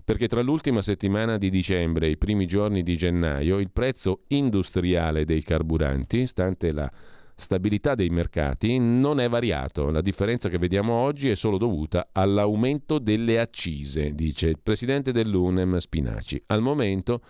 perché 0.03 0.27
tra 0.27 0.41
l'ultima 0.41 0.81
settimana 0.81 1.37
di 1.37 1.49
dicembre 1.49 2.07
e 2.07 2.11
i 2.11 2.17
primi 2.17 2.45
giorni 2.45 2.83
di 2.83 2.97
gennaio 2.97 3.59
il 3.59 3.71
prezzo 3.71 4.21
industriale 4.27 5.25
dei 5.25 5.43
carburanti, 5.43 6.27
stante 6.27 6.71
la 6.71 6.91
stabilità 7.35 7.95
dei 7.95 8.09
mercati, 8.09 8.77
non 8.77 9.19
è 9.19 9.27
variato. 9.27 9.89
La 9.89 10.01
differenza 10.01 10.47
che 10.47 10.59
vediamo 10.59 10.93
oggi 10.93 11.29
è 11.29 11.35
solo 11.35 11.57
dovuta 11.57 12.09
all'aumento 12.11 12.99
delle 12.99 13.39
accise, 13.39 14.13
dice 14.13 14.47
il 14.47 14.59
presidente 14.61 15.11
dell'UNEM 15.11 15.77
Spinaci. 15.77 16.41
Al 16.47 16.61
momento 16.61 17.21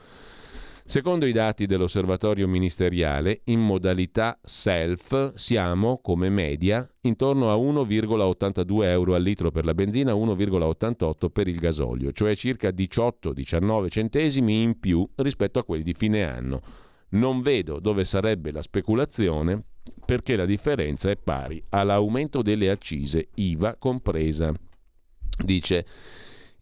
Secondo 0.91 1.25
i 1.25 1.31
dati 1.31 1.67
dell'osservatorio 1.67 2.49
ministeriale, 2.49 3.43
in 3.45 3.61
modalità 3.61 4.37
self 4.43 5.35
siamo, 5.35 6.01
come 6.01 6.29
media, 6.29 6.85
intorno 7.03 7.49
a 7.49 7.55
1,82 7.55 8.83
euro 8.83 9.15
al 9.15 9.23
litro 9.23 9.51
per 9.51 9.63
la 9.63 9.73
benzina, 9.73 10.11
1,88 10.11 11.29
per 11.29 11.47
il 11.47 11.59
gasolio, 11.59 12.11
cioè 12.11 12.35
circa 12.35 12.71
18-19 12.71 13.87
centesimi 13.87 14.63
in 14.63 14.81
più 14.81 15.09
rispetto 15.15 15.59
a 15.59 15.63
quelli 15.63 15.83
di 15.83 15.93
fine 15.93 16.25
anno. 16.25 16.61
Non 17.11 17.39
vedo 17.39 17.79
dove 17.79 18.03
sarebbe 18.03 18.51
la 18.51 18.61
speculazione 18.61 19.63
perché 20.05 20.35
la 20.35 20.45
differenza 20.45 21.09
è 21.09 21.15
pari 21.15 21.63
all'aumento 21.69 22.41
delle 22.41 22.69
accise, 22.69 23.29
IVA 23.35 23.77
compresa, 23.77 24.51
dice 25.41 25.85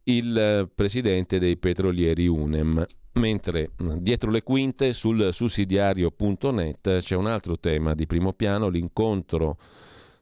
il 0.03 0.69
presidente 0.75 1.39
dei 1.39 1.57
petrolieri 1.57 2.27
UNEM. 2.27 2.85
Mentre 3.19 3.71
dietro 3.97 4.31
le 4.31 4.43
quinte 4.43 4.93
sul 4.93 5.33
sussidiario.net 5.33 6.99
c'è 6.99 7.15
un 7.17 7.27
altro 7.27 7.59
tema 7.59 7.93
di 7.93 8.07
primo 8.07 8.31
piano, 8.31 8.69
l'incontro 8.69 9.57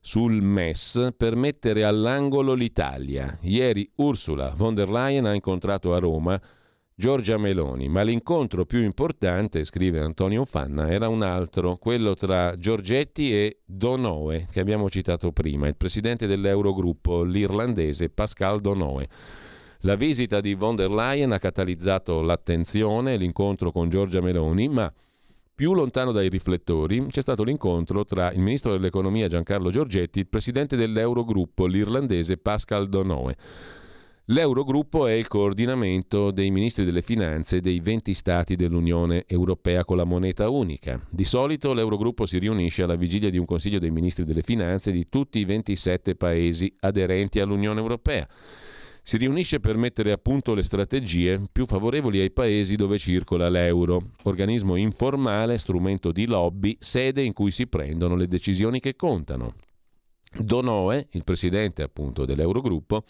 sul 0.02 0.42
MES 0.42 1.10
per 1.16 1.36
mettere 1.36 1.84
all'angolo 1.84 2.54
l'Italia. 2.54 3.38
Ieri 3.42 3.88
Ursula 3.98 4.52
von 4.56 4.74
der 4.74 4.90
Leyen 4.90 5.26
ha 5.26 5.36
incontrato 5.36 5.94
a 5.94 6.00
Roma 6.00 6.42
Giorgia 6.96 7.38
Meloni, 7.38 7.88
ma 7.88 8.02
l'incontro 8.02 8.66
più 8.66 8.82
importante, 8.82 9.64
scrive 9.64 10.00
Antonio 10.00 10.46
Fanna, 10.46 10.90
era 10.90 11.08
un 11.08 11.22
altro, 11.22 11.76
quello 11.76 12.16
tra 12.16 12.58
Giorgetti 12.58 13.32
e 13.32 13.60
Donoe, 13.64 14.48
che 14.52 14.60
abbiamo 14.60 14.90
citato 14.90 15.32
prima, 15.32 15.68
il 15.68 15.76
presidente 15.76 16.26
dell'Eurogruppo, 16.26 17.22
l'irlandese 17.22 18.10
Pascal 18.10 18.60
Donoe. 18.60 19.08
La 19.82 19.96
visita 19.96 20.42
di 20.42 20.56
von 20.56 20.76
der 20.76 20.90
Leyen 20.90 21.32
ha 21.32 21.40
catalizzato 21.40 22.22
l'attenzione 22.22 23.14
e 23.14 23.18
l'incontro 23.18 23.72
con 23.72 23.90
Giorgia 23.90 24.22
Meloni, 24.22 24.68
ma 24.70 24.92
più 25.54 25.74
lontano 25.74 26.12
dai 26.12 26.30
riflettori 26.30 27.06
c'è 27.08 27.22
stato 27.22 27.44
l'incontro 27.44 28.04
tra 28.04 28.32
il 28.32 28.40
ministro 28.40 28.72
dell'economia 28.72 29.28
Giancarlo 29.28 29.70
Giorgetti 29.70 30.18
e 30.18 30.22
il 30.24 30.28
presidente 30.28 30.76
dell'Eurogruppo, 30.76 31.68
l'irlandese 31.68 32.38
Pascal 32.38 32.90
Donoe. 32.90 33.36
L'Eurogruppo 34.26 35.08
è 35.08 35.14
il 35.14 35.28
coordinamento 35.28 36.32
dei 36.32 36.52
ministri 36.52 36.84
delle 36.84 37.02
finanze 37.02 37.62
dei 37.62 37.80
20 37.80 38.14
stati 38.14 38.56
dell'Unione 38.56 39.24
Europea 39.26 39.86
con 39.86 39.96
la 39.96 40.04
moneta 40.04 40.50
unica. 40.50 41.00
Di 41.10 41.24
solito 41.24 41.72
l'Eurogruppo 41.74 42.26
si 42.26 42.38
riunisce 42.40 42.84
alla 42.84 42.96
vigilia 42.96 43.30
di 43.30 43.38
un 43.38 43.46
Consiglio 43.46 43.80
dei 43.80 43.92
ministri 43.92 44.26
delle 44.26 44.42
finanze 44.42 44.92
di 44.92 45.08
tutti 45.08 45.40
i 45.40 45.46
27 45.46 46.16
paesi 46.16 46.76
aderenti 46.82 47.40
all'Unione 47.40 47.80
Europea 47.80 48.28
si 49.08 49.16
riunisce 49.16 49.62
per 49.62 49.78
mettere 49.78 50.12
a 50.12 50.18
punto 50.18 50.54
le 50.54 50.64
strategie 50.64 51.42
più 51.50 51.66
favorevoli 51.66 52.20
ai 52.20 52.30
paesi 52.30 52.76
dove 52.76 52.98
circola 52.98 53.48
l'euro, 53.48 54.10
organismo 54.24 54.76
informale, 54.76 55.58
strumento 55.58 56.12
di 56.12 56.26
lobby, 56.26 56.76
sede 56.78 57.24
in 57.24 57.32
cui 57.32 57.52
si 57.52 57.68
prendono 57.68 58.18
le 58.18 58.28
decisioni 58.28 58.82
che 58.82 58.98
contano. 58.98 59.54
Donoe, 60.38 61.08
il 61.12 61.24
presidente 61.24 61.84
appunto 61.84 62.26
dell'Eurogruppo, 62.26 63.06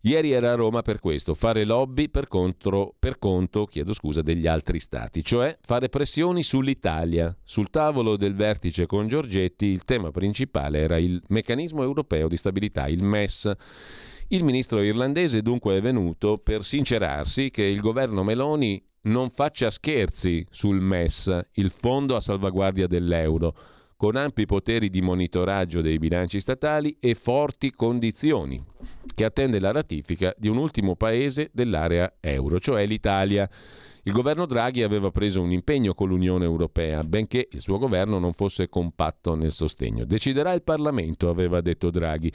Ieri 0.00 0.32
era 0.32 0.50
a 0.50 0.56
Roma 0.56 0.82
per 0.82 0.98
questo, 0.98 1.34
fare 1.34 1.64
lobby 1.64 2.08
per, 2.08 2.26
contro, 2.26 2.94
per 2.98 3.18
conto 3.18 3.68
scusa, 3.92 4.22
degli 4.22 4.48
altri 4.48 4.80
stati, 4.80 5.22
cioè 5.22 5.56
fare 5.60 5.88
pressioni 5.88 6.42
sull'Italia. 6.42 7.36
Sul 7.44 7.70
tavolo 7.70 8.16
del 8.16 8.34
vertice 8.34 8.86
con 8.86 9.06
Giorgetti 9.06 9.66
il 9.66 9.84
tema 9.84 10.10
principale 10.10 10.80
era 10.80 10.98
il 10.98 11.22
meccanismo 11.28 11.84
europeo 11.84 12.26
di 12.26 12.36
stabilità, 12.36 12.88
il 12.88 13.04
MES 13.04 13.52
il 14.30 14.44
ministro 14.44 14.82
irlandese 14.82 15.40
dunque 15.40 15.76
è 15.76 15.80
venuto 15.80 16.36
per 16.36 16.62
sincerarsi 16.62 17.50
che 17.50 17.62
il 17.62 17.80
governo 17.80 18.22
Meloni 18.22 18.82
non 19.02 19.30
faccia 19.30 19.70
scherzi 19.70 20.46
sul 20.50 20.80
MES, 20.80 21.48
il 21.52 21.70
fondo 21.70 22.14
a 22.14 22.20
salvaguardia 22.20 22.86
dell'euro, 22.86 23.54
con 23.96 24.16
ampi 24.16 24.44
poteri 24.44 24.90
di 24.90 25.00
monitoraggio 25.00 25.80
dei 25.80 25.98
bilanci 25.98 26.40
statali 26.40 26.98
e 27.00 27.14
forti 27.14 27.70
condizioni, 27.70 28.62
che 29.14 29.24
attende 29.24 29.58
la 29.58 29.72
ratifica 29.72 30.34
di 30.36 30.48
un 30.48 30.58
ultimo 30.58 30.94
paese 30.94 31.48
dell'area 31.52 32.16
euro, 32.20 32.60
cioè 32.60 32.84
l'Italia. 32.84 33.48
Il 34.02 34.12
governo 34.12 34.44
Draghi 34.44 34.82
aveva 34.82 35.10
preso 35.10 35.40
un 35.40 35.52
impegno 35.52 35.94
con 35.94 36.08
l'Unione 36.08 36.44
Europea, 36.44 37.02
benché 37.02 37.48
il 37.50 37.60
suo 37.62 37.78
governo 37.78 38.18
non 38.18 38.32
fosse 38.32 38.68
compatto 38.68 39.34
nel 39.34 39.52
sostegno. 39.52 40.04
Deciderà 40.04 40.52
il 40.52 40.62
Parlamento, 40.62 41.30
aveva 41.30 41.60
detto 41.62 41.90
Draghi. 41.90 42.32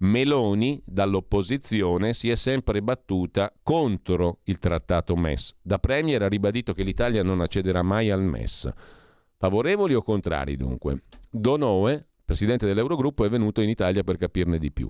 Meloni 0.00 0.80
dall'opposizione 0.84 2.12
si 2.12 2.30
è 2.30 2.36
sempre 2.36 2.82
battuta 2.82 3.52
contro 3.64 4.38
il 4.44 4.60
trattato 4.60 5.16
MES. 5.16 5.56
Da 5.60 5.80
Premier 5.80 6.22
ha 6.22 6.28
ribadito 6.28 6.72
che 6.72 6.84
l'Italia 6.84 7.24
non 7.24 7.40
accederà 7.40 7.82
mai 7.82 8.10
al 8.10 8.22
MES. 8.22 8.70
Favorevoli 9.36 9.94
o 9.94 10.02
contrari 10.02 10.56
dunque? 10.56 11.02
Donoe, 11.28 12.06
presidente 12.24 12.64
dell'Eurogruppo, 12.64 13.24
è 13.24 13.28
venuto 13.28 13.60
in 13.60 13.70
Italia 13.70 14.04
per 14.04 14.18
capirne 14.18 14.58
di 14.58 14.70
più. 14.70 14.88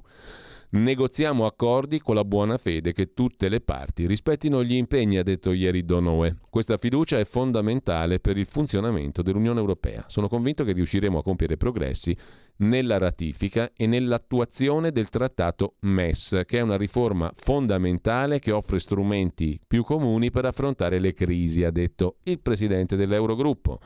Negoziamo 0.71 1.47
accordi 1.47 1.99
con 1.99 2.15
la 2.15 2.25
buona 2.25 2.59
fede 2.59 2.93
che 2.93 3.15
tutte 3.15 3.49
le 3.49 3.63
parti 3.63 4.07
rispettino 4.07 4.63
gli 4.63 4.75
impegni, 4.75 5.17
ha 5.17 5.23
detto 5.23 5.53
ieri 5.53 5.87
Donoe. 5.87 6.37
Questa 6.51 6.77
fiducia 6.77 7.19
è 7.19 7.25
fondamentale 7.25 8.21
per 8.21 8.37
il 8.37 8.45
funzionamento 8.45 9.23
dell'Unione 9.23 9.61
Europea. 9.61 10.05
Sono 10.09 10.29
convinto 10.29 10.65
che 10.65 10.73
riusciremo 10.73 11.17
a 11.17 11.23
compiere 11.23 11.57
progressi 11.57 12.15
nella 12.59 12.99
ratifica 12.99 13.73
e 13.77 13.87
nell'attuazione 13.87 14.91
del 14.91 15.11
trattato 15.11 15.75
MES, 15.81 16.43
che 16.47 16.59
è 16.59 16.63
una 16.63 16.77
riforma 16.77 17.33
fondamentale 17.37 18.39
che 18.39 18.53
offre 18.53 18.79
strumenti 18.79 19.61
più 19.67 19.85
comuni 19.85 20.31
per 20.31 20.45
affrontare 20.45 20.99
le 20.99 21.13
crisi, 21.13 21.65
ha 21.65 21.71
detto 21.71 22.17
il 22.25 22.41
presidente 22.41 22.97
dell'Eurogruppo. 22.97 23.81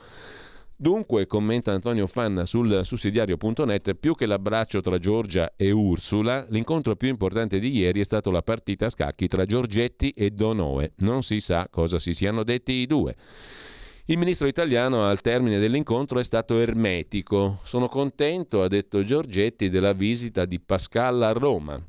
Dunque, 0.75 1.27
commenta 1.27 1.71
Antonio 1.71 2.07
Fanna 2.07 2.45
sul 2.45 2.81
sussidiario.net, 2.83 3.93
più 3.93 4.15
che 4.15 4.25
l'abbraccio 4.25 4.81
tra 4.81 4.97
Giorgia 4.97 5.53
e 5.55 5.71
Ursula, 5.71 6.45
l'incontro 6.49 6.95
più 6.95 7.07
importante 7.07 7.59
di 7.59 7.77
ieri 7.77 8.01
è 8.01 8.03
stato 8.03 8.31
la 8.31 8.41
partita 8.41 8.87
a 8.87 8.89
scacchi 8.89 9.27
tra 9.27 9.45
Giorgetti 9.45 10.09
e 10.09 10.31
Donoe. 10.31 10.93
Non 10.97 11.21
si 11.21 11.39
sa 11.39 11.67
cosa 11.69 11.99
si 11.99 12.13
siano 12.13 12.43
detti 12.43 12.73
i 12.73 12.85
due. 12.85 13.15
Il 14.07 14.17
ministro 14.17 14.47
italiano 14.47 15.05
al 15.05 15.21
termine 15.21 15.59
dell'incontro 15.59 16.19
è 16.19 16.23
stato 16.23 16.59
ermetico. 16.59 17.59
Sono 17.63 17.87
contento, 17.87 18.61
ha 18.61 18.67
detto 18.67 19.05
Giorgetti, 19.05 19.69
della 19.69 19.93
visita 19.93 20.43
di 20.43 20.59
Pascal 20.59 21.21
a 21.21 21.31
Roma. 21.31 21.81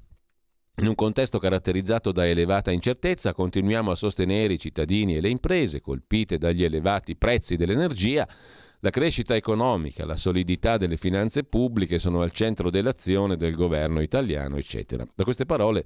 In 0.77 0.87
un 0.87 0.95
contesto 0.95 1.41
caratterizzato 1.41 2.13
da 2.13 2.25
elevata 2.25 2.71
incertezza, 2.71 3.33
continuiamo 3.33 3.91
a 3.91 3.97
sostenere 3.97 4.53
i 4.53 4.61
cittadini 4.61 5.17
e 5.17 5.21
le 5.21 5.29
imprese 5.29 5.81
colpite 5.81 6.39
dagli 6.39 6.63
elevati 6.63 7.17
prezzi 7.17 7.57
dell'energia. 7.57 8.29
La 8.79 8.91
crescita 8.91 9.35
economica, 9.35 10.07
la 10.07 10.15
solidità 10.15 10.77
delle 10.77 10.97
finanze 10.97 11.43
pubbliche 11.43 11.99
sono 11.99 12.21
al 12.21 12.31
centro 12.31 12.71
dell'azione 12.71 13.37
del 13.37 13.57
governo 13.57 14.01
italiano, 14.01 14.57
eccetera. 14.57 15.05
Da 15.13 15.25
queste 15.25 15.47
parole 15.47 15.85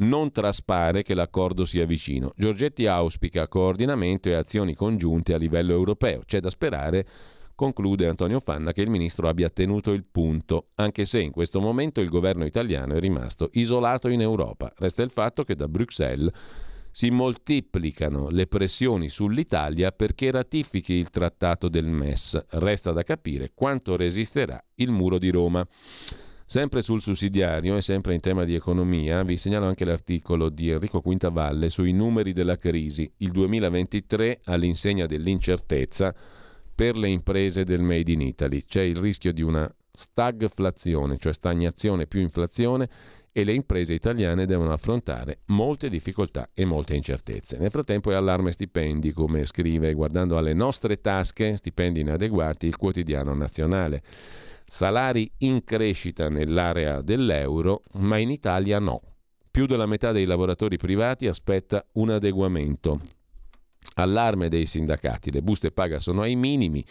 non 0.00 0.30
traspare 0.30 1.02
che 1.02 1.14
l'accordo 1.14 1.64
sia 1.64 1.86
vicino. 1.86 2.32
Giorgetti 2.36 2.86
auspica 2.86 3.48
coordinamento 3.48 4.28
e 4.28 4.34
azioni 4.34 4.74
congiunte 4.74 5.34
a 5.34 5.38
livello 5.38 5.72
europeo. 5.72 6.22
C'è 6.24 6.40
da 6.40 6.50
sperare, 6.50 7.06
conclude 7.54 8.06
Antonio 8.06 8.40
Fanna, 8.40 8.72
che 8.72 8.82
il 8.82 8.90
ministro 8.90 9.28
abbia 9.28 9.50
tenuto 9.50 9.92
il 9.92 10.04
punto, 10.10 10.68
anche 10.76 11.04
se 11.04 11.20
in 11.20 11.30
questo 11.30 11.60
momento 11.60 12.00
il 12.00 12.08
governo 12.08 12.44
italiano 12.44 12.94
è 12.94 13.00
rimasto 13.00 13.50
isolato 13.52 14.08
in 14.08 14.20
Europa. 14.20 14.72
Resta 14.76 15.02
il 15.02 15.10
fatto 15.10 15.44
che 15.44 15.54
da 15.54 15.68
Bruxelles 15.68 16.32
si 16.92 17.10
moltiplicano 17.10 18.30
le 18.30 18.46
pressioni 18.46 19.08
sull'Italia 19.08 19.92
perché 19.92 20.30
ratifichi 20.30 20.94
il 20.94 21.10
trattato 21.10 21.68
del 21.68 21.86
MES. 21.86 22.42
Resta 22.50 22.92
da 22.92 23.02
capire 23.02 23.52
quanto 23.54 23.96
resisterà 23.96 24.60
il 24.76 24.90
muro 24.90 25.18
di 25.18 25.30
Roma. 25.30 25.66
Sempre 26.52 26.82
sul 26.82 27.00
sussidiario 27.00 27.76
e 27.76 27.80
sempre 27.80 28.12
in 28.12 28.18
tema 28.18 28.42
di 28.42 28.56
economia, 28.56 29.22
vi 29.22 29.36
segnalo 29.36 29.66
anche 29.66 29.84
l'articolo 29.84 30.48
di 30.48 30.68
Enrico 30.68 31.00
Quintavalle 31.00 31.68
sui 31.68 31.92
numeri 31.92 32.32
della 32.32 32.58
crisi. 32.58 33.08
Il 33.18 33.30
2023 33.30 34.40
all'insegna 34.46 35.06
dell'incertezza 35.06 36.12
per 36.74 36.96
le 36.96 37.08
imprese 37.08 37.62
del 37.62 37.82
Made 37.82 38.10
in 38.10 38.20
Italy. 38.20 38.64
C'è 38.66 38.82
il 38.82 38.96
rischio 38.96 39.32
di 39.32 39.42
una 39.42 39.72
stagflazione, 39.92 41.18
cioè 41.18 41.32
stagnazione 41.32 42.08
più 42.08 42.18
inflazione 42.18 42.88
e 43.30 43.44
le 43.44 43.52
imprese 43.52 43.94
italiane 43.94 44.44
devono 44.44 44.72
affrontare 44.72 45.42
molte 45.46 45.88
difficoltà 45.88 46.50
e 46.52 46.64
molte 46.64 46.96
incertezze. 46.96 47.58
Nel 47.58 47.70
frattempo 47.70 48.10
è 48.10 48.16
allarme 48.16 48.50
stipendi, 48.50 49.12
come 49.12 49.44
scrive, 49.44 49.94
guardando 49.94 50.36
alle 50.36 50.54
nostre 50.54 51.00
tasche, 51.00 51.54
stipendi 51.54 52.00
inadeguati, 52.00 52.66
il 52.66 52.76
quotidiano 52.76 53.34
nazionale. 53.34 54.02
Salari 54.72 55.28
in 55.38 55.64
crescita 55.64 56.28
nell'area 56.28 57.00
dell'euro, 57.00 57.80
ma 57.94 58.18
in 58.18 58.30
Italia 58.30 58.78
no. 58.78 59.00
Più 59.50 59.66
della 59.66 59.84
metà 59.84 60.12
dei 60.12 60.26
lavoratori 60.26 60.76
privati 60.76 61.26
aspetta 61.26 61.84
un 61.94 62.10
adeguamento. 62.10 63.00
Allarme 63.94 64.48
dei 64.48 64.66
sindacati, 64.66 65.32
le 65.32 65.42
buste 65.42 65.72
paga 65.72 65.98
sono 65.98 66.22
ai 66.22 66.36
minimi, 66.36 66.84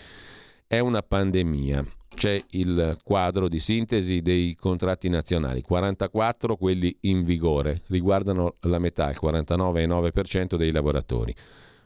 è 0.67 0.79
una 0.79 1.01
pandemia 1.01 1.85
c'è 2.13 2.37
il 2.49 2.97
quadro 3.01 3.47
di 3.47 3.59
sintesi 3.59 4.21
dei 4.21 4.53
contratti 4.55 5.07
nazionali, 5.07 5.61
44 5.61 6.57
quelli 6.57 6.93
in 7.03 7.23
vigore, 7.23 7.83
riguardano 7.87 8.55
la 8.63 8.77
metà, 8.77 9.09
il 9.09 9.17
49,9% 9.21 10.57
dei 10.57 10.73
lavoratori, 10.73 11.33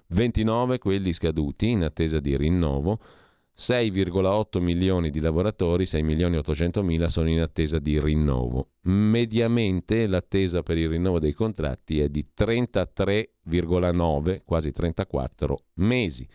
29 0.07 0.80
quelli 0.80 1.14
scaduti 1.14 1.70
in 1.70 1.84
attesa 1.84 2.20
di 2.20 2.36
rinnovo, 2.36 2.99
6,8 3.56 4.60
milioni 4.60 5.12
di 5.12 5.20
lavoratori, 5.20 5.86
6 5.86 6.02
milioni 6.02 6.36
e 6.36 6.40
800 6.40 6.82
mila 6.82 7.08
sono 7.08 7.30
in 7.30 7.40
attesa 7.40 7.78
di 7.78 8.00
rinnovo. 8.00 8.70
Mediamente 8.84 10.08
l'attesa 10.08 10.64
per 10.64 10.78
il 10.78 10.90
rinnovo 10.90 11.20
dei 11.20 11.34
contratti 11.34 12.00
è 12.00 12.10
di 12.10 12.26
33,9, 12.36 14.42
quasi 14.44 14.72
34 14.72 15.66
mesi. 15.76 16.28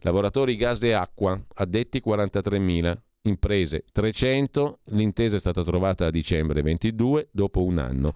Lavoratori 0.00 0.56
gas 0.56 0.82
e 0.84 0.92
acqua, 0.92 1.40
addetti 1.54 2.00
43 2.00 2.58
mila, 2.58 3.02
imprese 3.22 3.84
300, 3.90 4.80
l'intesa 4.90 5.36
è 5.36 5.40
stata 5.40 5.64
trovata 5.64 6.06
a 6.06 6.10
dicembre 6.10 6.62
22 6.62 7.30
dopo 7.32 7.64
un 7.64 7.78
anno. 7.78 8.14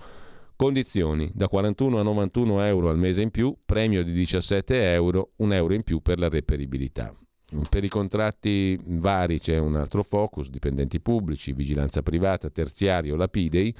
Condizioni 0.54 1.30
da 1.34 1.48
41 1.48 1.98
a 1.98 2.02
91 2.02 2.62
euro 2.62 2.88
al 2.88 2.98
mese 2.98 3.22
in 3.22 3.30
più, 3.30 3.56
premio 3.64 4.04
di 4.04 4.12
17 4.12 4.92
euro, 4.92 5.32
un 5.36 5.52
euro 5.52 5.74
in 5.74 5.82
più 5.82 6.00
per 6.00 6.18
la 6.18 6.28
reperibilità. 6.28 7.14
Per 7.68 7.82
i 7.82 7.88
contratti 7.88 8.78
vari 8.84 9.40
c'è 9.40 9.56
un 9.56 9.76
altro 9.76 10.02
focus, 10.02 10.50
dipendenti 10.50 11.00
pubblici, 11.00 11.52
vigilanza 11.52 12.02
privata, 12.02 12.50
terziario, 12.50 13.16
lapidei. 13.16 13.74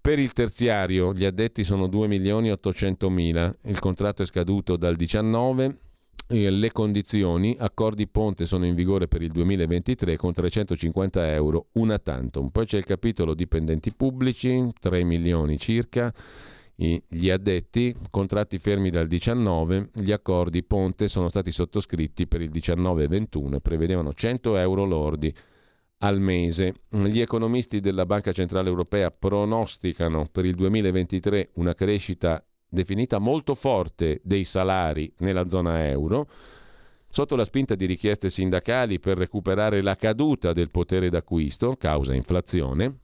Per 0.00 0.18
il 0.18 0.32
terziario 0.32 1.12
gli 1.14 1.24
addetti 1.24 1.64
sono 1.64 1.86
2 1.86 2.06
milioni 2.06 2.48
e 2.48 2.52
800 2.52 3.10
mila, 3.10 3.54
il 3.64 3.78
contratto 3.78 4.22
è 4.22 4.26
scaduto 4.26 4.76
dal 4.76 4.96
19 4.96 5.76
le 6.32 6.70
condizioni, 6.70 7.56
accordi 7.58 8.06
ponte 8.06 8.46
sono 8.46 8.64
in 8.64 8.74
vigore 8.74 9.08
per 9.08 9.20
il 9.20 9.32
2023 9.32 10.16
con 10.16 10.32
350 10.32 11.32
euro 11.32 11.66
una 11.72 11.98
tantum. 11.98 12.48
Poi 12.50 12.66
c'è 12.66 12.76
il 12.76 12.84
capitolo 12.84 13.34
dipendenti 13.34 13.92
pubblici, 13.92 14.70
3 14.78 15.02
milioni 15.02 15.58
circa, 15.58 16.12
gli 16.82 17.28
addetti, 17.28 17.94
contratti 18.08 18.58
fermi 18.58 18.88
dal 18.88 19.06
19, 19.06 19.90
gli 19.92 20.12
accordi 20.12 20.62
ponte 20.62 21.08
sono 21.08 21.28
stati 21.28 21.50
sottoscritti 21.50 22.26
per 22.26 22.40
il 22.40 22.48
19 22.48 23.04
e 23.04 23.08
21 23.08 23.56
e 23.56 23.60
prevedevano 23.60 24.14
100 24.14 24.56
euro 24.56 24.86
lordi 24.86 25.34
al 25.98 26.18
mese. 26.20 26.74
Gli 26.88 27.20
economisti 27.20 27.80
della 27.80 28.06
Banca 28.06 28.32
Centrale 28.32 28.70
Europea 28.70 29.10
pronosticano 29.10 30.24
per 30.32 30.46
il 30.46 30.54
2023 30.54 31.50
una 31.54 31.74
crescita 31.74 32.42
definita 32.66 33.18
molto 33.18 33.54
forte 33.54 34.22
dei 34.24 34.44
salari 34.44 35.12
nella 35.18 35.48
zona 35.48 35.86
euro, 35.86 36.28
sotto 37.10 37.36
la 37.36 37.44
spinta 37.44 37.74
di 37.74 37.84
richieste 37.84 38.30
sindacali 38.30 38.98
per 39.00 39.18
recuperare 39.18 39.82
la 39.82 39.96
caduta 39.96 40.54
del 40.54 40.70
potere 40.70 41.10
d'acquisto, 41.10 41.74
causa 41.74 42.14
inflazione, 42.14 43.00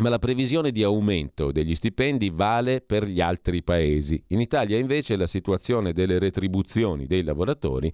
ma 0.00 0.08
la 0.08 0.18
previsione 0.18 0.70
di 0.70 0.82
aumento 0.82 1.52
degli 1.52 1.74
stipendi 1.74 2.30
vale 2.30 2.80
per 2.80 3.06
gli 3.06 3.20
altri 3.20 3.62
paesi. 3.62 4.22
In 4.28 4.40
Italia 4.40 4.78
invece 4.78 5.16
la 5.16 5.26
situazione 5.26 5.92
delle 5.92 6.18
retribuzioni 6.18 7.06
dei 7.06 7.22
lavoratori 7.22 7.92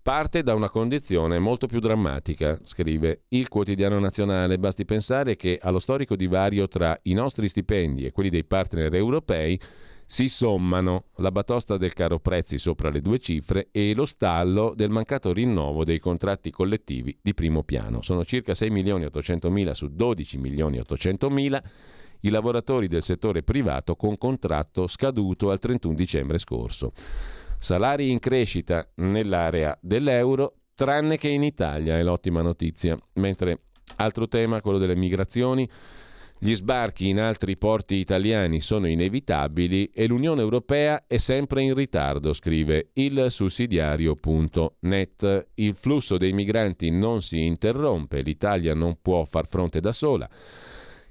parte 0.00 0.42
da 0.42 0.54
una 0.54 0.70
condizione 0.70 1.38
molto 1.38 1.66
più 1.66 1.80
drammatica, 1.80 2.58
scrive 2.62 3.24
il 3.28 3.48
quotidiano 3.48 3.98
nazionale. 3.98 4.58
Basti 4.58 4.86
pensare 4.86 5.36
che 5.36 5.58
allo 5.60 5.78
storico 5.78 6.16
divario 6.16 6.66
tra 6.66 6.98
i 7.02 7.12
nostri 7.12 7.46
stipendi 7.46 8.06
e 8.06 8.12
quelli 8.12 8.30
dei 8.30 8.44
partner 8.44 8.94
europei 8.94 9.60
si 10.10 10.30
sommano 10.30 11.04
la 11.16 11.30
batosta 11.30 11.76
del 11.76 11.92
caro 11.92 12.18
prezzi 12.18 12.56
sopra 12.56 12.88
le 12.88 13.02
due 13.02 13.18
cifre 13.18 13.68
e 13.70 13.92
lo 13.94 14.06
stallo 14.06 14.72
del 14.74 14.88
mancato 14.88 15.34
rinnovo 15.34 15.84
dei 15.84 15.98
contratti 15.98 16.50
collettivi 16.50 17.16
di 17.20 17.34
primo 17.34 17.62
piano. 17.62 18.00
Sono 18.00 18.24
circa 18.24 18.54
6 18.54 18.70
milioni 18.70 19.04
800 19.04 19.50
mila 19.50 19.74
su 19.74 19.88
12 19.88 20.38
milioni 20.38 20.78
800 20.78 21.28
mila 21.28 21.62
i 22.20 22.30
lavoratori 22.30 22.88
del 22.88 23.02
settore 23.02 23.42
privato 23.42 23.96
con 23.96 24.16
contratto 24.16 24.86
scaduto 24.86 25.50
al 25.50 25.58
31 25.58 25.94
dicembre 25.94 26.38
scorso. 26.38 26.92
Salari 27.58 28.10
in 28.10 28.18
crescita 28.18 28.88
nell'area 28.96 29.76
dell'euro, 29.78 30.54
tranne 30.74 31.18
che 31.18 31.28
in 31.28 31.42
Italia, 31.42 31.98
è 31.98 32.02
l'ottima 32.02 32.40
notizia. 32.40 32.98
Mentre 33.14 33.64
altro 33.96 34.26
tema, 34.26 34.62
quello 34.62 34.78
delle 34.78 34.96
migrazioni, 34.96 35.68
gli 36.40 36.54
sbarchi 36.54 37.08
in 37.08 37.18
altri 37.18 37.56
porti 37.56 37.96
italiani 37.96 38.60
sono 38.60 38.86
inevitabili 38.86 39.90
e 39.92 40.06
l'Unione 40.06 40.40
Europea 40.40 41.02
è 41.08 41.16
sempre 41.16 41.62
in 41.62 41.74
ritardo, 41.74 42.32
scrive 42.32 42.90
il 42.92 43.26
sussidiario.net. 43.28 45.48
Il 45.54 45.74
flusso 45.74 46.16
dei 46.16 46.32
migranti 46.32 46.90
non 46.90 47.22
si 47.22 47.44
interrompe, 47.44 48.20
l'Italia 48.20 48.72
non 48.72 48.98
può 49.02 49.24
far 49.24 49.48
fronte 49.48 49.80
da 49.80 49.90
sola. 49.90 50.30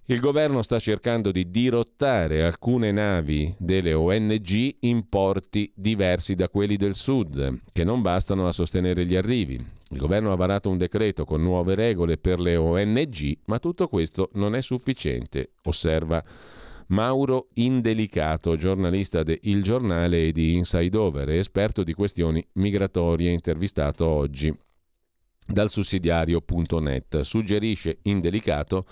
Il 0.06 0.22
governo 0.22 0.62
sta 0.62 0.80
cercando 0.80 1.32
di 1.32 1.50
dirottare 1.50 2.46
alcune 2.46 2.94
navi 2.94 3.54
delle 3.60 3.94
ONG 3.94 4.76
in 4.80 5.10
porti 5.10 5.70
diversi 5.76 6.36
da 6.36 6.48
quelli 6.48 6.78
del 6.78 6.96
sud, 6.96 7.64
che 7.74 7.84
non 7.84 8.02
bastano 8.02 8.48
a 8.48 8.54
sostenere 8.54 9.06
gli 9.06 9.18
arrivi. 9.18 9.76
Il 9.90 10.00
governo 10.00 10.34
ha 10.34 10.36
varato 10.36 10.70
un 10.70 10.78
decreto 10.78 11.24
con 11.24 11.42
nuove 11.42 11.74
regole 11.74 12.18
per 12.18 12.40
le 12.40 12.58
ONG, 12.58 13.38
ma 13.46 13.58
tutto 13.60 13.88
questo 13.88 14.30
non 14.34 14.54
è 14.54 14.62
sufficiente, 14.62 15.52
osserva 15.64 16.22
Mauro 16.88 17.48
Indelicato, 17.54 18.58
giornalista 18.58 19.24
di 19.24 19.38
Il 19.44 19.64
Giornale 19.64 20.28
e 20.28 20.32
di 20.32 20.56
Inside 20.56 20.98
Over 20.98 21.30
esperto 21.30 21.84
di 21.84 21.94
questioni 21.94 22.46
migratorie, 22.54 23.32
intervistato 23.32 24.06
oggi 24.06 24.54
dal 25.46 25.70
sussidiario.net. 25.70 27.22
Suggerisce 27.22 28.00
Indelicato 28.04 28.86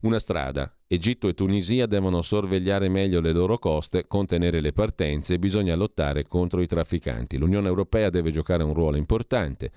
una 0.00 0.18
strada. 0.18 0.70
Egitto 0.86 1.28
e 1.28 1.34
Tunisia 1.34 1.86
devono 1.86 2.20
sorvegliare 2.20 2.90
meglio 2.90 3.20
le 3.20 3.32
loro 3.32 3.58
coste, 3.58 4.06
contenere 4.06 4.60
le 4.60 4.72
partenze 4.72 5.34
e 5.34 5.38
bisogna 5.38 5.74
lottare 5.74 6.24
contro 6.24 6.60
i 6.60 6.66
trafficanti. 6.66 7.38
L'Unione 7.38 7.68
Europea 7.68 8.10
deve 8.10 8.30
giocare 8.30 8.62
un 8.62 8.74
ruolo 8.74 8.96
importante 8.98 9.70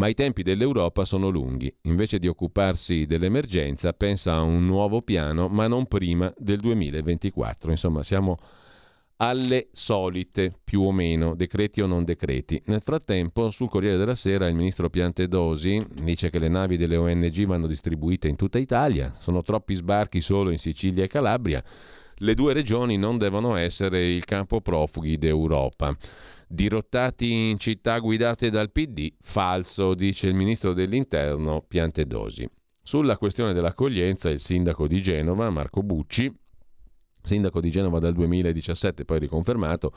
Ma 0.00 0.08
i 0.08 0.14
tempi 0.14 0.42
dell'Europa 0.42 1.04
sono 1.04 1.28
lunghi. 1.28 1.70
Invece 1.82 2.18
di 2.18 2.26
occuparsi 2.26 3.04
dell'emergenza, 3.04 3.92
pensa 3.92 4.32
a 4.32 4.40
un 4.40 4.64
nuovo 4.64 5.02
piano, 5.02 5.48
ma 5.48 5.66
non 5.66 5.84
prima 5.88 6.32
del 6.38 6.58
2024. 6.58 7.70
Insomma, 7.70 8.02
siamo 8.02 8.38
alle 9.16 9.68
solite, 9.72 10.54
più 10.64 10.80
o 10.80 10.90
meno, 10.90 11.34
decreti 11.34 11.82
o 11.82 11.86
non 11.86 12.04
decreti. 12.04 12.62
Nel 12.64 12.80
frattempo, 12.80 13.50
sul 13.50 13.68
Corriere 13.68 13.98
della 13.98 14.14
Sera, 14.14 14.48
il 14.48 14.54
ministro 14.54 14.88
Piantedosi 14.88 15.78
dice 16.02 16.30
che 16.30 16.38
le 16.38 16.48
navi 16.48 16.78
delle 16.78 16.96
ONG 16.96 17.44
vanno 17.44 17.66
distribuite 17.66 18.26
in 18.26 18.36
tutta 18.36 18.56
Italia, 18.56 19.14
sono 19.18 19.42
troppi 19.42 19.74
sbarchi 19.74 20.22
solo 20.22 20.48
in 20.48 20.56
Sicilia 20.56 21.04
e 21.04 21.08
Calabria, 21.08 21.62
le 22.22 22.34
due 22.34 22.54
regioni 22.54 22.96
non 22.96 23.18
devono 23.18 23.54
essere 23.54 24.10
il 24.10 24.24
campo 24.24 24.62
profughi 24.62 25.18
d'Europa. 25.18 25.94
Dirottati 26.52 27.30
in 27.30 27.60
città 27.60 28.00
guidate 28.00 28.50
dal 28.50 28.72
PD, 28.72 29.12
falso, 29.20 29.94
dice 29.94 30.26
il 30.26 30.34
ministro 30.34 30.72
dell'Interno 30.72 31.62
Piantedosi. 31.62 32.44
Sulla 32.82 33.16
questione 33.16 33.52
dell'accoglienza, 33.52 34.30
il 34.30 34.40
sindaco 34.40 34.88
di 34.88 35.00
Genova, 35.00 35.48
Marco 35.50 35.84
Bucci, 35.84 36.28
sindaco 37.22 37.60
di 37.60 37.70
Genova 37.70 38.00
dal 38.00 38.14
2017, 38.14 39.04
poi 39.04 39.20
riconfermato, 39.20 39.92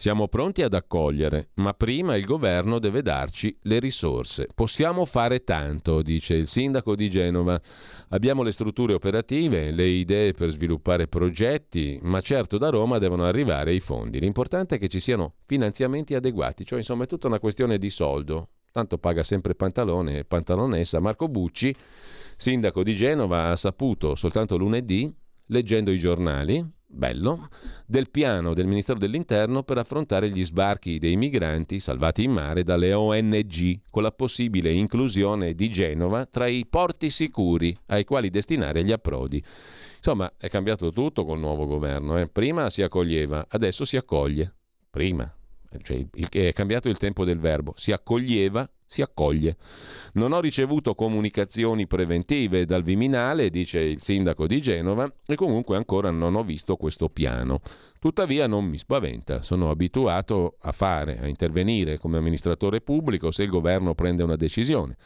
siamo 0.00 0.28
pronti 0.28 0.62
ad 0.62 0.72
accogliere, 0.72 1.50
ma 1.56 1.74
prima 1.74 2.16
il 2.16 2.24
governo 2.24 2.78
deve 2.78 3.02
darci 3.02 3.54
le 3.64 3.78
risorse. 3.80 4.46
Possiamo 4.54 5.04
fare 5.04 5.44
tanto, 5.44 6.00
dice 6.00 6.36
il 6.36 6.46
sindaco 6.46 6.96
di 6.96 7.10
Genova. 7.10 7.60
Abbiamo 8.08 8.42
le 8.42 8.50
strutture 8.50 8.94
operative, 8.94 9.70
le 9.70 9.84
idee 9.84 10.32
per 10.32 10.52
sviluppare 10.52 11.06
progetti, 11.06 11.98
ma 12.00 12.22
certo 12.22 12.56
da 12.56 12.70
Roma 12.70 12.96
devono 12.96 13.26
arrivare 13.26 13.74
i 13.74 13.80
fondi. 13.80 14.18
L'importante 14.20 14.76
è 14.76 14.78
che 14.78 14.88
ci 14.88 15.00
siano 15.00 15.34
finanziamenti 15.44 16.14
adeguati, 16.14 16.64
cioè 16.64 16.78
insomma 16.78 17.04
è 17.04 17.06
tutta 17.06 17.26
una 17.26 17.38
questione 17.38 17.76
di 17.76 17.90
soldo. 17.90 18.48
Tanto 18.72 18.96
paga 18.96 19.22
sempre 19.22 19.54
pantalone 19.54 20.20
e 20.20 20.24
pantalonessa. 20.24 20.98
Marco 20.98 21.28
Bucci, 21.28 21.74
sindaco 22.38 22.82
di 22.82 22.96
Genova, 22.96 23.50
ha 23.50 23.56
saputo 23.56 24.14
soltanto 24.14 24.56
lunedì 24.56 25.14
leggendo 25.48 25.90
i 25.90 25.98
giornali, 25.98 26.66
bello, 26.90 27.48
del 27.86 28.10
piano 28.10 28.52
del 28.52 28.66
Ministero 28.66 28.98
dell'Interno 28.98 29.62
per 29.62 29.78
affrontare 29.78 30.30
gli 30.30 30.44
sbarchi 30.44 30.98
dei 30.98 31.16
migranti 31.16 31.78
salvati 31.78 32.24
in 32.24 32.32
mare 32.32 32.62
dalle 32.64 32.92
ONG, 32.92 33.80
con 33.90 34.02
la 34.02 34.10
possibile 34.10 34.72
inclusione 34.72 35.54
di 35.54 35.70
Genova 35.70 36.26
tra 36.26 36.46
i 36.46 36.66
porti 36.68 37.10
sicuri 37.10 37.76
ai 37.86 38.04
quali 38.04 38.28
destinare 38.30 38.82
gli 38.82 38.92
approdi. 38.92 39.42
Insomma, 39.96 40.32
è 40.36 40.48
cambiato 40.48 40.92
tutto 40.92 41.24
col 41.24 41.38
nuovo 41.38 41.66
governo. 41.66 42.18
Eh. 42.18 42.26
Prima 42.26 42.68
si 42.70 42.82
accoglieva, 42.82 43.46
adesso 43.48 43.84
si 43.84 43.96
accoglie. 43.96 44.54
Prima. 44.90 45.32
Cioè, 45.82 46.04
è 46.30 46.52
cambiato 46.52 46.88
il 46.88 46.98
tempo 46.98 47.24
del 47.24 47.38
verbo. 47.38 47.74
Si 47.76 47.92
accoglieva, 47.92 48.68
si 48.90 49.02
accoglie. 49.02 49.56
Non 50.14 50.32
ho 50.32 50.40
ricevuto 50.40 50.96
comunicazioni 50.96 51.86
preventive 51.86 52.64
dal 52.64 52.82
Viminale, 52.82 53.48
dice 53.48 53.78
il 53.78 54.02
sindaco 54.02 54.48
di 54.48 54.60
Genova, 54.60 55.08
e 55.24 55.36
comunque 55.36 55.76
ancora 55.76 56.10
non 56.10 56.34
ho 56.34 56.42
visto 56.42 56.74
questo 56.74 57.08
piano. 57.08 57.60
Tuttavia 58.00 58.48
non 58.48 58.64
mi 58.64 58.78
spaventa, 58.78 59.42
sono 59.42 59.70
abituato 59.70 60.56
a 60.62 60.72
fare, 60.72 61.20
a 61.20 61.28
intervenire 61.28 61.98
come 61.98 62.18
amministratore 62.18 62.80
pubblico 62.80 63.30
se 63.30 63.44
il 63.44 63.48
governo 63.48 63.94
prende 63.94 64.24
una 64.24 64.34
decisione. 64.34 64.96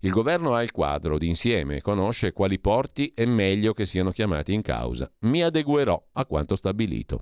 Il 0.00 0.10
governo 0.10 0.54
ha 0.54 0.62
il 0.62 0.72
quadro 0.72 1.18
d'insieme, 1.18 1.82
conosce 1.82 2.32
quali 2.32 2.58
porti 2.58 3.12
è 3.14 3.26
meglio 3.26 3.74
che 3.74 3.84
siano 3.84 4.10
chiamati 4.10 4.54
in 4.54 4.62
causa. 4.62 5.10
Mi 5.20 5.42
adeguerò 5.42 6.02
a 6.12 6.24
quanto 6.24 6.56
stabilito. 6.56 7.20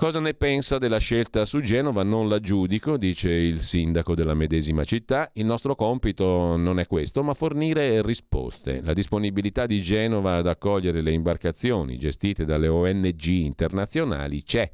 Cosa 0.00 0.18
ne 0.18 0.32
pensa 0.32 0.78
della 0.78 0.96
scelta 0.96 1.44
su 1.44 1.60
Genova? 1.60 2.02
Non 2.02 2.26
la 2.26 2.40
giudico, 2.40 2.96
dice 2.96 3.28
il 3.28 3.60
sindaco 3.60 4.14
della 4.14 4.32
medesima 4.32 4.82
città. 4.82 5.28
Il 5.34 5.44
nostro 5.44 5.74
compito 5.74 6.56
non 6.56 6.78
è 6.78 6.86
questo, 6.86 7.22
ma 7.22 7.34
fornire 7.34 8.00
risposte. 8.00 8.80
La 8.80 8.94
disponibilità 8.94 9.66
di 9.66 9.82
Genova 9.82 10.36
ad 10.36 10.46
accogliere 10.46 11.02
le 11.02 11.10
imbarcazioni 11.10 11.98
gestite 11.98 12.46
dalle 12.46 12.66
ONG 12.66 13.24
internazionali 13.26 14.42
c'è 14.42 14.72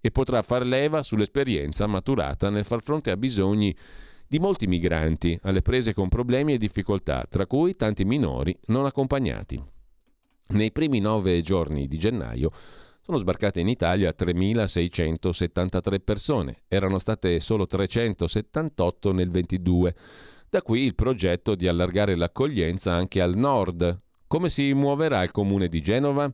e 0.00 0.10
potrà 0.10 0.40
far 0.40 0.64
leva 0.64 1.02
sull'esperienza 1.02 1.86
maturata 1.86 2.48
nel 2.48 2.64
far 2.64 2.82
fronte 2.82 3.10
a 3.10 3.18
bisogni 3.18 3.76
di 4.26 4.38
molti 4.38 4.66
migranti 4.66 5.38
alle 5.42 5.60
prese 5.60 5.92
con 5.92 6.08
problemi 6.08 6.54
e 6.54 6.58
difficoltà, 6.58 7.26
tra 7.28 7.44
cui 7.44 7.76
tanti 7.76 8.06
minori 8.06 8.58
non 8.68 8.86
accompagnati. 8.86 9.62
Nei 10.48 10.72
primi 10.72 10.98
nove 10.98 11.42
giorni 11.42 11.86
di 11.86 11.98
gennaio 11.98 12.50
sono 13.04 13.18
sbarcate 13.18 13.58
in 13.58 13.66
Italia 13.66 14.14
3.673 14.16 16.00
persone, 16.04 16.62
erano 16.68 16.98
state 16.98 17.40
solo 17.40 17.66
378 17.66 19.12
nel 19.12 19.28
22. 19.28 19.94
Da 20.48 20.62
qui 20.62 20.82
il 20.82 20.94
progetto 20.94 21.56
di 21.56 21.66
allargare 21.66 22.14
l'accoglienza 22.14 22.92
anche 22.92 23.20
al 23.20 23.36
nord. 23.36 24.00
Come 24.28 24.48
si 24.48 24.72
muoverà 24.72 25.24
il 25.24 25.32
comune 25.32 25.66
di 25.66 25.82
Genova? 25.82 26.32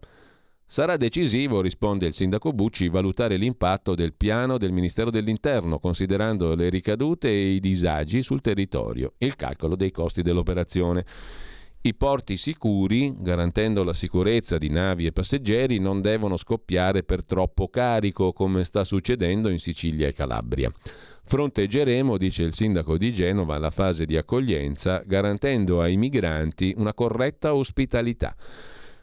Sarà 0.67 0.99
decisivo, 0.99 1.63
risponde 1.63 2.07
il 2.07 2.13
sindaco 2.13 2.53
Bucci, 2.53 2.91
valutare 2.91 3.39
l'impatto 3.39 3.95
del 3.95 4.13
piano 4.13 4.59
del 4.59 4.71
Ministero 4.71 5.11
dell'Interno, 5.11 5.79
considerando 5.79 6.55
le 6.55 6.69
ricadute 6.69 7.29
e 7.29 7.53
i 7.53 7.61
disagi 7.61 8.23
sul 8.23 8.43
territorio 8.43 9.15
e 9.17 9.25
il 9.25 9.37
calcolo 9.37 9.75
dei 9.75 9.91
costi 9.91 10.21
dell'operazione. 10.21 11.07
I 11.81 11.95
porti 11.95 12.37
sicuri, 12.37 13.15
garantendo 13.17 13.85
la 13.85 13.93
sicurezza 13.93 14.59
di 14.59 14.69
navi 14.69 15.07
e 15.07 15.13
passeggeri, 15.13 15.79
non 15.79 16.01
devono 16.01 16.37
scoppiare 16.37 17.05
per 17.05 17.25
troppo 17.25 17.69
carico, 17.69 18.33
come 18.33 18.65
sta 18.65 18.83
succedendo 18.83 19.49
in 19.49 19.61
Sicilia 19.61 20.09
e 20.09 20.13
Calabria. 20.13 20.73
Fronteggeremo, 21.23 22.17
dice 22.17 22.43
il 22.43 22.53
sindaco 22.53 22.99
di 22.99 23.15
Genova, 23.15 23.59
la 23.59 23.71
fase 23.71 24.07
di 24.07 24.17
accoglienza, 24.17 25.05
garantendo 25.07 25.81
ai 25.81 25.97
migranti 25.97 26.75
una 26.77 26.93
corretta 26.95 27.55
ospitalità. 27.55 28.35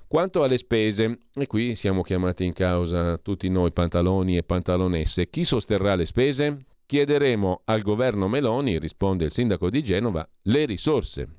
Quanto 0.06 0.44
alle 0.44 0.58
spese, 0.58 1.20
e 1.34 1.48
qui 1.48 1.76
siamo 1.76 2.02
chiamati 2.02 2.44
in 2.44 2.54
causa 2.54 3.18
tutti 3.20 3.48
noi 3.48 3.72
pantaloni 3.72 4.36
e 4.36 4.44
pantalonesse, 4.44 5.30
chi 5.30 5.46
sosterrà 5.46 5.96
le 5.96 6.06
spese? 6.06 6.66
Chiederemo 6.86 7.62
al 7.66 7.82
governo 7.82 8.28
Meloni, 8.28 8.78
risponde 8.80 9.24
il 9.26 9.32
sindaco 9.32 9.70
di 9.70 9.82
Genova, 9.82 10.28
le 10.44 10.66
risorse 10.66 11.30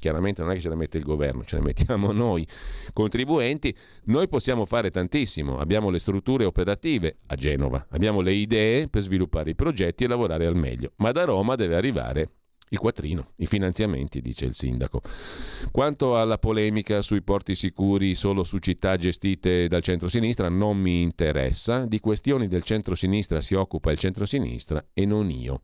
chiaramente 0.00 0.42
non 0.42 0.50
è 0.50 0.54
che 0.54 0.60
ce 0.60 0.68
la 0.68 0.74
mette 0.74 0.98
il 0.98 1.04
governo, 1.04 1.44
ce 1.44 1.56
la 1.56 1.62
mettiamo 1.62 2.10
noi 2.12 2.44
contribuenti, 2.92 3.72
noi 4.06 4.26
possiamo 4.26 4.64
fare 4.64 4.90
tantissimo, 4.90 5.58
abbiamo 5.58 5.90
le 5.90 6.00
strutture 6.00 6.44
operative 6.44 7.18
a 7.26 7.36
Genova, 7.36 7.86
abbiamo 7.90 8.20
le 8.20 8.32
idee 8.32 8.88
per 8.88 9.02
sviluppare 9.02 9.50
i 9.50 9.54
progetti 9.54 10.02
e 10.02 10.08
lavorare 10.08 10.46
al 10.46 10.56
meglio, 10.56 10.90
ma 10.96 11.12
da 11.12 11.22
Roma 11.22 11.54
deve 11.54 11.76
arrivare 11.76 12.30
il 12.72 12.78
quattrino, 12.78 13.32
i 13.36 13.46
finanziamenti, 13.46 14.20
dice 14.20 14.44
il 14.44 14.54
sindaco. 14.54 15.02
Quanto 15.72 16.16
alla 16.16 16.38
polemica 16.38 17.02
sui 17.02 17.22
porti 17.22 17.54
sicuri 17.54 18.14
solo 18.14 18.44
su 18.44 18.58
città 18.58 18.96
gestite 18.96 19.66
dal 19.66 19.82
centro-sinistra, 19.82 20.48
non 20.48 20.78
mi 20.78 21.02
interessa. 21.02 21.84
Di 21.84 21.98
questioni 21.98 22.46
del 22.46 22.62
centro-sinistra 22.62 23.40
si 23.40 23.54
occupa 23.54 23.90
il 23.90 23.98
centro-sinistra 23.98 24.84
e 24.92 25.04
non 25.04 25.30
io. 25.30 25.62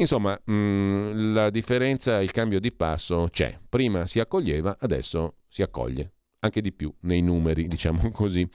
Insomma, 0.00 0.38
mh, 0.42 1.32
la 1.32 1.50
differenza, 1.50 2.20
il 2.20 2.30
cambio 2.30 2.60
di 2.60 2.72
passo 2.72 3.28
c'è. 3.30 3.58
Prima 3.68 4.06
si 4.06 4.20
accoglieva, 4.20 4.76
adesso 4.80 5.38
si 5.48 5.62
accoglie. 5.62 6.12
Anche 6.40 6.60
di 6.60 6.72
più 6.72 6.92
nei 7.00 7.20
numeri, 7.20 7.66
diciamo 7.68 8.10
così. 8.10 8.48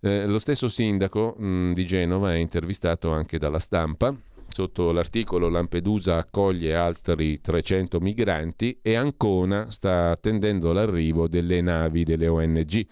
Eh, 0.00 0.26
lo 0.26 0.38
stesso 0.38 0.68
sindaco 0.68 1.34
mh, 1.36 1.72
di 1.72 1.84
Genova 1.84 2.32
è 2.32 2.36
intervistato 2.36 3.10
anche 3.10 3.38
dalla 3.38 3.58
stampa. 3.58 4.14
Sotto 4.48 4.90
l'articolo 4.92 5.50
Lampedusa 5.50 6.16
accoglie 6.16 6.74
altri 6.74 7.38
300 7.38 8.00
migranti 8.00 8.78
e 8.80 8.94
Ancona 8.94 9.70
sta 9.70 10.10
attendendo 10.10 10.72
l'arrivo 10.72 11.28
delle 11.28 11.60
navi 11.60 12.02
delle 12.02 12.28
ONG. 12.28 12.86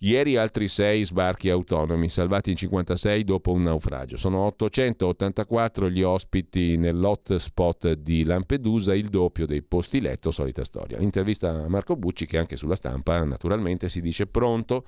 Ieri 0.00 0.36
altri 0.36 0.68
6 0.68 1.06
sbarchi 1.06 1.48
autonomi, 1.48 2.10
salvati 2.10 2.50
in 2.50 2.56
56 2.56 3.24
dopo 3.24 3.52
un 3.52 3.62
naufragio. 3.62 4.18
Sono 4.18 4.40
884 4.40 5.88
gli 5.88 6.02
ospiti 6.02 6.76
nell'hotspot 6.76 7.92
di 7.94 8.24
Lampedusa, 8.24 8.94
il 8.94 9.08
doppio 9.08 9.46
dei 9.46 9.62
posti 9.62 10.00
letto, 10.00 10.30
solita 10.30 10.64
storia. 10.64 10.98
Intervista 10.98 11.48
a 11.48 11.68
Marco 11.68 11.96
Bucci 11.96 12.26
che 12.26 12.36
anche 12.36 12.56
sulla 12.56 12.76
stampa 12.76 13.24
naturalmente 13.24 13.88
si 13.88 14.02
dice 14.02 14.26
pronto 14.26 14.84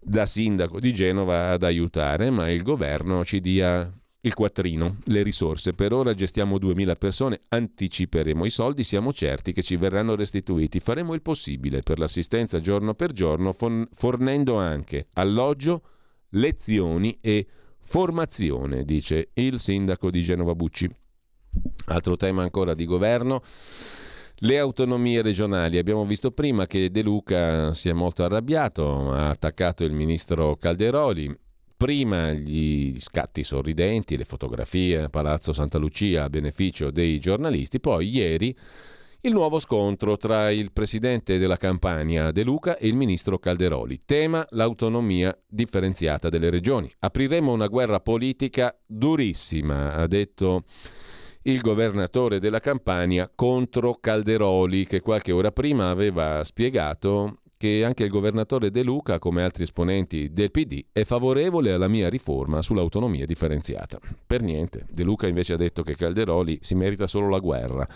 da 0.00 0.24
sindaco 0.24 0.80
di 0.80 0.94
Genova 0.94 1.50
ad 1.50 1.62
aiutare, 1.62 2.30
ma 2.30 2.50
il 2.50 2.62
governo 2.62 3.22
ci 3.24 3.40
dia 3.40 3.92
il 4.26 4.34
quattrino, 4.34 4.98
le 5.04 5.22
risorse. 5.22 5.72
Per 5.72 5.92
ora 5.92 6.12
gestiamo 6.12 6.58
2000 6.58 6.96
persone, 6.96 7.42
anticiperemo 7.48 8.44
i 8.44 8.50
soldi, 8.50 8.82
siamo 8.82 9.12
certi 9.12 9.52
che 9.52 9.62
ci 9.62 9.76
verranno 9.76 10.16
restituiti. 10.16 10.80
Faremo 10.80 11.14
il 11.14 11.22
possibile 11.22 11.82
per 11.82 12.00
l'assistenza 12.00 12.58
giorno 12.60 12.94
per 12.94 13.12
giorno, 13.12 13.54
fornendo 13.92 14.56
anche 14.56 15.06
alloggio, 15.12 15.82
lezioni 16.30 17.16
e 17.20 17.46
formazione, 17.78 18.84
dice 18.84 19.30
il 19.34 19.60
sindaco 19.60 20.10
di 20.10 20.22
Genova 20.22 20.56
Bucci. 20.56 20.90
Altro 21.86 22.16
tema 22.16 22.42
ancora 22.42 22.74
di 22.74 22.84
governo. 22.84 23.40
Le 24.40 24.58
autonomie 24.58 25.22
regionali. 25.22 25.78
Abbiamo 25.78 26.04
visto 26.04 26.32
prima 26.32 26.66
che 26.66 26.90
De 26.90 27.02
Luca 27.02 27.72
si 27.72 27.88
è 27.88 27.92
molto 27.92 28.24
arrabbiato, 28.24 29.12
ha 29.12 29.28
attaccato 29.28 29.84
il 29.84 29.92
ministro 29.92 30.56
Calderoli, 30.56 31.34
Prima 31.76 32.32
gli 32.32 32.98
scatti 32.98 33.44
sorridenti, 33.44 34.16
le 34.16 34.24
fotografie 34.24 35.02
a 35.02 35.08
Palazzo 35.10 35.52
Santa 35.52 35.76
Lucia 35.76 36.24
a 36.24 36.30
beneficio 36.30 36.90
dei 36.90 37.18
giornalisti, 37.18 37.80
poi 37.80 38.08
ieri 38.08 38.56
il 39.20 39.32
nuovo 39.34 39.58
scontro 39.58 40.16
tra 40.16 40.50
il 40.50 40.72
presidente 40.72 41.36
della 41.36 41.58
Campania 41.58 42.30
De 42.30 42.44
Luca 42.44 42.78
e 42.78 42.86
il 42.86 42.94
ministro 42.94 43.38
Calderoli. 43.38 44.02
Tema 44.06 44.46
l'autonomia 44.50 45.38
differenziata 45.46 46.30
delle 46.30 46.48
regioni. 46.48 46.90
Apriremo 47.00 47.52
una 47.52 47.66
guerra 47.66 48.00
politica 48.00 48.74
durissima, 48.86 49.96
ha 49.96 50.06
detto 50.06 50.64
il 51.42 51.60
governatore 51.60 52.40
della 52.40 52.60
Campania 52.60 53.30
contro 53.34 53.98
Calderoli, 54.00 54.86
che 54.86 55.00
qualche 55.00 55.32
ora 55.32 55.52
prima 55.52 55.90
aveva 55.90 56.42
spiegato 56.42 57.40
che 57.58 57.84
anche 57.84 58.04
il 58.04 58.10
governatore 58.10 58.70
De 58.70 58.82
Luca, 58.82 59.18
come 59.18 59.42
altri 59.42 59.62
esponenti 59.62 60.32
del 60.32 60.50
PD, 60.50 60.84
è 60.92 61.04
favorevole 61.04 61.72
alla 61.72 61.88
mia 61.88 62.08
riforma 62.08 62.60
sull'autonomia 62.60 63.24
differenziata. 63.24 63.98
Per 64.26 64.42
niente, 64.42 64.86
De 64.90 65.02
Luca 65.02 65.26
invece 65.26 65.54
ha 65.54 65.56
detto 65.56 65.82
che 65.82 65.96
Calderoli 65.96 66.58
si 66.60 66.74
merita 66.74 67.06
solo 67.06 67.28
la 67.28 67.38
guerra. 67.38 67.88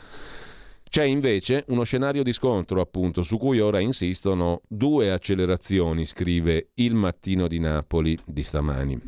C'è 0.89 1.05
invece 1.05 1.65
uno 1.69 1.85
scenario 1.85 2.23
di 2.23 2.33
scontro, 2.33 2.81
appunto, 2.81 3.23
su 3.23 3.39
cui 3.39 3.61
ora 3.61 3.79
insistono 3.79 4.63
due 4.67 5.13
accelerazioni, 5.13 6.05
scrive 6.05 6.71
Il 6.75 6.95
Mattino 6.95 7.47
di 7.47 7.61
Napoli 7.61 8.19
di 8.25 8.43
stamani. 8.43 8.99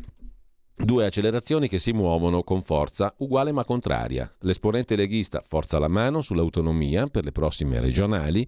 Due 0.75 1.05
accelerazioni 1.05 1.67
che 1.67 1.79
si 1.79 1.93
muovono 1.93 2.43
con 2.43 2.61
forza 2.61 3.13
uguale 3.17 3.51
ma 3.51 3.65
contraria. 3.65 4.31
L'esponente 4.41 4.95
leghista 4.95 5.43
forza 5.45 5.77
la 5.77 5.87
mano 5.87 6.21
sull'autonomia 6.21 7.07
per 7.07 7.25
le 7.25 7.31
prossime 7.31 7.79
regionali 7.79 8.47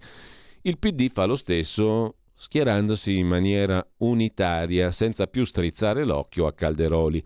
il 0.66 0.78
PD 0.78 1.08
fa 1.10 1.26
lo 1.26 1.36
stesso 1.36 2.16
schierandosi 2.34 3.16
in 3.16 3.28
maniera 3.28 3.86
unitaria, 3.98 4.90
senza 4.90 5.28
più 5.28 5.44
strizzare 5.44 6.04
l'occhio 6.04 6.46
a 6.46 6.52
Calderoli. 6.52 7.22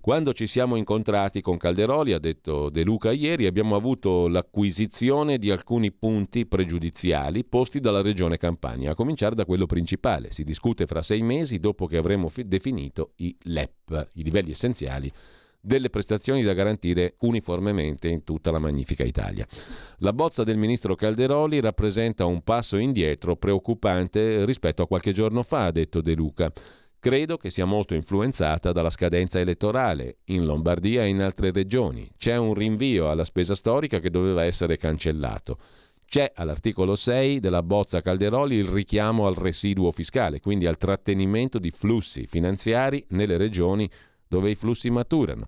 Quando 0.00 0.32
ci 0.32 0.46
siamo 0.46 0.76
incontrati 0.76 1.42
con 1.42 1.58
Calderoli, 1.58 2.14
ha 2.14 2.18
detto 2.18 2.70
De 2.70 2.82
Luca 2.82 3.12
ieri, 3.12 3.44
abbiamo 3.44 3.76
avuto 3.76 4.26
l'acquisizione 4.26 5.36
di 5.36 5.50
alcuni 5.50 5.92
punti 5.92 6.46
pregiudiziali 6.46 7.44
posti 7.44 7.78
dalla 7.78 8.00
Regione 8.00 8.38
Campania, 8.38 8.92
a 8.92 8.94
cominciare 8.94 9.34
da 9.34 9.44
quello 9.44 9.66
principale. 9.66 10.30
Si 10.30 10.42
discute 10.42 10.86
fra 10.86 11.02
sei 11.02 11.20
mesi 11.20 11.58
dopo 11.58 11.86
che 11.86 11.98
avremo 11.98 12.28
fi- 12.28 12.48
definito 12.48 13.12
i 13.16 13.36
LEP, 13.42 14.08
i 14.14 14.22
livelli 14.22 14.52
essenziali 14.52 15.12
delle 15.60 15.90
prestazioni 15.90 16.42
da 16.42 16.52
garantire 16.52 17.16
uniformemente 17.20 18.08
in 18.08 18.24
tutta 18.24 18.50
la 18.50 18.58
magnifica 18.58 19.04
Italia. 19.04 19.46
La 19.98 20.12
bozza 20.12 20.44
del 20.44 20.56
ministro 20.56 20.94
Calderoli 20.94 21.60
rappresenta 21.60 22.24
un 22.24 22.42
passo 22.42 22.76
indietro 22.76 23.36
preoccupante 23.36 24.44
rispetto 24.44 24.82
a 24.82 24.86
qualche 24.86 25.12
giorno 25.12 25.42
fa, 25.42 25.66
ha 25.66 25.72
detto 25.72 26.00
De 26.00 26.14
Luca. 26.14 26.52
Credo 27.00 27.36
che 27.36 27.50
sia 27.50 27.64
molto 27.64 27.94
influenzata 27.94 28.72
dalla 28.72 28.90
scadenza 28.90 29.38
elettorale 29.38 30.18
in 30.26 30.44
Lombardia 30.44 31.04
e 31.04 31.08
in 31.08 31.20
altre 31.20 31.52
regioni. 31.52 32.10
C'è 32.16 32.36
un 32.36 32.54
rinvio 32.54 33.08
alla 33.08 33.24
spesa 33.24 33.54
storica 33.54 34.00
che 34.00 34.10
doveva 34.10 34.44
essere 34.44 34.76
cancellato. 34.76 35.58
C'è 36.04 36.32
all'articolo 36.34 36.94
6 36.94 37.38
della 37.38 37.62
bozza 37.62 38.00
Calderoli 38.00 38.56
il 38.56 38.66
richiamo 38.66 39.26
al 39.26 39.34
residuo 39.34 39.92
fiscale, 39.92 40.40
quindi 40.40 40.66
al 40.66 40.78
trattenimento 40.78 41.58
di 41.58 41.70
flussi 41.70 42.26
finanziari 42.26 43.04
nelle 43.10 43.36
regioni 43.36 43.88
dove 44.28 44.50
i 44.50 44.54
flussi 44.54 44.90
maturano. 44.90 45.46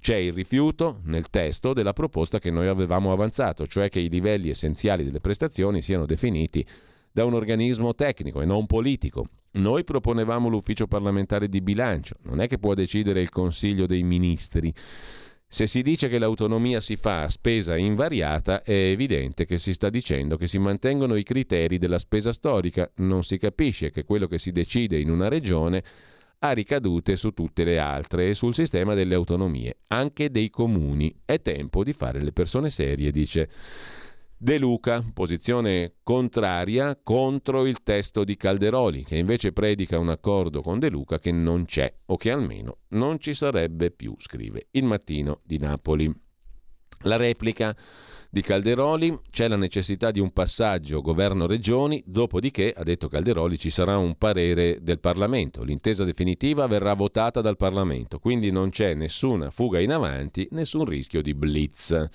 C'è 0.00 0.16
il 0.16 0.32
rifiuto 0.32 0.98
nel 1.04 1.30
testo 1.30 1.72
della 1.72 1.92
proposta 1.92 2.40
che 2.40 2.50
noi 2.50 2.66
avevamo 2.66 3.12
avanzato, 3.12 3.68
cioè 3.68 3.88
che 3.88 4.00
i 4.00 4.08
livelli 4.08 4.50
essenziali 4.50 5.04
delle 5.04 5.20
prestazioni 5.20 5.80
siano 5.80 6.06
definiti 6.06 6.66
da 7.12 7.24
un 7.24 7.34
organismo 7.34 7.94
tecnico 7.94 8.42
e 8.42 8.44
non 8.44 8.66
politico. 8.66 9.26
Noi 9.52 9.84
proponevamo 9.84 10.48
l'ufficio 10.48 10.86
parlamentare 10.86 11.48
di 11.48 11.60
bilancio, 11.60 12.16
non 12.22 12.40
è 12.40 12.48
che 12.48 12.58
può 12.58 12.74
decidere 12.74 13.20
il 13.20 13.28
Consiglio 13.28 13.86
dei 13.86 14.02
Ministri. 14.02 14.74
Se 15.46 15.66
si 15.66 15.82
dice 15.82 16.08
che 16.08 16.18
l'autonomia 16.18 16.80
si 16.80 16.96
fa 16.96 17.24
a 17.24 17.28
spesa 17.28 17.76
invariata, 17.76 18.62
è 18.62 18.72
evidente 18.72 19.44
che 19.44 19.58
si 19.58 19.74
sta 19.74 19.90
dicendo 19.90 20.38
che 20.38 20.46
si 20.46 20.58
mantengono 20.58 21.14
i 21.14 21.22
criteri 21.22 21.76
della 21.76 21.98
spesa 21.98 22.32
storica, 22.32 22.90
non 22.96 23.22
si 23.22 23.36
capisce 23.36 23.90
che 23.90 24.04
quello 24.04 24.26
che 24.26 24.38
si 24.38 24.50
decide 24.50 24.98
in 24.98 25.10
una 25.10 25.28
regione 25.28 25.84
ha 26.44 26.50
ricadute 26.52 27.14
su 27.14 27.30
tutte 27.30 27.62
le 27.62 27.78
altre 27.78 28.28
e 28.28 28.34
sul 28.34 28.54
sistema 28.54 28.94
delle 28.94 29.14
autonomie, 29.14 29.78
anche 29.88 30.30
dei 30.30 30.50
comuni. 30.50 31.14
È 31.24 31.40
tempo 31.40 31.84
di 31.84 31.92
fare 31.92 32.20
le 32.20 32.32
persone 32.32 32.68
serie, 32.68 33.12
dice 33.12 33.48
De 34.36 34.58
Luca, 34.58 35.04
posizione 35.14 35.98
contraria 36.02 36.98
contro 37.00 37.64
il 37.64 37.84
testo 37.84 38.24
di 38.24 38.36
Calderoli, 38.36 39.04
che 39.04 39.16
invece 39.16 39.52
predica 39.52 40.00
un 40.00 40.08
accordo 40.08 40.62
con 40.62 40.80
De 40.80 40.90
Luca 40.90 41.20
che 41.20 41.30
non 41.30 41.64
c'è 41.64 41.94
o 42.06 42.16
che 42.16 42.32
almeno 42.32 42.78
non 42.88 43.20
ci 43.20 43.34
sarebbe 43.34 43.92
più, 43.92 44.16
scrive 44.18 44.66
il 44.72 44.82
mattino 44.82 45.42
di 45.44 45.58
Napoli. 45.58 46.12
La 47.02 47.16
replica 47.16 47.76
di 48.34 48.40
Calderoli 48.40 49.20
c'è 49.30 49.46
la 49.46 49.56
necessità 49.56 50.10
di 50.10 50.18
un 50.18 50.30
passaggio 50.30 51.02
governo-regioni, 51.02 52.02
dopodiché, 52.06 52.72
ha 52.74 52.82
detto 52.82 53.08
Calderoli, 53.08 53.58
ci 53.58 53.68
sarà 53.68 53.98
un 53.98 54.16
parere 54.16 54.78
del 54.80 55.00
Parlamento. 55.00 55.62
L'intesa 55.62 56.02
definitiva 56.04 56.66
verrà 56.66 56.94
votata 56.94 57.42
dal 57.42 57.58
Parlamento, 57.58 58.18
quindi 58.18 58.50
non 58.50 58.70
c'è 58.70 58.94
nessuna 58.94 59.50
fuga 59.50 59.80
in 59.80 59.92
avanti, 59.92 60.48
nessun 60.52 60.86
rischio 60.86 61.20
di 61.20 61.34
blitz. 61.34 62.08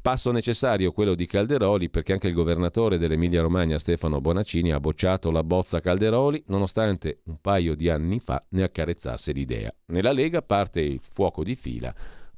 Passo 0.00 0.30
necessario 0.30 0.92
quello 0.92 1.16
di 1.16 1.26
Calderoli 1.26 1.90
perché 1.90 2.12
anche 2.12 2.28
il 2.28 2.34
governatore 2.34 2.96
dell'Emilia 2.96 3.42
Romagna 3.42 3.80
Stefano 3.80 4.20
Bonaccini 4.20 4.70
ha 4.70 4.78
bocciato 4.78 5.32
la 5.32 5.42
bozza 5.42 5.80
Calderoli 5.80 6.44
nonostante 6.46 7.22
un 7.24 7.40
paio 7.40 7.74
di 7.74 7.88
anni 7.88 8.20
fa 8.20 8.44
ne 8.50 8.62
accarezzasse 8.62 9.32
l'idea. 9.32 9.74
Nella 9.86 10.12
Lega 10.12 10.42
parte 10.42 10.80
il 10.80 11.00
fuoco 11.02 11.42
di 11.42 11.56
fila 11.56 11.92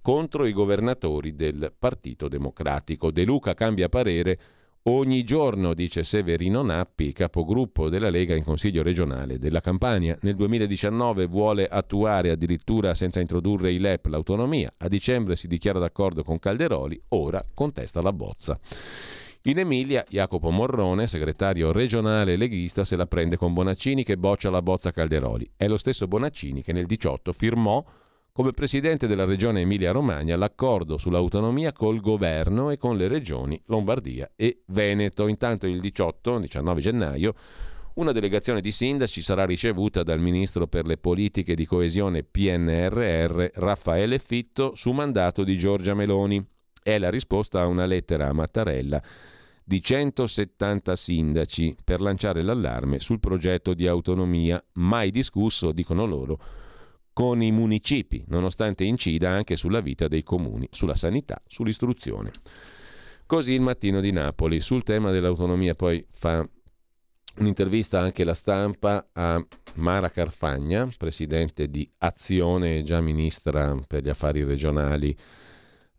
contro 0.07 0.47
i 0.47 0.53
governatori 0.53 1.35
del 1.35 1.73
Partito 1.77 2.29
Democratico. 2.29 3.11
De 3.11 3.25
Luca 3.25 3.55
cambia 3.55 3.89
parere 3.89 4.39
ogni 4.85 5.25
giorno, 5.25 5.75
dice 5.75 6.05
Severino 6.05 6.63
Nappi, 6.63 7.13
capogruppo 7.13 7.89
della 7.89 8.09
Lega 8.09 8.37
in 8.37 8.45
Consiglio 8.45 8.85
regionale 8.85 9.41
della 9.41 9.61
Campania. 9.61 10.17
Nel 10.21 10.37
2019 10.37 11.27
vuole 11.27 11.67
attuare 11.67 12.31
addirittura 12.31 12.95
senza 12.95 13.19
introdurre 13.19 13.73
i 13.73 13.81
LEP 13.81 14.07
l'autonomia. 14.07 14.73
A 14.77 14.87
dicembre 14.87 15.35
si 15.35 15.49
dichiara 15.49 15.81
d'accordo 15.81 16.23
con 16.23 16.39
Calderoli, 16.39 17.03
ora 17.09 17.45
contesta 17.53 18.01
la 18.01 18.13
bozza. 18.13 18.57
In 19.43 19.59
Emilia, 19.59 20.05
Jacopo 20.09 20.51
Morrone, 20.51 21.09
segretario 21.09 21.73
regionale 21.73 22.37
leghista, 22.37 22.85
se 22.85 22.95
la 22.95 23.07
prende 23.07 23.37
con 23.37 23.53
Bonaccini 23.53 24.05
che 24.05 24.17
boccia 24.17 24.51
la 24.51 24.63
bozza 24.63 24.93
Calderoli. 24.93 25.51
È 25.57 25.67
lo 25.67 25.77
stesso 25.77 26.07
Bonaccini 26.07 26.63
che 26.63 26.73
nel 26.73 26.87
18 26.87 27.33
firmò 27.33 27.85
come 28.37 28.53
presidente 28.53 29.07
della 29.07 29.25
regione 29.25 29.63
Emilia-Romagna 29.63 30.37
l'accordo 30.37 30.99
sull'autonomia 30.99 31.73
col 31.73 32.03
governo 32.03 32.69
e 32.69 32.77
con 32.77 32.99
le 32.99 33.09
regioni 33.09 33.59
Lombardia 33.69 34.31
e 34.37 34.61
Veneto. 34.67 35.27
Intanto 35.27 35.67
il 35.67 35.81
18-19 35.81 36.79
gennaio 36.79 37.35
una 37.95 38.13
delegazione 38.13 38.61
di 38.61 38.73
sindaci 38.73 39.23
sarà 39.23 39.47
ricevuta 39.47 40.03
dal 40.03 40.21
ministro 40.21 40.67
per 40.67 40.85
le 40.85 40.99
politiche 40.99 41.55
di 41.55 41.65
coesione 41.65 42.25
PNRR 42.25 43.53
Raffaele 43.55 44.19
Fitto 44.19 44.75
su 44.75 44.91
mandato 44.93 45.43
di 45.43 45.57
Giorgia 45.57 45.95
Meloni. 45.95 46.47
È 46.83 46.99
la 46.99 47.09
risposta 47.09 47.63
a 47.63 47.67
una 47.67 47.87
lettera 47.87 48.29
a 48.29 48.35
Mattarella 48.35 49.03
di 49.65 49.83
170 49.83 50.95
sindaci 50.95 51.75
per 51.83 52.03
lanciare 52.03 52.43
l'allarme 52.43 53.01
sul 53.01 53.19
progetto 53.19 53.73
di 53.73 53.87
autonomia 53.87 54.63
mai 54.75 55.11
discusso, 55.11 55.73
dicono 55.73 56.05
loro, 56.05 56.39
con 57.17 57.43
i 57.43 57.51
municipi, 57.51 58.27
nonostante 58.29 58.85
incida 58.85 59.31
anche 59.31 59.57
sulla 59.57 59.81
vita 59.81 60.07
dei 60.07 60.23
comuni, 60.23 60.69
sulla 60.71 60.97
sanità, 60.97 61.41
sull'istruzione. 61.47 62.31
Così 63.25 63.55
il 63.55 63.63
mattino 63.63 64.03
di 64.03 64.13
Napoli. 64.13 64.61
Sul 64.61 64.83
tema 64.83 65.11
dell'autonomia 65.11 65.75
poi 65.75 66.07
fa 66.13 66.47
un'intervista 67.39 67.99
anche 68.01 68.23
la 68.23 68.35
stampa 68.35 69.09
a 69.15 69.43
Mara 69.77 70.11
Carfagna, 70.11 70.91
presidente 70.95 71.71
di 71.71 71.89
Azione 72.01 72.77
e 72.77 72.83
già 72.83 73.01
ministra 73.01 73.75
per 73.89 74.03
gli 74.03 74.11
affari 74.11 74.45
regionali 74.45 75.17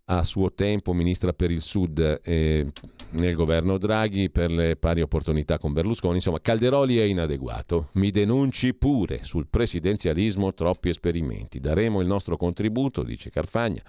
a 0.10 0.24
suo 0.24 0.54
tempo 0.54 0.94
ministra 0.94 1.34
per 1.34 1.52
il 1.52 1.62
Sud 1.62 2.22
eh, 2.24 2.66
nel 3.12 3.36
governo 3.36 3.78
Draghi 3.78 4.30
per 4.30 4.50
le 4.50 4.78
pari 4.78 5.02
opportunità 5.02 5.58
con 5.58 5.74
Berlusconi. 5.74 6.16
Insomma, 6.16 6.40
Calderoli 6.40 6.98
è 6.98 7.04
inadeguato. 7.04 7.90
Mi 7.94 8.10
denunci 8.12 8.74
pure 8.74 9.24
sul 9.24 9.48
presidenzialismo 9.50 10.54
troppi 10.54 10.90
esperimenti. 10.90 11.60
Daremo 11.60 12.00
il 12.00 12.08
nostro 12.08 12.38
contributo, 12.38 13.04
dice 13.04 13.30
Carfagna, 13.30 13.82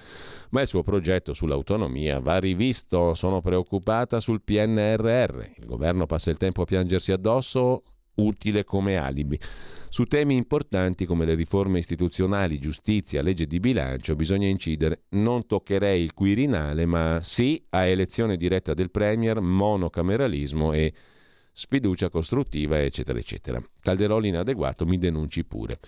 ma 0.51 0.61
il 0.61 0.67
suo 0.67 0.83
progetto 0.83 1.35
sull'autonomia 1.35 2.19
va 2.19 2.39
rivisto. 2.39 3.15
Sono 3.15 3.41
preoccupata 3.41 4.19
sul 4.19 4.43
PNRR. 4.43 5.43
Il 5.57 5.67
governo 5.67 6.07
passa 6.07 6.31
il 6.31 6.37
tempo 6.37 6.63
a 6.63 6.65
piangersi 6.65 7.13
addosso, 7.13 7.83
utile 8.19 8.65
come 8.65 8.97
alibi. 8.97 9.39
Su 9.91 10.05
temi 10.05 10.37
importanti 10.37 11.07
come 11.07 11.25
le 11.25 11.35
riforme 11.35 11.79
istituzionali, 11.79 12.59
giustizia, 12.59 13.23
legge 13.23 13.47
di 13.47 13.59
bilancio 13.59 14.15
bisogna 14.17 14.47
incidere. 14.47 15.05
Non 15.11 15.47
toccherei 15.47 16.03
il 16.03 16.13
Quirinale, 16.13 16.85
ma 16.85 17.21
sì 17.23 17.65
a 17.71 17.85
elezione 17.85 18.37
diretta 18.37 18.75
del 18.75 18.91
Premier, 18.91 19.41
monocameralismo 19.41 20.73
e 20.73 20.93
sfiducia 21.53 22.11
costruttiva, 22.11 22.81
eccetera, 22.81 23.19
eccetera. 23.19 23.63
Calderoli 23.81 24.29
inadeguato, 24.29 24.85
mi 24.85 24.99
denunci 24.99 25.45
pure. 25.45 25.81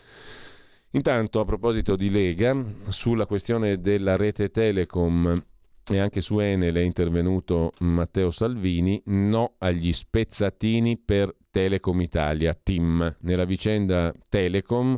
Intanto, 0.93 1.39
a 1.39 1.45
proposito 1.45 1.95
di 1.95 2.11
Lega, 2.11 2.57
sulla 2.89 3.27
questione 3.27 3.81
della 3.81 4.17
rete 4.17 4.51
Telecom 4.51 5.45
e 5.89 5.99
anche 5.99 6.21
su 6.21 6.39
Enel 6.39 6.75
è 6.75 6.81
intervenuto 6.81 7.73
Matteo 7.81 8.31
Salvini, 8.31 9.01
no 9.07 9.55
agli 9.59 9.93
spezzatini 9.93 10.99
per 10.99 11.33
Telecom 11.51 12.01
Italia, 12.01 12.55
TIM. 12.55 13.17
Nella 13.21 13.45
vicenda 13.45 14.15
Telecom, 14.29 14.97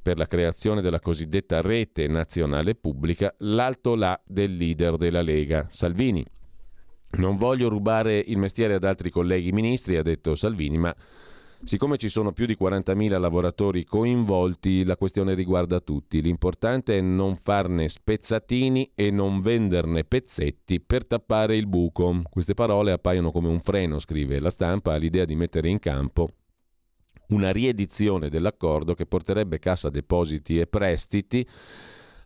per 0.00 0.16
la 0.16 0.26
creazione 0.26 0.80
della 0.80 1.00
cosiddetta 1.00 1.60
rete 1.60 2.06
nazionale 2.06 2.74
pubblica, 2.74 3.34
l'alto 3.38 3.94
là 3.94 4.18
del 4.24 4.56
leader 4.56 4.96
della 4.96 5.22
Lega, 5.22 5.66
Salvini. 5.68 6.24
Non 7.10 7.36
voglio 7.36 7.68
rubare 7.68 8.18
il 8.18 8.38
mestiere 8.38 8.74
ad 8.74 8.84
altri 8.84 9.10
colleghi 9.10 9.50
ministri, 9.52 9.96
ha 9.96 10.02
detto 10.02 10.34
Salvini, 10.34 10.78
ma 10.78 10.94
Siccome 11.64 11.96
ci 11.96 12.08
sono 12.08 12.32
più 12.32 12.46
di 12.46 12.56
40.000 12.58 13.18
lavoratori 13.18 13.84
coinvolti, 13.84 14.84
la 14.84 14.96
questione 14.96 15.34
riguarda 15.34 15.80
tutti. 15.80 16.22
L'importante 16.22 16.96
è 16.96 17.00
non 17.00 17.36
farne 17.42 17.88
spezzatini 17.88 18.92
e 18.94 19.10
non 19.10 19.40
venderne 19.40 20.04
pezzetti 20.04 20.80
per 20.80 21.04
tappare 21.04 21.56
il 21.56 21.66
buco. 21.66 22.22
Queste 22.30 22.54
parole 22.54 22.92
appaiono 22.92 23.32
come 23.32 23.48
un 23.48 23.60
freno, 23.60 23.98
scrive 23.98 24.38
la 24.38 24.50
stampa, 24.50 24.94
all'idea 24.94 25.24
di 25.24 25.34
mettere 25.34 25.68
in 25.68 25.78
campo 25.78 26.30
una 27.28 27.50
riedizione 27.50 28.30
dell'accordo 28.30 28.94
che 28.94 29.04
porterebbe 29.04 29.58
Cassa 29.58 29.90
Depositi 29.90 30.58
e 30.58 30.66
Prestiti 30.66 31.46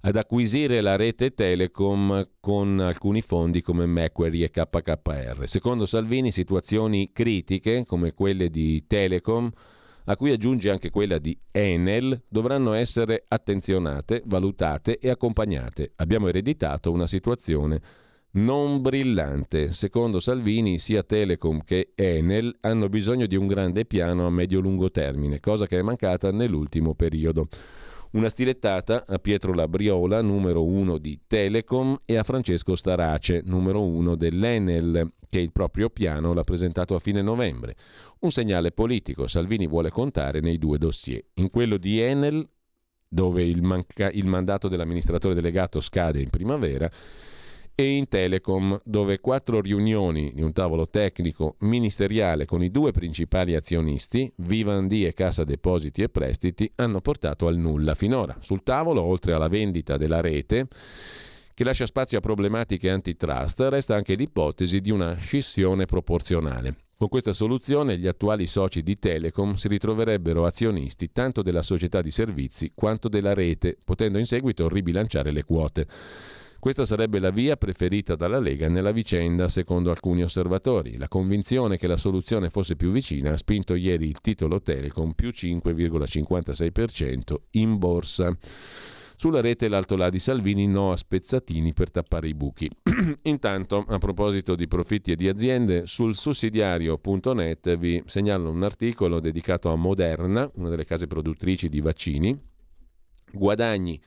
ad 0.05 0.17
acquisire 0.17 0.81
la 0.81 0.97
rete 0.97 1.33
Telecom 1.33 2.29
con 2.41 2.81
alcuni 2.81 3.23
fondi 3.23 3.63
come 3.63 3.87
Macquarie 3.87 4.47
e 4.47 4.51
KKR. 4.51 5.43
Secondo 5.45 5.87
Salvini 5.87 6.33
situazioni 6.33 7.11
critiche 7.13 7.85
come 7.87 8.13
quelle 8.13 8.51
di 8.51 8.85
Telecom 8.87 9.51
a 10.07 10.17
cui 10.17 10.33
aggiunge 10.33 10.71
anche 10.71 10.91
quella 10.91 11.19
di 11.19 11.39
Enel, 11.53 12.23
dovranno 12.29 12.73
essere 12.73 13.25
attenzionate, 13.29 14.23
valutate 14.27 14.99
e 14.99 15.11
accompagnate. 15.11 15.93
Abbiamo 15.97 16.27
ereditato 16.27 16.91
una 16.91 17.07
situazione 17.07 17.81
non 18.33 18.81
brillante. 18.81 19.73
Secondo 19.73 20.19
Salvini, 20.19 20.81
sia 20.81 21.05
Telecom 21.05 21.63
che 21.63 21.93
Enel 21.95 22.57
hanno 22.63 22.89
bisogno 22.89 23.27
di 23.27 23.37
un 23.37 23.47
grande 23.47 23.85
piano 23.85 24.27
a 24.27 24.31
medio-lungo 24.31 24.91
termine, 24.91 25.39
cosa 25.39 25.67
che 25.67 25.79
è 25.79 25.83
mancata 25.83 26.33
nell'ultimo 26.33 26.95
periodo. 26.95 27.47
Una 28.13 28.29
stilettata 28.29 29.05
a 29.07 29.19
Pietro 29.19 29.55
Labriola, 29.55 30.21
numero 30.21 30.63
uno 30.67 30.99
di 30.99 31.19
Telecom, 31.27 31.97
e 32.05 32.19
a 32.19 32.23
Francesco 32.23 32.75
Starace, 32.75 33.41
numero 33.43 33.83
uno 33.83 34.17
dell'Enel, 34.17 35.15
che 35.31 35.39
il 35.39 35.51
proprio 35.51 35.89
piano 35.89 36.35
l'ha 36.35 36.45
presentato 36.45 36.95
a 36.95 36.99
fine 36.99 37.23
novembre. 37.23 37.75
Un 38.21 38.31
segnale 38.31 38.71
politico, 38.71 39.27
Salvini 39.27 39.67
vuole 39.67 39.89
contare 39.89 40.41
nei 40.41 40.59
due 40.59 40.77
dossier. 40.77 41.25
In 41.35 41.49
quello 41.49 41.79
di 41.79 42.01
Enel, 42.01 42.47
dove 43.09 43.45
il, 43.45 43.63
manca- 43.63 44.11
il 44.11 44.27
mandato 44.27 44.69
dell'amministratore 44.69 45.33
delegato 45.33 45.81
scade 45.81 46.21
in 46.21 46.29
primavera, 46.29 46.91
e 47.75 47.97
in 47.97 48.09
Telecom, 48.09 48.81
dove 48.85 49.21
quattro 49.21 49.61
riunioni 49.61 50.33
di 50.35 50.43
un 50.43 50.53
tavolo 50.53 50.89
tecnico 50.89 51.57
ministeriale 51.61 52.45
con 52.45 52.63
i 52.63 52.71
due 52.71 52.93
principali 52.93 53.55
azionisti, 53.55 54.33
Vivendi 54.37 55.05
e 55.07 55.13
Cassa 55.15 55.45
Depositi 55.45 56.03
e 56.03 56.09
Prestiti, 56.09 56.71
hanno 56.77 57.01
portato 57.01 57.47
al 57.47 57.57
nulla 57.57 57.95
finora. 57.95 58.37
Sul 58.41 58.63
tavolo, 58.63 59.03
oltre 59.03 59.33
alla 59.33 59.49
vendita 59.49 59.97
della 59.97 60.21
rete, 60.21 60.69
che 61.55 61.65
lascia 61.65 61.87
spazio 61.87 62.19
a 62.19 62.21
problematiche 62.21 62.91
antitrust, 62.91 63.61
resta 63.69 63.95
anche 63.95 64.15
l'ipotesi 64.15 64.81
di 64.81 64.91
una 64.91 65.15
scissione 65.15 65.87
proporzionale. 65.87 66.77
Con 66.97 67.09
questa 67.09 67.33
soluzione 67.33 67.99
gli 67.99 68.07
attuali 68.07 68.47
soci 68.47 68.83
di 68.83 68.97
Telecom 68.99 69.55
si 69.55 69.67
ritroverebbero 69.67 70.47
azionisti 70.47 71.11
tanto 71.11 71.43
della 71.43 71.63
società 71.63 72.01
di 72.01 72.13
servizi 72.13 72.71
quanto 72.75 73.09
della 73.09 73.35
rete, 73.35 73.77
potendo 73.83 74.19
in 74.19 74.27
seguito 74.27 74.69
ribilanciare 74.69 75.33
le 75.33 75.43
quote. 75.43 75.87
Questa 76.63 76.85
sarebbe 76.85 77.19
la 77.19 77.31
via 77.31 77.57
preferita 77.57 78.15
dalla 78.15 78.39
Lega 78.39 78.69
nella 78.69 78.93
vicenda, 78.93 79.49
secondo 79.49 79.91
alcuni 79.91 80.23
osservatori. 80.23 80.97
La 80.97 81.09
convinzione 81.09 81.77
che 81.77 81.89
la 81.89 81.97
soluzione 81.97 82.51
fosse 82.51 82.77
più 82.77 82.93
vicina 82.93 83.33
ha 83.33 83.37
spinto 83.37 83.75
ieri 83.75 84.07
il 84.07 84.21
titolo 84.21 84.63
Telecom 84.63 85.11
più 85.15 85.31
5,56% 85.31 87.35
in 87.51 87.79
borsa. 87.79 88.39
Sulla 89.17 89.41
rete 89.41 89.67
l'alto 89.67 89.97
là 89.97 90.09
di 90.09 90.21
Salvini 90.21 90.69
no 90.69 90.93
a 90.93 90.97
spezzatini 90.97 91.73
per 91.73 91.91
tappare 91.91 92.29
i 92.29 92.35
buchi. 92.35 92.71
Intanto, 93.23 93.85
a 93.89 93.99
proposito 93.99 94.55
di 94.55 94.69
profitti 94.69 95.11
e 95.11 95.17
di 95.17 95.27
aziende, 95.27 95.89
sul 95.89 96.17
sussidiario.net 96.17 97.77
vi 97.77 98.01
segnalo 98.07 98.51
un 98.51 98.63
articolo 98.63 99.19
dedicato 99.19 99.73
a 99.73 99.75
Moderna, 99.75 100.49
una 100.55 100.69
delle 100.69 100.85
case 100.85 101.09
produttrici 101.09 101.69
di 101.69 101.81
vaccini. 101.81 102.41
Guadagni 103.33 104.01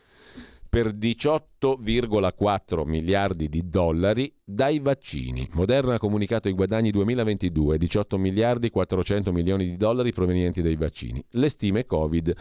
per 0.76 0.94
18,4 0.94 2.86
miliardi 2.86 3.48
di 3.48 3.70
dollari 3.70 4.30
dai 4.44 4.80
vaccini. 4.80 5.48
Moderna 5.54 5.94
ha 5.94 5.98
comunicato 5.98 6.50
i 6.50 6.52
guadagni 6.52 6.92
2022, 6.92 7.78
18 7.78 8.18
miliardi 8.18 8.70
400 8.70 9.32
milioni 9.32 9.70
di 9.70 9.78
dollari 9.78 10.12
provenienti 10.12 10.62
dai 10.62 10.76
vaccini. 10.76 11.24
Le 11.30 11.48
stime 11.48 11.86
Covid 11.86 12.36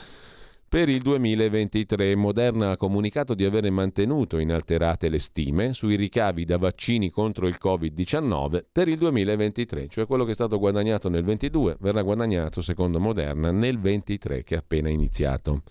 per 0.68 0.88
il 0.88 1.00
2023 1.02 2.16
Moderna 2.16 2.72
ha 2.72 2.76
comunicato 2.76 3.34
di 3.34 3.44
avere 3.44 3.70
mantenuto 3.70 4.38
inalterate 4.38 5.08
le 5.08 5.20
stime 5.20 5.72
sui 5.72 5.94
ricavi 5.94 6.44
da 6.44 6.58
vaccini 6.58 7.10
contro 7.10 7.46
il 7.46 7.56
Covid-19 7.62 8.64
per 8.72 8.88
il 8.88 8.98
2023, 8.98 9.86
cioè 9.86 10.06
quello 10.06 10.24
che 10.24 10.32
è 10.32 10.34
stato 10.34 10.58
guadagnato 10.58 11.08
nel 11.08 11.22
2022 11.22 11.76
verrà 11.78 12.02
guadagnato 12.02 12.62
secondo 12.62 12.98
Moderna 12.98 13.52
nel 13.52 13.78
2023 13.78 14.42
che 14.42 14.56
è 14.56 14.58
appena 14.58 14.88
iniziato. 14.88 15.62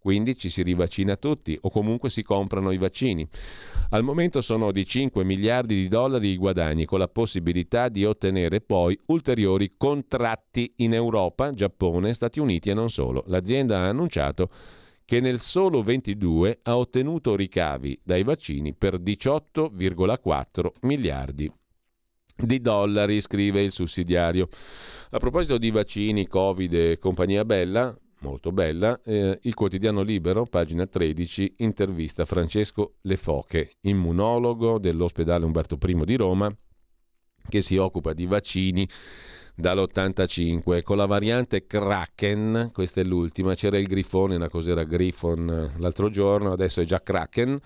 Quindi 0.00 0.34
ci 0.34 0.48
si 0.48 0.62
rivaccina 0.62 1.16
tutti 1.16 1.58
o 1.60 1.68
comunque 1.68 2.08
si 2.08 2.22
comprano 2.22 2.70
i 2.72 2.78
vaccini. 2.78 3.28
Al 3.90 4.02
momento 4.02 4.40
sono 4.40 4.72
di 4.72 4.86
5 4.86 5.22
miliardi 5.24 5.74
di 5.74 5.88
dollari 5.88 6.28
i 6.28 6.38
guadagni 6.38 6.86
con 6.86 6.98
la 6.98 7.08
possibilità 7.08 7.88
di 7.90 8.06
ottenere 8.06 8.62
poi 8.62 8.98
ulteriori 9.06 9.74
contratti 9.76 10.72
in 10.76 10.94
Europa, 10.94 11.52
Giappone, 11.52 12.14
Stati 12.14 12.40
Uniti 12.40 12.70
e 12.70 12.74
non 12.74 12.88
solo. 12.88 13.24
L'azienda 13.26 13.80
ha 13.80 13.88
annunciato 13.88 14.48
che 15.04 15.20
nel 15.20 15.40
solo 15.40 15.82
22 15.82 16.60
ha 16.62 16.78
ottenuto 16.78 17.36
ricavi 17.36 18.00
dai 18.02 18.22
vaccini 18.22 18.72
per 18.74 19.00
18,4 19.00 20.68
miliardi 20.82 21.52
di 22.36 22.60
dollari, 22.60 23.20
scrive 23.20 23.62
il 23.62 23.72
sussidiario. 23.72 24.48
A 25.10 25.18
proposito 25.18 25.58
di 25.58 25.70
vaccini, 25.70 26.26
Covid 26.26 26.72
e 26.72 26.98
compagnia 26.98 27.44
bella, 27.44 27.94
molto 28.20 28.52
bella. 28.52 29.00
Eh, 29.04 29.38
il 29.42 29.54
quotidiano 29.54 30.02
Libero, 30.02 30.44
pagina 30.44 30.86
13, 30.86 31.54
intervista 31.58 32.24
Francesco 32.24 32.94
Lefoche, 33.02 33.72
immunologo 33.82 34.78
dell'ospedale 34.78 35.44
Umberto 35.44 35.78
I 35.80 36.04
di 36.04 36.16
Roma, 36.16 36.50
che 37.48 37.62
si 37.62 37.76
occupa 37.76 38.12
di 38.12 38.26
vaccini 38.26 38.88
dall'85 39.54 40.82
con 40.82 40.96
la 40.96 41.06
variante 41.06 41.66
Kraken, 41.66 42.70
questa 42.72 43.00
è 43.00 43.04
l'ultima, 43.04 43.54
c'era 43.54 43.78
il 43.78 43.86
grifone, 43.86 44.36
una 44.36 44.48
cos'era 44.48 44.84
Griffon 44.84 45.48
eh, 45.48 45.80
l'altro 45.80 46.10
giorno, 46.10 46.52
adesso 46.52 46.80
è 46.80 46.84
già 46.84 47.00
Kraken. 47.02 47.58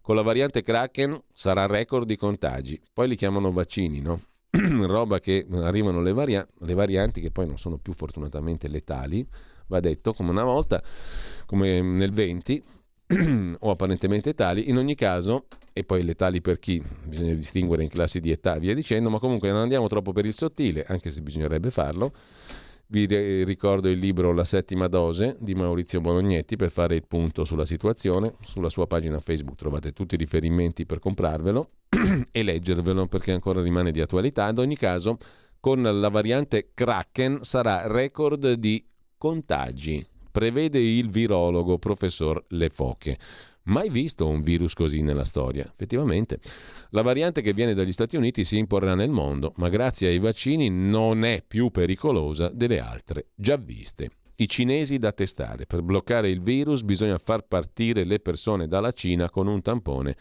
Con 0.00 0.14
la 0.14 0.22
variante 0.22 0.62
Kraken 0.62 1.20
sarà 1.32 1.66
record 1.66 2.06
di 2.06 2.16
contagi, 2.16 2.80
poi 2.92 3.08
li 3.08 3.16
chiamano 3.16 3.52
vaccini, 3.52 4.00
no? 4.00 4.22
Roba 4.50 5.20
che 5.20 5.46
arrivano 5.52 6.00
le, 6.02 6.12
varia- 6.12 6.46
le 6.60 6.74
varianti 6.74 7.20
che 7.20 7.30
poi 7.30 7.46
non 7.46 7.58
sono 7.58 7.78
più 7.78 7.92
fortunatamente 7.92 8.66
letali, 8.66 9.24
va 9.70 9.80
detto, 9.80 10.12
come 10.12 10.30
una 10.30 10.42
volta, 10.42 10.82
come 11.46 11.80
nel 11.80 12.12
20, 12.12 12.62
o 13.60 13.70
apparentemente 13.70 14.34
tali, 14.34 14.68
in 14.68 14.76
ogni 14.76 14.96
caso, 14.96 15.46
e 15.72 15.84
poi 15.84 16.02
le 16.02 16.14
tali 16.14 16.40
per 16.40 16.58
chi, 16.58 16.82
bisogna 17.04 17.32
distinguere 17.32 17.84
in 17.84 17.88
classi 17.88 18.20
di 18.20 18.32
età, 18.32 18.58
via 18.58 18.74
dicendo, 18.74 19.08
ma 19.08 19.18
comunque 19.18 19.50
non 19.50 19.60
andiamo 19.60 19.86
troppo 19.86 20.12
per 20.12 20.26
il 20.26 20.34
sottile, 20.34 20.84
anche 20.86 21.10
se 21.10 21.22
bisognerebbe 21.22 21.70
farlo. 21.70 22.12
Vi 22.88 23.06
ricordo 23.44 23.88
il 23.88 24.00
libro 24.00 24.32
La 24.32 24.42
settima 24.42 24.88
dose 24.88 25.36
di 25.38 25.54
Maurizio 25.54 26.00
Bolognetti 26.00 26.56
per 26.56 26.72
fare 26.72 26.96
il 26.96 27.06
punto 27.06 27.44
sulla 27.44 27.64
situazione. 27.64 28.34
Sulla 28.40 28.68
sua 28.68 28.88
pagina 28.88 29.20
Facebook 29.20 29.56
trovate 29.56 29.92
tutti 29.92 30.16
i 30.16 30.18
riferimenti 30.18 30.86
per 30.86 30.98
comprarvelo 30.98 31.70
e 32.32 32.42
leggervelo 32.42 33.06
perché 33.06 33.30
ancora 33.30 33.62
rimane 33.62 33.92
di 33.92 34.00
attualità. 34.00 34.46
Ad 34.46 34.58
ogni 34.58 34.76
caso, 34.76 35.18
con 35.60 35.82
la 35.82 36.08
variante 36.08 36.70
Kraken 36.74 37.42
sarà 37.42 37.86
record 37.86 38.54
di 38.54 38.84
contagi, 39.20 40.02
prevede 40.30 40.78
il 40.78 41.10
virologo 41.10 41.76
professor 41.76 42.42
Lefoche. 42.48 43.18
Mai 43.64 43.90
visto 43.90 44.26
un 44.26 44.40
virus 44.40 44.72
così 44.72 45.02
nella 45.02 45.24
storia. 45.24 45.70
Effettivamente, 45.70 46.40
la 46.88 47.02
variante 47.02 47.42
che 47.42 47.52
viene 47.52 47.74
dagli 47.74 47.92
Stati 47.92 48.16
Uniti 48.16 48.46
si 48.46 48.56
imporrà 48.56 48.94
nel 48.94 49.10
mondo, 49.10 49.52
ma 49.56 49.68
grazie 49.68 50.08
ai 50.08 50.18
vaccini 50.18 50.70
non 50.70 51.22
è 51.24 51.44
più 51.46 51.70
pericolosa 51.70 52.48
delle 52.48 52.80
altre 52.80 53.26
già 53.34 53.56
viste. 53.56 54.12
I 54.36 54.48
cinesi 54.48 54.98
da 54.98 55.12
testare. 55.12 55.66
Per 55.66 55.82
bloccare 55.82 56.30
il 56.30 56.40
virus 56.40 56.80
bisogna 56.80 57.18
far 57.18 57.42
partire 57.46 58.04
le 58.04 58.20
persone 58.20 58.66
dalla 58.66 58.92
Cina 58.92 59.28
con 59.28 59.46
un 59.46 59.60
tampone 59.60 60.16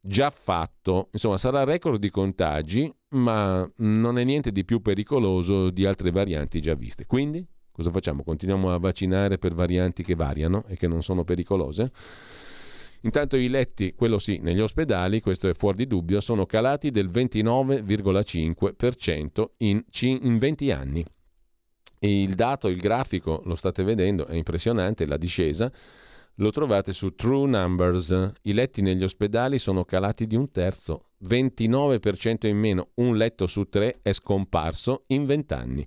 già 0.00 0.30
fatto. 0.30 1.10
Insomma, 1.12 1.36
sarà 1.36 1.64
record 1.64 2.00
di 2.00 2.08
contagi, 2.08 2.90
ma 3.10 3.70
non 3.76 4.18
è 4.18 4.24
niente 4.24 4.52
di 4.52 4.64
più 4.64 4.80
pericoloso 4.80 5.68
di 5.68 5.84
altre 5.84 6.10
varianti 6.10 6.62
già 6.62 6.74
viste. 6.74 7.04
Quindi 7.04 7.46
Cosa 7.76 7.90
facciamo? 7.90 8.22
Continuiamo 8.22 8.72
a 8.72 8.78
vaccinare 8.78 9.36
per 9.36 9.52
varianti 9.52 10.02
che 10.02 10.14
variano 10.14 10.64
e 10.66 10.78
che 10.78 10.86
non 10.86 11.02
sono 11.02 11.24
pericolose? 11.24 11.92
Intanto 13.02 13.36
i 13.36 13.48
letti, 13.48 13.92
quello 13.94 14.18
sì, 14.18 14.38
negli 14.38 14.60
ospedali, 14.60 15.20
questo 15.20 15.46
è 15.46 15.52
fuori 15.52 15.76
di 15.76 15.86
dubbio, 15.86 16.22
sono 16.22 16.46
calati 16.46 16.90
del 16.90 17.10
29,5% 17.10 19.44
in, 19.58 19.84
in 20.00 20.38
20 20.38 20.70
anni. 20.70 21.04
E 21.98 22.22
il 22.22 22.34
dato, 22.34 22.68
il 22.68 22.80
grafico, 22.80 23.42
lo 23.44 23.56
state 23.56 23.82
vedendo, 23.82 24.24
è 24.24 24.36
impressionante, 24.36 25.04
la 25.04 25.18
discesa. 25.18 25.70
Lo 26.36 26.50
trovate 26.50 26.94
su 26.94 27.14
True 27.14 27.46
Numbers. 27.46 28.32
I 28.40 28.54
letti 28.54 28.80
negli 28.80 29.02
ospedali 29.02 29.58
sono 29.58 29.84
calati 29.84 30.26
di 30.26 30.34
un 30.34 30.50
terzo, 30.50 31.10
29% 31.28 32.46
in 32.46 32.56
meno, 32.56 32.88
un 32.94 33.18
letto 33.18 33.46
su 33.46 33.68
tre 33.68 33.98
è 34.00 34.14
scomparso 34.14 35.04
in 35.08 35.26
20 35.26 35.52
anni. 35.52 35.86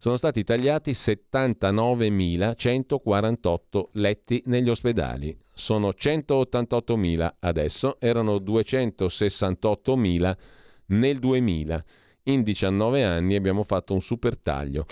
Sono 0.00 0.16
stati 0.16 0.44
tagliati 0.44 0.92
79.148 0.92 3.88
letti 3.94 4.40
negli 4.46 4.70
ospedali. 4.70 5.36
Sono 5.52 5.88
188.000 5.88 7.28
adesso, 7.40 7.96
erano 7.98 8.36
268.000 8.36 10.36
nel 10.86 11.18
2000. 11.18 11.84
In 12.22 12.44
19 12.44 13.02
anni 13.02 13.34
abbiamo 13.34 13.64
fatto 13.64 13.92
un 13.92 14.00
super 14.00 14.38
taglio. 14.38 14.86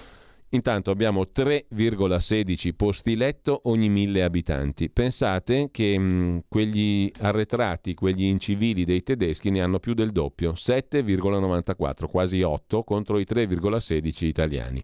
Intanto 0.57 0.91
abbiamo 0.91 1.27
3,16 1.35 2.74
posti 2.74 3.15
letto 3.15 3.61
ogni 3.65 3.91
mille 3.91 4.23
abitanti. 4.23 4.89
Pensate 4.89 5.69
che 5.70 5.99
mh, 5.99 6.45
quegli 6.49 7.12
arretrati, 7.20 7.93
quegli 7.93 8.24
incivili 8.24 8.87
dei 8.87 9.03
tedeschi 9.03 9.51
ne 9.51 9.61
hanno 9.61 9.78
più 9.78 9.93
del 9.93 10.12
doppio, 10.12 10.53
7,94, 10.53 12.07
quasi 12.09 12.41
8 12.41 12.85
contro 12.85 13.19
i 13.19 13.27
3,16 13.28 14.24
italiani. 14.24 14.83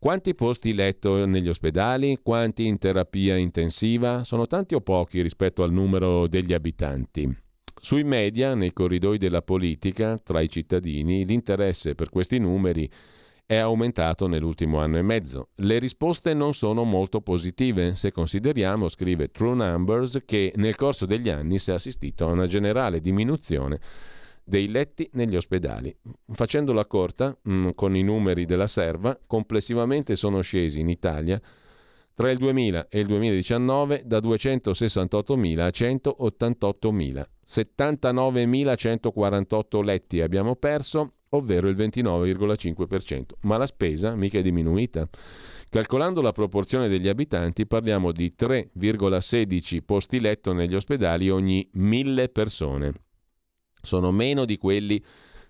Quanti 0.00 0.34
posti 0.34 0.74
letto 0.74 1.24
negli 1.26 1.48
ospedali? 1.48 2.18
Quanti 2.20 2.66
in 2.66 2.78
terapia 2.78 3.36
intensiva? 3.36 4.24
Sono 4.24 4.48
tanti 4.48 4.74
o 4.74 4.80
pochi 4.80 5.22
rispetto 5.22 5.62
al 5.62 5.72
numero 5.72 6.26
degli 6.26 6.52
abitanti? 6.52 7.36
Sui 7.80 8.02
media, 8.02 8.56
nei 8.56 8.72
corridoi 8.72 9.16
della 9.16 9.42
politica, 9.42 10.18
tra 10.18 10.40
i 10.40 10.50
cittadini, 10.50 11.24
l'interesse 11.24 11.94
per 11.94 12.08
questi 12.10 12.38
numeri 12.38 12.84
è 12.84 12.90
aumentato 13.56 14.26
nell'ultimo 14.26 14.78
anno 14.78 14.98
e 14.98 15.02
mezzo. 15.02 15.48
Le 15.56 15.78
risposte 15.78 16.34
non 16.34 16.52
sono 16.52 16.84
molto 16.84 17.22
positive 17.22 17.94
se 17.94 18.12
consideriamo, 18.12 18.88
scrive 18.88 19.30
True 19.30 19.54
Numbers, 19.54 20.22
che 20.26 20.52
nel 20.56 20.76
corso 20.76 21.06
degli 21.06 21.30
anni 21.30 21.58
si 21.58 21.70
è 21.70 21.74
assistito 21.74 22.26
a 22.26 22.32
una 22.32 22.46
generale 22.46 23.00
diminuzione 23.00 23.80
dei 24.44 24.68
letti 24.68 25.08
negli 25.12 25.36
ospedali. 25.36 25.96
Facendola 26.32 26.84
corta, 26.86 27.36
mh, 27.40 27.70
con 27.74 27.94
i 27.96 28.02
numeri 28.02 28.44
della 28.44 28.66
serva, 28.66 29.16
complessivamente 29.26 30.16
sono 30.16 30.40
scesi 30.40 30.80
in 30.80 30.88
Italia 30.88 31.40
tra 32.14 32.30
il 32.30 32.38
2000 32.38 32.88
e 32.88 32.98
il 32.98 33.06
2019 33.06 34.02
da 34.04 34.18
268.000 34.18 35.60
a 35.60 35.68
188.000. 35.68 37.24
79.148 37.48 39.84
letti 39.84 40.20
abbiamo 40.20 40.56
perso, 40.56 41.12
ovvero 41.30 41.68
il 41.68 41.76
29,5%, 41.76 43.22
ma 43.40 43.56
la 43.56 43.66
spesa 43.66 44.14
mica 44.14 44.38
è 44.38 44.42
diminuita. 44.42 45.08
Calcolando 45.70 46.22
la 46.22 46.32
proporzione 46.32 46.88
degli 46.88 47.08
abitanti 47.08 47.66
parliamo 47.66 48.10
di 48.10 48.34
3,16 48.38 49.80
posti 49.84 50.20
letto 50.20 50.52
negli 50.52 50.74
ospedali 50.74 51.28
ogni 51.28 51.68
mille 51.72 52.30
persone. 52.30 52.92
Sono 53.82 54.10
meno 54.10 54.44
di 54.44 54.56
quelli 54.56 55.02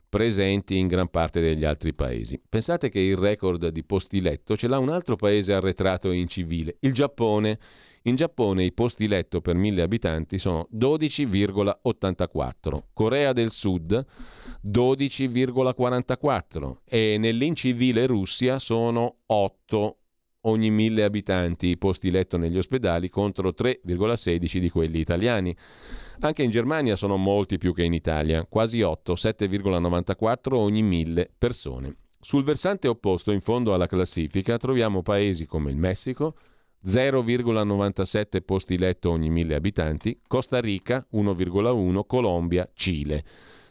presenti 0.08 0.76
in 0.76 0.86
gran 0.86 1.08
parte 1.08 1.40
degli 1.40 1.64
altri 1.64 1.94
paesi. 1.94 2.40
Pensate 2.48 2.88
che 2.88 2.98
il 2.98 3.16
record 3.16 3.68
di 3.68 3.84
posti 3.84 4.20
letto 4.20 4.56
ce 4.56 4.66
l'ha 4.66 4.78
un 4.78 4.88
altro 4.88 5.16
paese 5.16 5.52
arretrato 5.52 6.10
e 6.10 6.16
incivile, 6.16 6.76
il 6.80 6.94
Giappone. 6.94 7.58
In 8.02 8.14
Giappone 8.14 8.64
i 8.64 8.72
posti 8.72 9.06
letto 9.06 9.40
per 9.40 9.56
mille 9.56 9.82
abitanti 9.82 10.38
sono 10.38 10.68
12,84, 10.74 12.78
Corea 12.94 13.32
del 13.32 13.50
Sud 13.50 14.04
12,44 14.64 16.76
e 16.84 17.16
nell'incivile 17.18 18.06
Russia 18.06 18.58
sono 18.58 19.18
8 19.26 19.96
ogni 20.42 20.70
mille 20.70 21.04
abitanti 21.04 21.68
i 21.68 21.76
posti 21.76 22.10
letto 22.10 22.36
negli 22.36 22.56
ospedali 22.56 23.08
contro 23.08 23.50
3,16 23.50 24.58
di 24.58 24.70
quelli 24.70 24.98
italiani. 24.98 25.54
Anche 26.20 26.42
in 26.42 26.50
Germania 26.50 26.96
sono 26.96 27.16
molti 27.16 27.58
più 27.58 27.74
che 27.74 27.84
in 27.84 27.92
Italia, 27.92 28.44
quasi 28.48 28.82
8, 28.82 29.14
7,94 29.14 30.54
ogni 30.54 30.82
mille 30.82 31.30
persone. 31.36 31.94
Sul 32.20 32.42
versante 32.42 32.88
opposto, 32.88 33.30
in 33.30 33.40
fondo 33.40 33.74
alla 33.74 33.86
classifica, 33.86 34.56
troviamo 34.56 35.02
paesi 35.02 35.46
come 35.46 35.70
il 35.70 35.76
Messico, 35.76 36.34
0,97 36.84 38.42
posti 38.44 38.78
letto 38.78 39.10
ogni 39.10 39.30
mille 39.30 39.54
abitanti, 39.54 40.20
Costa 40.26 40.60
Rica 40.60 41.06
1,1, 41.12 42.00
Colombia, 42.06 42.68
Cile. 42.74 43.24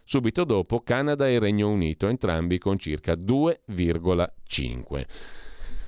Subito 0.09 0.45
dopo 0.45 0.79
Canada 0.79 1.27
e 1.27 1.37
Regno 1.37 1.67
Unito, 1.69 2.07
entrambi 2.07 2.59
con 2.59 2.77
circa 2.77 3.15
2,5. 3.15 5.05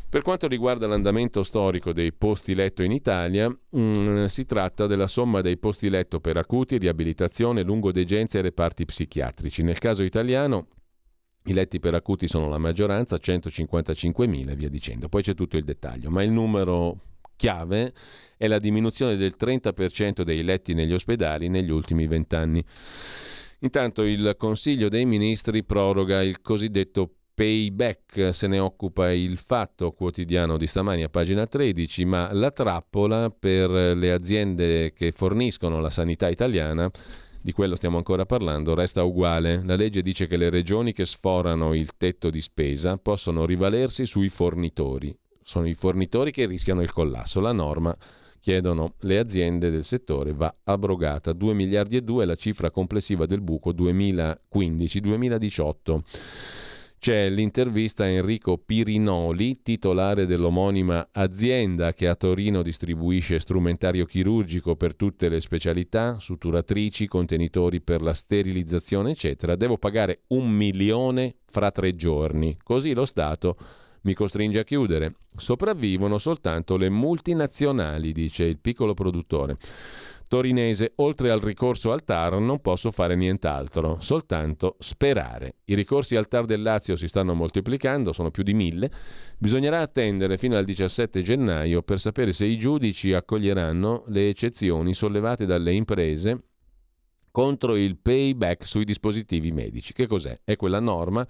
Per 0.10 0.22
quanto 0.24 0.46
riguarda 0.50 0.88
l'andamento 0.88 1.42
storico 1.42 1.94
dei 1.94 2.12
posti 2.12 2.54
letto 2.54 2.84
in 2.84 2.92
Italia, 2.92 3.48
mh, 3.48 4.26
si 4.26 4.44
tratta 4.44 4.88
della 4.88 5.08
somma 5.08 5.40
dei 5.40 5.56
posti 5.56 5.88
letto 5.88 6.20
per 6.20 6.36
acuti, 6.36 6.78
riabilitazione, 6.78 7.64
lungodegenza 7.64 8.38
e 8.38 8.42
reparti 8.42 8.84
psichiatrici. 8.84 9.64
Nel 9.64 9.80
caso 9.80 10.04
italiano 10.04 10.68
i 11.46 11.54
letti 11.54 11.80
per 11.80 11.94
acuti 11.94 12.28
sono 12.28 12.50
la 12.50 12.58
maggioranza, 12.58 13.16
155.000 13.16 14.50
e 14.50 14.56
via 14.58 14.70
dicendo. 14.70 15.08
Poi 15.08 15.22
c'è 15.22 15.34
tutto 15.34 15.56
il 15.56 15.64
dettaglio, 15.64 16.10
ma 16.10 16.24
il 16.24 16.32
numero 16.32 16.98
chiave 17.38 17.94
è 18.36 18.48
la 18.48 18.60
diminuzione 18.60 19.16
del 19.16 19.36
30% 19.40 20.24
dei 20.24 20.44
letti 20.44 20.74
negli 20.74 20.92
ospedali 20.92 21.48
negli 21.48 21.72
ultimi 21.72 22.06
vent'anni. 22.06 22.62
Intanto 23.60 24.04
il 24.04 24.36
Consiglio 24.38 24.88
dei 24.88 25.06
Ministri 25.06 25.64
proroga 25.64 26.22
il 26.22 26.42
cosiddetto 26.42 27.14
payback, 27.34 28.34
se 28.34 28.48
ne 28.48 28.60
occupa 28.60 29.12
il 29.12 29.38
Fatto 29.38 29.92
Quotidiano 29.92 30.58
di 30.58 30.68
stamani 30.68 31.04
a 31.04 31.10
pagina 31.10 31.46
13, 31.46 32.06
ma 32.06 32.34
la 32.34 32.52
trappola 32.52 33.30
per 33.30 33.70
le 33.70 34.12
aziende 34.12 34.94
che 34.94 35.12
forniscono 35.12 35.80
la 35.80 35.90
sanità 35.90 36.28
italiana 36.30 36.90
di 37.42 37.54
quello 37.54 37.76
stiamo 37.76 37.98
ancora 37.98 38.26
parlando, 38.26 38.74
resta 38.74 39.04
uguale. 39.04 39.62
La 39.64 39.76
legge 39.76 40.02
dice 40.02 40.28
che 40.28 40.36
le 40.36 40.50
regioni 40.50 40.92
che 40.92 41.06
sforano 41.06 41.74
il 41.74 41.96
tetto 41.96 42.30
di 42.30 42.42
spesa 42.42 42.98
possono 42.98 43.46
rivalersi 43.46 44.06
sui 44.06 44.28
fornitori. 44.28 45.16
Sono 45.42 45.68
i 45.68 45.74
fornitori 45.74 46.32
che 46.32 46.46
rischiano 46.46 46.82
il 46.82 46.92
collasso. 46.92 47.40
La 47.40 47.54
norma, 47.54 47.96
chiedono 48.40 48.94
le 49.00 49.20
aziende 49.20 49.70
del 49.70 49.84
settore, 49.84 50.32
va 50.34 50.56
abrogata. 50.64 51.34
2 51.34 51.54
miliardi 51.54 51.98
e 51.98 52.02
2 52.02 52.24
è 52.24 52.26
la 52.26 52.36
cifra 52.36 52.72
complessiva 52.72 53.26
del 53.26 53.42
buco 53.42 53.72
2015-2018. 53.72 56.00
C'è 57.00 57.30
l'intervista 57.30 58.04
a 58.04 58.08
Enrico 58.08 58.58
Pirinoli, 58.58 59.62
titolare 59.62 60.26
dell'omonima 60.26 61.08
azienda 61.14 61.94
che 61.94 62.10
a 62.10 62.16
Torino 62.16 62.62
distribuisce 62.62 63.40
strumentario 63.40 64.04
chirurgico 64.04 64.76
per 64.76 64.96
tutte 64.96 65.30
le 65.30 65.40
specialità, 65.40 66.20
suturatrici, 66.20 67.08
contenitori 67.08 67.80
per 67.80 68.02
la 68.02 68.14
sterilizzazione, 68.14 69.12
eccetera. 69.12 69.56
Devo 69.56 69.78
pagare 69.78 70.24
un 70.28 70.50
milione 70.50 71.36
fra 71.46 71.72
tre 71.72 71.96
giorni. 71.96 72.58
Così 72.62 72.94
lo 72.94 73.06
Stato 73.06 73.56
mi 74.02 74.14
costringe 74.14 74.60
a 74.60 74.64
chiudere. 74.64 75.16
Sopravvivono 75.36 76.18
soltanto 76.18 76.78
le 76.78 76.90
multinazionali, 76.90 78.12
dice 78.12 78.44
il 78.44 78.60
piccolo 78.60 78.94
produttore 78.94 79.58
torinese, 80.30 80.94
oltre 80.98 81.32
al 81.32 81.40
ricorso 81.40 81.92
al 81.92 82.06
TAR 82.06 82.40
non 82.40 82.62
posso 82.62 82.92
fare 82.92 83.16
nient'altro, 83.16 83.98
soltanto 84.00 84.76
sperare. 84.78 85.56
I 85.66 85.74
ricorsi 85.74 86.16
al 86.16 86.28
TAR 86.28 86.46
del 86.46 86.62
Lazio 86.62 86.96
si 86.96 87.08
stanno 87.08 87.34
moltiplicando, 87.34 88.14
sono 88.14 88.30
più 88.30 88.44
di 88.44 88.54
mille. 88.54 88.92
Bisognerà 89.38 89.82
attendere 89.82 90.38
fino 90.38 90.56
al 90.56 90.66
17 90.66 91.24
gennaio 91.24 91.82
per 91.82 92.00
sapere 92.00 92.32
se 92.32 92.46
i 92.46 92.60
giudici 92.60 93.12
accoglieranno 93.12 94.04
le 94.08 94.30
eccezioni 94.30 94.94
sollevate 94.94 95.48
dalle 95.48 95.74
imprese 95.74 96.44
contro 97.32 97.76
il 97.76 97.98
payback 97.98 98.66
sui 98.66 98.86
dispositivi 98.86 99.52
medici. 99.52 99.94
Che 99.94 100.06
cos'è? 100.06 100.42
È 100.44 100.56
quella 100.56 100.80
norma 100.80 101.28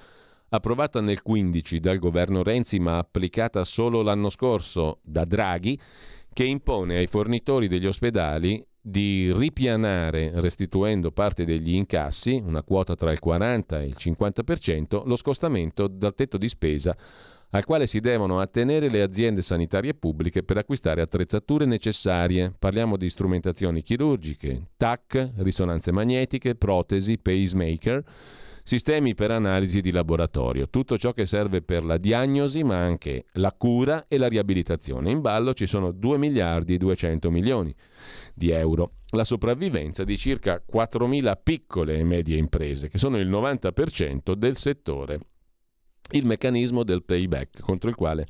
approvata 0.49 1.01
nel 1.01 1.21
15 1.21 1.79
dal 1.79 1.99
governo 1.99 2.43
Renzi 2.43 2.79
ma 2.79 2.97
applicata 2.97 3.63
solo 3.63 4.01
l'anno 4.01 4.29
scorso 4.29 4.99
da 5.03 5.25
Draghi 5.25 5.79
che 6.31 6.43
impone 6.43 6.97
ai 6.97 7.07
fornitori 7.07 7.67
degli 7.67 7.85
ospedali 7.85 8.65
di 8.81 9.31
ripianare, 9.33 10.31
restituendo 10.35 11.11
parte 11.11 11.43
degli 11.43 11.73
incassi, 11.73 12.41
una 12.43 12.63
quota 12.63 12.95
tra 12.95 13.11
il 13.11 13.19
40 13.19 13.81
e 13.81 13.85
il 13.85 13.95
50%, 13.97 15.05
lo 15.05 15.15
scostamento 15.15 15.87
dal 15.87 16.15
tetto 16.15 16.37
di 16.37 16.47
spesa 16.47 16.95
al 17.51 17.65
quale 17.65 17.87
si 17.87 17.99
devono 17.99 18.39
attenere 18.39 18.89
le 18.89 19.01
aziende 19.01 19.41
sanitarie 19.41 19.95
pubbliche 19.95 20.43
per 20.43 20.57
acquistare 20.57 21.01
attrezzature 21.01 21.65
necessarie. 21.65 22.53
Parliamo 22.57 22.95
di 22.95 23.09
strumentazioni 23.09 23.81
chirurgiche, 23.81 24.67
TAC, 24.77 25.31
risonanze 25.37 25.91
magnetiche, 25.91 26.53
protesi, 26.53 27.17
pacemaker 27.17 28.03
sistemi 28.69 29.15
per 29.15 29.31
analisi 29.31 29.81
di 29.81 29.89
laboratorio, 29.89 30.69
tutto 30.69 30.95
ciò 30.95 31.11
che 31.11 31.25
serve 31.25 31.63
per 31.63 31.83
la 31.83 31.97
diagnosi 31.97 32.63
ma 32.63 32.77
anche 32.77 33.25
la 33.31 33.51
cura 33.51 34.05
e 34.07 34.19
la 34.19 34.27
riabilitazione. 34.27 35.09
In 35.09 35.21
ballo 35.21 35.55
ci 35.55 35.65
sono 35.65 35.89
2 35.89 36.19
miliardi 36.19 36.75
e 36.75 36.77
200 36.77 37.31
milioni 37.31 37.73
di 38.35 38.51
euro. 38.51 38.91
La 39.09 39.23
sopravvivenza 39.23 40.03
di 40.03 40.15
circa 40.19 40.61
4.000 40.71 41.35
piccole 41.41 41.97
e 41.97 42.03
medie 42.03 42.37
imprese, 42.37 42.89
che 42.89 42.99
sono 42.99 43.17
il 43.17 43.27
90% 43.27 44.33
del 44.33 44.55
settore. 44.55 45.19
Il 46.11 46.27
meccanismo 46.27 46.83
del 46.83 47.03
payback, 47.03 47.61
contro 47.61 47.89
il 47.89 47.95
quale 47.95 48.27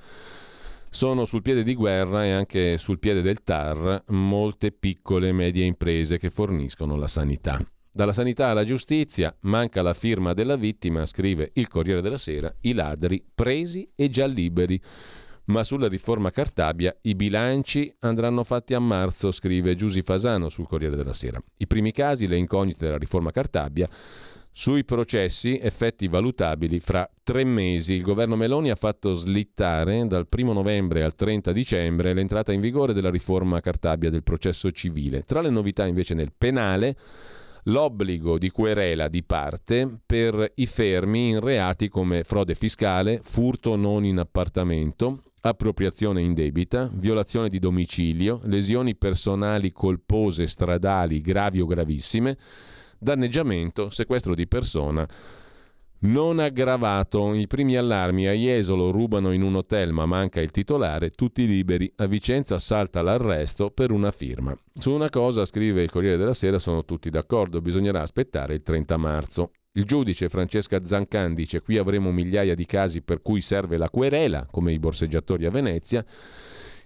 sono 0.89 1.25
sul 1.25 1.41
piede 1.41 1.63
di 1.63 1.75
guerra 1.75 2.23
e 2.23 2.31
anche 2.31 2.77
sul 2.77 2.97
piede 2.97 3.21
del 3.21 3.43
TAR 3.43 4.05
molte 4.07 4.71
piccole 4.71 5.27
e 5.27 5.33
medie 5.33 5.65
imprese 5.65 6.17
che 6.17 6.29
forniscono 6.29 6.95
la 6.95 7.07
sanità. 7.07 7.61
Dalla 7.91 8.13
sanità 8.13 8.49
alla 8.49 8.63
giustizia 8.63 9.35
manca 9.41 9.81
la 9.81 9.93
firma 9.93 10.33
della 10.33 10.55
vittima, 10.55 11.05
scrive 11.07 11.49
il 11.53 11.67
Corriere 11.67 12.01
della 12.01 12.19
Sera, 12.19 12.53
i 12.61 12.73
ladri 12.73 13.23
presi 13.33 13.89
e 13.95 14.09
già 14.09 14.25
liberi. 14.25 14.79
Ma 15.45 15.63
sulla 15.63 15.87
riforma 15.87 16.29
Cartabia 16.29 16.95
i 17.01 17.15
bilanci 17.15 17.91
andranno 17.99 18.43
fatti 18.43 18.75
a 18.75 18.79
marzo, 18.79 19.31
scrive 19.31 19.75
Giusi 19.75 20.03
Fasano 20.03 20.49
sul 20.49 20.67
Corriere 20.67 20.95
della 20.95 21.13
Sera. 21.13 21.41
I 21.57 21.65
primi 21.65 21.91
casi, 21.91 22.27
le 22.27 22.37
incognite 22.37 22.85
della 22.85 22.99
riforma 22.99 23.31
Cartabia, 23.31 23.89
sui 24.51 24.83
processi 24.83 25.57
effetti 25.57 26.07
valutabili 26.07 26.79
fra 26.79 27.09
tre 27.23 27.43
mesi. 27.43 27.93
Il 27.93 28.03
governo 28.03 28.35
Meloni 28.35 28.69
ha 28.69 28.75
fatto 28.75 29.13
slittare 29.13 30.05
dal 30.05 30.27
1 30.29 30.53
novembre 30.53 31.03
al 31.03 31.15
30 31.15 31.51
dicembre 31.51 32.13
l'entrata 32.13 32.51
in 32.51 32.61
vigore 32.61 32.93
della 32.93 33.09
riforma 33.09 33.61
Cartabia 33.61 34.11
del 34.11 34.21
processo 34.21 34.71
civile. 34.71 35.23
Tra 35.23 35.41
le 35.41 35.49
novità 35.49 35.87
invece 35.87 36.13
nel 36.13 36.33
penale 36.37 36.95
l'obbligo 37.63 38.37
di 38.37 38.49
querela 38.49 39.07
di 39.07 39.23
parte 39.23 39.99
per 40.05 40.53
i 40.55 40.65
fermi 40.65 41.29
in 41.29 41.39
reati 41.39 41.89
come 41.89 42.23
frode 42.23 42.55
fiscale, 42.55 43.21
furto 43.23 43.75
non 43.75 44.05
in 44.05 44.19
appartamento, 44.19 45.23
appropriazione 45.41 46.21
indebita, 46.21 46.89
violazione 46.91 47.49
di 47.49 47.59
domicilio, 47.59 48.41
lesioni 48.43 48.95
personali 48.95 49.71
colpose 49.71 50.47
stradali 50.47 51.21
gravi 51.21 51.61
o 51.61 51.65
gravissime, 51.65 52.37
danneggiamento, 52.97 53.89
sequestro 53.89 54.35
di 54.35 54.47
persona 54.47 55.07
non 56.01 56.39
aggravato. 56.39 57.33
I 57.33 57.47
primi 57.47 57.75
allarmi 57.75 58.27
a 58.27 58.33
Jesolo 58.33 58.91
rubano 58.91 59.31
in 59.31 59.41
un 59.41 59.55
hotel 59.55 59.91
ma 59.91 60.05
manca 60.05 60.39
il 60.39 60.51
titolare, 60.51 61.11
tutti 61.11 61.45
liberi. 61.47 61.91
A 61.97 62.05
Vicenza 62.05 62.57
salta 62.59 63.01
l'arresto 63.01 63.71
per 63.71 63.91
una 63.91 64.11
firma. 64.11 64.55
Su 64.73 64.91
una 64.91 65.09
cosa, 65.09 65.45
scrive 65.45 65.83
il 65.83 65.89
Corriere 65.89 66.17
della 66.17 66.33
Sera, 66.33 66.59
sono 66.59 66.85
tutti 66.85 67.09
d'accordo, 67.09 67.61
bisognerà 67.61 68.01
aspettare 68.01 68.53
il 68.53 68.63
30 68.63 68.97
marzo. 68.97 69.51
Il 69.73 69.85
giudice 69.85 70.29
Francesca 70.29 70.83
Zancan 70.83 71.35
dice 71.35 71.61
qui 71.61 71.77
avremo 71.77 72.11
migliaia 72.11 72.55
di 72.55 72.65
casi 72.65 73.01
per 73.01 73.21
cui 73.21 73.41
serve 73.41 73.77
la 73.77 73.89
querela, 73.89 74.47
come 74.49 74.73
i 74.73 74.79
borseggiatori 74.79 75.45
a 75.45 75.51
Venezia. 75.51 76.03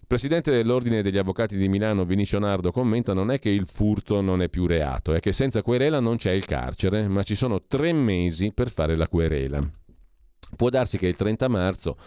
Il 0.04 0.10
presidente 0.10 0.52
dell'Ordine 0.52 1.02
degli 1.02 1.18
Avvocati 1.18 1.56
di 1.56 1.70
Milano, 1.70 2.04
Vinicio 2.04 2.38
Nardo, 2.38 2.72
commenta 2.72 3.14
non 3.14 3.32
è 3.32 3.40
che 3.40 3.48
il 3.48 3.66
furto 3.72 4.20
non 4.20 4.42
è 4.42 4.50
più 4.50 4.68
reato, 4.68 5.14
è 5.14 5.22
che 5.22 5.32
senza 5.32 5.62
querela 5.62 6.02
non 6.02 6.18
c'è 6.18 6.32
il 6.32 6.44
carcere, 6.44 7.08
ma 7.08 7.24
ci 7.24 7.36
sono 7.36 7.64
tre 7.64 7.94
mesi 7.94 8.52
per 8.52 8.70
fare 8.70 8.98
la 8.98 9.08
querela. 9.08 9.66
Può 10.58 10.68
darsi 10.68 10.98
che 10.98 11.08
il 11.08 11.16
30 11.16 11.48
marzo 11.48 11.98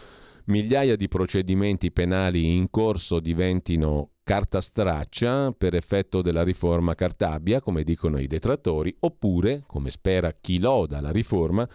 migliaia 0.45 0.95
di 0.95 1.07
procedimenti 1.07 1.91
penali 1.91 2.55
in 2.55 2.69
corso 2.69 3.19
diventino 3.19 4.11
carta 4.23 4.61
straccia 4.61 5.51
per 5.51 5.73
effetto 5.73 6.21
della 6.21 6.43
riforma 6.43 6.93
Cartabia, 6.93 7.61
come 7.61 7.83
dicono 7.83 8.19
i 8.19 8.27
detrattori, 8.27 8.95
oppure, 8.99 9.63
come 9.65 9.89
spera 9.89 10.31
chi 10.39 10.59
loda 10.59 11.01
la 11.01 11.11
riforma, 11.11 11.67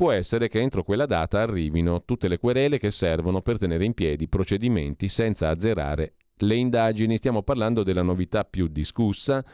può 0.00 0.12
essere 0.12 0.48
che 0.48 0.60
entro 0.60 0.82
quella 0.82 1.04
data 1.04 1.42
arrivino 1.42 2.04
tutte 2.06 2.26
le 2.26 2.38
querele 2.38 2.78
che 2.78 2.90
servono 2.90 3.42
per 3.42 3.58
tenere 3.58 3.84
in 3.84 3.92
piedi 3.92 4.28
procedimenti 4.28 5.08
senza 5.08 5.50
azzerare 5.50 6.14
le 6.36 6.54
indagini. 6.54 7.18
Stiamo 7.18 7.42
parlando 7.42 7.82
della 7.82 8.00
novità 8.00 8.44
più 8.44 8.68
discussa 8.68 9.44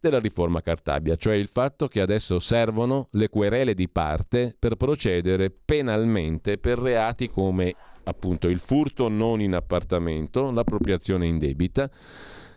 della 0.00 0.18
riforma 0.18 0.62
Cartabia, 0.62 1.14
cioè 1.14 1.36
il 1.36 1.46
fatto 1.46 1.86
che 1.86 2.00
adesso 2.00 2.40
servono 2.40 3.06
le 3.12 3.28
querele 3.28 3.72
di 3.72 3.88
parte 3.88 4.56
per 4.58 4.74
procedere 4.74 5.52
penalmente 5.52 6.58
per 6.58 6.78
reati 6.78 7.30
come 7.30 7.72
appunto 8.02 8.48
il 8.48 8.58
furto 8.58 9.08
non 9.08 9.40
in 9.40 9.54
appartamento, 9.54 10.50
l'appropriazione 10.50 11.24
indebita, 11.24 11.88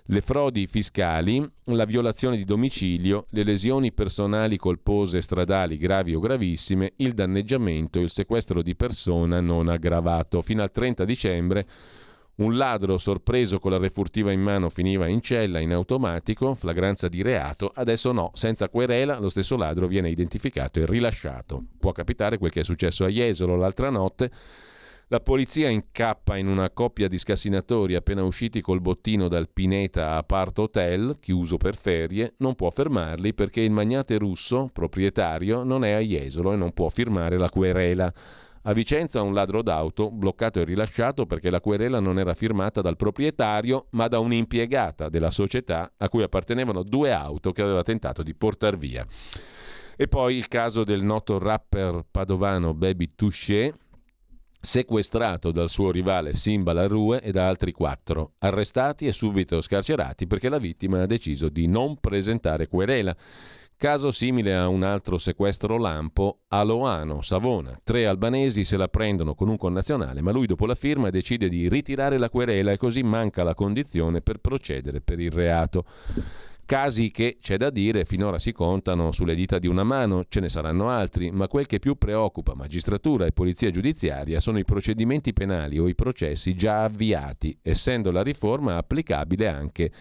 le 0.09 0.21
frodi 0.21 0.67
fiscali, 0.67 1.45
la 1.65 1.85
violazione 1.85 2.37
di 2.37 2.45
domicilio, 2.45 3.25
le 3.31 3.43
lesioni 3.43 3.91
personali 3.91 4.57
colpose 4.57 5.21
stradali 5.21 5.77
gravi 5.77 6.15
o 6.15 6.19
gravissime, 6.19 6.93
il 6.97 7.13
danneggiamento, 7.13 7.99
il 7.99 8.09
sequestro 8.09 8.61
di 8.61 8.75
persona 8.75 9.41
non 9.41 9.67
aggravato. 9.67 10.41
Fino 10.41 10.61
al 10.61 10.71
30 10.71 11.03
dicembre 11.03 11.67
un 12.37 12.55
ladro 12.55 12.97
sorpreso 12.99 13.59
con 13.59 13.71
la 13.71 13.77
refurtiva 13.77 14.31
in 14.31 14.41
mano 14.41 14.69
finiva 14.69 15.07
in 15.07 15.21
cella 15.21 15.59
in 15.59 15.73
automatico, 15.73 16.53
flagranza 16.53 17.07
di 17.07 17.21
reato, 17.21 17.71
adesso 17.73 18.11
no, 18.11 18.31
senza 18.33 18.69
querela 18.69 19.19
lo 19.19 19.29
stesso 19.29 19.57
ladro 19.57 19.87
viene 19.87 20.09
identificato 20.09 20.79
e 20.79 20.85
rilasciato. 20.85 21.63
Può 21.79 21.91
capitare 21.91 22.37
quel 22.37 22.51
che 22.51 22.59
è 22.61 22.63
successo 22.63 23.03
a 23.05 23.09
Jesolo 23.09 23.55
l'altra 23.55 23.89
notte, 23.89 24.31
la 25.09 25.21
polizia 25.21 25.69
incappa 25.69 26.35
in 26.35 26.47
una 26.47 26.69
coppia 26.69 27.07
di 27.07 27.17
scassinatori 27.17 27.95
appena 27.95 28.23
usciti 28.23 28.59
col 28.59 28.81
bottino 28.81 29.29
dal 29.29 29.47
Pineta 29.47 30.15
Apart 30.15 30.59
Hotel, 30.59 31.15
chiuso 31.21 31.55
per 31.55 31.77
ferie, 31.77 32.33
non 32.39 32.55
può 32.55 32.69
fermarli 32.69 33.33
perché 33.33 33.61
il 33.61 33.71
magnate 33.71 34.17
russo, 34.17 34.69
proprietario, 34.73 35.63
non 35.63 35.85
è 35.85 35.91
a 35.91 35.99
Jesolo 35.99 36.51
e 36.51 36.57
non 36.57 36.73
può 36.73 36.89
firmare 36.89 37.37
la 37.37 37.49
querela. 37.49 38.13
A 38.63 38.73
Vicenza 38.73 39.21
un 39.21 39.33
ladro 39.33 39.61
d'auto, 39.61 40.11
bloccato 40.11 40.59
e 40.59 40.65
rilasciato 40.65 41.25
perché 41.25 41.49
la 41.49 41.61
querela 41.61 42.01
non 42.01 42.19
era 42.19 42.33
firmata 42.33 42.81
dal 42.81 42.97
proprietario 42.97 43.87
ma 43.91 44.09
da 44.09 44.19
un'impiegata 44.19 45.07
della 45.07 45.31
società 45.31 45.93
a 45.95 46.09
cui 46.09 46.23
appartenevano 46.23 46.83
due 46.83 47.13
auto 47.13 47.53
che 47.53 47.61
aveva 47.61 47.81
tentato 47.81 48.23
di 48.23 48.35
portar 48.35 48.77
via. 48.77 49.07
E 49.95 50.07
poi 50.09 50.35
il 50.35 50.49
caso 50.49 50.83
del 50.83 51.01
noto 51.01 51.39
rapper 51.39 52.03
padovano 52.11 52.73
Baby 52.73 53.13
Touché, 53.15 53.73
sequestrato 54.59 55.51
dal 55.51 55.69
suo 55.69 55.91
rivale 55.91 56.35
Simba 56.35 56.73
Larue 56.73 57.21
e 57.21 57.31
da 57.31 57.47
altri 57.47 57.71
quattro, 57.71 58.33
arrestati 58.39 59.07
e 59.07 59.11
subito 59.11 59.61
scarcerati 59.61 60.27
perché 60.27 60.49
la 60.49 60.57
vittima 60.57 61.01
ha 61.01 61.05
deciso 61.05 61.49
di 61.49 61.67
non 61.67 61.97
presentare 61.99 62.67
querela. 62.67 63.15
Caso 63.79 64.09
simile 64.09 64.55
a 64.55 64.67
un 64.67 64.81
altro 64.81 65.19
sequestro 65.19 65.77
lampo 65.77 66.39
a 66.47 66.63
Loano, 66.63 67.21
Savona. 67.21 67.79
Tre 67.83 68.07
albanesi 68.07 68.65
se 68.65 68.75
la 68.75 68.87
prendono 68.87 69.35
con 69.35 69.49
un 69.49 69.57
connazionale, 69.57 70.21
ma 70.21 70.31
lui 70.31 70.47
dopo 70.47 70.65
la 70.65 70.73
firma 70.73 71.11
decide 71.11 71.47
di 71.47 71.69
ritirare 71.69 72.17
la 72.17 72.31
querela 72.31 72.71
e 72.71 72.77
così 72.77 73.03
manca 73.03 73.43
la 73.43 73.53
condizione 73.53 74.21
per 74.21 74.39
procedere 74.39 74.99
per 75.01 75.19
il 75.19 75.29
reato. 75.29 75.85
Casi 76.67 77.11
che, 77.11 77.37
c'è 77.39 77.55
da 77.55 77.69
dire, 77.69 78.03
finora 78.03 78.39
si 78.39 78.51
contano 78.51 79.13
sulle 79.13 79.35
dita 79.35 79.57
di 79.57 79.67
una 79.67 79.85
mano, 79.85 80.25
ce 80.27 80.41
ne 80.41 80.49
saranno 80.49 80.89
altri, 80.89 81.31
ma 81.31 81.47
quel 81.47 81.65
che 81.65 81.79
più 81.79 81.95
preoccupa 81.95 82.55
magistratura 82.55 83.25
e 83.25 83.31
polizia 83.31 83.71
giudiziaria 83.71 84.41
sono 84.41 84.59
i 84.59 84.65
procedimenti 84.65 85.31
penali 85.31 85.79
o 85.79 85.87
i 85.87 85.95
processi 85.95 86.57
già 86.57 86.83
avviati, 86.83 87.57
essendo 87.61 88.11
la 88.11 88.21
riforma 88.21 88.75
applicabile 88.75 89.47
anche 89.47 89.91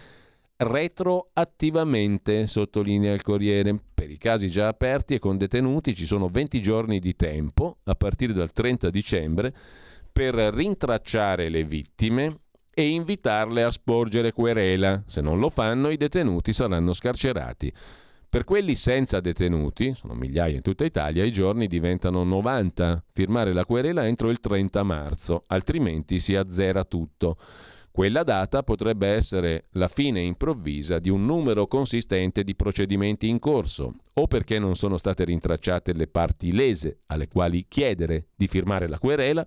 retroattivamente, 0.57 2.47
sottolinea 2.47 3.13
il 3.13 3.21
Corriere. 3.21 3.73
Per 3.93 4.11
i 4.11 4.17
casi 4.17 4.49
già 4.49 4.67
aperti 4.67 5.13
e 5.13 5.19
con 5.19 5.37
detenuti 5.37 5.95
ci 5.95 6.05
sono 6.05 6.27
20 6.27 6.61
giorni 6.61 6.99
di 6.99 7.15
tempo, 7.15 7.77
a 7.85 7.95
partire 7.95 8.33
dal 8.33 8.51
30 8.51 8.89
dicembre, 8.89 9.53
per 10.11 10.35
rintracciare 10.35 11.47
le 11.47 11.63
vittime 11.63 12.39
e 12.79 12.89
invitarle 12.89 13.63
a 13.63 13.71
sporgere 13.71 14.31
querela. 14.31 15.01
Se 15.07 15.19
non 15.19 15.39
lo 15.39 15.49
fanno, 15.49 15.89
i 15.89 15.97
detenuti 15.97 16.53
saranno 16.53 16.93
scarcerati. 16.93 17.73
Per 18.29 18.43
quelli 18.43 18.75
senza 18.75 19.19
detenuti, 19.19 19.95
sono 19.95 20.13
migliaia 20.13 20.57
in 20.57 20.61
tutta 20.61 20.85
Italia, 20.85 21.23
i 21.23 21.31
giorni 21.31 21.65
diventano 21.65 22.23
90. 22.23 23.03
Firmare 23.13 23.51
la 23.51 23.65
querela 23.65 24.05
entro 24.05 24.29
il 24.29 24.39
30 24.39 24.83
marzo, 24.83 25.41
altrimenti 25.47 26.19
si 26.19 26.35
azzera 26.35 26.83
tutto. 26.83 27.37
Quella 27.89 28.21
data 28.21 28.61
potrebbe 28.61 29.07
essere 29.07 29.69
la 29.71 29.87
fine 29.87 30.21
improvvisa 30.21 30.99
di 30.99 31.09
un 31.09 31.25
numero 31.25 31.65
consistente 31.65 32.43
di 32.43 32.53
procedimenti 32.53 33.27
in 33.27 33.39
corso, 33.39 33.95
o 34.13 34.27
perché 34.27 34.59
non 34.59 34.75
sono 34.75 34.97
state 34.97 35.23
rintracciate 35.23 35.93
le 35.93 36.05
parti 36.05 36.51
lese 36.51 36.99
alle 37.07 37.27
quali 37.27 37.65
chiedere 37.67 38.27
di 38.35 38.45
firmare 38.45 38.87
la 38.87 38.99
querela, 38.99 39.43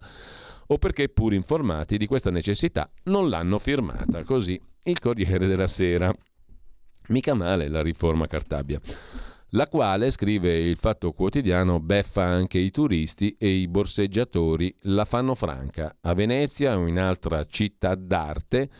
o 0.72 0.78
perché 0.78 1.09
pur 1.09 1.32
informati 1.32 1.97
di 1.97 2.06
questa 2.06 2.30
necessità 2.30 2.90
non 3.05 3.28
l'hanno 3.28 3.59
firmata. 3.59 4.24
Così 4.24 4.60
il 4.84 4.98
Corriere 4.98 5.47
della 5.47 5.66
Sera. 5.66 6.12
Mica 7.09 7.34
male 7.34 7.68
la 7.68 7.82
riforma 7.82 8.26
Cartabia. 8.26 8.80
La 9.55 9.66
quale, 9.66 10.12
scrive 10.12 10.56
il 10.56 10.76
Fatto 10.76 11.10
Quotidiano, 11.12 11.80
beffa 11.80 12.22
anche 12.22 12.59
i 12.59 12.70
turisti 12.70 13.34
e 13.36 13.48
i 13.48 13.66
borseggiatori 13.66 14.72
la 14.82 15.05
fanno 15.05 15.34
franca. 15.34 15.97
A 16.02 16.14
Venezia 16.14 16.78
o 16.78 16.86
in 16.86 17.01
altra 17.01 17.44
città 17.44 17.97
d'arte 17.97 18.70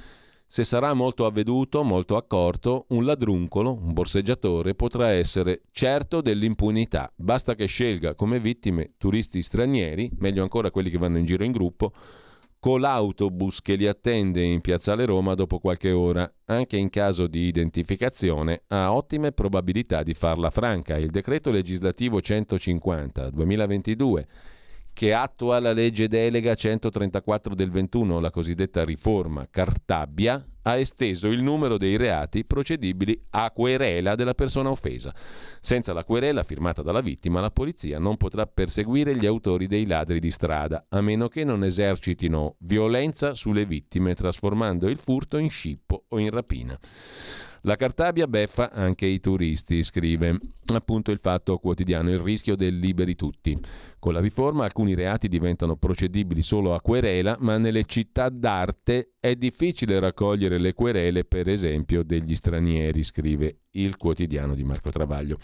Se 0.53 0.65
sarà 0.65 0.95
molto 0.95 1.27
avveduto, 1.27 1.85
molto 1.85 2.17
accorto, 2.17 2.87
un 2.89 3.05
ladruncolo, 3.05 3.73
un 3.73 3.93
borseggiatore, 3.93 4.75
potrà 4.75 5.11
essere 5.11 5.63
certo 5.71 6.21
dell'impunità. 6.21 7.13
Basta 7.15 7.55
che 7.55 7.67
scelga 7.67 8.17
come 8.17 8.41
vittime 8.41 8.95
turisti 8.99 9.43
stranieri, 9.43 10.11
meglio 10.19 10.43
ancora 10.43 10.73
quelli 10.73 10.91
che 10.91 10.99
vanno 10.99 11.19
in 11.19 11.25
giro 11.25 11.45
in 11.45 11.53
gruppo, 11.53 11.93
con 12.59 12.81
l'autobus 12.81 13.63
che 13.63 13.77
li 13.77 13.87
attende 13.87 14.43
in 14.43 14.61
Piazzale 14.61 15.05
Roma 15.07 15.35
dopo 15.35 15.61
qualche 15.61 15.93
ora. 15.93 16.29
Anche 16.47 16.77
in 16.77 16.91
caso 16.91 17.29
di 17.29 17.43
identificazione 17.43 18.63
ha 18.67 18.93
ottime 18.93 19.31
probabilità 19.31 20.03
di 20.03 20.15
farla 20.15 20.51
franca. 20.51 20.99
Il 20.99 21.11
decreto 21.11 21.53
legislativo 21.53 22.21
150 22.21 23.31
2022 23.31 24.27
che 24.93 25.15
attua 25.15 25.59
la 25.61 25.73
legge 25.73 26.09
delega 26.09 26.55
134 26.55 27.55
del 27.55 27.71
21, 27.71 28.21
la 28.21 28.31
cosiddetta 28.31 28.85
riforma 28.85 29.47
Cartabia, 29.51 30.45
ha 30.63 30.77
esteso 30.77 31.29
il 31.29 31.43
numero 31.43 31.79
dei 31.79 31.97
reati 31.97 32.45
procedibili 32.45 33.19
a 33.31 33.51
querela 33.51 34.15
della 34.15 34.35
persona 34.35 34.71
offesa. 34.71 35.15
Senza 35.61 35.93
la 35.93 36.05
querela 36.05 36.43
firmata 36.43 36.83
dalla 36.83 37.01
vittima, 37.01 37.41
la 37.41 37.51
polizia 37.51 37.99
non 37.99 38.17
potrà 38.17 38.47
perseguire 38.47 39.17
gli 39.17 39.27
autori 39.27 39.67
dei 39.67 39.87
ladri 39.87 40.21
di 40.21 40.31
strada, 40.31 40.85
a 40.89 41.01
meno 41.01 41.29
che 41.29 41.45
non 41.45 41.65
esercitino 41.65 42.57
violenza 42.59 43.35
sulle 43.35 43.65
vittime, 43.65 44.15
trasformando 44.15 44.89
il 44.89 44.99
furto 44.99 45.39
in 45.39 45.49
scippo 45.49 46.05
o 46.09 46.19
in 46.19 46.31
rapina. 46.31 46.79
La 47.65 47.77
Cartabia 47.77 48.27
beffa 48.27 48.71
anche 48.71 49.05
i 49.05 49.21
turisti, 49.21 49.83
scrive 49.83 50.39
appunto 50.73 51.11
il 51.11 51.19
Fatto 51.19 51.59
Quotidiano, 51.59 52.11
il 52.11 52.19
rischio 52.19 52.57
del 52.57 52.79
liberi 52.79 53.15
tutti. 53.15 53.59
Con 53.99 54.15
la 54.15 54.21
riforma 54.21 54.65
alcuni 54.65 54.95
reati 54.95 55.29
diventano 55.29 55.77
procedibili 55.77 56.41
solo 56.41 56.73
a 56.73 56.81
querela, 56.81 57.37
ma 57.41 57.59
nelle 57.59 57.85
città 57.85 58.31
d'arte 58.31 59.13
è 59.21 59.35
difficile 59.35 60.01
raccogliere 60.01 60.57
le 60.57 60.73
querele, 60.73 61.27
per 61.27 61.49
esempio, 61.49 62.03
degli 62.03 62.35
stranieri, 62.35 63.03
scrive 63.03 63.59
il 63.73 63.99
quotidiano 63.99 64.55
di 64.55 64.65
Marco 64.65 64.91
Travaglio. 64.91 65.39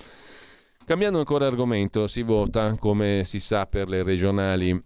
Cambiando 0.86 1.18
ancora 1.18 1.46
argomento, 1.46 2.06
si 2.06 2.22
vota, 2.22 2.76
come 2.78 3.24
si 3.24 3.40
sa, 3.40 3.66
per 3.66 3.90
le 3.90 4.02
regionali 4.02 4.82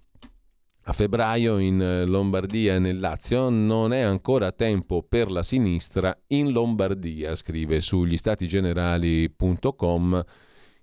a 0.84 0.92
febbraio 0.92 1.58
in 1.58 2.04
Lombardia 2.06 2.74
e 2.74 2.78
nel 2.78 2.98
Lazio 2.98 3.48
non 3.48 3.92
è 3.92 4.00
ancora 4.00 4.52
tempo 4.52 5.02
per 5.02 5.30
la 5.30 5.42
sinistra 5.42 6.16
in 6.28 6.52
Lombardia, 6.52 7.34
scrive 7.34 7.80
sugli 7.80 8.16
statigenerali.com 8.16 10.24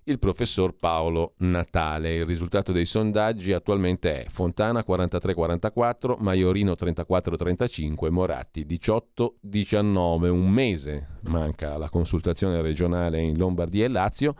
il 0.08 0.18
professor 0.18 0.74
Paolo 0.74 1.34
Natale. 1.38 2.14
Il 2.14 2.26
risultato 2.26 2.72
dei 2.72 2.86
sondaggi 2.86 3.52
attualmente 3.52 4.24
è 4.24 4.28
Fontana 4.30 4.82
43-44, 4.86 6.16
Maiorino 6.18 6.72
34-35, 6.72 8.10
Moratti 8.10 8.66
18-19. 8.66 10.28
Un 10.28 10.48
mese 10.48 11.08
manca 11.22 11.76
la 11.76 11.90
consultazione 11.90 12.62
regionale 12.62 13.20
in 13.20 13.36
Lombardia 13.36 13.84
e 13.84 13.88
Lazio 13.88 14.34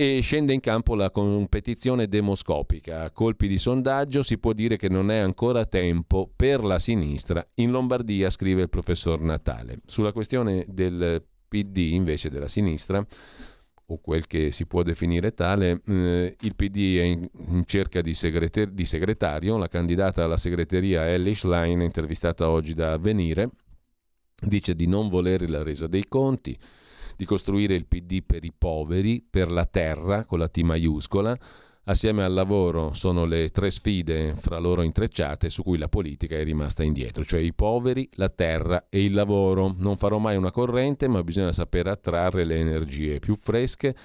e 0.00 0.20
scende 0.20 0.52
in 0.52 0.60
campo 0.60 0.94
la 0.94 1.10
competizione 1.10 2.06
demoscopica. 2.06 3.02
A 3.02 3.10
colpi 3.10 3.48
di 3.48 3.58
sondaggio 3.58 4.22
si 4.22 4.38
può 4.38 4.52
dire 4.52 4.76
che 4.76 4.88
non 4.88 5.10
è 5.10 5.16
ancora 5.16 5.66
tempo 5.66 6.30
per 6.36 6.62
la 6.62 6.78
sinistra. 6.78 7.44
In 7.54 7.72
Lombardia, 7.72 8.30
scrive 8.30 8.62
il 8.62 8.68
professor 8.68 9.20
Natale. 9.20 9.80
Sulla 9.86 10.12
questione 10.12 10.64
del 10.68 11.20
PD, 11.48 11.78
invece 11.78 12.30
della 12.30 12.46
sinistra, 12.46 13.04
o 13.86 13.98
quel 14.00 14.28
che 14.28 14.52
si 14.52 14.66
può 14.66 14.84
definire 14.84 15.34
tale, 15.34 15.82
eh, 15.84 16.36
il 16.42 16.54
PD 16.54 16.98
è 16.98 17.02
in, 17.02 17.28
in 17.48 17.64
cerca 17.66 18.00
di, 18.00 18.14
segreter- 18.14 18.70
di, 18.70 18.84
segretario. 18.84 19.56
La 19.56 19.66
candidata 19.66 20.22
alla 20.22 20.36
segreteria 20.36 21.08
Ellie 21.08 21.34
Schlein, 21.34 21.80
intervistata 21.80 22.48
oggi 22.48 22.72
da 22.72 22.92
Avvenire, 22.92 23.50
dice 24.40 24.76
di 24.76 24.86
non 24.86 25.08
volere 25.08 25.48
la 25.48 25.64
resa 25.64 25.88
dei 25.88 26.06
conti 26.06 26.56
di 27.18 27.24
costruire 27.24 27.74
il 27.74 27.86
PD 27.86 28.22
per 28.24 28.44
i 28.44 28.52
poveri, 28.56 29.26
per 29.28 29.50
la 29.50 29.64
terra, 29.64 30.24
con 30.24 30.38
la 30.38 30.46
T 30.46 30.58
maiuscola, 30.58 31.36
assieme 31.86 32.22
al 32.22 32.32
lavoro 32.32 32.94
sono 32.94 33.24
le 33.24 33.48
tre 33.48 33.72
sfide 33.72 34.36
fra 34.38 34.58
loro 34.58 34.82
intrecciate 34.82 35.50
su 35.50 35.64
cui 35.64 35.78
la 35.78 35.88
politica 35.88 36.36
è 36.36 36.44
rimasta 36.44 36.84
indietro, 36.84 37.24
cioè 37.24 37.40
i 37.40 37.52
poveri, 37.52 38.08
la 38.12 38.28
terra 38.28 38.86
e 38.88 39.02
il 39.02 39.14
lavoro. 39.14 39.74
Non 39.76 39.96
farò 39.96 40.18
mai 40.18 40.36
una 40.36 40.52
corrente, 40.52 41.08
ma 41.08 41.24
bisogna 41.24 41.52
sapere 41.52 41.90
attrarre 41.90 42.44
le 42.44 42.60
energie 42.60 43.18
più 43.18 43.34
fresche. 43.34 43.96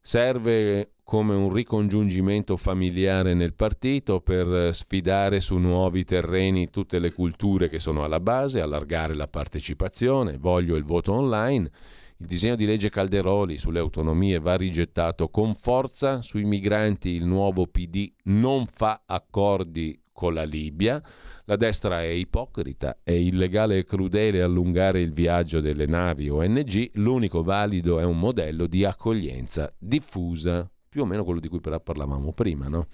Serve 0.00 0.92
come 1.02 1.34
un 1.34 1.52
ricongiungimento 1.52 2.56
familiare 2.56 3.34
nel 3.34 3.54
partito 3.54 4.20
per 4.20 4.72
sfidare 4.72 5.40
su 5.40 5.56
nuovi 5.56 6.04
terreni 6.04 6.70
tutte 6.70 7.00
le 7.00 7.12
culture 7.12 7.68
che 7.68 7.80
sono 7.80 8.04
alla 8.04 8.20
base, 8.20 8.60
allargare 8.60 9.16
la 9.16 9.26
partecipazione, 9.26 10.38
voglio 10.38 10.76
il 10.76 10.84
voto 10.84 11.12
online 11.12 11.70
il 12.18 12.26
disegno 12.26 12.56
di 12.56 12.64
legge 12.64 12.88
Calderoli 12.88 13.58
sulle 13.58 13.78
autonomie 13.78 14.38
va 14.38 14.56
rigettato 14.56 15.28
con 15.28 15.54
forza. 15.54 16.22
Sui 16.22 16.44
migranti 16.44 17.10
il 17.10 17.26
nuovo 17.26 17.66
PD 17.66 18.10
non 18.24 18.66
fa 18.66 19.02
accordi 19.04 20.00
con 20.12 20.32
la 20.32 20.44
Libia. 20.44 21.02
La 21.44 21.56
destra 21.56 22.00
è 22.00 22.06
ipocrita, 22.06 23.00
è 23.02 23.12
illegale 23.12 23.76
e 23.76 23.84
crudele 23.84 24.40
allungare 24.40 25.02
il 25.02 25.12
viaggio 25.12 25.60
delle 25.60 25.84
navi 25.84 26.30
ONG. 26.30 26.92
L'unico 26.94 27.42
valido 27.42 28.00
è 28.00 28.04
un 28.04 28.18
modello 28.18 28.66
di 28.66 28.84
accoglienza 28.84 29.70
diffusa, 29.78 30.68
più 30.88 31.02
o 31.02 31.04
meno 31.04 31.22
quello 31.22 31.40
di 31.40 31.48
cui 31.48 31.60
parlavamo 31.60 32.32
prima, 32.32 32.66
no? 32.68 32.86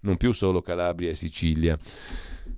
Non 0.00 0.16
più 0.16 0.30
solo 0.30 0.62
Calabria 0.62 1.10
e 1.10 1.14
Sicilia. 1.14 1.76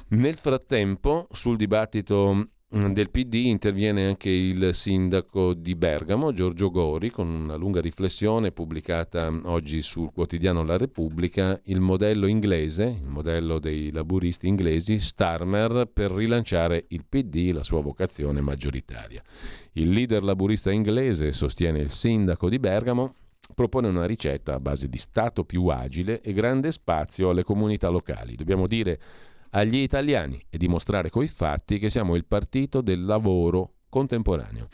Nel 0.08 0.36
frattempo, 0.36 1.26
sul 1.32 1.56
dibattito 1.56 2.50
del 2.68 3.10
PD 3.10 3.34
interviene 3.44 4.06
anche 4.06 4.28
il 4.28 4.74
sindaco 4.74 5.54
di 5.54 5.76
Bergamo, 5.76 6.32
Giorgio 6.32 6.70
Gori, 6.70 7.10
con 7.10 7.28
una 7.28 7.54
lunga 7.54 7.80
riflessione 7.80 8.50
pubblicata 8.50 9.32
oggi 9.44 9.82
sul 9.82 10.10
quotidiano 10.12 10.64
La 10.64 10.76
Repubblica, 10.76 11.60
il 11.66 11.78
modello 11.78 12.26
inglese, 12.26 12.98
il 13.02 13.08
modello 13.08 13.60
dei 13.60 13.92
laburisti 13.92 14.48
inglesi, 14.48 14.98
Starmer, 14.98 15.88
per 15.92 16.10
rilanciare 16.10 16.86
il 16.88 17.04
PD, 17.08 17.52
la 17.52 17.62
sua 17.62 17.80
vocazione 17.80 18.40
maggioritaria. 18.40 19.22
Il 19.74 19.90
leader 19.90 20.24
laburista 20.24 20.72
inglese, 20.72 21.32
sostiene 21.32 21.78
il 21.78 21.92
sindaco 21.92 22.48
di 22.48 22.58
Bergamo, 22.58 23.14
propone 23.54 23.86
una 23.86 24.06
ricetta 24.06 24.54
a 24.54 24.60
base 24.60 24.88
di 24.88 24.98
Stato 24.98 25.44
più 25.44 25.66
agile 25.66 26.20
e 26.20 26.32
grande 26.32 26.72
spazio 26.72 27.30
alle 27.30 27.44
comunità 27.44 27.88
locali. 27.88 28.34
Dobbiamo 28.34 28.66
dire 28.66 28.98
agli 29.56 29.78
italiani 29.78 30.44
e 30.50 30.58
dimostrare 30.58 31.08
coi 31.08 31.26
fatti 31.26 31.78
che 31.78 31.88
siamo 31.88 32.14
il 32.14 32.26
partito 32.26 32.82
del 32.82 33.04
lavoro 33.04 33.72
contemporaneo. 33.88 34.68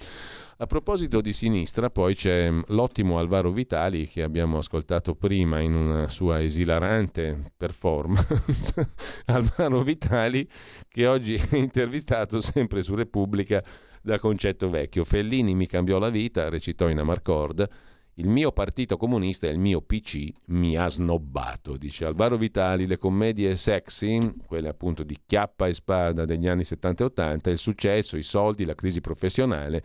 A 0.59 0.67
proposito 0.67 1.21
di 1.21 1.33
sinistra, 1.33 1.91
poi 1.91 2.15
c'è 2.15 2.51
l'ottimo 2.69 3.19
Alvaro 3.19 3.51
Vitali 3.51 4.09
che 4.09 4.23
abbiamo 4.23 4.59
ascoltato 4.59 5.15
prima 5.15 5.61
in 5.61 5.75
una 5.75 6.09
sua 6.09 6.43
esilarante 6.43 7.53
performance. 7.57 8.93
Alvaro 9.27 9.83
Vitali 9.83 10.49
che 10.89 11.07
oggi 11.07 11.35
è 11.35 11.57
intervistato 11.57 12.41
sempre 12.41 12.83
su 12.83 12.95
Repubblica 12.95 13.63
da 14.03 14.19
Concetto 14.19 14.69
Vecchio. 14.69 15.05
Fellini 15.05 15.55
mi 15.55 15.67
cambiò 15.67 15.99
la 15.99 16.11
vita, 16.11 16.49
recitò 16.49 16.89
in 16.89 16.99
Amarcord 16.99 17.69
il 18.17 18.29
mio 18.29 18.53
partito 18.53 18.99
comunista 18.99 19.47
e 19.47 19.51
il 19.51 19.59
mio 19.59 19.81
PC 19.81 20.29
mi 20.47 20.77
ha 20.77 20.89
snobbato, 20.89 21.79
dice 21.79 22.05
Alvaro 22.05 22.37
Vitali, 22.37 22.87
le 22.87 22.99
commedie 22.99 23.57
sexy, 23.57 24.35
quelle 24.47 24.69
appunto 24.69 25.03
di 25.03 25.19
chiappa 25.25 25.67
e 25.67 25.73
spada 25.73 26.27
degli 26.27 26.47
anni 26.47 26.65
70 26.65 27.03
e 27.03 27.07
80, 27.07 27.51
il 27.51 27.59
successo, 27.59 28.19
i 28.19 28.23
soldi, 28.23 28.67
la 28.67 28.75
crisi 28.75 29.01
professionale. 29.01 29.83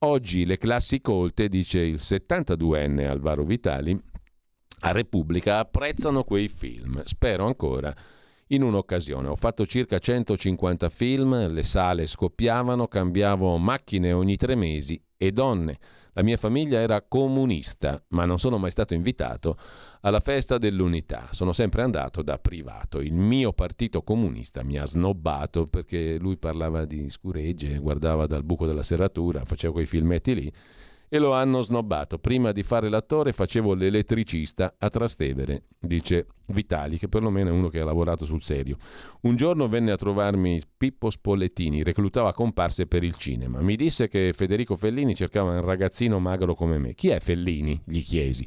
Oggi 0.00 0.44
le 0.44 0.58
classi 0.58 1.00
colte, 1.00 1.48
dice 1.48 1.80
il 1.80 1.96
72enne 1.96 3.08
Alvaro 3.08 3.42
Vitali, 3.42 4.00
a 4.80 4.92
Repubblica 4.92 5.58
apprezzano 5.58 6.22
quei 6.22 6.48
film. 6.48 7.02
Spero 7.04 7.46
ancora 7.46 7.92
in 8.48 8.62
un'occasione. 8.62 9.26
Ho 9.26 9.34
fatto 9.34 9.66
circa 9.66 9.98
150 9.98 10.88
film, 10.90 11.48
le 11.52 11.62
sale 11.64 12.06
scoppiavano, 12.06 12.86
cambiavo 12.86 13.56
macchine 13.56 14.12
ogni 14.12 14.36
tre 14.36 14.54
mesi 14.54 15.00
e 15.16 15.32
donne. 15.32 15.78
La 16.12 16.22
mia 16.22 16.38
famiglia 16.38 16.80
era 16.80 17.02
comunista, 17.02 18.02
ma 18.08 18.24
non 18.24 18.38
sono 18.38 18.56
mai 18.56 18.70
stato 18.70 18.94
invitato 18.94 19.58
alla 20.00 20.20
festa 20.20 20.56
dell'unità. 20.56 21.28
Sono 21.32 21.52
sempre 21.52 21.82
andato 21.82 22.22
da 22.22 22.38
privato. 22.38 23.00
Il 23.00 23.12
mio 23.12 23.52
partito 23.52 24.02
comunista 24.02 24.62
mi 24.62 24.78
ha 24.78 24.86
snobbato 24.86 25.66
perché 25.66 26.16
lui 26.18 26.38
parlava 26.38 26.86
di 26.86 27.10
scuregge, 27.10 27.76
guardava 27.78 28.26
dal 28.26 28.44
buco 28.44 28.64
della 28.64 28.82
serratura, 28.82 29.44
faceva 29.44 29.74
quei 29.74 29.86
filmetti 29.86 30.34
lì 30.34 30.52
e 31.08 31.18
lo 31.18 31.32
hanno 31.32 31.62
snobbato. 31.62 32.18
Prima 32.18 32.52
di 32.52 32.62
fare 32.62 32.88
l'attore 32.88 33.32
facevo 33.32 33.74
l'elettricista 33.74 34.74
a 34.78 34.88
Trastevere, 34.88 35.64
dice 35.78 36.26
Vitali, 36.46 36.98
che 36.98 37.08
perlomeno 37.08 37.50
è 37.50 37.52
uno 37.52 37.68
che 37.68 37.80
ha 37.80 37.84
lavorato 37.84 38.24
sul 38.24 38.42
serio. 38.42 38.76
Un 39.22 39.36
giorno 39.36 39.68
venne 39.68 39.92
a 39.92 39.96
trovarmi 39.96 40.60
Pippo 40.76 41.10
Spollettini, 41.10 41.82
reclutava 41.82 42.32
comparse 42.32 42.86
per 42.86 43.02
il 43.04 43.16
cinema. 43.16 43.60
Mi 43.60 43.76
disse 43.76 44.08
che 44.08 44.32
Federico 44.34 44.76
Fellini 44.76 45.14
cercava 45.14 45.52
un 45.52 45.64
ragazzino 45.64 46.18
magro 46.18 46.54
come 46.54 46.78
me. 46.78 46.94
Chi 46.94 47.08
è 47.08 47.20
Fellini? 47.20 47.80
gli 47.84 48.02
chiesi. 48.02 48.46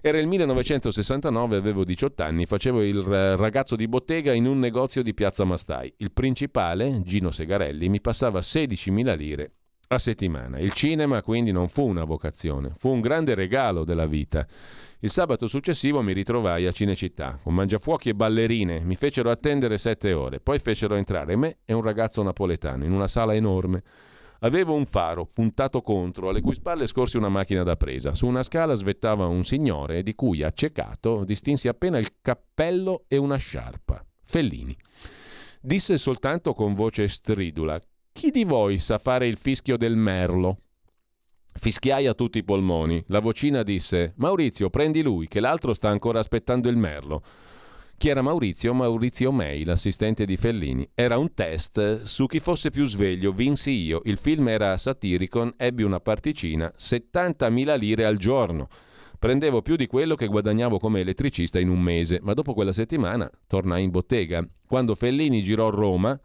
Era 0.00 0.18
il 0.18 0.28
1969, 0.28 1.56
avevo 1.56 1.82
18 1.82 2.22
anni, 2.22 2.46
facevo 2.46 2.82
il 2.82 3.02
ragazzo 3.02 3.74
di 3.74 3.88
bottega 3.88 4.32
in 4.32 4.46
un 4.46 4.60
negozio 4.60 5.02
di 5.02 5.12
Piazza 5.12 5.44
Mastai. 5.44 5.92
Il 5.96 6.12
principale, 6.12 7.02
Gino 7.02 7.32
Segarelli, 7.32 7.88
mi 7.88 8.00
passava 8.00 8.38
16.000 8.38 9.16
lire 9.16 9.52
a 9.88 9.98
settimana. 9.98 10.58
Il 10.58 10.72
cinema 10.72 11.22
quindi 11.22 11.50
non 11.50 11.68
fu 11.68 11.86
una 11.86 12.04
vocazione, 12.04 12.72
fu 12.76 12.88
un 12.90 13.00
grande 13.00 13.34
regalo 13.34 13.84
della 13.84 14.06
vita. 14.06 14.46
Il 15.00 15.10
sabato 15.10 15.46
successivo 15.46 16.02
mi 16.02 16.12
ritrovai 16.12 16.66
a 16.66 16.72
Cinecittà 16.72 17.38
con 17.42 17.54
mangiafuochi 17.54 18.10
e 18.10 18.14
ballerine. 18.14 18.80
Mi 18.80 18.96
fecero 18.96 19.30
attendere 19.30 19.78
sette 19.78 20.12
ore, 20.12 20.40
poi 20.40 20.58
fecero 20.58 20.96
entrare 20.96 21.36
me 21.36 21.58
e 21.64 21.72
un 21.72 21.82
ragazzo 21.82 22.22
napoletano 22.22 22.84
in 22.84 22.92
una 22.92 23.06
sala 23.06 23.34
enorme. 23.34 23.82
Avevo 24.40 24.74
un 24.74 24.86
faro 24.86 25.26
puntato 25.26 25.82
contro, 25.82 26.28
alle 26.28 26.40
cui 26.40 26.54
spalle 26.54 26.86
scorsi 26.86 27.16
una 27.16 27.28
macchina 27.28 27.64
da 27.64 27.76
presa. 27.76 28.14
Su 28.14 28.26
una 28.26 28.44
scala 28.44 28.74
svettava 28.74 29.26
un 29.26 29.42
signore 29.42 30.04
di 30.04 30.14
cui, 30.14 30.44
accecato, 30.44 31.24
distinsi 31.24 31.66
appena 31.66 31.98
il 31.98 32.10
cappello 32.20 33.04
e 33.08 33.16
una 33.16 33.36
sciarpa. 33.36 34.04
Fellini. 34.22 34.76
Disse 35.60 35.96
soltanto 35.96 36.54
con 36.54 36.74
voce 36.74 37.08
stridula: 37.08 37.80
Chi 38.18 38.32
di 38.32 38.42
voi 38.42 38.80
sa 38.80 38.98
fare 38.98 39.28
il 39.28 39.36
fischio 39.36 39.76
del 39.76 39.94
merlo? 39.94 40.58
Fischiai 41.54 42.08
a 42.08 42.14
tutti 42.14 42.38
i 42.38 42.42
polmoni. 42.42 43.00
La 43.06 43.20
vocina 43.20 43.62
disse: 43.62 44.14
Maurizio, 44.16 44.70
prendi 44.70 45.02
lui, 45.02 45.28
che 45.28 45.38
l'altro 45.38 45.72
sta 45.72 45.88
ancora 45.88 46.18
aspettando 46.18 46.68
il 46.68 46.76
merlo. 46.76 47.22
Chi 47.96 48.08
era 48.08 48.20
Maurizio? 48.20 48.74
Maurizio 48.74 49.30
May, 49.30 49.62
l'assistente 49.62 50.24
di 50.24 50.36
Fellini. 50.36 50.90
Era 50.96 51.16
un 51.16 51.32
test 51.32 52.02
su 52.02 52.26
chi 52.26 52.40
fosse 52.40 52.70
più 52.70 52.86
sveglio, 52.86 53.30
vinsi 53.30 53.70
io. 53.70 54.00
Il 54.02 54.16
film 54.16 54.48
era 54.48 54.76
Satiricon, 54.76 55.52
ebbi 55.56 55.84
una 55.84 56.00
particina, 56.00 56.74
70.000 56.76 57.78
lire 57.78 58.04
al 58.04 58.16
giorno. 58.16 58.66
Prendevo 59.16 59.62
più 59.62 59.76
di 59.76 59.86
quello 59.86 60.16
che 60.16 60.26
guadagnavo 60.26 60.78
come 60.78 60.98
elettricista 60.98 61.60
in 61.60 61.68
un 61.68 61.80
mese, 61.80 62.18
ma 62.20 62.34
dopo 62.34 62.52
quella 62.52 62.72
settimana 62.72 63.30
tornai 63.46 63.84
in 63.84 63.90
bottega. 63.90 64.44
Quando 64.66 64.96
Fellini 64.96 65.40
girò 65.40 65.70
Roma, 65.70 66.18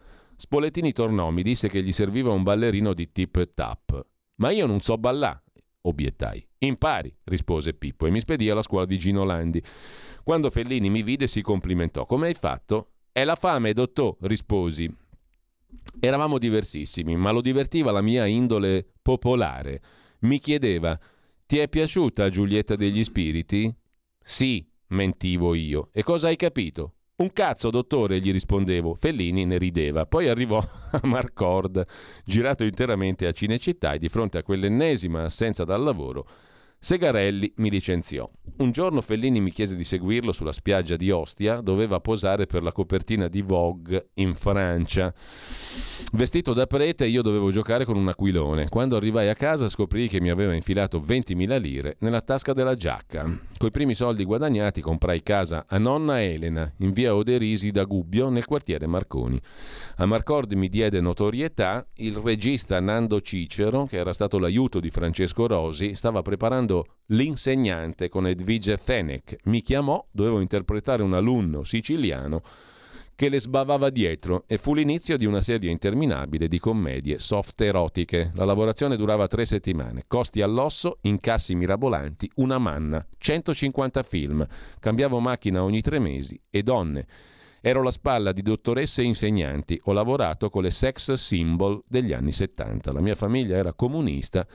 Spolettini 0.43 0.91
tornò, 0.91 1.29
mi 1.29 1.41
disse 1.41 1.69
che 1.69 1.81
gli 1.81 1.93
serviva 1.93 2.31
un 2.31 2.43
ballerino 2.43 2.93
di 2.93 3.13
tip 3.13 3.53
tap. 3.53 4.05
Ma 4.35 4.51
io 4.51 4.65
non 4.65 4.81
so 4.81 4.97
ballà, 4.97 5.41
obiettai. 5.83 6.45
Impari, 6.57 7.15
rispose 7.23 7.73
Pippo 7.73 8.07
e 8.07 8.09
mi 8.09 8.19
spedì 8.19 8.49
alla 8.49 8.61
scuola 8.61 8.85
di 8.85 8.97
Gino 8.97 9.23
Landi. 9.23 9.63
Quando 10.21 10.49
Fellini 10.49 10.89
mi 10.89 11.01
vide 11.01 11.27
si 11.27 11.41
complimentò. 11.41 12.05
Come 12.05 12.27
hai 12.27 12.33
fatto? 12.33 12.89
È 13.13 13.23
la 13.23 13.35
fame, 13.35 13.71
dottò, 13.71 14.17
risposi. 14.19 14.93
Eravamo 16.01 16.37
diversissimi, 16.37 17.15
ma 17.15 17.31
lo 17.31 17.39
divertiva 17.39 17.91
la 17.91 18.01
mia 18.01 18.25
indole 18.25 18.85
popolare. 19.01 19.81
Mi 20.19 20.39
chiedeva: 20.39 20.99
Ti 21.45 21.57
è 21.57 21.69
piaciuta 21.69 22.29
Giulietta 22.29 22.75
degli 22.75 23.05
Spiriti? 23.05 23.73
Sì, 24.21 24.69
mentivo 24.87 25.53
io. 25.53 25.87
E 25.93 26.03
cosa 26.03 26.27
hai 26.27 26.35
capito? 26.35 26.95
Un 27.23 27.31
cazzo, 27.31 27.69
dottore, 27.69 28.19
gli 28.19 28.33
rispondevo. 28.33 28.97
Fellini 28.99 29.45
ne 29.45 29.57
rideva. 29.57 30.05
Poi 30.05 30.27
arrivò 30.27 30.57
a 30.57 30.99
Marcord, 31.07 31.85
girato 32.25 32.65
interamente 32.65 33.27
a 33.27 33.31
Cinecittà 33.31 33.93
e 33.93 33.97
di 33.97 34.09
fronte 34.09 34.39
a 34.39 34.43
quell'ennesima 34.43 35.23
assenza 35.23 35.63
dal 35.63 35.81
lavoro 35.81 36.27
Segarelli 36.83 37.49
mi 37.55 37.69
licenziò. 37.69 38.29
Un 38.57 38.71
giorno 38.71 38.99
Fellini 38.99 39.39
mi 39.39 39.51
chiese 39.51 39.73
di 39.73 39.85
seguirlo 39.85 40.33
sulla 40.33 40.51
spiaggia 40.51 40.97
di 40.97 41.11
Ostia, 41.11 41.61
doveva 41.61 42.01
posare 42.01 42.45
per 42.45 42.61
la 42.61 42.73
copertina 42.73 43.29
di 43.29 43.41
Vogue 43.41 44.09
in 44.15 44.33
Francia. 44.33 45.13
Vestito 46.11 46.51
da 46.51 46.67
prete 46.67 47.05
io 47.05 47.21
dovevo 47.21 47.51
giocare 47.51 47.85
con 47.85 47.95
un 47.95 48.09
aquilone. 48.09 48.67
Quando 48.67 48.97
arrivai 48.97 49.29
a 49.29 49.33
casa 49.33 49.69
scoprì 49.69 50.09
che 50.09 50.19
mi 50.19 50.29
aveva 50.29 50.53
infilato 50.53 50.99
20.000 50.99 51.57
lire 51.57 51.95
nella 51.99 52.19
tasca 52.19 52.51
della 52.51 52.75
giacca. 52.75 53.25
Coi 53.57 53.71
primi 53.71 53.95
soldi 53.95 54.25
guadagnati 54.25 54.81
comprai 54.81 55.23
casa 55.23 55.63
a 55.65 55.77
nonna 55.77 56.21
Elena 56.21 56.69
in 56.79 56.91
via 56.91 57.15
Oderisi 57.15 57.71
da 57.71 57.85
Gubbio 57.85 58.27
nel 58.27 58.43
quartiere 58.43 58.87
Marconi. 58.87 59.39
A 59.95 60.05
Marcord 60.05 60.51
mi 60.51 60.67
diede 60.67 60.99
notorietà 60.99 61.87
il 61.95 62.17
regista 62.17 62.81
Nando 62.81 63.21
Cicero, 63.21 63.85
che 63.85 63.95
era 63.95 64.11
stato 64.11 64.37
l'aiuto 64.37 64.81
di 64.81 64.89
Francesco 64.89 65.47
Rosi, 65.47 65.95
stava 65.95 66.21
preparando 66.21 66.72
l'insegnante 67.07 68.09
con 68.09 68.25
Edvige 68.25 68.77
Fenech. 68.77 69.37
Mi 69.43 69.61
chiamò, 69.61 70.03
dovevo 70.09 70.39
interpretare 70.39 71.03
un 71.03 71.13
alunno 71.13 71.63
siciliano 71.63 72.41
che 73.15 73.29
le 73.29 73.39
sbavava 73.39 73.89
dietro 73.89 74.43
e 74.47 74.57
fu 74.57 74.73
l'inizio 74.73 75.17
di 75.17 75.25
una 75.25 75.41
serie 75.41 75.69
interminabile 75.69 76.47
di 76.47 76.59
commedie 76.59 77.19
soft 77.19 77.61
erotiche. 77.61 78.31
La 78.33 78.45
lavorazione 78.45 78.97
durava 78.97 79.27
tre 79.27 79.45
settimane, 79.45 80.05
costi 80.07 80.41
all'osso, 80.41 80.97
incassi 81.01 81.53
mirabolanti, 81.55 82.29
una 82.35 82.57
manna, 82.57 83.05
150 83.17 84.03
film, 84.03 84.45
cambiavo 84.79 85.19
macchina 85.19 85.63
ogni 85.63 85.81
tre 85.81 85.99
mesi 85.99 86.39
e 86.49 86.63
donne. 86.63 87.05
Ero 87.61 87.81
la 87.81 87.91
spalla 87.91 88.33
di 88.33 88.41
dottoresse 88.41 89.03
e 89.03 89.05
insegnanti, 89.05 89.79
ho 89.85 89.93
lavorato 89.93 90.49
con 90.49 90.63
le 90.63 90.71
sex 90.71 91.13
symbol 91.13 91.81
degli 91.87 92.11
anni 92.11 92.33
70. 92.33 92.91
La 92.91 92.99
mia 92.99 93.15
famiglia 93.15 93.55
era 93.55 93.73
comunista 93.73 94.45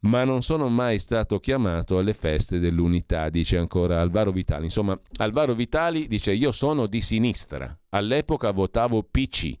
ma 0.00 0.24
non 0.24 0.42
sono 0.42 0.68
mai 0.68 0.98
stato 0.98 1.38
chiamato 1.38 1.98
alle 1.98 2.12
feste 2.12 2.58
dell'unità, 2.58 3.28
dice 3.28 3.56
ancora 3.56 4.00
Alvaro 4.00 4.30
Vitali. 4.30 4.64
Insomma, 4.64 4.98
Alvaro 5.16 5.54
Vitali 5.54 6.06
dice 6.06 6.32
io 6.32 6.52
sono 6.52 6.86
di 6.86 7.00
sinistra, 7.00 7.76
all'epoca 7.90 8.50
votavo 8.50 9.02
PC, 9.02 9.54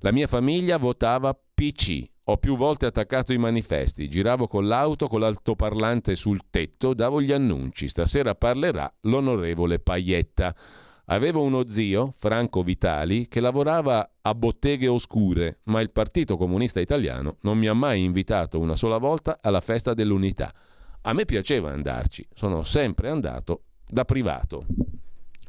la 0.00 0.12
mia 0.12 0.26
famiglia 0.26 0.76
votava 0.76 1.38
PC, 1.54 2.04
ho 2.24 2.36
più 2.36 2.56
volte 2.56 2.86
attaccato 2.86 3.32
i 3.32 3.38
manifesti, 3.38 4.08
giravo 4.08 4.46
con 4.46 4.66
l'auto 4.66 5.08
con 5.08 5.20
l'altoparlante 5.20 6.14
sul 6.14 6.42
tetto, 6.50 6.92
davo 6.92 7.22
gli 7.22 7.32
annunci, 7.32 7.88
stasera 7.88 8.34
parlerà 8.34 8.92
l'onorevole 9.02 9.78
Paietta. 9.78 10.54
Avevo 11.10 11.42
uno 11.42 11.68
zio, 11.70 12.12
Franco 12.18 12.62
Vitali, 12.62 13.28
che 13.28 13.40
lavorava 13.40 14.16
a 14.20 14.34
botteghe 14.34 14.88
oscure, 14.88 15.60
ma 15.64 15.80
il 15.80 15.90
Partito 15.90 16.36
Comunista 16.36 16.80
Italiano 16.80 17.36
non 17.42 17.56
mi 17.56 17.66
ha 17.66 17.72
mai 17.72 18.02
invitato 18.02 18.58
una 18.58 18.76
sola 18.76 18.98
volta 18.98 19.38
alla 19.40 19.62
festa 19.62 19.94
dell'unità. 19.94 20.52
A 21.02 21.12
me 21.14 21.24
piaceva 21.24 21.70
andarci, 21.70 22.28
sono 22.34 22.62
sempre 22.62 23.08
andato 23.08 23.62
da 23.86 24.04
privato. 24.04 24.66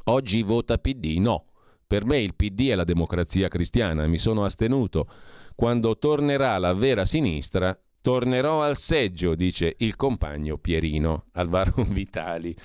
Oggi 0.06 0.44
vota 0.44 0.78
PD? 0.78 1.18
No. 1.18 1.46
Per 1.86 2.06
me 2.06 2.20
il 2.20 2.36
PD 2.36 2.70
è 2.70 2.76
la 2.76 2.86
democrazia 2.86 3.50
cristiana, 3.50 4.08
mi 4.08 4.18
sono 4.18 4.46
astenuto. 4.46 5.10
Quando 5.56 5.98
tornerà 5.98 6.58
la 6.58 6.74
vera 6.74 7.04
sinistra, 7.04 7.78
tornerò 8.02 8.62
al 8.62 8.78
seggio, 8.78 9.36
dice 9.36 9.76
il 9.80 9.98
compagno 9.98 10.58
Pierino, 10.58 11.26
Alvaro 11.34 11.84
Vitali. 11.90 12.56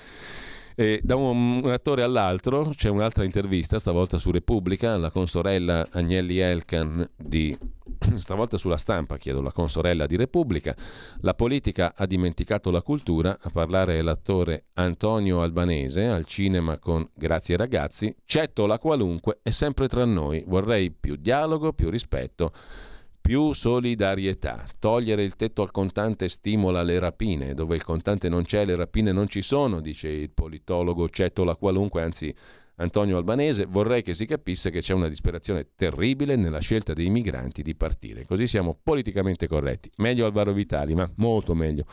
E 0.77 0.99
da 1.01 1.15
un, 1.15 1.61
un, 1.63 1.71
attore 1.71 2.03
all'altro 2.03 2.73
c'è 2.75 2.89
un'altra 2.89 3.23
intervista, 3.23 3.79
stavolta 3.79 4.17
su 4.17 4.29
Repubblica, 4.29 4.97
la 4.97 5.09
consorella 5.09 5.87
Agnelli 5.91 6.39
Elkan 6.39 7.09
di 7.15 7.57
stavolta 8.17 8.57
sulla 8.57 8.75
stampa, 8.75 9.15
chiedo, 9.17 9.41
la 9.41 9.53
consorella 9.53 10.05
di 10.05 10.17
Repubblica. 10.17 10.75
La 11.21 11.33
politica 11.33 11.93
ha 11.95 12.05
dimenticato 12.05 12.71
la 12.71 12.81
cultura, 12.81 13.37
a 13.39 13.49
parlare 13.49 13.97
è 13.97 14.01
l'attore 14.01 14.65
Antonio 14.73 15.41
Albanese 15.41 16.07
al 16.07 16.25
cinema 16.25 16.77
con 16.77 17.07
Grazie 17.13 17.55
ragazzi. 17.55 18.13
Cetto 18.25 18.65
la 18.65 18.77
qualunque 18.77 19.39
è 19.43 19.51
sempre 19.51 19.87
tra 19.87 20.03
noi. 20.03 20.43
Vorrei 20.45 20.91
più 20.91 21.15
dialogo, 21.15 21.71
più 21.71 21.89
rispetto 21.89 22.51
più 23.25 23.53
solidarietà. 23.53 24.67
Togliere 24.77 25.23
il 25.23 25.35
tetto 25.35 25.63
al 25.63 25.71
contante 25.71 26.29
stimola 26.29 26.83
le 26.83 26.99
rapine. 26.99 27.55
Dove 27.55 27.75
il 27.75 27.83
contante 27.83 28.29
non 28.29 28.43
c'è, 28.43 28.65
le 28.65 28.75
rapine 28.75 29.11
non 29.11 29.27
ci 29.27 29.41
sono, 29.41 29.79
dice 29.79 30.09
il 30.09 30.29
politologo 30.29 31.09
Cettola 31.09 31.55
qualunque, 31.55 32.03
anzi 32.03 32.31
Antonio 32.75 33.17
Albanese. 33.17 33.65
Vorrei 33.65 34.03
che 34.03 34.13
si 34.13 34.27
capisse 34.27 34.69
che 34.69 34.81
c'è 34.81 34.93
una 34.93 35.07
disperazione 35.07 35.69
terribile 35.75 36.35
nella 36.35 36.59
scelta 36.59 36.93
dei 36.93 37.09
migranti 37.09 37.63
di 37.63 37.73
partire. 37.73 38.25
Così 38.27 38.45
siamo 38.45 38.77
politicamente 38.81 39.47
corretti. 39.47 39.89
Meglio 39.97 40.27
Alvaro 40.27 40.53
Vitali, 40.53 40.93
ma 40.93 41.11
molto 41.15 41.55
meglio. 41.55 41.85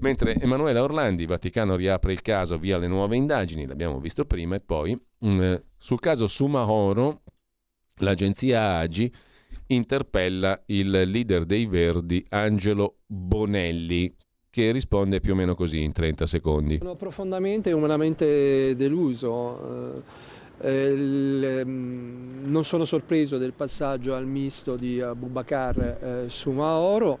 Mentre 0.00 0.34
Emanuela 0.34 0.82
Orlandi, 0.82 1.24
Vaticano 1.24 1.76
riapre 1.76 2.12
il 2.12 2.20
caso 2.20 2.58
via 2.58 2.78
le 2.78 2.88
nuove 2.88 3.14
indagini, 3.14 3.64
l'abbiamo 3.64 4.00
visto 4.00 4.24
prima, 4.24 4.56
e 4.56 4.60
poi 4.60 5.00
mm, 5.24 5.54
sul 5.76 6.00
caso 6.00 6.26
Sumahoro, 6.26 7.22
l'agenzia 7.98 8.78
Agi 8.78 9.12
interpella 9.68 10.62
il 10.66 10.90
leader 10.90 11.44
dei 11.44 11.66
Verdi 11.66 12.24
Angelo 12.28 12.98
Bonelli 13.06 14.14
che 14.50 14.72
risponde 14.72 15.20
più 15.20 15.32
o 15.32 15.36
meno 15.36 15.54
così 15.54 15.82
in 15.82 15.92
30 15.92 16.26
secondi. 16.26 16.78
Sono 16.78 16.96
profondamente 16.96 17.70
e 17.70 17.72
umanamente 17.72 18.74
deluso. 18.76 20.02
Eh, 20.60 20.86
il, 20.90 21.62
mm, 21.64 22.50
non 22.50 22.64
sono 22.64 22.84
sorpreso 22.84 23.38
del 23.38 23.52
passaggio 23.52 24.14
al 24.14 24.26
misto 24.26 24.76
di 24.76 25.00
Abubakar 25.00 25.78
eh, 25.78 26.28
su 26.28 26.50
Maoro. 26.50 27.18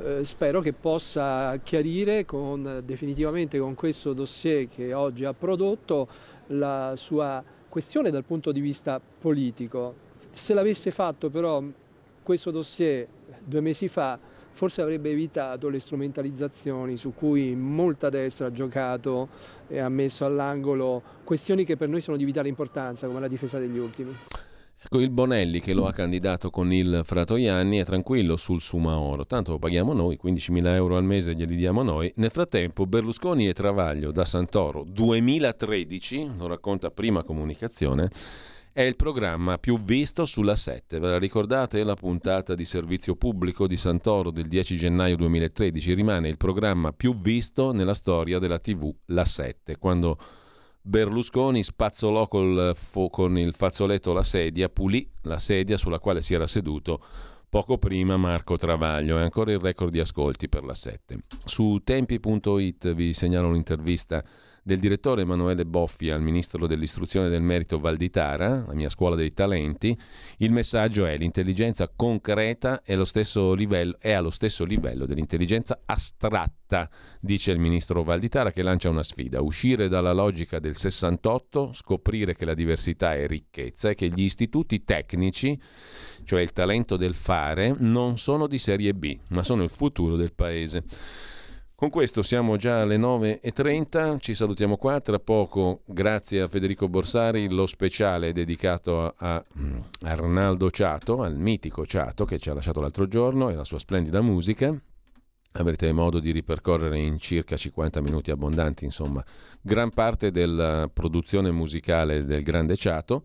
Eh, 0.00 0.24
spero 0.24 0.60
che 0.60 0.72
possa 0.72 1.58
chiarire 1.62 2.24
con, 2.24 2.82
definitivamente 2.84 3.58
con 3.58 3.74
questo 3.74 4.12
dossier 4.12 4.68
che 4.68 4.92
oggi 4.92 5.24
ha 5.24 5.34
prodotto 5.34 6.06
la 6.48 6.92
sua 6.96 7.42
questione 7.68 8.10
dal 8.10 8.24
punto 8.24 8.52
di 8.52 8.60
vista 8.60 9.00
politico. 9.00 10.06
Se 10.38 10.54
l'avesse 10.54 10.92
fatto 10.92 11.28
però 11.28 11.62
questo 12.22 12.50
dossier 12.50 13.06
due 13.44 13.60
mesi 13.60 13.88
fa 13.88 14.18
forse 14.52 14.80
avrebbe 14.80 15.10
evitato 15.10 15.68
le 15.68 15.78
strumentalizzazioni 15.78 16.96
su 16.96 17.12
cui 17.12 17.54
molta 17.54 18.08
destra 18.08 18.46
ha 18.46 18.52
giocato 18.52 19.28
e 19.66 19.78
ha 19.78 19.88
messo 19.88 20.24
all'angolo 20.24 21.02
questioni 21.24 21.64
che 21.64 21.76
per 21.76 21.88
noi 21.88 22.00
sono 22.00 22.16
di 22.16 22.24
vitale 22.24 22.48
importanza, 22.48 23.06
come 23.06 23.20
la 23.20 23.28
difesa 23.28 23.58
degli 23.58 23.78
ultimi. 23.78 24.16
Ecco, 24.80 25.00
il 25.00 25.10
Bonelli 25.10 25.60
che 25.60 25.74
lo 25.74 25.86
ha 25.86 25.92
candidato 25.92 26.50
con 26.50 26.72
il 26.72 27.02
Fratoianni 27.04 27.78
è 27.78 27.84
tranquillo 27.84 28.36
sul 28.36 28.62
Sumaoro, 28.62 29.26
tanto 29.26 29.50
lo 29.50 29.58
paghiamo 29.58 29.92
noi, 29.92 30.18
15.000 30.22 30.66
euro 30.68 30.96
al 30.96 31.04
mese 31.04 31.34
glieli 31.34 31.56
diamo 31.56 31.82
noi. 31.82 32.10
Nel 32.16 32.30
frattempo 32.30 32.86
Berlusconi 32.86 33.48
e 33.48 33.52
Travaglio 33.52 34.12
da 34.12 34.24
Santoro 34.24 34.84
2013, 34.84 36.30
lo 36.38 36.46
racconta 36.46 36.90
prima 36.90 37.22
comunicazione, 37.22 38.08
è 38.78 38.82
il 38.82 38.94
programma 38.94 39.58
più 39.58 39.82
visto 39.82 40.24
sulla 40.24 40.54
7. 40.54 41.00
Ve 41.00 41.08
la 41.08 41.18
ricordate 41.18 41.82
la 41.82 41.96
puntata 41.96 42.54
di 42.54 42.64
servizio 42.64 43.16
pubblico 43.16 43.66
di 43.66 43.76
Santoro 43.76 44.30
del 44.30 44.46
10 44.46 44.76
gennaio 44.76 45.16
2013? 45.16 45.94
Rimane 45.94 46.28
il 46.28 46.36
programma 46.36 46.92
più 46.92 47.20
visto 47.20 47.72
nella 47.72 47.94
storia 47.94 48.38
della 48.38 48.60
TV 48.60 48.94
La 49.06 49.24
7, 49.24 49.78
quando 49.78 50.16
Berlusconi 50.80 51.64
spazzolò 51.64 52.28
col, 52.28 52.76
con 53.10 53.36
il 53.36 53.52
fazzoletto 53.52 54.12
la 54.12 54.22
sedia, 54.22 54.68
pulì 54.68 55.10
la 55.22 55.40
sedia 55.40 55.76
sulla 55.76 55.98
quale 55.98 56.22
si 56.22 56.34
era 56.34 56.46
seduto 56.46 57.02
poco 57.48 57.78
prima 57.78 58.16
Marco 58.16 58.56
Travaglio. 58.56 59.18
È 59.18 59.22
ancora 59.22 59.50
il 59.50 59.58
record 59.58 59.90
di 59.90 59.98
ascolti 59.98 60.48
per 60.48 60.62
la 60.62 60.74
7. 60.74 61.18
Su 61.44 61.80
tempi.it 61.82 62.94
vi 62.94 63.12
segnalo 63.12 63.48
un'intervista 63.48 64.22
del 64.68 64.80
direttore 64.80 65.22
Emanuele 65.22 65.64
Boffi 65.64 66.10
al 66.10 66.20
ministro 66.20 66.66
dell'istruzione 66.66 67.30
del 67.30 67.40
merito 67.40 67.78
Valditara, 67.78 68.66
la 68.66 68.74
mia 68.74 68.90
scuola 68.90 69.16
dei 69.16 69.32
talenti, 69.32 69.98
il 70.36 70.52
messaggio 70.52 71.06
è 71.06 71.16
l'intelligenza 71.16 71.88
concreta 71.88 72.82
è, 72.82 72.94
livello, 73.54 73.96
è 73.98 74.12
allo 74.12 74.28
stesso 74.28 74.64
livello 74.64 75.06
dell'intelligenza 75.06 75.80
astratta, 75.86 76.90
dice 77.18 77.50
il 77.50 77.58
ministro 77.58 78.02
Valditara 78.02 78.52
che 78.52 78.60
lancia 78.60 78.90
una 78.90 79.02
sfida, 79.02 79.40
uscire 79.40 79.88
dalla 79.88 80.12
logica 80.12 80.58
del 80.58 80.76
68, 80.76 81.72
scoprire 81.72 82.34
che 82.34 82.44
la 82.44 82.52
diversità 82.52 83.14
è 83.14 83.26
ricchezza 83.26 83.88
e 83.88 83.94
che 83.94 84.08
gli 84.08 84.20
istituti 84.20 84.84
tecnici, 84.84 85.58
cioè 86.24 86.42
il 86.42 86.52
talento 86.52 86.98
del 86.98 87.14
fare, 87.14 87.74
non 87.78 88.18
sono 88.18 88.46
di 88.46 88.58
serie 88.58 88.92
B, 88.92 89.16
ma 89.28 89.42
sono 89.42 89.62
il 89.62 89.70
futuro 89.70 90.16
del 90.16 90.34
paese. 90.34 90.84
Con 91.78 91.90
questo 91.90 92.22
siamo 92.22 92.56
già 92.56 92.80
alle 92.80 92.96
9.30, 92.98 94.18
ci 94.18 94.34
salutiamo 94.34 94.76
qua, 94.76 95.00
tra 95.00 95.20
poco 95.20 95.82
grazie 95.84 96.40
a 96.40 96.48
Federico 96.48 96.88
Borsari 96.88 97.48
lo 97.48 97.66
speciale 97.66 98.32
dedicato 98.32 99.06
a, 99.06 99.14
a 99.16 99.44
Arnaldo 100.00 100.72
Ciato, 100.72 101.22
al 101.22 101.38
mitico 101.38 101.86
Ciato 101.86 102.24
che 102.24 102.40
ci 102.40 102.50
ha 102.50 102.54
lasciato 102.54 102.80
l'altro 102.80 103.06
giorno 103.06 103.48
e 103.48 103.54
la 103.54 103.62
sua 103.62 103.78
splendida 103.78 104.20
musica. 104.20 104.76
Avrete 105.52 105.92
modo 105.92 106.18
di 106.18 106.32
ripercorrere 106.32 106.98
in 106.98 107.20
circa 107.20 107.56
50 107.56 108.00
minuti 108.00 108.32
abbondanti, 108.32 108.84
insomma, 108.84 109.24
gran 109.60 109.90
parte 109.90 110.32
della 110.32 110.90
produzione 110.92 111.52
musicale 111.52 112.24
del 112.24 112.42
grande 112.42 112.74
Ciato. 112.74 113.22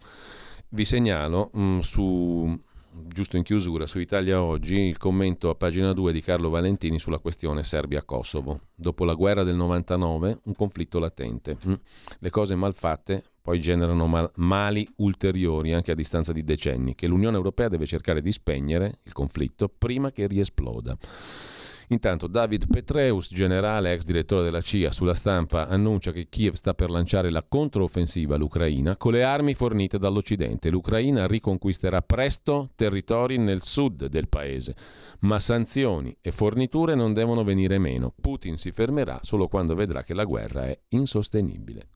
Vi 0.69 0.85
segnalo 0.85 1.49
mh, 1.51 1.79
su 1.79 2.55
giusto 3.07 3.37
in 3.37 3.43
chiusura, 3.43 3.85
su 3.85 3.99
Italia 3.99 4.41
Oggi, 4.41 4.75
il 4.75 4.97
commento 4.97 5.49
a 5.49 5.55
pagina 5.55 5.93
2 5.93 6.11
di 6.11 6.21
Carlo 6.21 6.49
Valentini 6.49 6.99
sulla 6.99 7.19
questione 7.19 7.63
Serbia-Kosovo. 7.63 8.59
Dopo 8.75 9.05
la 9.05 9.13
guerra 9.13 9.43
del 9.43 9.55
99, 9.55 10.39
un 10.43 10.55
conflitto 10.55 10.99
latente. 10.99 11.57
Mm. 11.67 11.73
Le 12.19 12.29
cose 12.29 12.55
mal 12.55 12.73
fatte 12.73 13.23
poi 13.41 13.59
generano 13.59 14.07
mal- 14.07 14.31
mali 14.35 14.87
ulteriori 14.97 15.73
anche 15.73 15.91
a 15.91 15.95
distanza 15.95 16.31
di 16.31 16.43
decenni, 16.43 16.95
che 16.95 17.07
l'Unione 17.07 17.35
Europea 17.35 17.67
deve 17.67 17.85
cercare 17.85 18.21
di 18.21 18.31
spegnere 18.31 18.99
il 19.03 19.11
conflitto 19.11 19.67
prima 19.67 20.11
che 20.11 20.27
riesploda. 20.27 20.97
Intanto 21.93 22.25
David 22.25 22.65
Petreus, 22.71 23.31
generale 23.31 23.93
ex 23.93 24.03
direttore 24.03 24.43
della 24.43 24.61
CIA, 24.61 24.91
sulla 24.91 25.13
stampa 25.13 25.67
annuncia 25.67 26.11
che 26.11 26.27
Kiev 26.27 26.53
sta 26.55 26.73
per 26.73 26.89
lanciare 26.89 27.29
la 27.29 27.45
controffensiva 27.47 28.33
all'Ucraina 28.33 28.97
con 28.97 29.11
le 29.11 29.23
armi 29.23 29.53
fornite 29.53 29.99
dall'Occidente. 29.99 30.71
L'Ucraina 30.71 31.27
riconquisterà 31.27 32.01
presto 32.01 32.71
territori 32.73 33.37
nel 33.37 33.61
sud 33.61 34.07
del 34.07 34.27
paese, 34.27 34.75
ma 35.19 35.39
sanzioni 35.39 36.17
e 36.19 36.31
forniture 36.31 36.95
non 36.95 37.13
devono 37.13 37.43
venire 37.43 37.77
meno. 37.77 38.11
Putin 38.19 38.57
si 38.57 38.71
fermerà 38.71 39.19
solo 39.21 39.47
quando 39.47 39.75
vedrà 39.75 40.03
che 40.03 40.15
la 40.15 40.23
guerra 40.23 40.65
è 40.65 40.77
insostenibile. 40.89 41.89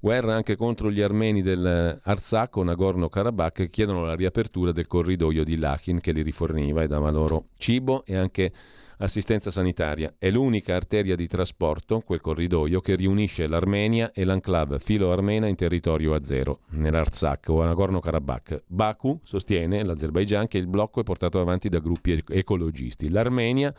Guerra 0.00 0.34
anche 0.34 0.56
contro 0.56 0.90
gli 0.90 1.02
armeni 1.02 1.42
dell'Artsakh 1.42 2.56
o 2.56 2.62
Nagorno-Karabakh 2.62 3.52
che 3.52 3.68
chiedono 3.68 4.06
la 4.06 4.14
riapertura 4.14 4.72
del 4.72 4.86
corridoio 4.86 5.44
di 5.44 5.58
Lachin 5.58 6.00
che 6.00 6.12
li 6.12 6.22
riforniva 6.22 6.82
e 6.82 6.86
dava 6.86 7.10
loro 7.10 7.48
cibo 7.58 8.04
e 8.06 8.16
anche 8.16 8.52
assistenza 8.98 9.50
sanitaria. 9.50 10.14
È 10.18 10.30
l'unica 10.30 10.74
arteria 10.74 11.16
di 11.16 11.26
trasporto, 11.26 12.00
quel 12.00 12.20
corridoio, 12.20 12.80
che 12.80 12.94
riunisce 12.94 13.46
l'Armenia 13.46 14.12
e 14.12 14.24
l'enclave 14.24 14.78
filo-armena 14.78 15.46
in 15.46 15.56
territorio 15.56 16.14
azero, 16.14 16.60
nell'Artsakh 16.70 17.48
o 17.48 17.62
a 17.62 17.66
Nagorno-Karabakh. 17.66 18.64
Baku 18.66 19.20
sostiene, 19.22 19.84
l'Azerbaigian, 19.84 20.48
che 20.48 20.58
il 20.58 20.66
blocco 20.66 21.00
è 21.00 21.04
portato 21.04 21.40
avanti 21.40 21.68
da 21.68 21.78
gruppi 21.78 22.22
ecologisti. 22.28 23.08
L'Armenia 23.08 23.74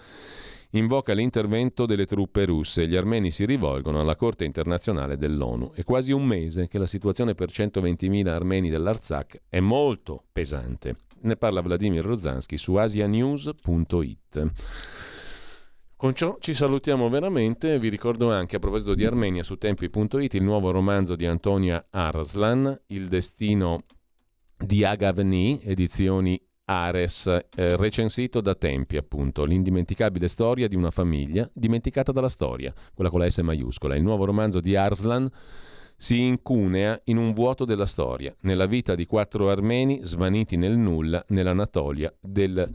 invoca 0.72 1.14
l'intervento 1.14 1.86
delle 1.86 2.06
truppe 2.06 2.46
russe. 2.46 2.88
Gli 2.88 2.96
armeni 2.96 3.32
si 3.32 3.46
rivolgono 3.46 4.00
alla 4.00 4.16
Corte 4.16 4.44
internazionale 4.44 5.18
dell'ONU. 5.18 5.72
È 5.74 5.84
quasi 5.84 6.12
un 6.12 6.26
mese 6.26 6.68
che 6.68 6.78
la 6.78 6.88
situazione 6.88 7.36
per 7.36 7.50
120.000 7.50 8.28
armeni 8.28 8.70
dell'Artsakh 8.70 9.42
è 9.50 9.60
molto 9.60 10.24
pesante. 10.32 10.96
Ne 11.24 11.38
parla 11.38 11.62
Vladimir 11.62 12.04
Rozanski 12.04 12.58
su 12.58 12.76
asianews.it. 12.76 14.52
Con 15.96 16.14
ciò 16.14 16.36
ci 16.42 16.54
salutiamo 16.54 17.08
veramente, 17.08 17.80
vi 17.80 17.88
ricordo 17.88 18.30
anche 18.30 18.58
a 18.58 18.60
proposito 18.60 18.94
di 18.94 19.06
Armenia 19.06 19.42
su 19.42 19.56
tempi.it 19.56 20.34
il 20.34 20.44
nuovo 20.44 20.72
romanzo 20.72 21.16
di 21.16 21.26
Antonia 21.26 21.88
Arslan, 21.90 22.78
Il 22.88 23.08
destino 23.08 23.86
di 24.58 24.84
Agavni, 24.84 25.62
edizioni 25.64 26.42
Ares, 26.66 27.28
eh, 27.28 27.78
recensito 27.78 28.42
da 28.42 28.56
Tempi 28.56 28.98
appunto, 28.98 29.46
l'indimenticabile 29.46 30.28
storia 30.28 30.68
di 30.68 30.76
una 30.76 30.92
famiglia 30.92 31.50
dimenticata 31.54 32.12
dalla 32.12 32.28
storia, 32.28 32.74
quella 32.94 33.10
con 33.10 33.20
la 33.20 33.30
S 33.30 33.38
maiuscola, 33.38 33.96
il 33.96 34.04
nuovo 34.04 34.26
romanzo 34.26 34.60
di 34.60 34.76
Arslan 34.76 35.30
si 36.04 36.20
incunea 36.20 37.00
in 37.06 37.16
un 37.16 37.32
vuoto 37.32 37.64
della 37.64 37.86
storia, 37.86 38.36
nella 38.42 38.66
vita 38.66 38.94
di 38.94 39.06
quattro 39.06 39.50
armeni 39.50 40.02
svaniti 40.04 40.58
nel 40.58 40.76
nulla 40.76 41.24
nell'Anatolia 41.30 42.14
del 42.20 42.70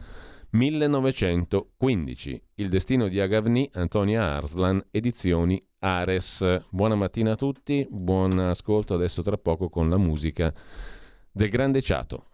1915. 0.48 2.42
Il 2.54 2.70
destino 2.70 3.06
di 3.06 3.20
Agavni, 3.20 3.68
Antonia 3.74 4.22
Arslan, 4.34 4.82
edizioni 4.90 5.62
Ares. 5.80 6.62
Buona 6.70 6.94
mattina 6.94 7.32
a 7.32 7.36
tutti, 7.36 7.86
buon 7.90 8.38
ascolto 8.38 8.94
adesso 8.94 9.20
tra 9.20 9.36
poco 9.36 9.68
con 9.68 9.90
la 9.90 9.98
musica 9.98 10.50
del 11.30 11.50
grande 11.50 11.82
Ciato. 11.82 12.24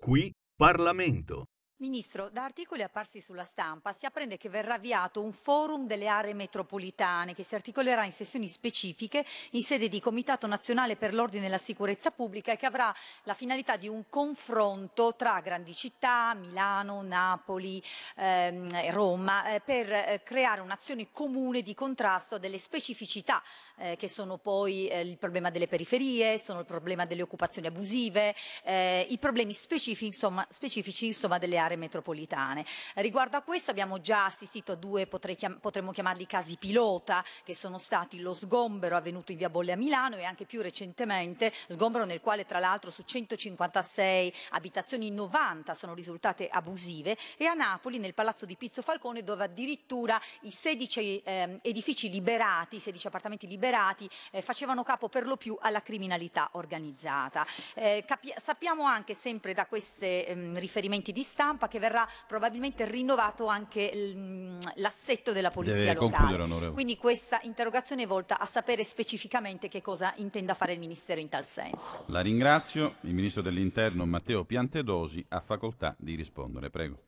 Qui 0.00 0.32
Parlamento. 0.56 1.44
Ministro, 1.84 2.30
da 2.30 2.44
articoli 2.44 2.82
apparsi 2.82 3.20
sulla 3.20 3.44
stampa 3.44 3.92
si 3.92 4.06
apprende 4.06 4.38
che 4.38 4.48
verrà 4.48 4.74
avviato 4.74 5.20
un 5.20 5.32
forum 5.32 5.86
delle 5.86 6.06
aree 6.06 6.32
metropolitane 6.32 7.34
che 7.34 7.42
si 7.42 7.54
articolerà 7.54 8.04
in 8.04 8.12
sessioni 8.12 8.48
specifiche 8.48 9.22
in 9.50 9.62
sede 9.62 9.90
di 9.90 10.00
Comitato 10.00 10.46
Nazionale 10.46 10.96
per 10.96 11.12
l'Ordine 11.12 11.44
e 11.44 11.50
la 11.50 11.58
Sicurezza 11.58 12.10
Pubblica 12.10 12.52
e 12.52 12.56
che 12.56 12.64
avrà 12.64 12.90
la 13.24 13.34
finalità 13.34 13.76
di 13.76 13.86
un 13.86 14.04
confronto 14.08 15.14
tra 15.14 15.40
grandi 15.40 15.74
città, 15.74 16.32
Milano, 16.32 17.02
Napoli, 17.02 17.82
ehm, 18.16 18.90
Roma, 18.90 19.52
eh, 19.52 19.60
per 19.60 19.92
eh, 19.92 20.22
creare 20.24 20.62
un'azione 20.62 21.08
comune 21.12 21.60
di 21.60 21.74
contrasto 21.74 22.38
delle 22.38 22.56
specificità 22.56 23.42
eh, 23.76 23.96
che 23.96 24.08
sono 24.08 24.38
poi 24.38 24.88
eh, 24.88 25.00
il 25.00 25.18
problema 25.18 25.50
delle 25.50 25.68
periferie, 25.68 26.38
sono 26.38 26.60
il 26.60 26.66
problema 26.66 27.04
delle 27.04 27.20
occupazioni 27.20 27.66
abusive, 27.66 28.34
eh, 28.62 29.06
i 29.10 29.18
problemi 29.18 29.52
specifici 29.52 30.06
insomma, 30.06 30.46
specifici 30.48 31.06
insomma, 31.06 31.36
delle 31.36 31.58
aree 31.58 31.73
metropolitane. 31.76 32.64
Riguardo 32.94 33.36
a 33.36 33.42
questo 33.42 33.70
abbiamo 33.70 34.00
già 34.00 34.26
assistito 34.26 34.72
a 34.72 34.76
due, 34.76 35.08
chiam- 35.36 35.58
potremmo 35.58 35.92
chiamarli 35.92 36.26
casi 36.26 36.56
pilota, 36.56 37.24
che 37.42 37.54
sono 37.54 37.78
stati 37.78 38.20
lo 38.20 38.34
sgombero 38.34 38.96
avvenuto 38.96 39.32
in 39.32 39.38
via 39.38 39.50
Bolle 39.50 39.72
a 39.72 39.76
Milano 39.76 40.16
e 40.16 40.24
anche 40.24 40.44
più 40.44 40.62
recentemente 40.62 41.52
sgombero 41.68 42.04
nel 42.04 42.20
quale 42.20 42.44
tra 42.44 42.58
l'altro 42.58 42.90
su 42.90 43.02
156 43.02 44.32
abitazioni 44.50 45.10
90 45.10 45.74
sono 45.74 45.94
risultate 45.94 46.48
abusive 46.48 47.16
e 47.36 47.46
a 47.46 47.54
Napoli 47.54 47.98
nel 47.98 48.14
palazzo 48.14 48.46
di 48.46 48.56
Pizzo 48.56 48.82
Falcone 48.82 49.22
dove 49.22 49.44
addirittura 49.44 50.20
i 50.42 50.50
16 50.50 51.22
eh, 51.22 51.58
edifici 51.62 52.10
liberati, 52.10 52.76
i 52.76 52.80
16 52.80 53.06
appartamenti 53.06 53.46
liberati 53.46 54.08
eh, 54.30 54.42
facevano 54.42 54.82
capo 54.82 55.08
per 55.08 55.26
lo 55.26 55.36
più 55.36 55.56
alla 55.60 55.82
criminalità 55.82 56.48
organizzata. 56.52 57.46
Eh, 57.74 58.04
sappiamo 58.36 58.84
anche 58.84 59.14
sempre 59.14 59.54
da 59.54 59.66
questi 59.66 60.24
ehm, 60.24 60.58
riferimenti 60.58 61.12
di 61.12 61.22
stampa 61.22 61.53
stampa 61.54 61.68
che 61.68 61.78
verrà 61.78 62.06
probabilmente 62.26 62.84
rinnovato 62.84 63.46
anche 63.46 63.94
l- 63.94 64.58
l'assetto 64.76 65.32
della 65.32 65.50
polizia 65.50 65.94
Deve 65.94 66.00
locale. 66.00 66.70
Quindi 66.72 66.96
questa 66.96 67.38
interrogazione 67.42 68.02
è 68.02 68.06
volta 68.06 68.38
a 68.38 68.46
sapere 68.46 68.84
specificamente 68.84 69.68
che 69.68 69.80
cosa 69.80 70.12
intenda 70.16 70.54
fare 70.54 70.72
il 70.72 70.78
Ministero 70.78 71.20
in 71.20 71.28
tal 71.28 71.44
senso. 71.44 72.04
La 72.06 72.20
ringrazio. 72.20 72.96
Il 73.02 73.14
ministro 73.14 73.42
dell'Interno 73.42 74.04
Matteo 74.04 74.44
Piantedosi 74.44 75.24
ha 75.28 75.40
facoltà 75.40 75.94
di 75.98 76.14
rispondere. 76.14 76.70
Prego. 76.70 76.98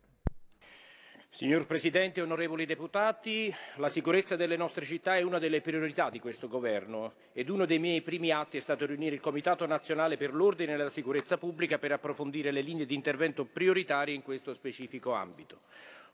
Signor 1.37 1.67
Presidente, 1.67 2.23
onorevoli 2.23 2.65
deputati, 2.65 3.55
la 3.75 3.91
sicurezza 3.91 4.37
delle 4.37 4.57
nostre 4.57 4.87
città 4.87 5.17
è 5.17 5.23
una 5.23 5.39
delle 5.39 5.61
priorità 5.61 6.09
di 6.09 6.19
questo 6.19 6.49
Governo 6.49 7.13
ed 7.35 7.51
uno 7.51 7.67
dei 7.67 7.79
miei 7.79 8.01
primi 8.01 8.31
atti 8.31 8.57
è 8.57 8.61
stato 8.61 8.87
riunire 8.87 9.17
il 9.17 9.21
Comitato 9.21 9.67
nazionale 9.67 10.17
per 10.17 10.33
l'ordine 10.33 10.73
e 10.73 10.77
la 10.79 10.89
sicurezza 10.89 11.37
pubblica 11.37 11.77
per 11.77 11.93
approfondire 11.93 12.53
le 12.53 12.63
linee 12.63 12.87
di 12.87 12.95
intervento 12.95 13.45
prioritarie 13.45 14.15
in 14.15 14.23
questo 14.23 14.55
specifico 14.55 15.13
ambito. 15.13 15.59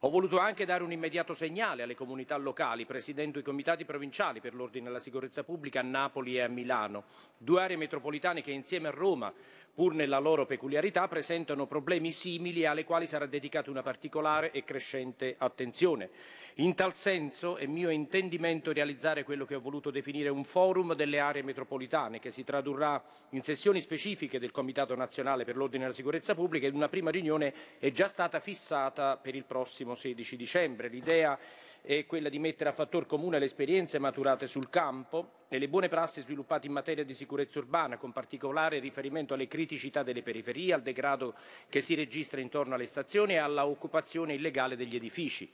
Ho 0.01 0.11
voluto 0.11 0.41
anche 0.41 0.65
dare 0.65 0.83
un 0.83 0.91
immediato 0.91 1.33
segnale 1.33 1.85
alle 1.85 1.95
comunità 1.95 2.37
locali, 2.37 2.85
presidendo 2.87 3.39
i 3.39 3.45
comitati 3.45 3.85
provinciali 3.85 4.41
per 4.41 4.53
l'ordine 4.53 4.89
e 4.89 4.91
la 4.91 4.99
sicurezza 4.99 5.45
pubblica 5.45 5.79
a 5.79 5.85
Napoli 5.85 6.35
e 6.35 6.41
a 6.41 6.49
Milano, 6.49 7.05
due 7.39 7.63
aree 7.63 7.77
metropolitane 7.77 8.43
che 8.43 8.51
insieme 8.51 8.89
a 8.89 8.91
Roma, 8.91 9.33
pur 9.75 9.95
nella 9.95 10.19
loro 10.19 10.45
peculiarità, 10.45 11.09
presentano 11.09 11.67
problemi 11.67 12.13
simili 12.13 12.67
alle 12.67 12.85
quali 12.85 13.07
sarà 13.07 13.27
dedicata 13.27 13.71
una 13.71 13.83
particolare 13.83 14.51
e 14.51 14.65
crescente 14.65 15.35
attenzione. 15.39 16.11
In 16.57 16.75
tal 16.75 16.95
senso 16.95 17.57
è 17.57 17.65
mio 17.65 17.89
intendimento 17.89 18.73
realizzare 18.73 19.25
quello 19.25 19.47
che 19.47 19.55
ho 19.55 19.61
voluto 19.61 19.91
definire 19.91 20.29
un 20.29 20.45
forum 20.45 20.95
delle 20.95 21.19
aree 21.19 21.43
metropolitane, 21.43 22.19
che 22.19 22.31
si 22.31 22.45
tradurrà 22.45 23.03
in 23.31 23.43
sessioni 23.43 23.81
specifiche 23.81 24.39
del 24.39 24.51
Comitato 24.51 24.95
nazionale 24.95 25.45
per 25.45 25.57
l'ordine 25.57 25.85
e 25.85 25.89
la 25.89 25.95
sicurezza 25.95 26.35
pubblica 26.35 26.67
ed 26.67 26.75
una 26.75 26.91
prima 26.91 27.11
riunione 27.11 27.55
è 27.79 27.91
già 27.91 28.09
stata 28.09 28.41
fissata 28.41 29.17
per 29.17 29.35
il 29.35 29.45
prossimo 29.45 29.95
16 29.95 30.37
dicembre. 30.37 30.89
L'idea 30.89 31.39
è 31.85 32.07
quella 32.07 32.29
di 32.29 32.39
mettere 32.39 32.71
a 32.71 32.73
fattor 32.73 33.07
comune 33.07 33.41
le 33.41 33.47
esperienze 33.47 33.99
maturate 33.99 34.47
sul 34.47 34.71
campo 34.71 35.41
e 35.49 35.59
le 35.59 35.69
buone 35.69 35.89
prassi 35.89 36.21
sviluppate 36.21 36.69
in 36.69 36.73
materia 36.73 37.05
di 37.05 37.13
sicurezza 37.13 37.59
urbana, 37.59 37.99
con 37.99 38.13
particolare 38.13 38.79
riferimento 38.79 39.35
alle 39.35 39.49
criticità 39.49 40.05
delle 40.05 40.23
periferie, 40.23 40.75
al 40.75 40.83
degrado 40.83 41.35
che 41.69 41.81
si 41.81 41.97
registra 41.97 42.41
intorno 42.41 42.75
alle 42.75 42.87
stazioni 42.87 43.33
e 43.33 43.39
alla 43.39 43.67
occupazione 43.67 44.35
illegale 44.35 44.77
degli 44.77 44.95
edifici. 44.95 45.51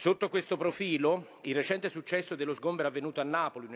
Sotto 0.00 0.28
questo 0.28 0.56
profilo, 0.56 1.38
il 1.42 1.56
recente 1.56 1.88
successo 1.88 2.36
dello 2.36 2.54
sgombero 2.54 2.86
avvenuto 2.86 3.20
a 3.20 3.24
Napoli 3.24 3.66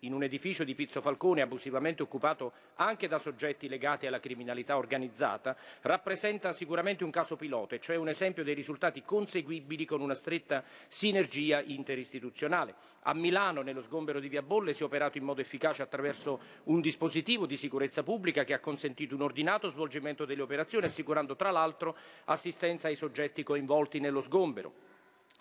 in 0.00 0.12
un 0.12 0.22
edificio 0.24 0.64
di 0.64 0.74
Pizzo 0.74 1.00
Falcone 1.00 1.42
abusivamente 1.42 2.02
occupato 2.02 2.52
anche 2.74 3.06
da 3.06 3.18
soggetti 3.18 3.68
legati 3.68 4.08
alla 4.08 4.18
criminalità 4.18 4.76
organizzata 4.76 5.56
rappresenta 5.82 6.52
sicuramente 6.52 7.04
un 7.04 7.12
caso 7.12 7.36
pilota, 7.36 7.78
cioè 7.78 7.94
un 7.94 8.08
esempio 8.08 8.42
dei 8.42 8.54
risultati 8.54 9.04
conseguibili 9.04 9.84
con 9.84 10.00
una 10.00 10.16
stretta 10.16 10.64
sinergia 10.88 11.62
interistituzionale. 11.62 12.74
A 13.02 13.14
Milano, 13.14 13.62
nello 13.62 13.80
sgombero 13.80 14.18
di 14.18 14.26
Via 14.26 14.42
Bolle, 14.42 14.72
si 14.72 14.82
è 14.82 14.86
operato 14.86 15.18
in 15.18 15.24
modo 15.24 15.40
efficace 15.40 15.82
attraverso 15.82 16.40
un 16.64 16.80
dispositivo 16.80 17.46
di 17.46 17.56
sicurezza 17.56 18.02
pubblica 18.02 18.42
che 18.42 18.54
ha 18.54 18.58
consentito 18.58 19.14
un 19.14 19.22
ordinato 19.22 19.68
svolgimento 19.68 20.24
delle 20.24 20.42
operazioni, 20.42 20.86
assicurando 20.86 21.36
tra 21.36 21.52
l'altro 21.52 21.96
assistenza 22.24 22.88
ai 22.88 22.96
soggetti 22.96 23.44
coinvolti 23.44 24.00
nello 24.00 24.20
sgombero. 24.20 24.90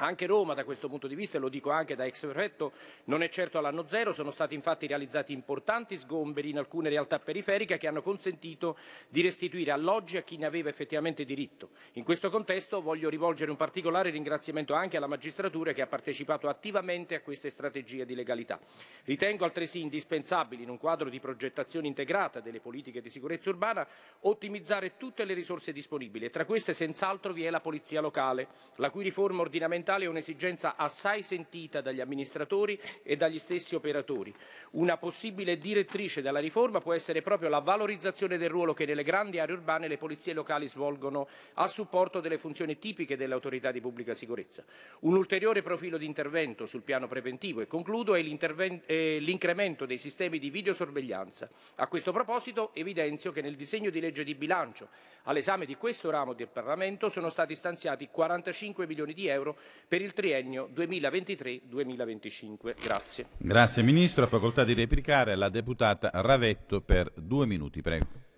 Anche 0.04 0.26
Roma, 0.26 0.56
da 0.56 0.64
questo 0.64 0.88
punto 0.88 1.06
di 1.06 1.14
vista, 1.14 1.38
e 1.38 1.40
lo 1.40 1.48
dico 1.48 1.70
anche 1.70 1.96
da 1.96 2.06
ex 2.06 2.26
prefetto, 2.26 2.72
non 3.04 3.22
è 3.22 3.30
certo 3.30 3.60
all'anno 3.60 3.88
zero, 3.88 4.12
sono 4.14 4.32
stati 4.32 4.56
infatti 4.56 4.88
realizzati 4.88 5.32
importanti 5.32 5.96
sgomberi 5.96 6.50
in 6.50 6.58
alcune 6.58 6.90
realtà 6.90 7.20
periferiche 7.20 7.78
che 7.78 7.88
hanno 7.88 8.02
consentito 8.02 8.78
di 9.10 9.22
restituire 9.22 9.70
alloggi 9.70 10.18
a 10.18 10.24
chi 10.24 10.38
ne 10.38 10.48
aveva 10.48 10.70
effettivamente 10.70 11.24
diritto. 11.24 11.70
In 11.94 12.04
questo 12.04 12.32
contesto 12.32 12.82
voglio 12.82 13.10
rivolgere 13.10 13.52
un 13.52 13.58
particolare 13.58 14.10
ringraziamento 14.10 14.74
anche 14.74 14.98
alla 14.98 15.06
magistratura 15.06 15.72
che 15.72 15.84
ha 15.84 15.88
partecipato 15.88 16.50
attivamente 16.50 17.14
a 17.14 17.22
queste 17.22 17.52
strategie 17.52 18.04
di 18.04 18.16
legalità. 18.16 18.60
Ritengo 19.04 19.46
altresì 19.46 19.82
indispensabile, 19.82 20.64
in 20.64 20.70
un 20.72 20.80
quadro 20.80 21.12
di 21.12 21.20
progettazione 21.20 21.86
integrata 21.86 22.40
delle 22.40 22.60
politiche 22.60 23.02
di 23.02 23.12
sicurezza 23.12 23.52
urbana, 23.52 23.88
ottimizzare 24.22 24.98
tutte 24.98 25.26
le 25.26 25.36
risorse 25.36 25.72
disponibili 25.72 26.26
e 26.26 26.32
tra 26.32 26.46
queste 26.46 26.74
senz'altro 26.74 27.34
vi 27.34 27.44
è 27.44 27.52
la 27.52 27.62
polizia 27.62 28.02
locale, 28.02 28.48
la 28.78 28.90
cui 28.90 29.04
riforma 29.04 29.42
ordinamentale 29.42 29.90
è 30.00 30.06
un'esigenza 30.06 30.76
assai 30.78 31.22
sentita 31.22 31.82
dagli 31.82 32.00
amministratori 32.00 32.80
e 33.04 33.18
dagli 33.18 33.40
stessi 33.40 33.76
operatori. 33.76 34.34
Una 34.72 34.98
possibile 34.98 35.58
direttrice 35.58 36.22
della 36.22 36.40
riforma 36.40 36.80
può 36.80 36.94
essere 36.94 37.22
proprio 37.22 37.50
la 37.50 37.60
valorizzazione 37.60 38.38
del 38.38 38.50
ruolo 38.50 38.74
che 38.74 38.86
nelle 38.86 39.04
grandi 39.04 39.40
aree 39.40 39.56
urbane 39.56 39.88
le 39.88 39.98
polizie 39.98 40.34
locali 40.34 40.70
svolgono 40.70 41.28
a 41.56 41.68
supporto 41.68 42.22
delle 42.22 42.38
funzioni 42.38 42.78
tipiche 42.78 43.18
delle 43.18 43.34
autorità 43.34 43.72
di 43.72 43.82
pubblica 43.82 44.14
sicurezza. 44.14 44.64
Un 45.02 45.16
ulteriore 45.16 45.62
profilo 45.62 45.98
di 45.98 46.06
intervento 46.06 46.66
sul 46.66 46.84
piano 46.84 47.08
preventivo, 47.08 47.60
e 47.60 47.68
concludo, 47.68 48.16
è 48.16 48.22
l'incremento 48.22 49.86
dei 49.86 49.98
sistemi 49.98 50.40
di 50.40 50.50
videosorveglianza. 50.50 51.50
A 51.76 51.88
questo 51.88 52.12
proposito 52.12 52.74
evidenzio 52.74 53.32
che 53.32 53.42
nel 53.42 53.56
disegno 53.56 53.90
di 53.90 54.00
legge 54.00 54.24
di 54.24 54.36
bilancio 54.36 54.88
all'esame 55.24 55.66
di 55.66 55.76
questo 55.76 56.10
ramo 56.10 56.34
del 56.34 56.48
Parlamento 56.48 57.10
sono 57.10 57.30
stati 57.30 57.56
stanziati 57.56 58.08
45 58.10 58.88
milioni 58.88 59.14
di 59.14 59.28
euro 59.28 59.58
per 59.88 60.02
il 60.02 60.14
triennio 60.14 60.70
2023-2025. 60.74 62.74
Grazie. 62.82 63.26
Grazie 63.38 63.84
Ministro. 63.84 64.24
Ha 64.24 64.28
facoltà 64.28 64.64
di 64.64 64.74
replicare 64.74 65.36
la 65.36 65.50
deputata 65.50 66.10
Ravetto 66.14 66.82
per 66.82 67.12
due 67.16 67.46
minuti. 67.46 67.82
Prego. 67.82 68.30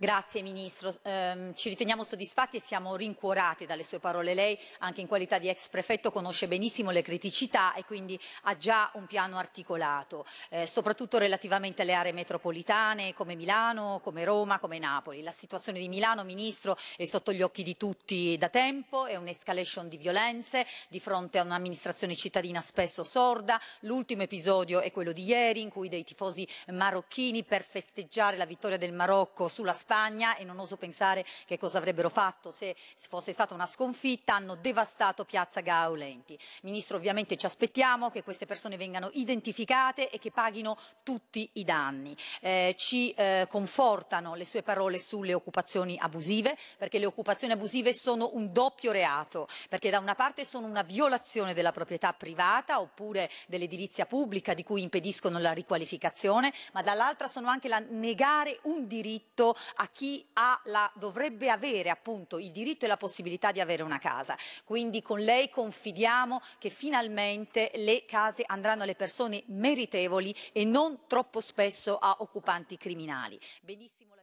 Grazie 0.00 0.42
Ministro, 0.42 0.92
Ehm, 1.02 1.54
ci 1.54 1.68
riteniamo 1.70 2.04
soddisfatti 2.04 2.56
e 2.56 2.60
siamo 2.60 2.94
rincuorati 2.94 3.66
dalle 3.66 3.82
sue 3.82 3.98
parole. 3.98 4.34
Lei, 4.34 4.56
anche 4.78 5.00
in 5.00 5.06
qualità 5.06 5.38
di 5.38 5.48
ex 5.48 5.68
prefetto, 5.68 6.12
conosce 6.12 6.46
benissimo 6.46 6.90
le 6.90 7.02
criticità 7.02 7.74
e 7.74 7.84
quindi 7.84 8.18
ha 8.42 8.56
già 8.56 8.90
un 8.94 9.06
piano 9.06 9.38
articolato, 9.38 10.24
eh, 10.50 10.66
soprattutto 10.66 11.18
relativamente 11.18 11.82
alle 11.82 11.94
aree 11.94 12.12
metropolitane 12.12 13.14
come 13.14 13.34
Milano, 13.34 14.00
come 14.02 14.22
Roma, 14.24 14.58
come 14.58 14.78
Napoli. 14.78 15.22
La 15.22 15.32
situazione 15.32 15.80
di 15.80 15.88
Milano, 15.88 16.22
Ministro, 16.22 16.76
è 16.96 17.04
sotto 17.04 17.32
gli 17.32 17.42
occhi 17.42 17.62
di 17.62 17.76
tutti 17.76 18.36
da 18.38 18.48
tempo, 18.48 19.06
è 19.06 19.16
un'escalation 19.16 19.88
di 19.88 19.96
violenze 19.96 20.66
di 20.88 21.00
fronte 21.00 21.38
a 21.38 21.42
un'amministrazione 21.42 22.14
cittadina 22.14 22.60
spesso 22.60 23.02
sorda. 23.02 23.60
L'ultimo 23.80 24.22
episodio 24.22 24.80
è 24.80 24.92
quello 24.92 25.12
di 25.12 25.24
ieri 25.24 25.60
in 25.60 25.70
cui 25.70 25.88
dei 25.88 26.04
tifosi 26.04 26.46
marocchini 26.68 27.42
per 27.42 27.62
festeggiare 27.62 28.36
la 28.36 28.46
vittoria 28.46 28.76
del 28.76 28.92
Marocco 28.92 29.48
sulla 29.48 29.72
Spagna 29.88 30.36
e 30.36 30.44
non 30.44 30.58
oso 30.58 30.76
pensare 30.76 31.24
che 31.46 31.56
cosa 31.56 31.78
avrebbero 31.78 32.10
fatto 32.10 32.50
se 32.50 32.76
fosse 32.94 33.32
stata 33.32 33.54
una 33.54 33.64
sconfitta, 33.64 34.34
hanno 34.34 34.54
devastato 34.54 35.24
piazza 35.24 35.62
Gaulenti. 35.62 36.38
Ministro, 36.60 36.98
ovviamente 36.98 37.38
ci 37.38 37.46
aspettiamo 37.46 38.10
che 38.10 38.22
queste 38.22 38.44
persone 38.44 38.76
vengano 38.76 39.08
identificate 39.14 40.10
e 40.10 40.18
che 40.18 40.30
paghino 40.30 40.76
tutti 41.02 41.48
i 41.54 41.64
danni. 41.64 42.14
Eh, 42.42 42.74
ci 42.76 43.12
eh, 43.12 43.46
confortano 43.48 44.34
le 44.34 44.44
sue 44.44 44.62
parole 44.62 44.98
sulle 44.98 45.32
occupazioni 45.32 45.96
abusive, 45.98 46.58
perché 46.76 46.98
le 46.98 47.06
occupazioni 47.06 47.54
abusive 47.54 47.94
sono 47.94 48.28
un 48.34 48.52
doppio 48.52 48.92
reato, 48.92 49.48
perché 49.70 49.88
da 49.88 50.00
una 50.00 50.14
parte 50.14 50.44
sono 50.44 50.66
una 50.66 50.82
violazione 50.82 51.54
della 51.54 51.72
proprietà 51.72 52.12
privata 52.12 52.78
oppure 52.78 53.30
dell'edilizia 53.46 54.04
pubblica 54.04 54.52
di 54.52 54.64
cui 54.64 54.82
impediscono 54.82 55.38
la 55.38 55.52
riqualificazione, 55.52 56.52
ma 56.74 56.82
dall'altra 56.82 57.26
sono 57.26 57.48
anche 57.48 57.68
la 57.68 57.78
negare 57.78 58.58
un 58.64 58.86
diritto 58.86 59.56
a 59.80 59.86
chi 59.88 60.26
ha 60.34 60.60
la, 60.64 60.90
dovrebbe 60.94 61.50
avere 61.50 61.90
appunto 61.90 62.38
il 62.38 62.50
diritto 62.50 62.84
e 62.84 62.88
la 62.88 62.96
possibilità 62.96 63.52
di 63.52 63.60
avere 63.60 63.82
una 63.82 63.98
casa. 63.98 64.36
Quindi 64.64 65.02
con 65.02 65.20
lei 65.20 65.48
confidiamo 65.48 66.40
che 66.58 66.68
finalmente 66.68 67.70
le 67.74 68.04
case 68.04 68.42
andranno 68.46 68.82
alle 68.82 68.94
persone 68.94 69.42
meritevoli 69.46 70.34
e 70.52 70.64
non 70.64 71.06
troppo 71.06 71.40
spesso 71.40 71.98
a 71.98 72.16
occupanti 72.20 72.76
criminali. 72.76 73.38
Benissimo 73.62 74.14
la 74.14 74.22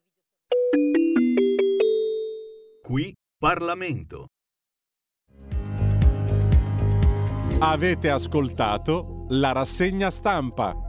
Qui 2.83 3.13
Parlamento. 3.37 4.27
Avete 7.59 8.09
ascoltato 8.09 9.25
la 9.29 9.53
rassegna 9.53 10.11
stampa. 10.11 10.84